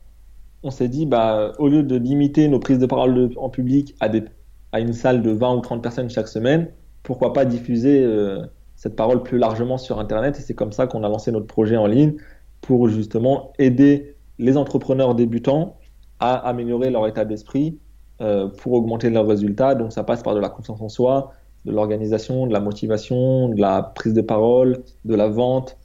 on 0.64 0.70
s'est 0.70 0.88
dit, 0.88 1.06
bah, 1.06 1.52
au 1.58 1.68
lieu 1.68 1.82
de 1.82 1.94
limiter 1.94 2.48
nos 2.48 2.58
prises 2.58 2.78
de 2.78 2.86
parole 2.86 3.30
en 3.36 3.50
public 3.50 3.94
à 4.00 4.80
une 4.80 4.92
salle 4.94 5.22
de 5.22 5.30
20 5.30 5.54
ou 5.56 5.60
30 5.60 5.82
personnes 5.82 6.10
chaque 6.10 6.26
semaine, 6.26 6.72
pourquoi 7.02 7.34
pas 7.34 7.44
diffuser 7.44 8.02
euh, 8.02 8.44
cette 8.76 8.96
parole 8.96 9.22
plus 9.22 9.38
largement 9.38 9.78
sur 9.78 9.98
Internet 9.98 10.38
Et 10.38 10.42
c'est 10.42 10.54
comme 10.54 10.72
ça 10.72 10.86
qu'on 10.86 11.04
a 11.04 11.08
lancé 11.08 11.32
notre 11.32 11.46
projet 11.46 11.76
en 11.76 11.86
ligne 11.86 12.14
pour 12.60 12.88
justement 12.88 13.52
aider 13.58 14.16
les 14.38 14.56
entrepreneurs 14.56 15.14
débutants 15.14 15.78
à 16.20 16.34
améliorer 16.34 16.90
leur 16.90 17.06
état 17.06 17.24
d'esprit 17.24 17.78
euh, 18.20 18.48
pour 18.48 18.72
augmenter 18.72 19.10
leurs 19.10 19.26
résultats. 19.26 19.74
Donc 19.74 19.92
ça 19.92 20.04
passe 20.04 20.22
par 20.22 20.34
de 20.34 20.40
la 20.40 20.48
confiance 20.48 20.80
en 20.80 20.88
soi, 20.88 21.32
de 21.64 21.72
l'organisation, 21.72 22.46
de 22.46 22.52
la 22.52 22.60
motivation, 22.60 23.48
de 23.48 23.60
la 23.60 23.82
prise 23.82 24.14
de 24.14 24.22
parole, 24.22 24.82
de 25.04 25.14
la 25.14 25.28
vente 25.28 25.76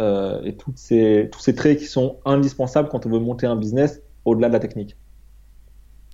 euh, 0.00 0.42
et 0.42 0.56
ces, 0.74 1.28
tous 1.30 1.40
ces 1.40 1.54
traits 1.54 1.78
qui 1.78 1.86
sont 1.86 2.18
indispensables 2.24 2.88
quand 2.88 3.06
on 3.06 3.10
veut 3.10 3.20
monter 3.20 3.46
un 3.46 3.56
business 3.56 4.02
au-delà 4.24 4.48
de 4.48 4.54
la 4.54 4.60
technique. 4.60 4.96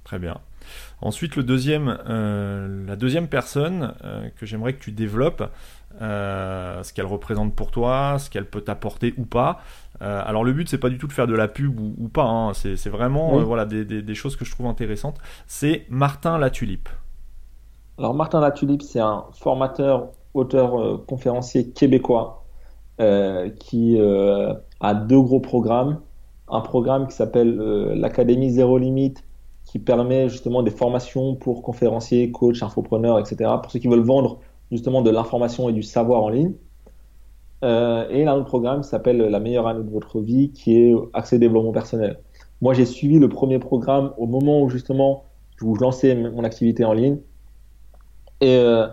Très 0.04 0.18
bien. 0.18 0.38
Ensuite, 1.00 1.36
le 1.36 1.42
deuxième, 1.42 1.98
euh, 2.08 2.84
la 2.86 2.96
deuxième 2.96 3.28
personne 3.28 3.94
que 4.36 4.44
j'aimerais 4.44 4.74
que 4.74 4.82
tu 4.82 4.92
développes, 4.92 5.50
euh, 6.00 6.82
ce 6.82 6.92
qu'elle 6.92 7.06
représente 7.06 7.54
pour 7.54 7.70
toi, 7.70 8.16
ce 8.18 8.30
qu'elle 8.30 8.48
peut 8.48 8.60
t'apporter 8.60 9.14
ou 9.18 9.24
pas. 9.24 9.60
alors 10.00 10.44
le 10.44 10.52
but 10.52 10.68
c'est 10.68 10.78
pas 10.78 10.88
du 10.88 10.98
tout 10.98 11.06
de 11.06 11.12
faire 11.12 11.26
de 11.26 11.34
la 11.34 11.48
pub 11.48 11.78
ou, 11.78 12.08
pas, 12.08 12.24
hein. 12.24 12.52
c'est 12.54 12.88
vraiment 12.88 13.38
voilà 13.40 13.66
des, 13.66 13.84
des, 13.84 14.14
choses 14.14 14.36
que 14.36 14.44
je 14.44 14.50
trouve 14.50 14.66
intéressantes. 14.66 15.18
C'est 15.46 15.84
Martin 15.90 16.38
Latulipe. 16.38 16.88
Alors 17.98 18.14
Martin 18.14 18.40
Latulipe 18.40 18.82
c'est 18.82 19.00
un 19.00 19.24
formateur, 19.32 20.08
auteur, 20.32 21.04
conférencier 21.06 21.70
québécois 21.70 22.44
qui 23.58 23.98
a 24.80 24.94
deux 24.94 25.20
gros 25.20 25.40
programmes. 25.40 26.00
Un 26.48 26.60
programme 26.60 27.06
qui 27.06 27.14
s'appelle 27.14 27.56
l'Académie 27.94 28.50
Zéro 28.50 28.78
Limite 28.78 29.22
qui 29.70 29.78
permet 29.78 30.28
justement 30.28 30.64
des 30.64 30.72
formations 30.72 31.36
pour 31.36 31.62
conférenciers, 31.62 32.32
coachs, 32.32 32.60
infopreneurs, 32.62 33.20
etc. 33.20 33.50
Pour 33.62 33.70
ceux 33.70 33.78
qui 33.78 33.86
veulent 33.86 34.00
vendre 34.00 34.40
justement 34.70 35.02
de 35.02 35.10
l'information 35.10 35.68
et 35.68 35.72
du 35.72 35.82
savoir 35.82 36.22
en 36.22 36.28
ligne. 36.28 36.52
Euh, 37.62 38.08
et 38.08 38.26
un 38.26 38.34
autre 38.34 38.46
programme 38.46 38.80
qui 38.80 38.88
s'appelle 38.88 39.18
La 39.18 39.40
meilleure 39.40 39.66
année 39.66 39.84
de 39.84 39.90
votre 39.90 40.20
vie, 40.20 40.50
qui 40.50 40.76
est 40.76 40.94
accès 41.12 41.38
développement 41.38 41.72
personnel. 41.72 42.18
Moi, 42.62 42.74
j'ai 42.74 42.86
suivi 42.86 43.18
le 43.18 43.28
premier 43.28 43.58
programme 43.58 44.12
au 44.18 44.26
moment 44.26 44.62
où 44.62 44.68
justement 44.68 45.24
je 45.56 45.64
vous 45.64 45.74
lançais 45.74 46.14
mon 46.14 46.44
activité 46.44 46.84
en 46.84 46.92
ligne. 46.92 47.18
Et, 48.40 48.56
euh, 48.56 48.86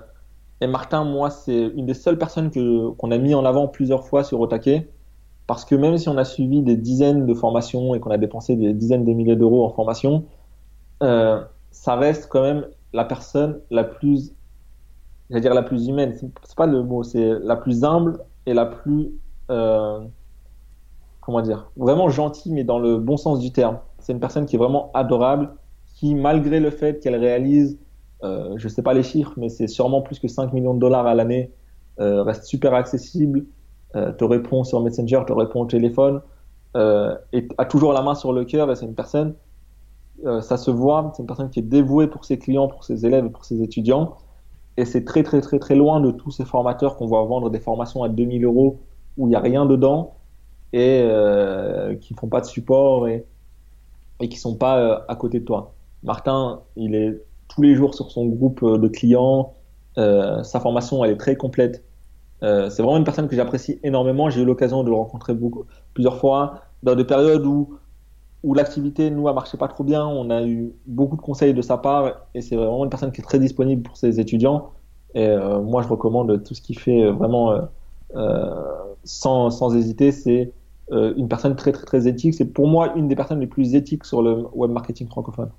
et 0.60 0.68
Martin, 0.68 1.06
moi, 1.06 1.30
c'est 1.30 1.68
une 1.76 1.86
des 1.86 1.94
seules 1.94 2.18
personnes 2.18 2.52
que 2.52 2.90
qu'on 2.92 3.12
a 3.12 3.18
mis 3.18 3.34
en 3.34 3.46
avant 3.46 3.68
plusieurs 3.68 4.06
fois 4.06 4.24
sur 4.24 4.40
Otake, 4.42 4.88
parce 5.48 5.64
que 5.64 5.76
même 5.76 5.98
si 5.98 6.10
on 6.10 6.18
a 6.18 6.26
suivi 6.26 6.62
des 6.62 6.76
dizaines 6.76 7.26
de 7.26 7.34
formations 7.34 7.96
et 7.96 8.00
qu'on 8.00 8.12
a 8.12 8.18
dépensé 8.18 8.56
des 8.56 8.74
dizaines 8.74 9.06
de 9.06 9.14
milliers 9.14 9.38
d'euros 9.38 9.66
en 9.66 9.70
formation, 9.70 10.26
euh, 11.04 11.42
ça 11.72 11.96
reste 11.96 12.28
quand 12.30 12.42
même 12.42 12.66
la 12.94 13.06
personne 13.06 13.62
la 13.72 13.84
plus, 13.84 14.34
j'allais 15.30 15.42
dire 15.42 15.54
la 15.54 15.64
plus 15.64 15.88
humaine. 15.88 16.16
C'est 16.44 16.56
pas 16.56 16.66
le 16.66 16.84
mot, 16.84 17.04
c'est 17.04 17.40
la 17.42 17.56
plus 17.56 17.84
humble 17.84 18.20
et 18.46 18.54
la 18.54 18.66
plus, 18.66 19.12
euh, 19.50 20.00
comment 21.22 21.42
dire, 21.42 21.70
vraiment 21.78 22.10
gentille, 22.10 22.54
mais 22.54 22.64
dans 22.64 22.80
le 22.80 22.98
bon 22.98 23.18
sens 23.18 23.40
du 23.40 23.52
terme. 23.52 23.80
C'est 24.00 24.14
une 24.14 24.20
personne 24.20 24.46
qui 24.46 24.56
est 24.56 24.60
vraiment 24.60 24.92
adorable, 24.94 25.52
qui 25.96 26.16
malgré 26.16 26.60
le 26.60 26.70
fait 26.70 27.00
qu'elle 27.00 27.16
réalise, 27.16 27.78
euh, 28.24 28.54
je 28.58 28.68
sais 28.68 28.82
pas 28.82 28.94
les 28.94 29.04
chiffres, 29.04 29.34
mais 29.38 29.50
c'est 29.50 29.68
sûrement 29.68 30.02
plus 30.02 30.20
que 30.20 30.28
5 30.28 30.54
millions 30.54 30.74
de 30.74 30.80
dollars 30.80 31.08
à 31.08 31.16
l'année, 31.16 31.52
euh, 32.00 32.24
reste 32.24 32.46
super 32.46 32.74
accessible, 32.74 33.46
euh, 33.96 34.12
te 34.12 34.24
répond 34.24 34.64
sur 34.64 34.82
Messenger, 34.82 35.22
te 35.28 35.34
répond 35.34 35.62
au 35.62 35.66
téléphone, 35.66 36.22
euh, 36.76 37.16
et 37.34 37.48
a 37.58 37.66
toujours 37.66 37.94
la 37.94 38.02
main 38.02 38.16
sur 38.16 38.34
le 38.34 38.46
cœur. 38.46 38.72
Et 38.72 38.76
c'est 38.76 38.86
une 38.86 38.96
personne 38.96 39.36
euh, 40.26 40.42
ça 40.42 40.58
se 40.58 40.72
voit, 40.72 41.12
c'est 41.16 41.22
une 41.22 41.28
personne 41.28 41.50
qui 41.50 41.60
est 41.60 41.64
dévouée 41.64 42.08
pour 42.08 42.26
ses 42.26 42.40
clients, 42.40 42.68
pour 42.68 42.84
ses 42.84 43.06
élèves 43.06 43.30
pour 43.30 43.46
ses 43.46 43.62
étudiants. 43.62 44.18
Et 44.78 44.86
c'est 44.86 45.04
très 45.04 45.24
très 45.24 45.42
très 45.42 45.60
très 45.60 45.76
loin 45.76 46.00
de 46.00 46.12
tous 46.12 46.32
ces 46.32 46.46
formateurs 46.46 46.96
qu'on 46.98 47.08
voit 47.08 47.24
vendre 47.26 47.50
des 47.50 47.60
formations 47.60 48.04
à 48.04 48.10
2000 48.10 48.46
euros 48.46 48.80
où 49.18 49.28
il 49.28 49.30
n'y 49.30 49.36
a 49.36 49.40
rien 49.40 49.66
dedans 49.66 50.16
et 50.74 51.02
euh, 51.04 51.96
qui 51.96 52.14
font 52.14 52.28
pas 52.28 52.42
de 52.42 52.46
support 52.46 53.08
et, 53.08 53.26
et 54.20 54.30
qui 54.30 54.38
sont 54.38 54.56
pas 54.56 54.80
euh, 54.80 55.00
à 55.08 55.16
côté 55.16 55.40
de 55.40 55.46
toi. 55.46 55.74
Martin, 56.04 56.62
il 56.76 56.96
est 56.96 57.22
tous 57.48 57.62
les 57.62 57.76
jours 57.76 57.96
sur 57.96 58.12
son 58.12 58.26
groupe 58.28 58.62
euh, 58.64 58.78
de 58.78 58.88
clients. 58.88 59.54
Euh, 59.98 60.44
sa 60.44 60.60
formation, 60.60 61.04
elle 61.04 61.12
est 61.12 61.18
très 61.18 61.36
complète. 61.36 61.84
c'est 62.42 62.82
vraiment 62.82 62.98
une 62.98 63.04
personne 63.04 63.28
que 63.28 63.36
j'apprécie 63.36 63.80
énormément. 63.84 64.30
J'ai 64.30 64.42
eu 64.42 64.46
l'occasion 64.46 64.84
de 64.84 64.90
le 64.90 64.96
rencontrer 64.96 65.34
plusieurs 65.94 66.18
fois 66.18 66.62
dans 66.84 66.96
des 66.96 67.06
périodes 67.06 67.46
où 67.46 67.78
où 68.44 68.54
l'activité, 68.54 69.10
nous, 69.10 69.28
a 69.28 69.34
marché 69.34 69.58
pas 69.58 69.68
trop 69.68 69.84
bien. 69.84 70.06
On 70.06 70.30
a 70.30 70.44
eu 70.44 70.72
beaucoup 70.86 71.16
de 71.16 71.22
conseils 71.22 71.54
de 71.54 71.62
sa 71.62 71.78
part 71.78 72.28
et 72.34 72.42
c'est 72.42 72.56
vraiment 72.56 72.84
une 72.84 72.90
personne 72.90 73.12
qui 73.12 73.22
est 73.22 73.24
très 73.24 73.40
disponible 73.40 73.82
pour 73.82 73.98
ses 73.98 74.20
étudiants. 74.20 74.72
Et 75.16 75.28
euh, 75.28 75.62
moi, 75.62 75.82
je 75.82 75.88
recommande 75.88 76.44
tout 76.44 76.54
ce 76.54 76.62
qu'il 76.62 76.78
fait 76.78 77.04
euh, 77.04 77.12
vraiment 77.12 77.68
euh, 78.16 78.52
sans, 79.04 79.50
sans 79.50 79.76
hésiter. 79.76 80.12
C'est 80.12 80.52
euh, 80.92 81.14
une 81.18 81.28
personne 81.28 81.56
très, 81.56 81.72
très, 81.72 81.86
très 81.86 82.08
éthique. 82.08 82.36
C'est 82.36 82.46
pour 82.46 82.68
moi 82.68 82.94
une 82.96 83.08
des 83.08 83.16
personnes 83.16 83.40
les 83.40 83.48
plus 83.48 83.76
éthiques 83.76 84.06
sur 84.06 84.22
le 84.22 84.46
web 84.54 84.72
marketing 84.72 85.08
francophone. 85.08 85.50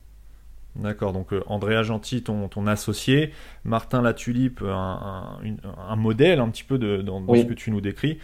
D'accord, 0.76 1.12
donc 1.12 1.35
Andrea 1.47 1.83
Gentil, 1.83 2.22
ton, 2.22 2.47
ton 2.47 2.68
associé, 2.68 3.33
Martin 3.64 4.01
Latulipe, 4.01 4.62
un, 4.62 5.39
un, 5.43 5.91
un, 5.91 5.97
modèle 5.97 6.39
un 6.39 6.49
petit 6.51 6.62
peu 6.62 6.79
de, 6.79 6.99
dans, 6.99 7.20
ce 7.35 7.43
que 7.43 7.55
tu 7.55 7.72
nous 7.72 7.81
décris. 7.81 8.18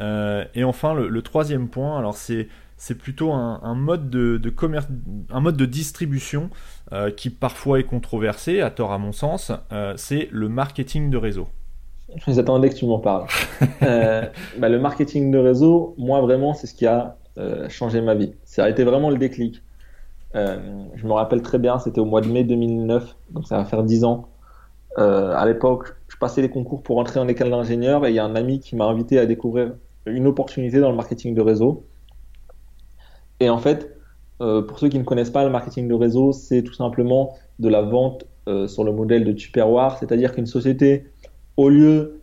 et 0.00 0.64
enfin, 0.64 0.94
le, 0.94 1.08
le 1.08 1.22
troisième 1.22 1.68
point, 1.68 1.98
alors 1.98 2.16
c'est 2.16 2.48
c'est 2.78 2.96
plutôt 2.96 3.32
un, 3.32 3.74
mode 3.74 4.08
de, 4.08 4.50
commerce, 4.50 4.86
un 5.30 5.40
mode 5.40 5.56
de 5.56 5.66
distribution 5.66 6.48
euh, 6.92 7.10
qui 7.10 7.28
parfois 7.28 7.80
est 7.80 7.84
controversé, 7.84 8.60
à 8.60 8.70
tort 8.70 8.92
à 8.92 8.98
mon 8.98 9.12
sens. 9.12 9.52
Euh, 9.72 9.94
c'est 9.96 10.28
le 10.30 10.48
marketing 10.48 11.10
de 11.10 11.16
réseau. 11.16 11.48
J'attendais 12.26 12.70
que 12.70 12.76
tu 12.76 12.86
m'en 12.86 13.00
parles. 13.00 13.26
Euh, 13.82 14.26
bah, 14.58 14.68
le 14.68 14.78
marketing 14.78 15.30
de 15.30 15.38
réseau, 15.38 15.94
moi 15.98 16.20
vraiment, 16.20 16.52
c'est 16.52 16.66
ce 16.66 16.74
qui 16.74 16.86
a 16.86 17.16
changé 17.68 18.00
ma 18.00 18.14
vie. 18.14 18.32
Ça 18.44 18.64
a 18.64 18.68
été 18.68 18.82
vraiment 18.82 19.10
le 19.10 19.16
déclic. 19.16 19.62
je 20.34 21.06
me 21.06 21.12
rappelle 21.12 21.42
très 21.42 21.58
bien, 21.58 21.78
c'était 21.78 22.00
au 22.00 22.04
mois 22.04 22.20
de 22.20 22.26
mai 22.26 22.42
2009, 22.42 23.16
donc 23.30 23.46
ça 23.46 23.58
va 23.58 23.64
faire 23.64 23.84
10 23.84 24.04
ans. 24.04 24.28
à 24.96 25.44
l'époque, 25.46 25.94
je 26.08 26.16
passais 26.16 26.42
les 26.42 26.50
concours 26.50 26.82
pour 26.82 26.98
entrer 26.98 27.20
en 27.20 27.28
école 27.28 27.50
d'ingénieur 27.50 28.04
et 28.06 28.10
il 28.10 28.16
y 28.16 28.18
a 28.18 28.24
un 28.24 28.34
ami 28.34 28.58
qui 28.58 28.74
m'a 28.74 28.86
invité 28.86 29.20
à 29.20 29.26
découvrir 29.26 29.72
une 30.06 30.26
opportunité 30.26 30.80
dans 30.80 30.90
le 30.90 30.96
marketing 30.96 31.34
de 31.34 31.40
réseau. 31.40 31.84
Et 33.40 33.50
en 33.50 33.58
fait, 33.58 33.96
euh, 34.40 34.62
pour 34.62 34.78
ceux 34.78 34.88
qui 34.88 34.98
ne 34.98 35.04
connaissent 35.04 35.30
pas 35.30 35.44
le 35.44 35.50
marketing 35.50 35.88
de 35.88 35.94
réseau, 35.94 36.32
c'est 36.32 36.62
tout 36.62 36.74
simplement 36.74 37.36
de 37.58 37.68
la 37.68 37.82
vente 37.82 38.24
euh, 38.48 38.66
sur 38.68 38.84
le 38.84 38.92
modèle 38.92 39.24
de 39.24 39.32
Tupperware, 39.32 39.98
c'est-à-dire 39.98 40.32
qu'une 40.32 40.46
société, 40.46 41.06
au 41.56 41.68
lieu 41.68 42.22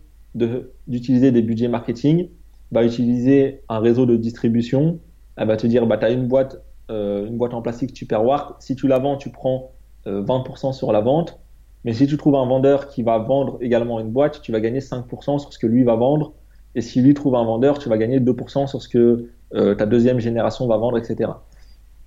d'utiliser 0.88 1.32
des 1.32 1.42
budgets 1.42 1.68
marketing, 1.68 2.30
va 2.72 2.84
utiliser 2.84 3.62
un 3.70 3.80
réseau 3.80 4.06
de 4.06 4.18
distribution. 4.18 5.00
Elle 5.38 5.48
va 5.48 5.58
te 5.58 5.68
dire, 5.68 5.86
bah, 5.86 5.98
tu 5.98 6.06
as 6.06 6.12
une 6.12 6.28
boîte, 6.28 6.62
euh, 6.92 7.26
une 7.26 7.38
boîte 7.38 7.54
en 7.54 7.62
plastique 7.62 7.94
Tupperware. 7.94 8.56
Si 8.60 8.76
tu 8.76 8.88
la 8.88 9.00
vends, 9.00 9.18
tu 9.18 9.30
prends 9.30 9.72
20% 10.06 10.72
sur 10.72 10.92
la 10.92 11.02
vente. 11.02 11.40
Mais 11.84 11.94
si 11.94 12.06
tu 12.06 12.16
trouves 12.18 12.36
un 12.36 12.46
vendeur 12.46 12.90
qui 12.90 13.02
va 13.02 13.18
vendre 13.18 13.58
également 13.62 14.00
une 14.00 14.10
boîte, 14.10 14.42
tu 14.42 14.52
vas 14.52 14.60
gagner 14.60 14.80
5% 14.80 15.40
sur 15.40 15.52
ce 15.52 15.58
que 15.58 15.68
lui 15.68 15.84
va 15.84 15.96
vendre. 15.96 16.34
Et 16.76 16.82
si 16.82 17.02
lui 17.02 17.14
trouve 17.14 17.36
un 17.36 17.46
vendeur, 17.46 17.80
tu 17.80 17.90
vas 17.90 17.98
gagner 17.98 18.20
2% 18.20 18.68
sur 18.68 18.82
ce 18.82 18.90
que 18.90 19.30
ta 19.78 19.86
deuxième 19.86 20.20
génération 20.20 20.68
va 20.68 20.78
vendre, 20.78 20.98
etc. 20.98 21.32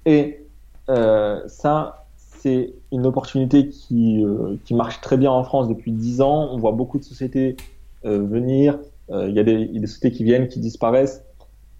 Et 0.06 0.46
euh, 0.88 1.40
ça, 1.46 2.06
c'est 2.16 2.72
une 2.92 3.06
opportunité 3.06 3.68
qui, 3.68 4.24
euh, 4.24 4.56
qui, 4.64 4.74
marche 4.74 5.00
très 5.00 5.16
bien 5.16 5.30
en 5.30 5.44
France 5.44 5.68
depuis 5.68 5.92
10 5.92 6.20
ans. 6.20 6.48
On 6.52 6.58
voit 6.58 6.72
beaucoup 6.72 6.98
de 6.98 7.04
sociétés 7.04 7.56
euh, 8.04 8.22
venir. 8.22 8.78
Il 9.10 9.32
y, 9.32 9.38
a 9.38 9.42
des, 9.42 9.66
des 9.66 9.86
sociétés 9.86 10.14
qui 10.14 10.22
viennent, 10.22 10.48
qui 10.48 10.60
disparaissent. 10.60 11.24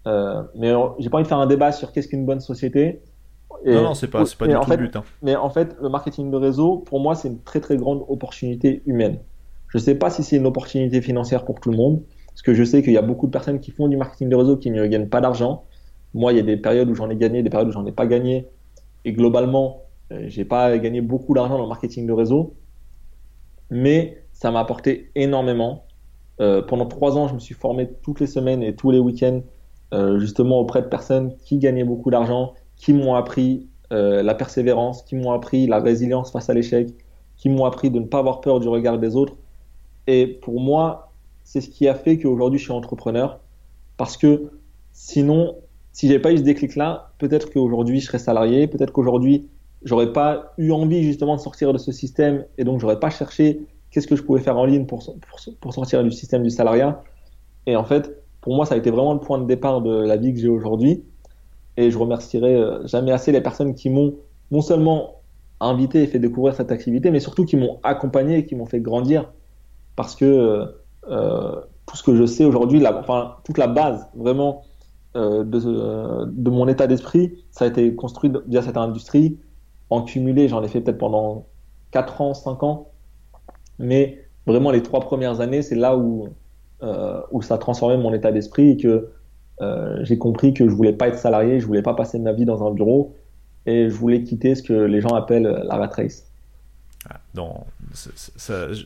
mais 0.05 0.73
j'ai 0.97 1.09
pas 1.09 1.17
envie 1.17 1.23
de 1.23 1.27
faire 1.27 1.37
un 1.37 1.45
débat 1.45 1.71
sur 1.71 1.91
qu'est-ce 1.91 2.07
qu'une 2.07 2.25
bonne 2.25 2.39
société. 2.39 3.01
non, 3.63 3.83
non, 3.83 3.93
c'est 3.93 4.07
pas, 4.07 4.23
pas 4.37 4.47
du 4.47 4.55
tout 4.55 4.71
le 4.71 4.77
but. 4.77 4.95
Hein. 4.95 5.03
Mais 5.21 5.35
en 5.35 5.51
fait, 5.51 5.75
le 5.79 5.89
marketing 5.89 6.31
de 6.31 6.37
réseau, 6.37 6.77
pour 6.77 6.99
moi, 6.99 7.13
c'est 7.13 7.27
une 7.27 7.39
très 7.39 7.59
très 7.59 7.77
grande 7.77 8.03
opportunité 8.07 8.81
humaine. 8.87 9.19
Je 9.67 9.77
sais 9.77 9.93
pas 9.93 10.09
si 10.09 10.23
c'est 10.23 10.37
une 10.37 10.47
opportunité 10.47 11.03
financière 11.03 11.45
pour 11.45 11.59
tout 11.59 11.69
le 11.69 11.77
monde, 11.77 12.01
parce 12.39 12.45
que 12.45 12.53
je 12.53 12.63
sais 12.63 12.81
qu'il 12.81 12.93
y 12.93 12.97
a 12.97 13.01
beaucoup 13.01 13.25
de 13.25 13.33
personnes 13.33 13.59
qui 13.59 13.71
font 13.71 13.89
du 13.89 13.97
marketing 13.97 14.29
de 14.29 14.35
réseau 14.37 14.55
qui 14.55 14.71
ne 14.71 14.87
gagnent 14.87 15.09
pas 15.09 15.19
d'argent. 15.19 15.65
Moi, 16.13 16.31
il 16.31 16.37
y 16.37 16.39
a 16.39 16.43
des 16.43 16.55
périodes 16.55 16.89
où 16.89 16.95
j'en 16.95 17.09
ai 17.09 17.17
gagné, 17.17 17.43
des 17.43 17.49
périodes 17.49 17.67
où 17.67 17.73
j'en 17.73 17.85
ai 17.85 17.91
pas 17.91 18.07
gagné. 18.07 18.47
Et 19.03 19.11
globalement, 19.11 19.81
euh, 20.13 20.23
j'ai 20.27 20.45
pas 20.45 20.77
gagné 20.77 21.01
beaucoup 21.01 21.33
d'argent 21.33 21.57
dans 21.57 21.63
le 21.63 21.67
marketing 21.67 22.07
de 22.07 22.13
réseau. 22.13 22.55
Mais 23.69 24.23
ça 24.31 24.51
m'a 24.51 24.61
apporté 24.61 25.11
énormément. 25.15 25.83
Euh, 26.39 26.61
pendant 26.61 26.85
trois 26.85 27.17
ans, 27.17 27.27
je 27.27 27.33
me 27.33 27.39
suis 27.39 27.55
formé 27.55 27.89
toutes 28.03 28.21
les 28.21 28.27
semaines 28.27 28.63
et 28.63 28.73
tous 28.73 28.91
les 28.91 28.99
week-ends, 28.99 29.41
euh, 29.93 30.17
justement 30.17 30.61
auprès 30.61 30.81
de 30.81 30.87
personnes 30.87 31.35
qui 31.43 31.57
gagnaient 31.57 31.83
beaucoup 31.83 32.09
d'argent, 32.09 32.53
qui 32.77 32.93
m'ont 32.93 33.15
appris 33.15 33.67
la 33.91 34.35
persévérance, 34.35 35.01
qui 35.01 35.15
m'ont 35.15 35.31
appris 35.31 35.65
la 35.67 35.79
résilience 35.79 36.31
face 36.31 36.47
à 36.49 36.53
l'échec, 36.53 36.89
qui 37.35 37.49
m'ont 37.49 37.65
appris 37.65 37.89
de 37.89 37.99
ne 37.99 38.05
pas 38.05 38.19
avoir 38.19 38.39
peur 38.39 38.61
du 38.61 38.69
regard 38.69 38.97
des 38.97 39.15
autres. 39.15 39.35
Et 40.05 40.27
pour 40.27 40.61
moi, 40.61 41.08
c'est 41.49 41.61
ce 41.61 41.69
qui 41.69 41.87
a 41.87 41.95
fait 41.95 42.19
qu'aujourd'hui 42.19 42.59
je 42.59 42.65
suis 42.65 42.73
entrepreneur. 42.73 43.39
Parce 43.97 44.17
que 44.17 44.51
sinon, 44.91 45.55
si 45.91 46.07
j'avais 46.07 46.19
pas 46.19 46.31
eu 46.31 46.37
ce 46.37 46.43
déclic-là, 46.43 47.11
peut-être 47.17 47.49
qu'aujourd'hui 47.51 47.99
je 47.99 48.05
serais 48.05 48.19
salarié, 48.19 48.67
peut-être 48.67 48.93
qu'aujourd'hui 48.93 49.49
j'aurais 49.81 50.13
pas 50.13 50.53
eu 50.59 50.71
envie 50.71 51.01
justement 51.01 51.35
de 51.35 51.41
sortir 51.41 51.73
de 51.73 51.79
ce 51.79 51.91
système 51.91 52.45
et 52.59 52.63
donc 52.65 52.79
j'aurais 52.79 52.99
pas 52.99 53.09
cherché 53.09 53.61
qu'est-ce 53.89 54.05
que 54.05 54.15
je 54.15 54.21
pouvais 54.21 54.41
faire 54.41 54.57
en 54.59 54.65
ligne 54.65 54.85
pour, 54.85 55.03
pour, 55.59 55.73
sortir 55.73 56.03
du 56.03 56.11
système 56.11 56.43
du 56.43 56.51
salariat. 56.51 57.01
Et 57.65 57.75
en 57.75 57.83
fait, 57.83 58.23
pour 58.41 58.55
moi, 58.55 58.67
ça 58.67 58.75
a 58.75 58.77
été 58.77 58.91
vraiment 58.91 59.13
le 59.13 59.19
point 59.19 59.39
de 59.39 59.47
départ 59.47 59.81
de 59.81 60.03
la 60.03 60.17
vie 60.17 60.35
que 60.35 60.39
j'ai 60.39 60.49
aujourd'hui. 60.49 61.03
Et 61.77 61.89
je 61.89 61.97
remercierai 61.97 62.53
euh, 62.53 62.85
jamais 62.85 63.11
assez 63.11 63.31
les 63.31 63.41
personnes 63.41 63.73
qui 63.73 63.89
m'ont 63.89 64.13
non 64.51 64.61
seulement 64.61 65.21
invité 65.59 66.03
et 66.03 66.07
fait 66.07 66.19
découvrir 66.19 66.53
cette 66.53 66.71
activité, 66.71 67.09
mais 67.09 67.19
surtout 67.19 67.43
qui 67.43 67.57
m'ont 67.57 67.79
accompagné 67.81 68.37
et 68.37 68.45
qui 68.45 68.53
m'ont 68.53 68.67
fait 68.67 68.81
grandir. 68.81 69.31
Parce 69.95 70.15
que 70.15 70.25
euh 70.25 70.65
tout 71.09 71.97
ce 71.97 72.03
que 72.03 72.15
je 72.15 72.25
sais 72.25 72.45
aujourd'hui, 72.45 72.85
enfin, 72.85 73.37
toute 73.43 73.57
la 73.57 73.67
base 73.67 74.07
vraiment 74.15 74.63
euh, 75.15 75.43
de, 75.43 76.25
de, 76.25 76.49
mon 76.51 76.67
état 76.67 76.85
d'esprit, 76.85 77.43
ça 77.49 77.65
a 77.65 77.67
été 77.67 77.95
construit 77.95 78.31
via 78.47 78.61
cette 78.61 78.77
industrie. 78.77 79.39
En 79.89 80.03
cumulé, 80.03 80.47
j'en 80.47 80.61
ai 80.63 80.67
fait 80.67 80.81
peut-être 80.81 80.99
pendant 80.99 81.47
4 81.91 82.21
ans, 82.21 82.33
5 82.35 82.61
ans. 82.61 82.89
Mais 83.79 84.23
vraiment, 84.45 84.69
les 84.69 84.83
trois 84.83 84.99
premières 84.99 85.41
années, 85.41 85.63
c'est 85.63 85.75
là 85.75 85.97
où, 85.97 86.27
euh, 86.83 87.21
où 87.31 87.41
ça 87.41 87.55
a 87.55 87.57
transformé 87.57 87.97
mon 87.97 88.13
état 88.13 88.31
d'esprit 88.31 88.71
et 88.71 88.77
que 88.77 89.09
euh, 89.61 89.97
j'ai 90.03 90.19
compris 90.19 90.53
que 90.53 90.69
je 90.69 90.75
voulais 90.75 90.93
pas 90.93 91.07
être 91.07 91.17
salarié, 91.17 91.59
je 91.59 91.65
voulais 91.65 91.81
pas 91.81 91.95
passer 91.95 92.19
ma 92.19 92.31
vie 92.31 92.45
dans 92.45 92.65
un 92.65 92.71
bureau 92.71 93.15
et 93.65 93.89
je 93.89 93.95
voulais 93.95 94.23
quitter 94.23 94.53
ce 94.53 94.61
que 94.61 94.73
les 94.73 95.01
gens 95.01 95.15
appellent 95.15 95.63
la 95.65 95.75
rat 95.75 95.87
race. 95.87 96.28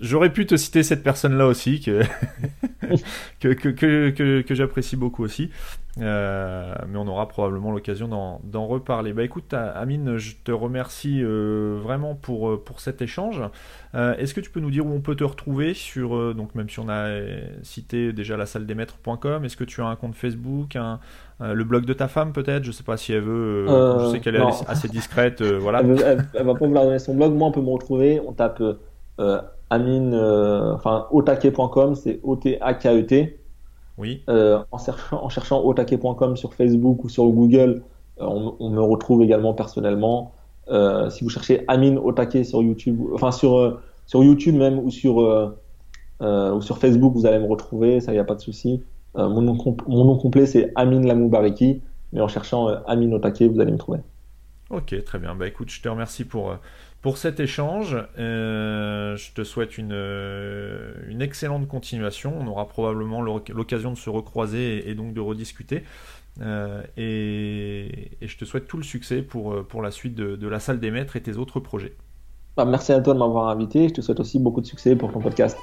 J'aurais 0.01 0.31
pu 0.31 0.45
te 0.45 0.55
citer 0.57 0.83
cette 0.83 1.03
aussi 1.47 1.79
que, 3.39 3.53
que, 3.69 4.09
que, 4.09 4.41
que 4.41 4.55
j'apprécie 4.55 4.95
beaucoup 4.95 5.23
aussi. 5.23 5.49
Euh, 6.01 6.73
mais 6.89 6.97
on 6.97 7.07
aura 7.07 7.27
probablement 7.27 7.71
l'occasion 7.71 8.07
d'en 8.07 8.67
reparler. 8.67 9.13
Bah 9.13 9.23
écoute, 9.23 9.53
Amine, 9.53 10.17
je 10.17 10.35
te 10.43 10.51
remercie 10.51 11.21
euh, 11.21 11.77
vraiment 11.81 12.15
pour, 12.15 12.49
euh, 12.49 12.63
pour 12.63 12.79
cet 12.79 13.01
échange. 13.01 13.41
Est-ce 13.93 14.33
que 14.33 14.41
tu 14.41 14.49
peux 14.49 14.59
nous 14.59 14.71
dire 14.71 14.87
où 14.87 14.91
on 14.91 15.01
peut 15.01 15.15
te 15.15 15.23
retrouver 15.23 15.75
sur, 15.75 16.33
donc 16.33 16.55
même 16.55 16.67
si 16.67 16.79
on 16.79 16.89
a 16.89 17.15
cité 17.61 18.11
déjà 18.11 18.35
la 18.37 18.47
salle 18.47 18.65
des 18.65 18.73
maîtres.com, 18.73 19.45
est-ce 19.45 19.55
que 19.55 19.63
tu 19.63 19.81
as 19.81 19.85
un 19.85 19.95
compte 19.95 20.15
Facebook, 20.15 20.75
un, 20.75 20.99
le 21.39 21.63
blog 21.63 21.85
de 21.85 21.93
ta 21.93 22.07
femme 22.07 22.33
peut-être? 22.33 22.63
Je 22.63 22.71
sais 22.71 22.83
pas 22.83 22.97
si 22.97 23.13
elle 23.13 23.21
veut, 23.21 23.67
je 23.67 24.11
sais 24.11 24.19
qu'elle 24.19 24.37
est 24.37 24.67
assez 24.67 24.87
discrète. 24.87 25.43
voilà. 25.43 25.81
Elle, 25.81 26.43
va 26.43 26.55
pas 26.55 26.65
vouloir 26.65 26.85
donner 26.85 26.97
son 26.97 27.13
blog, 27.13 27.35
moi 27.35 27.49
on 27.49 27.51
peut 27.51 27.61
me 27.61 27.69
retrouver, 27.69 28.19
on 28.19 28.33
tape 28.33 28.63
Amine, 29.69 30.15
enfin 30.15 31.05
otake.com, 31.11 31.93
c'est 31.93 32.19
O-T-A-K-E-T. 32.23 33.42
Oui. 33.97 34.23
Euh, 34.29 34.63
en, 34.71 34.77
cherchant, 34.77 35.23
en 35.23 35.29
cherchant 35.29 35.63
sur 36.35 36.53
Facebook 36.53 37.03
ou 37.03 37.09
sur 37.09 37.25
Google, 37.27 37.83
euh, 38.19 38.25
on, 38.59 38.69
me 38.69 38.81
retrouve 38.81 39.21
également 39.21 39.53
personnellement. 39.53 40.33
Euh, 40.69 41.09
si 41.09 41.23
vous 41.23 41.29
cherchez 41.29 41.63
Amin 41.67 41.97
Otake 41.97 42.45
sur 42.45 42.61
YouTube, 42.61 43.01
enfin 43.13 43.31
sur, 43.31 43.81
sur 44.05 44.23
YouTube 44.23 44.55
même 44.55 44.79
ou 44.79 44.89
sur, 44.89 45.17
ou 46.21 46.61
sur 46.61 46.77
Facebook, 46.77 47.13
vous 47.13 47.25
allez 47.25 47.39
me 47.39 47.47
retrouver, 47.47 47.99
ça, 47.99 48.11
il 48.11 48.15
n'y 48.15 48.21
a 48.21 48.23
pas 48.23 48.35
de 48.35 48.41
souci. 48.41 48.83
mon, 49.15 49.41
nom 49.41 49.57
mon 49.87 50.05
nom 50.05 50.17
complet, 50.17 50.45
c'est 50.45 50.71
Amin 50.75 51.01
Lamoubariki, 51.01 51.81
mais 52.13 52.21
en 52.21 52.27
cherchant 52.27 52.67
Amin 52.87 53.11
Otake, 53.11 53.43
vous 53.43 53.59
allez 53.59 53.71
me 53.71 53.77
trouver. 53.77 53.99
Ok, 54.69 55.03
très 55.03 55.19
bien. 55.19 55.35
Bah 55.35 55.47
écoute, 55.47 55.69
je 55.69 55.81
te 55.81 55.89
remercie 55.89 56.23
pour, 56.23 56.55
pour 57.04 57.17
cet 57.17 57.39
échange. 57.39 57.97
Euh, 58.17 59.16
je 59.17 59.34
te 59.34 59.43
souhaite 59.43 59.78
une, 59.78 59.92
euh, 59.92 60.93
une, 61.09 61.21
excellente 61.21 61.67
continuation. 61.67 62.34
On 62.39 62.47
aura 62.47 62.67
probablement 62.67 63.21
l'occasion 63.21 63.92
de 63.92 63.97
se 63.97 64.09
recroiser 64.09 64.89
et, 64.89 64.96
donc 64.96 65.13
de 65.13 65.20
rediscuter. 65.20 65.84
Euh, 66.42 66.82
et, 66.97 68.09
je 68.21 68.38
te 68.38 68.46
souhaite 68.46 68.67
tout 68.67 68.78
le 68.78 68.84
succès 68.84 69.21
pour, 69.21 69.63
pour 69.67 69.84
la 69.84 69.92
suite 69.92 70.16
de, 70.16 70.47
la 70.47 70.59
salle 70.59 70.80
des 70.80 70.89
maîtres 70.89 71.16
et 71.16 71.21
tes 71.21 71.38
autres 71.38 71.59
projets. 71.59 71.93
Bah, 72.55 72.66
merci 72.66 72.93
à 72.93 73.01
toi 73.01 73.13
de 73.13 73.20
m'avoir 73.20 73.50
invité. 73.50 73.89
Je 73.89 73.93
te 73.93 74.01
souhaite 74.01 74.21
aussi 74.21 74.39
beaucoup 74.39 74.62
de 74.62 74.66
succès 74.66 74.96
pour 74.96 75.12
ton 75.12 75.20
podcast. 75.20 75.58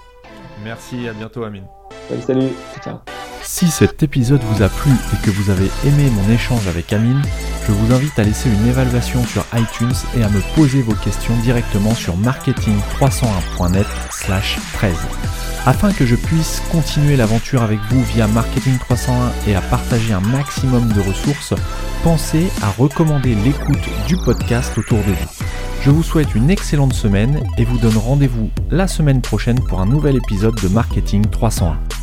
Merci, 0.63 1.09
à 1.09 1.15
bientôt 1.15 1.43
Amine. 1.43 1.65
Salut, 2.09 2.23
salut. 2.23 2.49
Ciao. 2.85 3.20
Si 3.53 3.69
cet 3.69 4.05
épisode 4.05 4.43
vous 4.45 4.63
a 4.63 4.69
plu 4.69 4.93
et 5.13 5.27
que 5.27 5.31
vous 5.33 5.51
avez 5.51 5.69
aimé 5.85 6.09
mon 6.09 6.33
échange 6.33 6.69
avec 6.69 6.93
Amine, 6.93 7.21
je 7.67 7.73
vous 7.73 7.93
invite 7.93 8.17
à 8.17 8.23
laisser 8.23 8.49
une 8.49 8.69
évaluation 8.69 9.25
sur 9.27 9.45
iTunes 9.55 9.93
et 10.17 10.23
à 10.23 10.29
me 10.29 10.41
poser 10.55 10.83
vos 10.83 10.95
questions 10.95 11.37
directement 11.39 11.93
sur 11.93 12.17
marketing301.net 12.17 13.89
13. 14.73 14.97
Afin 15.67 15.93
que 15.93 16.07
je 16.07 16.15
puisse 16.15 16.63
continuer 16.71 17.17
l'aventure 17.17 17.63
avec 17.63 17.81
vous 17.91 18.03
via 18.05 18.29
Marketing 18.29 18.79
301 18.79 19.33
et 19.49 19.57
à 19.57 19.61
partager 19.63 20.13
un 20.13 20.21
maximum 20.21 20.87
de 20.93 21.01
ressources, 21.01 21.53
pensez 22.05 22.47
à 22.63 22.71
recommander 22.71 23.35
l'écoute 23.35 23.91
du 24.07 24.17
podcast 24.17 24.79
autour 24.79 24.99
de 24.99 25.13
vous. 25.13 25.45
Je 25.83 25.91
vous 25.91 26.05
souhaite 26.05 26.37
une 26.37 26.51
excellente 26.51 26.95
semaine 26.95 27.43
et 27.59 27.65
vous 27.65 27.79
donne 27.79 27.99
rendez-vous 27.99 28.49
la 28.71 28.87
semaine 28.87 29.21
prochaine 29.21 29.59
pour 29.59 29.81
un 29.81 29.87
nouvel 29.87 30.15
épisode 30.15 30.55
de 30.63 30.69
Marketing 30.69 31.27
301. 31.27 32.00